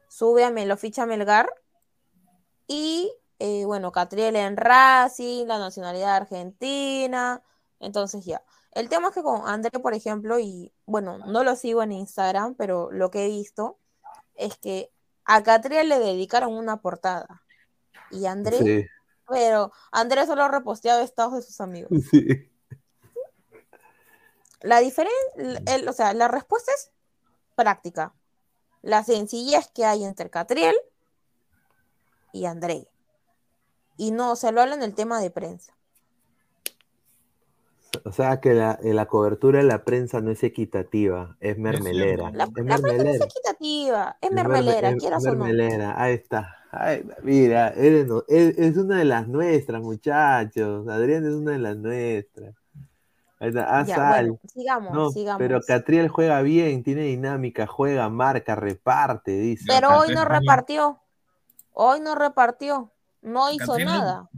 Sube 0.07 0.43
a 0.43 0.49
Melo, 0.49 0.77
ficha 0.77 1.05
Melgar. 1.05 1.53
Y 2.67 3.11
eh, 3.39 3.65
bueno, 3.65 3.91
Catriel 3.91 4.35
en 4.35 4.57
Racing, 4.57 5.45
la 5.45 5.59
nacionalidad 5.59 6.15
argentina. 6.15 7.41
Entonces 7.79 8.25
ya. 8.25 8.41
El 8.71 8.89
tema 8.89 9.09
es 9.09 9.15
que 9.15 9.23
con 9.23 9.47
André, 9.47 9.79
por 9.79 9.93
ejemplo, 9.93 10.39
y 10.39 10.71
bueno, 10.85 11.17
no 11.19 11.43
lo 11.43 11.55
sigo 11.55 11.81
en 11.81 11.91
Instagram, 11.91 12.55
pero 12.55 12.91
lo 12.91 13.09
que 13.09 13.25
he 13.25 13.29
visto 13.29 13.79
es 14.35 14.57
que 14.57 14.91
a 15.25 15.41
Catriel 15.43 15.89
le 15.89 15.99
dedicaron 15.99 16.53
una 16.53 16.81
portada. 16.81 17.43
Y 18.11 18.25
André, 18.25 18.57
Sí, 18.57 18.85
pero 19.27 19.71
André 19.91 20.25
solo 20.25 20.43
ha 20.43 20.47
reposteado 20.47 21.01
estados 21.01 21.33
de 21.33 21.41
sus 21.41 21.59
amigos. 21.59 21.89
sí. 22.11 22.51
La 24.61 24.79
diferencia, 24.79 25.89
o 25.89 25.93
sea, 25.93 26.13
la 26.13 26.27
respuesta 26.27 26.71
es 26.71 26.91
práctica. 27.55 28.13
La 28.81 29.03
sencillez 29.03 29.69
que 29.73 29.85
hay 29.85 30.03
entre 30.03 30.29
Catriel 30.29 30.75
y 32.31 32.45
André. 32.45 32.87
Y 33.97 34.11
no, 34.11 34.35
se 34.35 34.51
lo 34.51 34.61
habla 34.61 34.75
en 34.75 34.83
el 34.83 34.93
tema 34.93 35.19
de 35.19 35.31
prensa. 35.31 35.73
O 38.03 38.11
sea 38.11 38.39
que 38.41 38.53
la, 38.53 38.77
eh, 38.83 38.93
la 38.93 39.07
cobertura 39.07 39.59
de 39.59 39.65
la 39.65 39.83
prensa 39.83 40.21
no 40.21 40.29
es 40.29 40.43
equitativa, 40.43 41.35
es 41.39 41.57
mermelera. 41.57 42.29
La, 42.31 42.43
es 42.43 42.51
la 42.65 42.77
prensa 42.77 43.03
no 43.03 43.09
es 43.09 43.21
equitativa, 43.21 44.17
es 44.21 44.29
Es 44.29 44.35
mermelera, 44.35 44.89
es 44.89 44.95
quieras 44.97 45.23
o 45.25 45.31
no. 45.33 45.45
mermelera, 45.45 46.01
ahí 46.01 46.13
está. 46.13 46.53
Ay, 46.71 47.03
mira, 47.23 47.69
eres 47.69 48.05
no- 48.07 48.23
es, 48.27 48.57
es 48.57 48.77
una 48.77 48.99
de 48.99 49.05
las 49.05 49.27
nuestras, 49.27 49.81
muchachos. 49.81 50.87
Adrián 50.87 51.25
es 51.25 51.33
una 51.33 51.53
de 51.53 51.59
las 51.59 51.77
nuestras. 51.77 52.53
Ahí 53.39 53.49
está, 53.49 53.79
haz 53.79 53.87
Ya, 53.87 53.95
sal. 53.95 54.25
bueno, 54.31 54.39
sigamos, 54.53 54.93
No, 54.93 55.09
sigamos. 55.09 55.39
pero 55.39 55.61
Catriel 55.61 56.09
juega 56.09 56.41
bien, 56.41 56.83
tiene 56.83 57.03
dinámica, 57.03 57.65
juega, 57.67 58.09
marca, 58.09 58.55
reparte, 58.55 59.31
dice. 59.31 59.63
Pero 59.67 59.97
hoy 59.97 60.13
no 60.13 60.25
repartió. 60.25 60.99
Hoy 61.79 61.99
no 61.99 62.15
repartió. 62.15 62.91
No 63.21 63.51
hizo 63.51 63.77
no- 63.77 63.85
nada. 63.85 64.29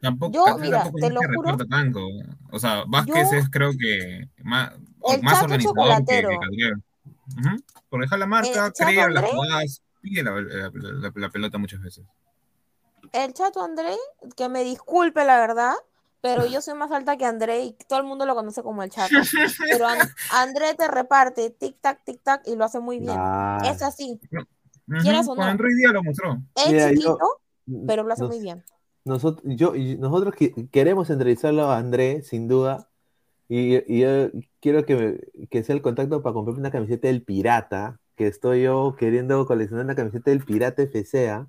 Tampoco, 0.00 0.32
Yo, 0.32 0.58
mira, 0.58 0.82
tampoco 0.82 0.98
te 1.06 1.10
lo 1.12 1.20
juro. 1.34 1.56
tanto. 1.68 2.00
O 2.52 2.58
sea, 2.58 2.82
Vázquez 2.88 3.30
Yo- 3.30 3.36
es 3.38 3.48
creo 3.50 3.70
que 3.72 4.28
más, 4.42 4.72
El 5.08 5.22
más 5.22 5.34
Chato 5.34 5.44
organizador 5.44 6.04
que, 6.06 6.16
que 6.22 6.38
Catriel. 6.40 6.74
Ujú. 7.38 7.56
Por 7.88 8.00
dejar 8.00 8.18
la 8.18 8.26
marca, 8.26 8.72
crea 8.72 9.08
las 9.08 9.16
André. 9.24 9.30
jugadas, 9.32 9.82
pide 10.00 10.22
la, 10.22 10.30
la- 10.40 10.70
la- 10.72 11.12
la 11.14 11.28
pelota 11.30 11.58
muchas 11.58 11.80
veces. 11.80 12.04
El 13.12 13.32
chato 13.32 13.62
André, 13.62 13.96
que 14.36 14.48
me 14.48 14.64
disculpe 14.64 15.24
la 15.24 15.38
verdad, 15.38 15.74
pero 16.20 16.46
yo 16.46 16.60
soy 16.60 16.74
más 16.74 16.90
alta 16.92 17.16
que 17.16 17.24
André 17.24 17.62
y 17.64 17.76
todo 17.88 17.98
el 18.00 18.04
mundo 18.06 18.26
lo 18.26 18.34
conoce 18.34 18.62
como 18.62 18.82
el 18.82 18.90
chato. 18.90 19.14
Pero 19.70 19.86
An- 19.86 19.98
André 20.32 20.74
te 20.74 20.88
reparte 20.88 21.56
tic-tac, 21.58 22.00
tic-tac 22.04 22.42
y 22.46 22.56
lo 22.56 22.64
hace 22.64 22.80
muy 22.80 22.98
bien. 22.98 23.16
Ah. 23.16 23.58
Es 23.64 23.82
así. 23.82 24.20
Ujú. 24.88 25.02
Quieras 25.02 25.26
o 25.26 25.30
Con 25.34 25.38
no. 25.38 25.44
Android 25.44 25.76
Díaz 25.76 25.92
lo 25.92 26.02
mostró. 26.02 26.38
Es 26.54 26.68
Mira, 26.72 26.88
yo- 26.90 26.94
chiquito, 26.94 27.18
pero 27.86 28.02
lo 28.04 28.12
hace 28.12 28.22
nos- 28.22 28.30
muy 28.30 28.40
bien. 28.40 28.64
Nosotros, 29.04 29.42
yo, 29.56 29.72
nosotros 29.98 30.34
que- 30.34 30.68
queremos 30.70 31.08
entrevistarlo 31.10 31.70
a 31.70 31.78
André, 31.78 32.22
sin 32.22 32.46
duda, 32.48 32.88
y, 33.48 33.76
y 33.92 34.00
yo 34.00 34.30
quiero 34.60 34.84
que, 34.84 34.94
me- 34.96 35.46
que 35.48 35.62
sea 35.62 35.74
el 35.74 35.82
contacto 35.82 36.22
para 36.22 36.34
comprarme 36.34 36.60
una 36.60 36.70
camiseta 36.70 37.08
del 37.08 37.22
Pirata, 37.22 38.00
que 38.16 38.26
estoy 38.26 38.62
yo 38.64 38.96
queriendo 38.98 39.46
coleccionar 39.46 39.84
una 39.84 39.94
camiseta 39.94 40.30
del 40.30 40.44
Pirata 40.44 40.82
FCA. 40.82 41.46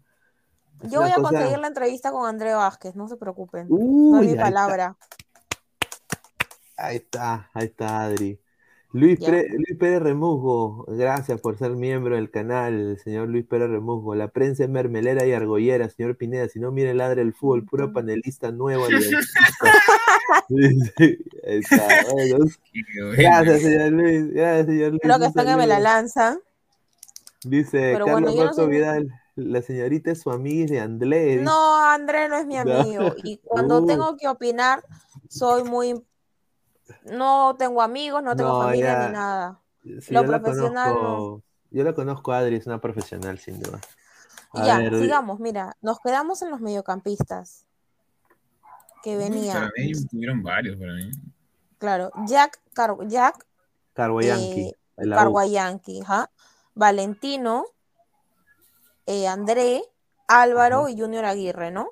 Es 0.82 0.92
Yo 0.92 1.02
voy 1.02 1.10
a 1.10 1.16
cosa- 1.16 1.30
conseguir 1.30 1.60
la 1.60 1.68
entrevista 1.68 2.12
con 2.12 2.26
André 2.28 2.54
Vázquez, 2.54 2.96
no 2.96 3.08
se 3.10 3.18
preocupen. 3.18 3.68
Uy, 3.70 4.12
Doy 4.12 4.20
ahí 4.20 4.26
mi 4.28 4.32
está. 4.34 4.44
palabra. 4.44 4.98
Ahí 6.78 6.98
está, 6.98 7.50
ahí 7.54 7.66
está 7.66 8.04
Adri. 8.04 8.40
Luis. 8.92 9.20
Pérez, 9.20 9.46
Luis 9.52 9.78
Pérez 9.78 10.02
Remusgo, 10.02 10.86
gracias 10.88 11.40
por 11.42 11.58
ser 11.60 11.72
miembro 11.72 12.16
del 12.16 12.32
canal, 12.32 12.98
señor 13.04 13.30
Luis 13.30 13.46
Pérez 13.46 13.70
Remusgo. 13.70 14.16
La 14.16 14.30
prensa 14.30 14.64
es 14.64 14.70
mermelera 14.70 15.26
y 15.28 15.32
argollera, 15.34 15.90
señor 15.90 16.18
Pineda. 16.18 16.50
Si 16.50 16.60
no, 16.60 16.72
mire 16.72 16.96
ladre 16.96 17.22
el 17.22 17.34
fútbol, 17.34 17.66
puro 17.66 17.94
panelista 17.94 18.52
nuevo. 18.52 18.88
está, 21.44 21.88
bueno. 22.14 22.46
Gracias, 23.16 23.62
señor 23.62 23.92
Luis. 23.92 24.34
Gracias, 24.34 24.66
señor 24.68 24.90
Luis. 24.90 25.02
Creo 25.04 25.18
que 25.18 25.24
un 25.24 25.30
está 25.30 25.46
que 25.46 25.56
me 25.56 25.68
la 25.68 25.80
lanza. 25.80 26.38
Dice 27.44 27.92
Pero 27.94 28.06
Carlos 28.06 28.36
bueno, 28.36 28.52
no 28.58 28.68
Vidal, 28.68 29.10
la 29.36 29.62
señorita 29.62 30.12
es 30.12 30.22
su 30.22 30.32
amiga 30.32 30.66
de 30.74 30.80
Andrés. 30.80 31.42
No, 31.42 31.78
André 31.86 32.28
no 32.28 32.38
es 32.38 32.46
mi 32.46 32.56
No. 32.66 32.80
amigo. 32.80 33.16
Y 33.24 33.38
cuando 33.38 33.82
Uh. 33.82 33.86
tengo 33.86 34.18
que 34.18 34.28
opinar, 34.28 34.84
soy 35.30 35.64
muy... 35.64 36.04
No 37.04 37.56
tengo 37.58 37.82
amigos, 37.82 38.24
no 38.24 38.36
tengo 38.36 38.52
No, 38.52 38.60
familia 38.60 38.94
ya. 38.94 39.08
ni 39.08 39.14
nada. 39.14 39.60
Sí, 39.84 40.14
Lo 40.14 40.22
yo 40.22 40.28
la 40.28 40.40
profesional 40.42 40.94
no. 40.94 41.42
yo 41.72 41.84
la 41.84 41.94
conozco 41.94 42.34
a 42.34 42.40
Adri, 42.40 42.56
es 42.58 42.68
una 42.68 42.82
profesional 42.82 43.40
sin 43.40 43.60
duda. 43.60 43.80
A 44.54 44.66
Ya, 44.66 44.78
ver, 44.80 44.98
sigamos, 44.98 45.40
mira, 45.40 45.78
nos 45.82 46.00
quedamos 46.00 46.42
en 46.42 46.52
los 46.52 46.60
mediocampistas 46.60 47.66
que 49.04 49.16
Para 49.16 49.30
venían, 49.30 49.72
mí 49.78 49.92
tuvieron 50.10 50.44
varios, 50.44 50.78
para 50.78 50.94
mí. 50.94 51.12
claro, 51.78 52.12
Jack, 52.26 52.60
Car- 52.74 52.98
Jack 53.08 53.46
Carguayanqui, 54.98 55.98
eh, 56.00 56.02
ajá, 56.04 56.30
Valentino, 56.76 57.66
eh, 59.06 59.28
André, 59.28 59.84
Álvaro 60.28 60.90
y 60.90 61.00
Junior 61.00 61.26
Aguirre, 61.26 61.72
¿no? 61.72 61.90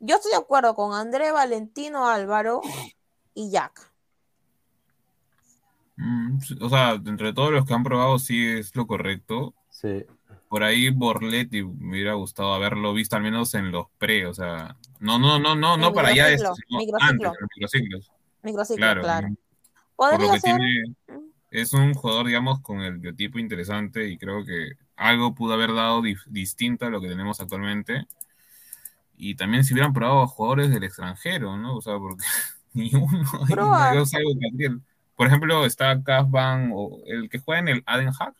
Yo 0.00 0.16
estoy 0.16 0.30
de 0.32 0.36
acuerdo 0.38 0.74
con 0.74 0.94
André, 0.94 1.32
Valentino, 1.32 2.08
Álvaro 2.08 2.60
y 3.34 3.50
Jack. 3.50 3.87
Mm, 5.98 6.38
O 6.60 6.68
sea, 6.68 6.92
entre 6.92 7.32
todos 7.32 7.50
los 7.52 7.64
que 7.66 7.74
han 7.74 7.82
probado, 7.82 8.18
sí 8.18 8.46
es 8.46 8.74
lo 8.76 8.86
correcto. 8.86 9.54
Sí. 9.68 10.04
Por 10.48 10.62
ahí 10.62 10.90
Borletti 10.90 11.62
me 11.62 11.90
hubiera 11.90 12.14
gustado 12.14 12.54
haberlo 12.54 12.94
visto 12.94 13.16
al 13.16 13.22
menos 13.22 13.52
en 13.54 13.70
los 13.70 13.86
pre, 13.98 14.26
o 14.26 14.32
sea, 14.32 14.76
no, 15.00 15.18
no, 15.18 15.38
no, 15.38 15.54
no, 15.54 15.76
no 15.76 15.92
para 15.92 16.08
allá 16.08 16.30
microciclo, 16.30 16.78
esto, 16.80 16.96
antes, 17.00 17.26
los 17.26 17.36
microciclos. 17.54 18.12
Microciclo, 18.42 18.80
Claro, 18.80 19.02
claro. 19.02 19.28
mm, 19.28 19.36
por 19.96 20.12
lo 20.22 20.32
que 20.32 20.40
ser, 20.40 20.56
tiene, 20.56 20.94
es 21.50 21.72
un 21.74 21.92
jugador, 21.94 22.26
digamos, 22.26 22.60
con 22.60 22.80
el 22.80 22.98
biotipo 22.98 23.38
interesante 23.38 24.08
y 24.08 24.16
creo 24.16 24.44
que 24.44 24.72
algo 24.96 25.34
pudo 25.34 25.54
haber 25.54 25.74
dado 25.74 26.00
distinto 26.26 26.86
a 26.86 26.90
lo 26.90 27.00
que 27.00 27.08
tenemos 27.08 27.40
actualmente. 27.40 28.06
Y 29.16 29.34
también 29.34 29.64
si 29.64 29.74
hubieran 29.74 29.92
probado 29.92 30.22
a 30.22 30.28
jugadores 30.28 30.70
del 30.70 30.84
extranjero, 30.84 31.56
¿no? 31.56 31.76
O 31.76 31.82
sea, 31.82 31.98
porque 31.98 32.24
ni 32.72 32.90
uno, 32.94 33.26
salgo 34.06 34.30
Gabriel. 34.36 34.80
Por 35.18 35.26
ejemplo, 35.26 35.66
está 35.66 36.00
Casban 36.02 36.70
o 36.72 37.00
el 37.04 37.28
que 37.28 37.40
juega 37.40 37.58
en 37.58 37.68
el 37.68 37.82
Aden 37.86 38.12
Hack, 38.12 38.36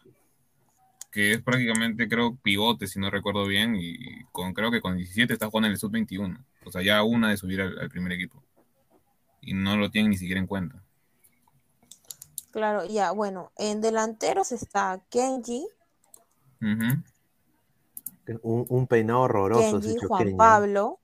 que 1.11 1.33
es 1.33 1.43
prácticamente, 1.43 2.09
creo, 2.09 2.37
pivote, 2.37 2.87
si 2.87 3.01
no 3.01 3.11
recuerdo 3.11 3.47
bien, 3.47 3.75
y 3.77 4.23
con 4.31 4.55
creo 4.55 4.71
que 4.71 4.81
con 4.81 4.97
17 4.97 5.33
está 5.33 5.49
jugando 5.49 5.67
en 5.67 5.73
el 5.73 5.79
Sub-21. 5.79 6.39
O 6.65 6.71
sea, 6.71 6.81
ya 6.81 7.03
una 7.03 7.31
de 7.31 7.37
subir 7.37 7.61
al, 7.61 7.77
al 7.81 7.91
primer 7.91 8.13
equipo. 8.13 8.45
Y 9.41 9.55
no 9.55 9.77
lo 9.77 9.91
tienen 9.91 10.11
ni 10.11 10.17
siquiera 10.17 10.41
en 10.41 10.47
cuenta. 10.47 10.81
claro, 12.53 12.85
ya, 12.85 13.11
bueno, 13.11 13.51
en 13.57 13.81
delanteros 13.81 14.53
está 14.53 15.01
Kenji. 15.11 15.67
Un, 16.61 17.05
un 18.69 18.87
peinado 18.87 19.23
horroroso. 19.23 19.81
Kenji, 19.81 19.99
Juan 19.99 20.21
choqueño. 20.21 20.37
Pablo, 20.37 21.01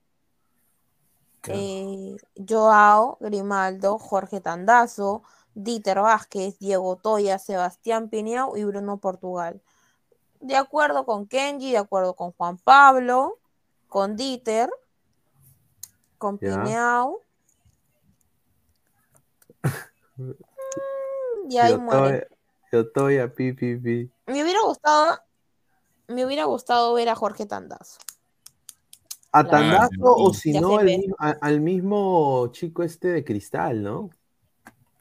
eh, 1.47 2.15
Joao, 2.47 3.17
Grimaldo, 3.19 3.99
Jorge 3.99 4.39
Tandazo, 4.39 5.23
Dieter 5.55 6.01
Vázquez, 6.01 6.59
Diego 6.59 6.97
Toya, 6.97 7.39
Sebastián 7.39 8.09
Pineau 8.09 8.57
y 8.57 8.65
Bruno 8.65 8.97
Portugal. 8.97 9.61
De 10.41 10.57
acuerdo 10.57 11.05
con 11.05 11.25
Kenji, 11.27 11.71
de 11.71 11.77
acuerdo 11.77 12.13
con 12.13 12.33
Juan 12.33 12.57
Pablo, 12.57 13.39
con 13.87 14.17
Dieter, 14.17 14.69
con 16.17 16.37
Ya. 16.39 16.49
Pineau. 16.61 17.19
Y 21.47 21.57
ahí 21.59 21.73
Yo 21.73 21.79
muere. 21.79 22.27
Yo 22.71 22.79
estoy 22.79 23.19
a 23.19 23.31
pi, 23.31 23.53
pi, 23.53 23.75
pi. 23.75 24.11
Me 24.25 24.41
hubiera 24.41 24.61
gustado, 24.61 25.19
me 26.07 26.25
hubiera 26.25 26.45
gustado 26.45 26.91
ver 26.95 27.07
a 27.07 27.15
Jorge 27.15 27.45
Tandazo. 27.45 27.99
A 29.31 29.43
Tandazo 29.43 29.91
o 30.01 30.33
si 30.33 30.59
no 30.59 30.79
al, 30.79 31.37
al 31.39 31.61
mismo 31.61 32.47
chico 32.51 32.81
este 32.81 33.09
de 33.09 33.23
cristal, 33.23 33.83
¿no? 33.83 34.09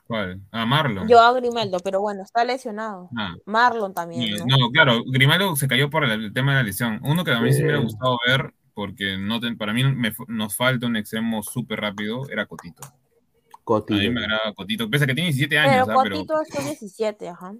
¿Cuál? 0.06 0.40
A 0.50 0.66
Marlon. 0.66 1.08
Yo 1.08 1.20
a 1.20 1.32
Grimaldo, 1.32 1.78
pero 1.80 2.00
bueno, 2.00 2.22
está 2.22 2.44
lesionado. 2.44 3.08
Ah, 3.16 3.34
Marlon 3.46 3.94
también, 3.94 4.30
no, 4.36 4.46
¿no? 4.46 4.58
no, 4.58 4.70
claro, 4.70 5.02
Grimaldo 5.06 5.56
se 5.56 5.66
cayó 5.66 5.88
por 5.88 6.04
el, 6.04 6.10
el 6.26 6.32
tema 6.32 6.52
de 6.52 6.58
la 6.58 6.62
lesión. 6.62 7.00
Uno 7.02 7.24
que 7.24 7.32
a 7.32 7.40
mí 7.40 7.52
sí 7.52 7.60
me 7.60 7.64
hubiera 7.68 7.80
gustado 7.82 8.18
ver, 8.26 8.52
porque 8.74 9.16
no 9.16 9.40
te- 9.40 9.54
para 9.56 9.72
mí 9.72 9.82
me- 9.84 10.12
nos 10.28 10.56
falta 10.56 10.86
un 10.86 10.96
extremo 10.96 11.42
súper 11.42 11.80
rápido, 11.80 12.28
era 12.28 12.46
Cotito. 12.46 12.82
A 12.86 13.94
mí 13.96 14.10
me 14.10 14.20
agrada 14.20 14.52
Cotito, 14.54 14.90
pese 14.90 15.04
a 15.04 15.06
que 15.06 15.14
tiene 15.14 15.28
17 15.30 15.56
Pero 15.56 15.68
años, 15.72 15.88
¿ah? 15.88 16.00
pero, 16.02 16.16
Cotito 16.16 16.42
es 16.42 16.50
con 16.50 16.64
17, 16.64 17.28
ajá. 17.28 17.54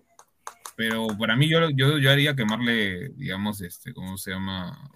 pero 0.77 1.07
para 1.19 1.37
mí 1.37 1.49
yo, 1.49 1.71
yo, 1.71 1.99
yo 1.99 2.11
haría 2.11 2.37
quemarle, 2.37 3.09
digamos, 3.17 3.63
este, 3.63 3.95
¿cómo 3.95 4.19
se 4.19 4.33
llama? 4.33 4.91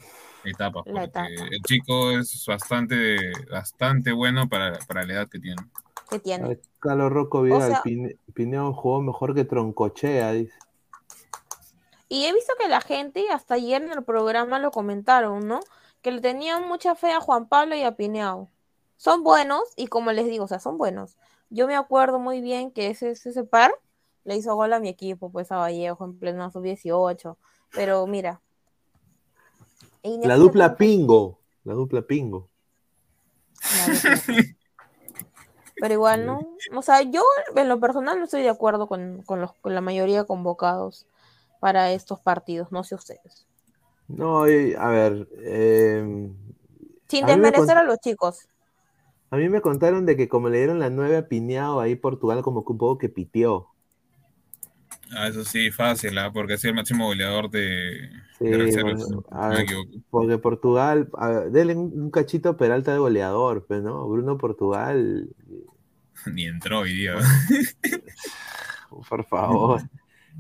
Etapas, 0.45 0.85
La 0.87 0.93
porque 0.93 1.05
etapa. 1.07 1.29
el 1.51 1.61
chico 1.67 2.11
es 2.19 2.45
bastante, 2.47 3.33
bastante 3.51 4.13
bueno 4.13 4.49
para, 4.49 4.79
para 4.81 5.05
la 5.05 5.15
edad 5.15 5.29
que 5.29 5.39
tiene. 5.41 5.63
Que 6.09 6.19
tiene. 6.19 6.59
Carlos 6.81 7.13
Rocco 7.13 7.43
Vidal, 7.43 7.71
sea- 7.71 7.83
Pine- 7.83 8.17
Pineo 8.35 8.73
jugó 8.73 9.01
mejor 9.03 9.35
que 9.35 9.45
Troncochea, 9.45 10.33
dice. 10.33 10.55
Y 12.09 12.25
he 12.25 12.33
visto 12.33 12.53
que 12.59 12.69
la 12.69 12.81
gente, 12.81 13.27
hasta 13.31 13.55
ayer 13.55 13.83
en 13.83 13.93
el 13.93 14.03
programa 14.03 14.59
lo 14.59 14.71
comentaron, 14.71 15.47
¿no? 15.47 15.61
Que 16.01 16.11
le 16.11 16.21
tenían 16.21 16.67
mucha 16.67 16.95
fe 16.95 17.13
a 17.13 17.21
Juan 17.21 17.49
Pablo 17.49 17.75
y 17.75 17.83
a 17.83 17.97
Pineao. 17.97 18.49
Son 18.97 19.23
buenos, 19.23 19.63
y 19.77 19.87
como 19.89 20.11
les 20.13 20.27
digo, 20.27 20.45
o 20.45 20.49
sea, 20.49 20.59
son 20.59 20.79
buenos. 20.79 21.17
Yo 21.51 21.67
me 21.67 21.77
acuerdo 21.77 22.19
muy 22.19 22.41
bien 22.41 22.71
que 22.71 22.89
ese, 22.89 23.11
ese 23.11 23.45
par 23.45 23.73
le 24.25 24.37
hizo 24.37 24.55
gol 24.55 24.73
a 24.73 24.81
mi 24.81 24.89
equipo, 24.89 25.31
pues 25.31 25.53
a 25.53 25.57
Vallejo, 25.59 26.05
en 26.05 26.19
pleno 26.19 26.51
sub-18. 26.51 27.37
Pero 27.73 28.07
mira. 28.07 28.41
La 30.03 30.37
dupla 30.37 30.77
Pingo. 30.77 31.39
La 31.65 31.75
dupla 31.75 32.03
Pingo. 32.03 32.49
la 33.87 33.95
dupla. 33.95 34.45
Pero 35.81 35.95
igual, 35.95 36.27
¿no? 36.27 36.41
O 36.75 36.83
sea, 36.83 37.03
yo 37.03 37.23
en 37.55 37.69
lo 37.69 37.81
personal 37.81 38.19
no 38.19 38.25
estoy 38.25 38.43
de 38.43 38.49
acuerdo 38.49 38.89
con, 38.89 39.23
con 39.23 39.41
los, 39.41 39.53
con 39.55 39.75
la 39.75 39.81
mayoría 39.81 40.25
convocados 40.25 41.07
para 41.61 41.93
estos 41.93 42.21
partidos, 42.21 42.73
no 42.73 42.85
sé 42.85 42.95
ustedes. 42.95 43.47
No, 44.09 44.43
a 44.43 44.47
ver. 44.91 45.29
eh, 45.39 46.31
Sin 47.09 47.27
desmerecer 47.27 47.77
a 47.77 47.83
los 47.85 47.99
chicos. 48.01 48.49
a 49.31 49.37
mí 49.37 49.49
me 49.49 49.61
contaron 49.63 50.05
de 50.07 50.17
que 50.17 50.29
como 50.29 50.49
le 50.51 50.59
dieron 50.59 50.79
la 50.81 50.91
9 50.91 51.17
a 51.17 51.29
Pineao, 51.29 51.81
ahí 51.81 51.97
Portugal 51.97 52.43
como 52.43 52.65
que 52.65 52.73
un 52.73 52.79
poco 52.79 52.99
que 52.99 53.09
piteó. 53.09 53.69
Ah, 55.11 55.29
eso 55.29 55.45
sí, 55.45 55.71
fácil, 55.71 56.19
¿ah? 56.19 56.31
porque 56.33 56.55
es 56.55 56.65
el 56.65 56.75
máximo 56.75 57.07
goleador 57.07 57.51
de, 57.51 58.11
Sí, 58.39 58.45
de 58.47 58.59
reservas, 58.59 59.01
bueno, 59.01 59.25
a 59.31 59.49
ver, 59.49 59.67
porque 60.11 60.39
Portugal, 60.39 61.09
a 61.15 61.29
ver, 61.29 61.51
denle 61.51 61.75
un, 61.77 61.93
un 62.03 62.11
cachito 62.11 62.51
a 62.51 62.57
Peralta 62.57 62.93
de 62.93 62.99
goleador, 62.99 63.67
pues, 63.67 63.83
¿no? 63.83 64.07
Bruno 64.09 64.39
Portugal, 64.39 65.29
Ni 66.33 66.45
entró 66.47 66.81
hoy 66.81 66.95
día. 66.95 67.15
por 69.09 69.25
favor. 69.25 69.83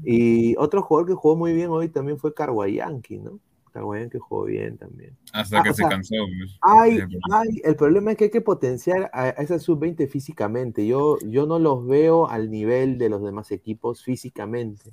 Y 0.04 0.56
otro 0.56 0.82
jugador 0.82 1.08
que 1.08 1.14
jugó 1.14 1.36
muy 1.36 1.52
bien 1.52 1.70
hoy 1.70 1.88
también 1.88 2.18
fue 2.18 2.32
Carguayanqui, 2.34 3.18
¿no? 3.18 3.40
Carguayanqui 3.72 4.18
jugó 4.18 4.44
bien 4.44 4.78
también. 4.78 5.16
Hasta 5.32 5.60
Ah, 5.60 5.62
que 5.62 5.70
o 5.70 5.74
se 5.74 5.82
sea, 5.82 5.88
cansó. 5.90 6.14
pues. 6.38 6.56
Hay, 6.62 6.96
Ese 6.96 7.06
problema. 7.08 7.40
hay, 7.40 7.60
el 7.64 7.76
problema 7.76 8.10
es 8.12 8.16
que 8.16 8.24
hay 8.24 8.30
que 8.30 8.40
potenciar 8.40 9.10
a, 9.12 9.22
a 9.24 9.28
esa 9.30 9.58
sub-20 9.58 10.08
físicamente. 10.08 10.86
Yo, 10.86 11.18
yo 11.26 11.46
no 11.46 11.58
los 11.58 11.86
veo 11.86 12.28
al 12.28 12.50
nivel 12.50 12.96
de 12.98 13.08
los 13.08 13.22
demás 13.22 13.50
equipos 13.50 14.02
físicamente. 14.02 14.92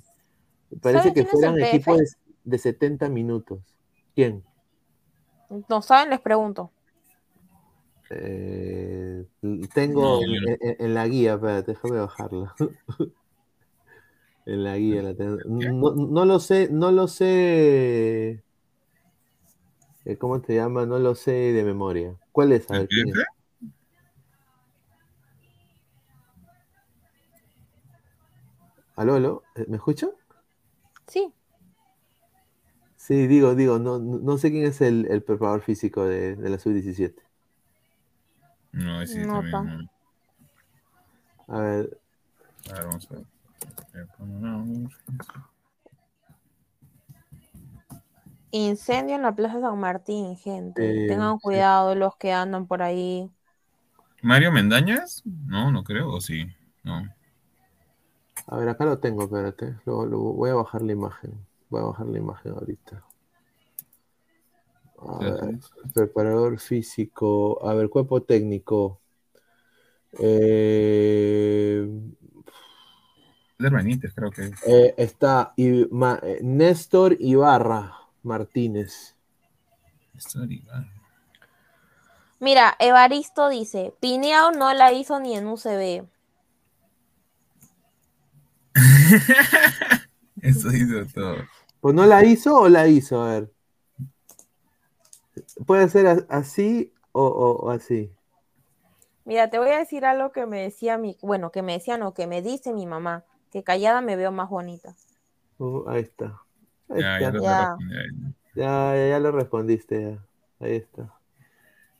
Parece 0.82 1.08
¿Sabe 1.10 1.14
que 1.14 1.24
fueran 1.26 1.58
equipos 1.60 1.98
de, 1.98 2.06
de 2.44 2.58
70 2.58 3.08
minutos. 3.08 3.60
¿Quién? 4.14 4.42
No 5.68 5.80
saben, 5.82 6.10
les 6.10 6.20
pregunto. 6.20 6.72
Eh, 8.10 9.24
tengo 9.74 10.20
No, 10.20 10.20
yo 10.22 10.40
no. 10.40 10.56
en, 10.60 10.94
la 10.94 11.06
guía, 11.08 11.34
espérate, 11.34 11.72
déjame 11.72 11.98
bajarla. 11.98 12.54
en 14.46 14.64
la 14.64 14.76
guía 14.76 15.02
la 15.02 15.14
tengo. 15.14 15.38
No, 15.46 15.94
no 15.94 16.24
lo 16.24 16.38
sé, 16.38 16.68
no 16.70 16.92
lo 16.92 17.08
sé. 17.08 18.42
eh, 20.04 20.16
¿Cómo 20.18 20.40
te 20.40 20.54
llama? 20.54 20.86
No 20.86 20.98
lo 20.98 21.14
sé 21.14 21.32
de 21.32 21.64
memoria. 21.64 22.16
¿Cuál 22.32 22.52
es? 22.52 22.70
A 22.70 22.74
¿El 22.74 22.80
ver, 22.80 22.88
¿quién 22.88 23.08
es? 23.08 23.14
PF? 23.14 23.26
¿Aló, 28.96 29.14
aló? 29.14 29.42
¿Eh, 29.56 29.66
¿Me 29.68 29.76
escuchan? 29.76 30.10
Sí, 31.06 31.32
Sí, 32.96 33.26
digo, 33.28 33.54
digo, 33.54 33.78
no, 33.78 33.98
no 33.98 34.18
no 34.18 34.38
sé 34.38 34.50
quién 34.50 34.64
es 34.66 34.80
el, 34.80 35.06
el 35.10 35.22
preparador 35.22 35.62
físico 35.62 36.04
de, 36.04 36.34
de 36.36 36.48
la 36.50 36.58
sub-17. 36.58 37.22
No, 38.76 39.02
ese 39.02 39.26
No, 39.26 39.32
también. 39.32 39.64
no. 39.64 39.90
A 41.48 41.58
ver, 41.60 41.98
A 42.70 42.74
ver, 42.74 42.84
vamos 42.86 43.08
a 43.10 43.14
ver. 43.14 43.26
Incendio 48.50 49.14
en 49.16 49.22
la 49.22 49.34
Plaza 49.36 49.60
San 49.60 49.78
Martín, 49.78 50.36
gente. 50.36 50.82
Eh, 50.82 51.06
Tengan 51.06 51.38
sí. 51.38 51.38
cuidado 51.38 51.94
los 51.94 52.16
que 52.16 52.32
andan 52.32 52.66
por 52.66 52.82
ahí. 52.82 53.30
¿Mario 54.22 54.52
Mendañas? 54.52 55.22
No, 55.24 55.70
no 55.70 55.82
creo, 55.82 56.10
o 56.10 56.20
sí. 56.20 56.46
No. 56.82 57.08
A 58.48 58.56
ver, 58.56 58.68
acá 58.68 58.84
lo 58.84 58.98
tengo, 58.98 59.22
espérate. 59.22 59.76
Lo, 59.84 60.04
lo- 60.04 60.18
voy 60.18 60.50
a 60.50 60.54
bajar 60.54 60.82
la 60.82 60.90
imagen. 60.92 61.46
Voy 61.70 61.80
a 61.82 61.84
bajar 61.84 62.06
la 62.08 62.18
imagen 62.18 62.54
ahorita. 62.54 63.04
Ver, 65.02 65.58
preparador 65.94 66.58
físico. 66.58 67.66
A 67.66 67.74
ver, 67.74 67.88
cuerpo 67.88 68.22
técnico. 68.22 69.00
Eh, 70.18 71.86
Benítez, 73.58 74.12
creo 74.14 74.30
que. 74.30 74.50
eh, 74.66 74.94
está 74.96 75.52
Ma- 75.90 76.20
eh, 76.22 76.40
Néstor 76.42 77.16
Ibarra 77.20 77.94
Martínez. 78.22 79.14
Néstor 80.14 80.50
Ibarra. 80.50 80.92
Mira, 82.38 82.76
Evaristo 82.78 83.48
dice, 83.48 83.94
Pineao 84.00 84.52
no 84.52 84.72
la 84.74 84.92
hizo 84.92 85.18
ni 85.20 85.36
en 85.36 85.46
UCB. 85.46 86.06
Eso 90.42 90.70
hizo 90.72 91.06
todo. 91.14 91.36
Pues 91.80 91.94
no 91.94 92.04
la 92.04 92.24
hizo 92.24 92.54
o 92.56 92.68
la 92.68 92.86
hizo, 92.88 93.22
a 93.22 93.32
ver. 93.32 93.55
Puede 95.66 95.88
ser 95.88 96.26
así 96.28 96.92
o, 97.12 97.22
o- 97.24 97.66
o 97.66 97.70
así. 97.70 98.10
Mira, 99.26 99.50
te 99.50 99.58
voy 99.58 99.68
a 99.68 99.78
decir 99.78 100.06
algo 100.06 100.32
que 100.32 100.46
me 100.46 100.62
decía 100.62 100.96
mi, 100.96 101.18
bueno, 101.20 101.50
que 101.52 101.60
me 101.60 101.74
decía 101.74 101.98
no, 101.98 102.14
que 102.14 102.26
me 102.26 102.40
dice 102.40 102.72
mi 102.72 102.86
mamá, 102.86 103.24
que 103.50 103.62
callada 103.62 104.00
me 104.00 104.16
veo 104.16 104.32
más 104.32 104.48
bonita. 104.48 104.94
Uh, 105.58 105.84
ahí 105.88 106.02
está. 106.02 106.40
Ahí 106.88 107.00
Ya, 107.00 107.20
está. 107.20 107.20
ya 107.20 107.30
lo 107.32 107.40
Ya. 108.54 109.20
lo 109.20 109.32
respondiste, 109.32 110.02
ya. 110.02 110.26
Ahí 110.60 110.76
está. 110.76 111.12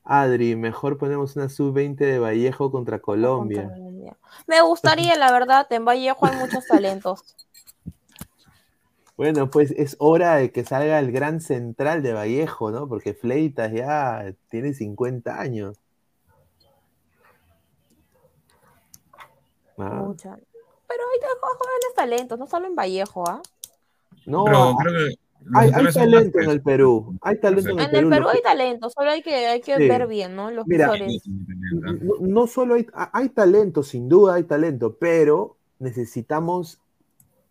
Adri, 0.05 0.57
mejor 0.57 0.99
ponemos 0.99 1.37
una 1.37 1.49
sub-20 1.49 2.07
de 2.07 2.19
Vallejo 2.19 2.71
contra 2.73 3.01
Colombia. 3.01 3.63
Colombia. 3.65 4.17
Me 4.47 4.61
gustaría, 4.63 5.17
la 5.17 5.33
verdad, 5.33 5.67
en 5.71 5.85
Vallejo 5.85 6.27
hay 6.27 6.33
muchos 6.35 6.67
talentos. 6.67 7.37
Bueno, 9.17 9.51
pues 9.51 9.71
es 9.71 9.97
hora 9.99 10.37
de 10.37 10.53
que 10.53 10.65
salga 10.65 10.99
el 10.99 11.11
gran 11.11 11.41
central 11.41 12.03
de 12.03 12.13
Vallejo, 12.13 12.71
¿no? 12.71 12.87
Porque 12.87 13.15
Fleitas 13.15 13.73
ya 13.73 14.35
tiene 14.51 14.75
50 14.75 15.41
años. 15.41 15.79
Ah, 19.79 20.03
Mucha. 20.07 20.37
Pero 20.89 21.03
hay 21.13 21.21
jóvenes 21.41 21.95
talentos, 21.95 22.39
no 22.39 22.47
solo 22.47 22.67
en 22.67 22.75
Vallejo, 22.75 23.29
¿ah? 23.29 23.43
No, 24.27 24.45
Pero 24.45 24.75
hay, 25.55 25.71
creo 25.71 25.87
que 25.87 25.93
talento 25.93 26.41
en 26.41 26.51
el. 26.51 26.63
Perú. 26.63 27.19
Hay 27.23 27.41
talento 27.41 27.71
en 27.71 27.79
el 27.79 27.85
En 27.85 27.85
el 27.85 27.91
Perú. 27.91 28.11
Perú 28.11 28.23
lo 28.25 28.29
hay 28.31 28.43
talento, 28.43 28.91
solo 28.91 29.11
hay 29.11 29.23
que, 29.23 29.35
hay 29.47 29.61
que 29.61 29.77
Sí. 29.77 29.89
ver 29.89 30.07
bien, 30.07 30.35
¿no? 30.37 30.51
Los 30.51 30.67
Mira, 30.67 30.91
no, 31.71 32.15
no 32.21 32.47
solo 32.47 32.75
hay, 32.75 32.87
hay 33.13 33.29
talento, 33.31 33.83
sin 33.83 34.09
duda 34.09 34.35
hay 34.35 34.45
talento, 34.45 34.97
pero 34.97 35.57
necesitamos 35.79 36.81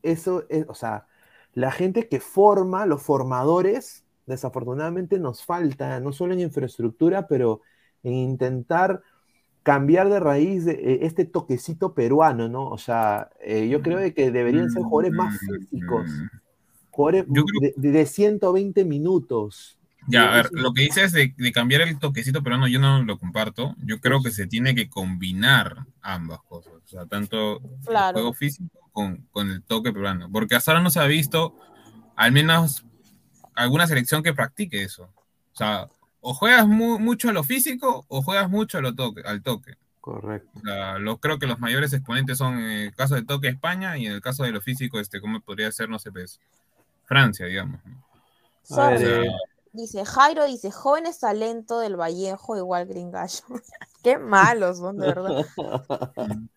eso, 0.03 0.43
es- 0.49 0.65
o 0.67 0.73
sea, 0.75 1.07
la 1.55 1.71
gente 1.71 2.07
que 2.07 2.19
forma, 2.19 2.85
los 2.85 3.01
formadores, 3.01 4.03
desafortunadamente 4.27 5.17
nos 5.19 5.43
falta, 5.43 5.99
no 5.99 6.11
solo 6.11 6.33
en 6.33 6.41
infraestructura, 6.41 7.27
pero 7.27 7.61
en 8.03 8.13
intentar 8.13 9.01
cambiar 9.63 10.09
de 10.09 10.19
raíz 10.19 10.65
de, 10.65 10.73
eh, 10.73 10.99
este 11.01 11.25
toquecito 11.25 11.95
peruano, 11.95 12.47
¿no? 12.47 12.67
O 12.69 12.77
sea, 12.77 13.31
eh, 13.41 13.67
yo 13.67 13.81
creo 13.81 13.97
de 13.97 14.13
que 14.13 14.29
deberían 14.31 14.69
ser 14.69 14.83
jugadores 14.83 15.13
más 15.13 15.39
físicos, 15.39 16.07
jugadores 16.91 17.25
Yo 17.29 17.43
creo- 17.45 17.73
de, 17.75 17.89
de 17.91 18.05
120 18.05 18.85
minutos. 18.85 19.79
Ya, 20.07 20.31
a 20.31 20.35
ver, 20.35 20.49
lo 20.51 20.73
que 20.73 20.83
dices 20.83 21.11
de, 21.11 21.33
de 21.35 21.51
cambiar 21.51 21.81
el 21.81 21.97
toquecito 21.99 22.43
peruano, 22.43 22.67
yo 22.67 22.79
no 22.79 23.01
lo 23.03 23.17
comparto. 23.17 23.75
Yo 23.79 23.99
creo 23.99 24.21
que 24.21 24.31
se 24.31 24.45
tiene 24.47 24.75
que 24.75 24.89
combinar 24.89 25.85
ambas 26.01 26.39
cosas. 26.47 26.73
O 26.73 26.87
sea, 26.87 27.05
tanto 27.05 27.59
Claro. 27.85 28.09
el 28.09 28.13
juego 28.13 28.33
físico 28.33 28.69
con, 28.91 29.17
con 29.31 29.49
el 29.49 29.63
toque 29.63 29.91
peruano. 29.91 30.29
Porque 30.31 30.55
hasta 30.55 30.71
ahora 30.71 30.83
no 30.83 30.89
se 30.89 30.99
ha 30.99 31.05
visto, 31.05 31.55
al 32.15 32.31
menos, 32.31 32.85
alguna 33.55 33.87
selección 33.87 34.21
que 34.21 34.33
practique 34.33 34.83
eso. 34.83 35.03
O 35.53 35.55
sea, 35.57 35.87
o 36.21 36.33
juegas 36.33 36.67
mu- 36.67 36.99
mucho 36.99 37.29
a 37.29 37.33
lo 37.33 37.43
físico 37.43 38.05
o 38.07 38.21
juegas 38.21 38.49
mucho 38.49 38.77
a 38.77 38.81
lo 38.81 38.93
toque, 38.93 39.21
al 39.25 39.41
toque. 39.41 39.75
Correcto. 40.01 40.49
O 40.55 40.59
sea, 40.59 40.99
lo, 40.99 41.17
creo 41.17 41.39
que 41.39 41.47
los 41.47 41.59
mayores 41.59 41.91
exponentes 41.93 42.37
son 42.37 42.59
en 42.59 42.69
el 42.69 42.93
caso 42.95 43.15
del 43.15 43.25
toque 43.25 43.47
España 43.47 43.97
y 43.97 44.05
en 44.05 44.11
el 44.13 44.21
caso 44.21 44.43
de 44.43 44.51
lo 44.51 44.61
físico, 44.61 44.99
este, 44.99 45.19
¿cómo 45.19 45.39
podría 45.39 45.71
ser? 45.71 45.89
No 45.89 45.97
sé, 45.97 46.11
pues, 46.11 46.39
Francia, 47.05 47.47
digamos. 47.47 47.79
¿no? 47.85 48.03
Dice, 49.75 50.05
Jairo 50.05 50.45
dice, 50.45 50.71
jóvenes 50.71 51.19
talento 51.19 51.79
del 51.79 51.97
Vallejo 51.99 52.55
igual 52.55 52.85
Gringallo. 52.87 53.43
Qué 54.03 54.17
malos 54.17 54.77
son, 54.77 54.97
de 54.97 55.07
verdad. 55.07 55.45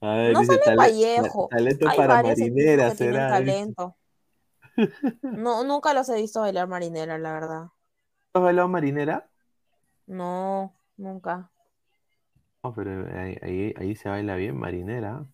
A 0.00 0.16
ver, 0.16 0.32
No 0.34 0.40
dice, 0.40 0.58
"Tale- 0.58 0.76
Vallejo, 0.76 1.48
ta- 1.48 1.56
Talento 1.56 1.88
Hay 1.88 1.96
para 1.96 2.22
marinera 2.22 2.90
que 2.90 2.96
será. 2.96 3.28
talento. 3.28 3.96
No, 5.22 5.64
nunca 5.64 5.94
los 5.94 6.08
he 6.08 6.16
visto 6.16 6.40
bailar 6.40 6.66
marinera, 6.68 7.18
la 7.18 7.32
verdad. 7.32 7.62
¿Has 8.34 8.42
bailado 8.42 8.68
marinera? 8.68 9.30
No, 10.06 10.74
nunca. 10.96 11.50
No, 12.64 12.72
pero 12.74 12.90
ahí, 13.18 13.36
ahí, 13.42 13.74
ahí 13.76 13.94
se 13.96 14.08
baila 14.08 14.36
bien 14.36 14.56
marinera. 14.56 15.24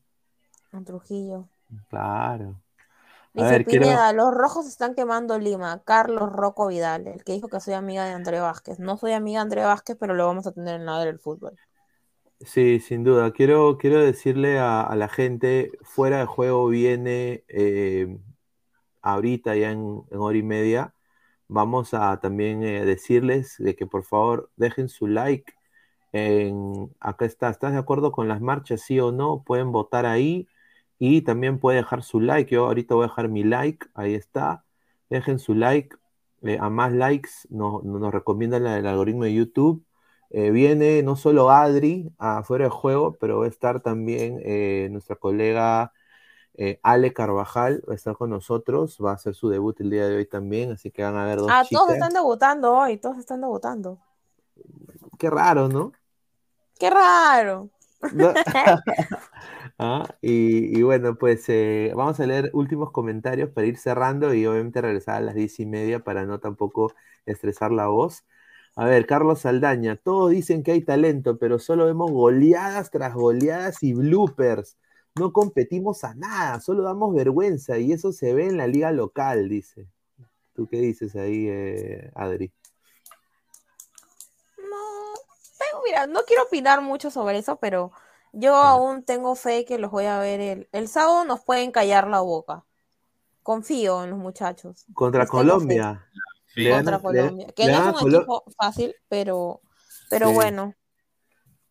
En 0.73 0.85
Trujillo. 0.85 1.49
Claro. 1.89 2.61
Dice 3.35 3.51
ver, 3.51 3.65
quiero. 3.65 3.85
Pineda, 3.85 4.13
los 4.13 4.35
rojos 4.35 4.67
están 4.67 4.95
quemando 4.95 5.39
Lima. 5.39 5.83
Carlos 5.85 6.33
Rocco 6.33 6.67
Vidal, 6.69 7.07
el 7.07 7.25
que 7.25 7.33
dijo 7.33 7.49
que 7.49 7.61
soy 7.61 7.75
amiga 7.75 8.05
de 8.05 8.13
André 8.13 8.41
Vázquez. 8.41 8.79
No 8.79 8.97
soy 8.97 9.13
amiga 9.13 9.41
de 9.41 9.43
André 9.43 9.65
Vázquez, 9.65 9.97
pero 9.99 10.15
lo 10.15 10.27
vamos 10.27 10.47
a 10.47 10.53
tener 10.53 10.77
en 10.77 10.87
la 10.87 10.99
del 11.01 11.19
fútbol. 11.19 11.57
Sí, 12.41 12.81
sin 12.81 13.05
duda. 13.05 13.33
Quiero, 13.33 13.79
quiero 13.79 14.01
decirle 14.01 14.59
a, 14.59 14.83
a 14.83 14.97
la 14.97 15.09
gente, 15.09 15.73
fuera 15.83 16.19
de 16.19 16.27
juego 16.27 16.69
viene 16.69 17.45
eh, 17.49 18.17
ahorita 19.03 19.57
ya 19.57 19.71
en, 19.71 20.03
en 20.11 20.19
hora 20.19 20.39
y 20.39 20.43
media. 20.43 20.95
Vamos 21.49 21.95
a 21.95 22.21
también 22.21 22.63
eh, 22.63 22.85
decirles 22.85 23.57
de 23.59 23.75
que 23.75 23.87
por 23.87 24.05
favor 24.05 24.51
dejen 24.57 24.89
su 24.89 25.07
like. 25.07 25.53
En, 26.13 26.95
acá 27.01 27.25
está, 27.25 27.51
¿estás 27.51 27.73
de 27.73 27.79
acuerdo 27.79 28.13
con 28.13 28.29
las 28.29 28.41
marchas, 28.41 28.83
sí 28.83 29.01
o 29.01 29.13
no? 29.13 29.43
Pueden 29.45 29.73
votar 29.73 30.07
ahí 30.07 30.47
y 30.99 31.23
también 31.23 31.59
puede 31.61 31.79
dejar 31.79 32.03
su 32.03 32.21
like. 32.21 32.55
Yo 32.55 32.67
ahorita 32.67 32.95
voy 32.95 33.05
a 33.05 33.09
dejar 33.09 33.29
mi 33.29 33.45
like, 33.45 33.87
ahí 33.95 34.15
está. 34.15 34.65
Dejen 35.11 35.39
su 35.39 35.55
like. 35.55 35.97
eh, 36.43 36.59
a 36.61 36.71
más 36.71 36.93
likes 36.93 37.31
nos, 37.51 37.83
nos 37.85 38.13
recomienda 38.13 38.61
la- 38.61 38.79
el 38.79 38.87
algoritmo 38.87 39.25
de 39.25 39.35
YouTube. 39.35 39.85
Eh, 40.31 40.51
viene 40.51 41.03
no 41.03 41.17
solo 41.17 41.51
Adri 41.51 42.13
afuera 42.19 42.65
de 42.67 42.71
juego, 42.71 43.17
pero 43.19 43.41
va 43.41 43.47
a 43.47 43.49
estar 43.49 43.81
también 43.81 44.41
eh, 44.45 44.89
nuestra 44.93 45.17
colega 45.17 45.93
eh, 46.55 46.79
Ale 46.83 47.13
Carvajal, 47.13 47.83
va 47.89 47.93
a 47.93 47.97
estar 47.97 48.17
con 48.17 48.31
nosotros, 48.31 48.99
va 49.05 49.13
a 49.13 49.15
hacer 49.15 49.35
su 49.35 49.49
debut 49.49 49.81
el 49.81 49.91
día 49.91 50.07
de 50.09 50.17
hoy 50.17 50.27
también, 50.27 50.73
así 50.73 50.91
que 50.91 51.03
van 51.03 51.17
a 51.17 51.25
ver 51.25 51.39
dos 51.39 51.51
Ah, 51.51 51.63
chicas. 51.65 51.71
todos 51.81 51.95
están 51.95 52.13
debutando 52.13 52.75
hoy, 52.77 52.97
todos 52.99 53.19
están 53.19 53.41
debutando. 53.41 53.99
Qué 55.19 55.31
raro, 55.31 55.69
¿no? 55.69 55.93
¡Qué 56.79 56.91
raro! 56.91 57.69
¿No? 58.13 58.33
Ah, 59.81 60.17
y, 60.21 60.83
bueno, 60.83 61.17
pues 61.17 61.49
eh, 61.49 61.93
vamos 61.95 62.19
a 62.19 62.27
leer 62.27 62.51
últimos 62.53 62.91
comentarios 62.91 63.51
para 63.51 63.69
ir 63.69 63.77
cerrando 63.77 64.35
y 64.35 64.45
obviamente 64.45 64.81
regresar 64.81 65.17
a 65.17 65.21
las 65.21 65.37
diez 65.37 65.61
y 65.61 65.67
media 65.67 66.01
para 66.01 66.27
no 66.27 66.41
tampoco 66.41 66.93
estresar 67.27 67.71
la 67.71 67.87
voz. 67.87 68.25
A 68.75 68.87
ver, 68.87 69.07
Carlos 69.07 69.41
Saldaña, 69.43 69.95
todos 69.97 70.33
dicen 70.33 70.65
que 70.65 70.73
hay 70.73 70.83
talento, 70.85 71.39
pero 71.39 71.61
solo 71.61 71.87
vemos 71.87 72.11
goleadas 72.11 72.91
tras 72.91 73.15
goleadas 73.15 73.83
y 73.85 73.93
bloopers. 73.95 74.77
No 75.15 75.33
competimos 75.33 76.03
a 76.03 76.15
nada, 76.15 76.61
solo 76.61 76.83
damos 76.83 77.15
vergüenza 77.15 77.79
y 77.79 77.93
eso 77.93 78.13
se 78.13 78.35
ve 78.35 78.47
en 78.47 78.57
la 78.57 78.67
liga 78.67 78.91
local, 78.91 79.49
dice. 79.49 79.87
¿Tú 80.55 80.67
qué 80.69 80.79
dices 80.81 81.15
ahí, 81.15 81.47
eh, 81.49 82.11
Adri? 82.17 82.53
No, 84.59 85.83
mira, 85.85 86.09
no 86.09 86.23
quiero 86.27 86.43
opinar 86.45 86.81
mucho 86.83 87.13
sobre 87.13 87.39
eso, 87.39 87.57
pero 87.57 87.93
yo 88.33 88.55
aún 88.57 89.03
tengo 89.05 89.35
fe 89.35 89.65
que 89.65 89.79
los 89.79 89.91
voy 89.91 90.05
a 90.07 90.19
ver 90.19 90.41
el, 90.41 90.69
el 90.73 90.89
sábado 90.89 91.25
nos 91.25 91.45
pueden 91.45 91.71
callar 91.73 92.07
la 92.09 92.21
boca. 92.21 92.65
Confío 93.43 94.05
en 94.05 94.11
los 94.11 94.19
muchachos. 94.19 94.85
Contra 94.95 95.23
Les. 95.23 95.31
Colombia. 95.31 96.07
Contra 96.55 96.77
gana- 96.77 96.97
le- 96.97 97.03
Colombia. 97.03 97.47
Que 97.57 97.67
le 97.67 97.73
no 97.73 97.79
es 97.79 97.87
un 97.87 97.93
Colo- 97.95 98.17
equipo 98.19 98.45
fácil, 98.57 98.95
pero, 99.09 99.61
pero 100.11 100.29
Sí. 100.29 100.35
bueno, 100.35 100.75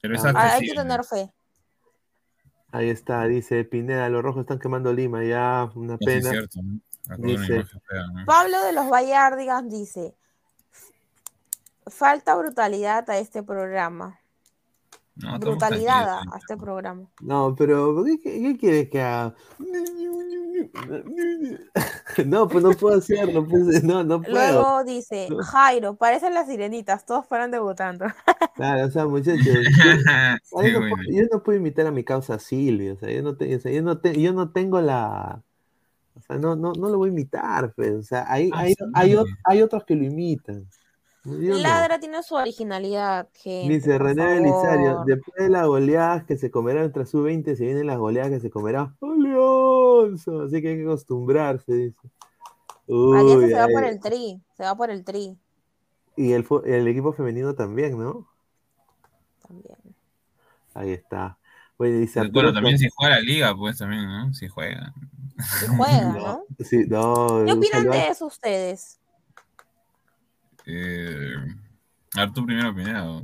Pero 0.01 0.15
es 0.15 0.23
Ah, 0.25 0.53
hay 0.53 0.61
que 0.67 0.73
tener 0.75 1.03
fe. 1.03 1.33
Ahí 2.71 2.89
está, 2.89 3.23
dice 3.25 3.63
Pineda, 3.63 4.07
los 4.09 4.21
rojos 4.21 4.41
están 4.41 4.59
quemando 4.59 4.93
Lima, 4.93 5.23
ya 5.23 5.69
una 5.75 5.97
pena. 5.97 6.19
es 6.19 6.29
cierto, 6.29 6.59
Dice, 7.17 7.55
imagen 7.55 7.81
fea, 7.87 8.07
¿no? 8.13 8.25
Pablo 8.25 8.61
de 8.63 8.73
los 8.73 8.89
Vallardigas 8.89 9.67
dice, 9.69 10.15
falta 11.87 12.35
brutalidad 12.35 13.09
a 13.09 13.17
este 13.17 13.43
programa. 13.43 14.19
No, 15.23 15.39
brutalidad 15.39 16.09
a, 16.09 16.17
a 16.19 16.37
este 16.37 16.57
programa. 16.57 17.07
No, 17.21 17.55
pero 17.57 18.03
¿qué, 18.03 18.19
qué- 18.19 18.57
quieres 18.59 18.89
que 18.89 19.01
haga? 19.01 19.33
No, 22.25 22.47
pues 22.47 22.63
no 22.63 22.71
puedo 22.71 22.97
hacerlo, 22.97 23.45
pues, 23.47 23.83
no, 23.83 24.03
no 24.03 24.21
puedo. 24.21 24.33
Luego 24.33 24.83
dice, 24.83 25.27
No. 25.29 25.37
Jairo, 25.43 25.95
parecen 25.95 26.33
las 26.33 26.47
sirenitas, 26.47 27.05
todos 27.05 27.25
fueran 27.27 27.51
debutando. 27.51 28.05
Claro, 28.55 28.87
o 28.87 28.91
sea, 28.91 29.05
muchachos, 29.05 29.45
yo, 29.45 29.53
yo 29.53 29.61
Sí, 29.61 30.71
no, 30.73 30.79
bueno. 30.79 30.95
puedo, 30.95 31.03
yo 31.11 31.23
no 31.31 31.43
puedo 31.43 31.59
imitar 31.59 31.85
a 31.85 31.91
mi 31.91 32.03
causa 32.03 32.39
Silvio, 32.39 32.95
o 32.95 32.97
sea, 32.97 33.11
yo 33.11 33.21
no, 33.21 33.35
te- 33.37 33.55
o 33.55 33.59
sea, 33.59 33.71
yo 33.71 33.83
no, 33.83 33.99
te- 33.99 34.19
yo 34.19 34.33
no 34.33 34.49
tengo 34.51 34.81
la, 34.81 35.43
o 36.15 36.21
sea, 36.21 36.37
no, 36.37 36.55
no, 36.55 36.73
no 36.73 36.89
lo 36.89 36.97
voy 36.97 37.09
a 37.09 37.13
imitar, 37.13 37.71
pues, 37.75 37.93
o 37.93 38.01
sea, 38.01 38.25
hay, 38.27 38.49
Ah, 38.51 38.61
hay, 38.61 38.73
sí. 38.73 38.83
hay, 38.95 39.15
hay 39.45 39.61
otros 39.61 39.83
que 39.85 39.95
lo 39.95 40.05
imitan. 40.05 40.65
Ladra 41.27 41.99
tiene 41.99 42.23
su 42.23 42.35
originalidad, 42.35 43.27
gente, 43.33 43.73
Dice 43.73 43.97
René 43.97 44.25
Belisario, 44.25 45.03
después 45.05 45.35
de 45.35 45.49
las 45.49 45.67
goleadas 45.67 46.23
que 46.23 46.37
se 46.37 46.49
comerán 46.49 46.85
entre 46.85 47.05
su 47.05 47.21
20 47.21 47.55
se 47.55 47.65
vienen 47.65 47.85
las 47.85 47.97
goleadas 47.97 48.31
que 48.31 48.39
se 48.39 48.49
comerá 48.49 48.95
Alianza, 49.01 50.31
así 50.45 50.61
que 50.61 50.69
hay 50.69 50.77
que 50.77 50.83
acostumbrarse, 50.83 51.73
dice. 51.73 52.09
Alianza 52.87 53.37
Uy, 53.37 53.49
se 53.49 53.59
va 53.59 53.67
por 53.67 53.83
el 53.83 53.99
tri, 53.99 54.41
se 54.55 54.63
va 54.63 54.75
por 54.75 54.89
el 54.89 55.03
tri 55.03 55.37
Y 56.15 56.31
el, 56.31 56.87
equipo 56.87 57.11
femenino 57.11 57.53
también, 57.55 57.99
¿no? 57.99 58.25
también. 59.45 59.77
Ahí 60.73 60.91
está. 60.91 61.37
Bueno, 61.77 61.97
dice 61.97 62.19
Bueno, 62.19 62.27
Arturo 62.29 62.53
también 62.53 62.79
si 62.79 62.87
juega 62.95 63.15
la 63.15 63.21
liga, 63.21 63.55
pues 63.55 63.77
también, 63.77 64.05
¿no? 64.05 64.33
Si 64.33 64.47
juega. 64.47 64.93
Sí 65.59 65.65
juega, 65.75 66.13
¿no? 66.13 66.43
Sí, 66.59 66.85
no, 66.87 67.43
¿Qué 67.45 67.51
opinan 67.51 67.89
de 67.89 68.07
eso 68.07 68.27
ustedes? 68.27 68.99
Eh, 70.67 71.33
a 72.15 72.19
ver, 72.21 72.33
tú 72.33 72.45
primero, 72.45 72.75
Pineda. 72.75 73.21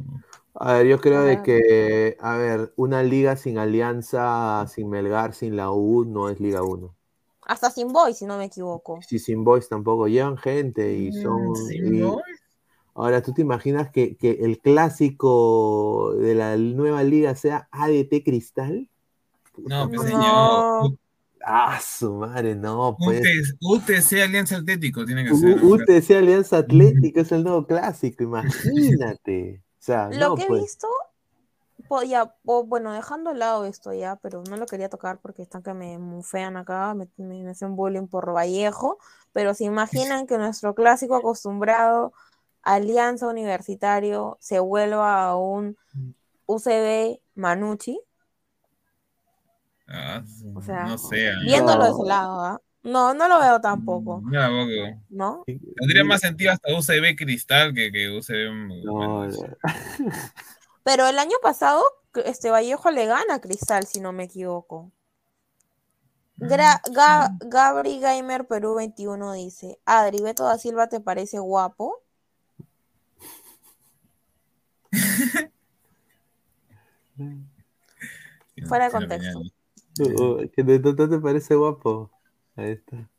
A 0.56 0.74
ver, 0.74 0.88
yo 0.88 1.00
creo 1.02 1.24
de 1.24 1.42
que, 1.42 2.16
a 2.20 2.38
ver, 2.38 2.74
una 2.76 3.04
liga 3.04 3.36
sin 3.36 3.58
Alianza, 3.58 4.66
sin 4.68 4.90
Melgar, 4.90 5.34
sin 5.34 5.56
la 5.56 5.72
U, 5.72 6.06
no 6.06 6.30
es 6.30 6.40
Liga 6.40 6.64
1. 6.64 6.96
Hasta 7.46 7.70
sin 7.70 7.92
boy, 7.92 8.14
si 8.14 8.26
no 8.26 8.38
me 8.38 8.46
equivoco. 8.46 9.02
Si 9.02 9.20
sin 9.20 9.44
Boys 9.44 9.68
tampoco 9.68 10.08
llevan 10.08 10.38
gente 10.38 10.94
y 10.94 11.12
son... 11.12 11.56
Sin 11.56 11.98
y- 11.98 12.02
Boys. 12.02 12.24
Ahora, 12.96 13.22
¿tú 13.24 13.34
te 13.34 13.42
imaginas 13.42 13.90
que, 13.90 14.16
que 14.16 14.32
el 14.42 14.60
clásico 14.60 16.14
de 16.16 16.36
la 16.36 16.56
nueva 16.58 17.04
liga 17.04 17.36
sea 17.36 17.68
ADT 17.72 18.24
Cristal? 18.24 18.88
No, 19.58 19.90
pues 19.90 20.16
No. 20.16 20.96
Ah, 21.46 21.80
su 21.82 22.14
madre, 22.14 22.56
no, 22.56 22.96
pues. 22.98 23.56
UTC, 23.62 24.22
Alianza 24.24 24.58
Atlético 24.58 25.06
tiene 25.06 25.26
que 25.26 25.36
ser. 25.36 25.64
UTC 25.64 26.12
Alianza 26.18 26.58
Atlético 26.58 27.20
es 27.20 27.32
el 27.32 27.44
nuevo 27.44 27.66
clásico, 27.68 28.24
imagínate. 28.24 29.62
O 29.62 29.86
sea, 29.86 30.10
Lo 30.10 30.30
no, 30.30 30.36
que 30.36 30.44
he 30.44 30.48
pues. 30.48 30.62
visto, 30.62 30.88
po- 31.90 32.04
ya, 32.04 32.34
o, 32.46 32.64
bueno, 32.64 32.94
dejando 32.94 33.32
de 33.32 33.40
lado 33.40 33.66
esto 33.66 33.94
ya, 33.94 34.16
pero 34.18 34.44
no 34.50 34.56
lo 34.56 34.66
quería 34.66 34.90
tocar 34.90 35.20
porque 35.20 35.42
están 35.42 35.64
que 35.64 35.74
me 35.74 35.98
mufean 35.98 36.56
acá, 36.56 36.94
me, 36.94 37.08
me, 37.18 37.44
me 37.44 37.52
hacen 37.52 37.76
bullying 37.76 38.08
por 38.08 38.34
Vallejo, 38.34 38.98
pero 39.34 39.54
se 39.54 39.66
imaginan 39.66 40.26
que 40.28 40.38
nuestro 40.38 40.74
clásico 40.76 41.16
acostumbrado 41.16 42.14
Alianza 42.62 43.28
Universitario 43.28 44.38
se 44.40 44.60
vuelva 44.60 45.26
a 45.26 45.36
un 45.36 45.76
UCB 46.46 47.20
Manucci, 47.36 48.00
Ah, 49.88 50.24
o 50.56 50.62
sea, 50.62 50.86
no 50.86 50.98
sé. 50.98 51.30
ah. 51.30 51.40
viéndolo 51.44 51.84
de 51.86 51.92
ese 51.92 52.04
lado, 52.06 52.42
¿ah? 52.42 52.62
No, 52.84 53.14
no 53.14 53.28
lo 53.30 53.40
veo 53.40 53.62
tampoco, 53.62 54.22
No, 54.26 54.32
tampoco. 54.32 55.02
¿no? 55.10 55.44
Tendría 55.78 56.04
más 56.04 56.20
sentido 56.22 56.52
hasta 56.52 56.74
UCB 56.78 57.16
Cristal 57.18 57.74
que, 57.74 57.92
que 57.92 58.10
UCB. 58.10 58.84
No. 58.86 59.26
Pero 60.84 61.08
el 61.08 61.18
año 61.18 61.38
pasado, 61.42 61.82
este 62.26 62.52
Vallejo 62.52 62.92
le 62.92 63.06
gana 63.06 63.36
a 63.36 63.40
Cristal, 63.42 63.86
si 63.88 64.02
no 64.02 64.12
me 64.12 64.26
equivoco. 64.26 64.92
Gra- 66.38 66.82
Ga- 66.92 67.38
Gabri 67.48 68.00
Gamer 68.02 68.46
Perú 68.48 68.76
21 68.76 69.32
dice, 69.34 69.80
Adri, 69.86 70.22
Beto 70.22 70.44
da 70.44 70.58
Silva 70.58 70.90
te 70.90 71.00
parece 71.00 71.40
guapo. 71.40 72.02
Fuera 78.68 78.86
de 78.86 78.92
contexto. 78.92 79.42
Que 80.56 80.64
de 80.64 80.80
tonto 80.80 81.10
te 81.10 81.20
parece 81.20 81.56
guapo. 81.56 82.12
Ahí 82.56 82.72
está. 82.72 83.10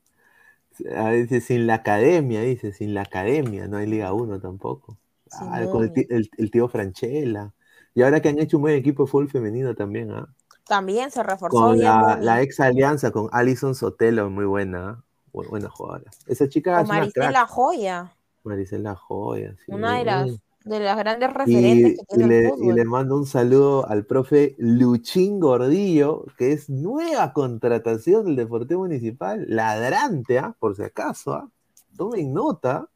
Ahí 0.97 1.23
dice, 1.23 1.41
sin 1.41 1.67
la 1.67 1.75
academia, 1.75 2.41
dice, 2.43 2.73
sin 2.73 2.95
la 2.95 3.03
academia, 3.03 3.69
no 3.69 3.77
hay 3.77 3.87
Liga 3.87 4.13
1 4.13 4.41
tampoco. 4.41 4.99
Ah, 5.33 5.67
con 5.71 5.85
el, 5.85 5.93
ti- 5.93 6.07
el- 6.11 6.31
el 6.39 6.51
tío 6.51 6.69
Franchella. 6.69 7.53
Y 7.95 8.03
ahora 8.03 8.21
que 8.21 8.29
han 8.29 8.39
hecho 8.41 8.57
un 8.57 8.63
buen 8.65 8.77
equipo 8.77 9.05
de 9.05 9.11
fútbol 9.11 9.31
femenino 9.31 9.75
también, 9.75 10.11
¿ah? 10.11 10.29
También 10.67 11.11
se 11.11 11.23
reforzó 11.23 11.71
Con 11.71 11.73
bien. 11.73 11.81
la, 11.81 12.19
la 12.21 12.43
ex 12.43 12.61
alianza 12.61 13.11
con 13.11 13.29
Alison 13.33 13.75
Sotelo, 13.75 14.29
muy 14.31 14.45
buena, 14.45 14.89
¿ah? 14.91 15.05
Bu- 15.33 15.49
buena 15.49 15.69
jugadora. 15.71 16.11
Esa 16.27 16.49
chica 16.49 16.81
Con 16.81 16.83
es 16.83 16.93
una 16.93 17.09
Maricela 17.09 17.13
crack. 17.13 17.47
Joya, 17.47 18.15
Maricela 18.45 18.95
Joya, 18.95 19.57
sí, 19.67 19.73
una 19.75 19.99
de 19.99 20.05
las. 20.05 20.41
De 20.65 20.81
las 20.81 20.97
grandes 20.97 21.29
Y, 21.29 21.33
referentes 21.33 21.99
que 21.99 22.17
tiene 22.17 22.27
le, 22.27 22.49
el 22.49 22.65
y 22.65 22.73
le 22.73 22.85
mando 22.85 23.17
un 23.17 23.27
saludo 23.27 23.87
al 23.89 24.07
profe 24.07 24.55
Luchín 24.59 25.39
Gordillo, 25.39 26.25
que 26.39 26.53
es 26.53 26.71
nueva 26.71 27.33
contratación 27.33 28.25
del 28.25 28.37
Deportivo 28.37 28.81
Municipal, 28.81 29.45
ladrante, 29.49 30.39
¿ah? 30.39 30.57
por 30.59 30.75
si 30.75 30.83
acaso, 30.83 31.35
¿ah? 31.35 31.49
tomen 31.97 32.33
nota. 32.33 32.89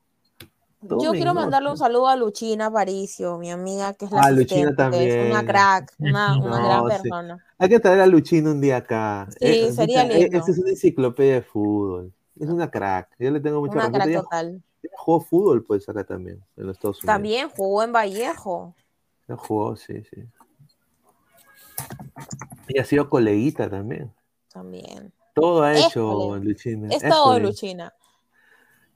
Yo 0.81 1.11
quiero 1.11 1.35
mandarle 1.35 1.71
un 1.71 1.77
saludo 1.77 2.07
a 2.07 2.15
Luchina 2.15 2.67
Aparicio, 2.67 3.37
mi 3.37 3.51
amiga, 3.51 3.95
que 3.95 4.05
es 4.05 4.13
la 4.13 4.21
Ah, 4.23 4.31
Luchina 4.31 4.69
asistente, 4.69 4.99
que 4.99 5.09
es 5.09 5.15
una 5.31 5.45
también. 5.45 5.47
crack, 5.47 5.95
una, 5.99 6.39
una 6.39 6.61
gran 6.61 6.83
sí. 6.85 6.89
persona. 7.03 7.45
Hay 7.59 7.69
que 7.69 7.81
traer 7.81 8.01
a 8.01 8.07
Luchín 8.07 8.47
un 8.47 8.61
día 8.61 8.77
acá. 8.79 9.29
Sí, 9.41 9.73
sería 9.73 10.05
pucha, 10.05 10.15
eh, 10.17 10.21
lindo. 10.21 10.39
Esa 10.39 10.51
es 10.53 10.59
una 10.59 10.71
enciclopedia 10.71 11.35
de 11.35 11.43
fútbol. 11.43 12.13
Es 12.39 12.49
una 12.49 12.71
crack. 12.71 13.09
Yo 13.19 13.31
le 13.33 13.41
tengo 13.41 13.59
mucho 13.61 13.73
Una 13.75 13.91
crack 13.91 14.15
total. 14.15 14.63
Jugó 14.97 15.21
fútbol, 15.21 15.65
pues, 15.65 15.89
acá 15.89 16.05
también, 16.05 16.45
en 16.57 16.67
los 16.67 16.77
Estados 16.77 16.99
Unidos. 16.99 17.15
También 17.15 17.49
jugó 17.51 17.83
en 17.83 17.93
Vallejo. 17.93 18.75
Ella 19.27 19.37
jugó, 19.37 19.77
sí, 19.77 20.03
sí. 20.05 20.25
Y 22.69 22.79
ha 22.79 22.85
sido 22.85 23.09
coleguita 23.09 23.69
también. 23.71 24.13
También. 24.53 25.13
Todo 25.35 25.63
ha 25.63 25.77
hecho 25.77 26.13
colega. 26.13 26.45
Luchina. 26.45 26.89
Es 26.89 27.03
todo. 27.09 27.39
Luchina. 27.39 27.95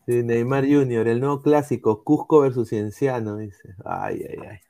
Sí, 0.06 0.22
Neymar 0.24 0.64
Junior, 0.64 1.06
el 1.06 1.20
nuevo 1.20 1.40
clásico, 1.42 2.02
Cusco 2.02 2.40
versus 2.40 2.68
Cienciano, 2.68 3.36
dice. 3.36 3.76
Ay, 3.84 4.24
ay, 4.28 4.38
ay. 4.50 4.60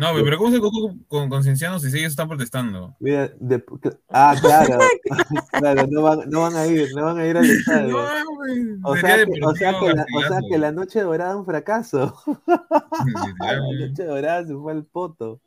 No, 0.00 0.14
pero 0.24 0.38
¿cómo 0.38 0.50
se 0.50 0.60
con, 0.60 0.98
con, 1.08 1.28
con 1.28 1.42
Ciencianos 1.42 1.82
si 1.82 1.88
ellos 1.88 2.12
están 2.12 2.26
protestando? 2.26 2.96
Mira, 3.00 3.30
de- 3.38 3.62
ah, 4.08 4.34
claro, 4.40 4.78
claro, 5.52 5.86
no 5.90 6.02
van, 6.02 6.30
no 6.30 6.40
van 6.40 6.56
a 6.56 6.66
ir, 6.66 6.88
no 6.94 7.04
van 7.04 7.18
a 7.18 7.26
ir 7.26 7.36
al 7.36 7.44
estadio. 7.44 7.88
No, 7.88 8.34
güey, 8.34 8.78
O 8.82 8.96
sea, 8.96 9.16
que, 9.26 9.30
o, 9.44 9.54
sea 9.54 9.78
que 9.78 9.92
la, 9.92 10.06
o 10.16 10.20
sea 10.22 10.40
que 10.48 10.58
la 10.58 10.72
noche 10.72 11.02
dorada 11.02 11.32
es 11.32 11.36
un 11.36 11.44
fracaso. 11.44 12.14
la 13.40 13.86
noche 13.88 14.04
dorada 14.04 14.46
se 14.46 14.54
fue 14.54 14.72
al 14.72 14.84
poto. 14.86 15.42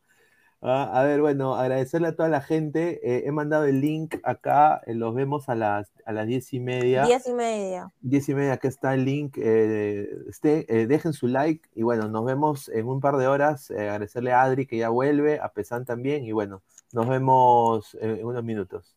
Ah, 0.66 0.90
a 0.94 1.04
ver, 1.04 1.20
bueno, 1.20 1.56
agradecerle 1.56 2.08
a 2.08 2.16
toda 2.16 2.30
la 2.30 2.40
gente. 2.40 3.02
eh, 3.04 3.24
he 3.26 3.32
mandado 3.34 3.66
el 3.66 3.82
link 3.82 4.16
acá, 4.24 4.82
eh, 4.86 4.94
los 4.94 5.14
vemos 5.14 5.50
a 5.50 5.56
las, 5.56 5.92
a 6.06 6.14
las 6.14 6.26
diez 6.26 6.54
y 6.54 6.62
media. 6.62 7.04
Diez 7.04 7.28
y 7.28 7.34
media. 7.34 7.92
Diez 8.00 8.30
y 8.30 8.34
media, 8.34 8.54
acá 8.54 8.70
está 8.70 8.94
el 8.94 9.04
link. 9.04 9.38
eh, 9.38 10.08
este, 10.30 10.66
eh, 10.74 10.88
dejen 10.88 11.12
su 11.12 11.28
like 11.28 11.68
y 11.76 11.84
bueno, 11.84 12.08
nos 12.08 12.24
vemos 12.24 12.70
en 12.70 12.88
un 12.88 13.02
par 13.02 13.18
de 13.18 13.28
horas. 13.28 13.72
eh, 13.72 13.90
agradecerle 13.90 14.32
a 14.32 14.42
Adri 14.44 14.66
que 14.66 14.78
ya 14.78 14.88
vuelve, 14.88 15.38
a 15.42 15.50
Pesan 15.50 15.84
también 15.84 16.24
y 16.24 16.32
bueno, 16.32 16.62
nos 16.94 17.10
vemos 17.10 17.98
en, 18.00 18.12
en 18.20 18.26
unos 18.26 18.44
minutos. 18.46 18.96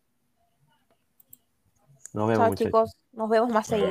Nos 2.15 2.29
vemos, 2.29 2.39
Chao, 2.39 2.49
muchachos. 2.51 2.67
chicos. 2.67 2.97
Nos 3.13 3.29
vemos 3.29 3.51
más 3.51 3.67
seguido. 3.67 3.91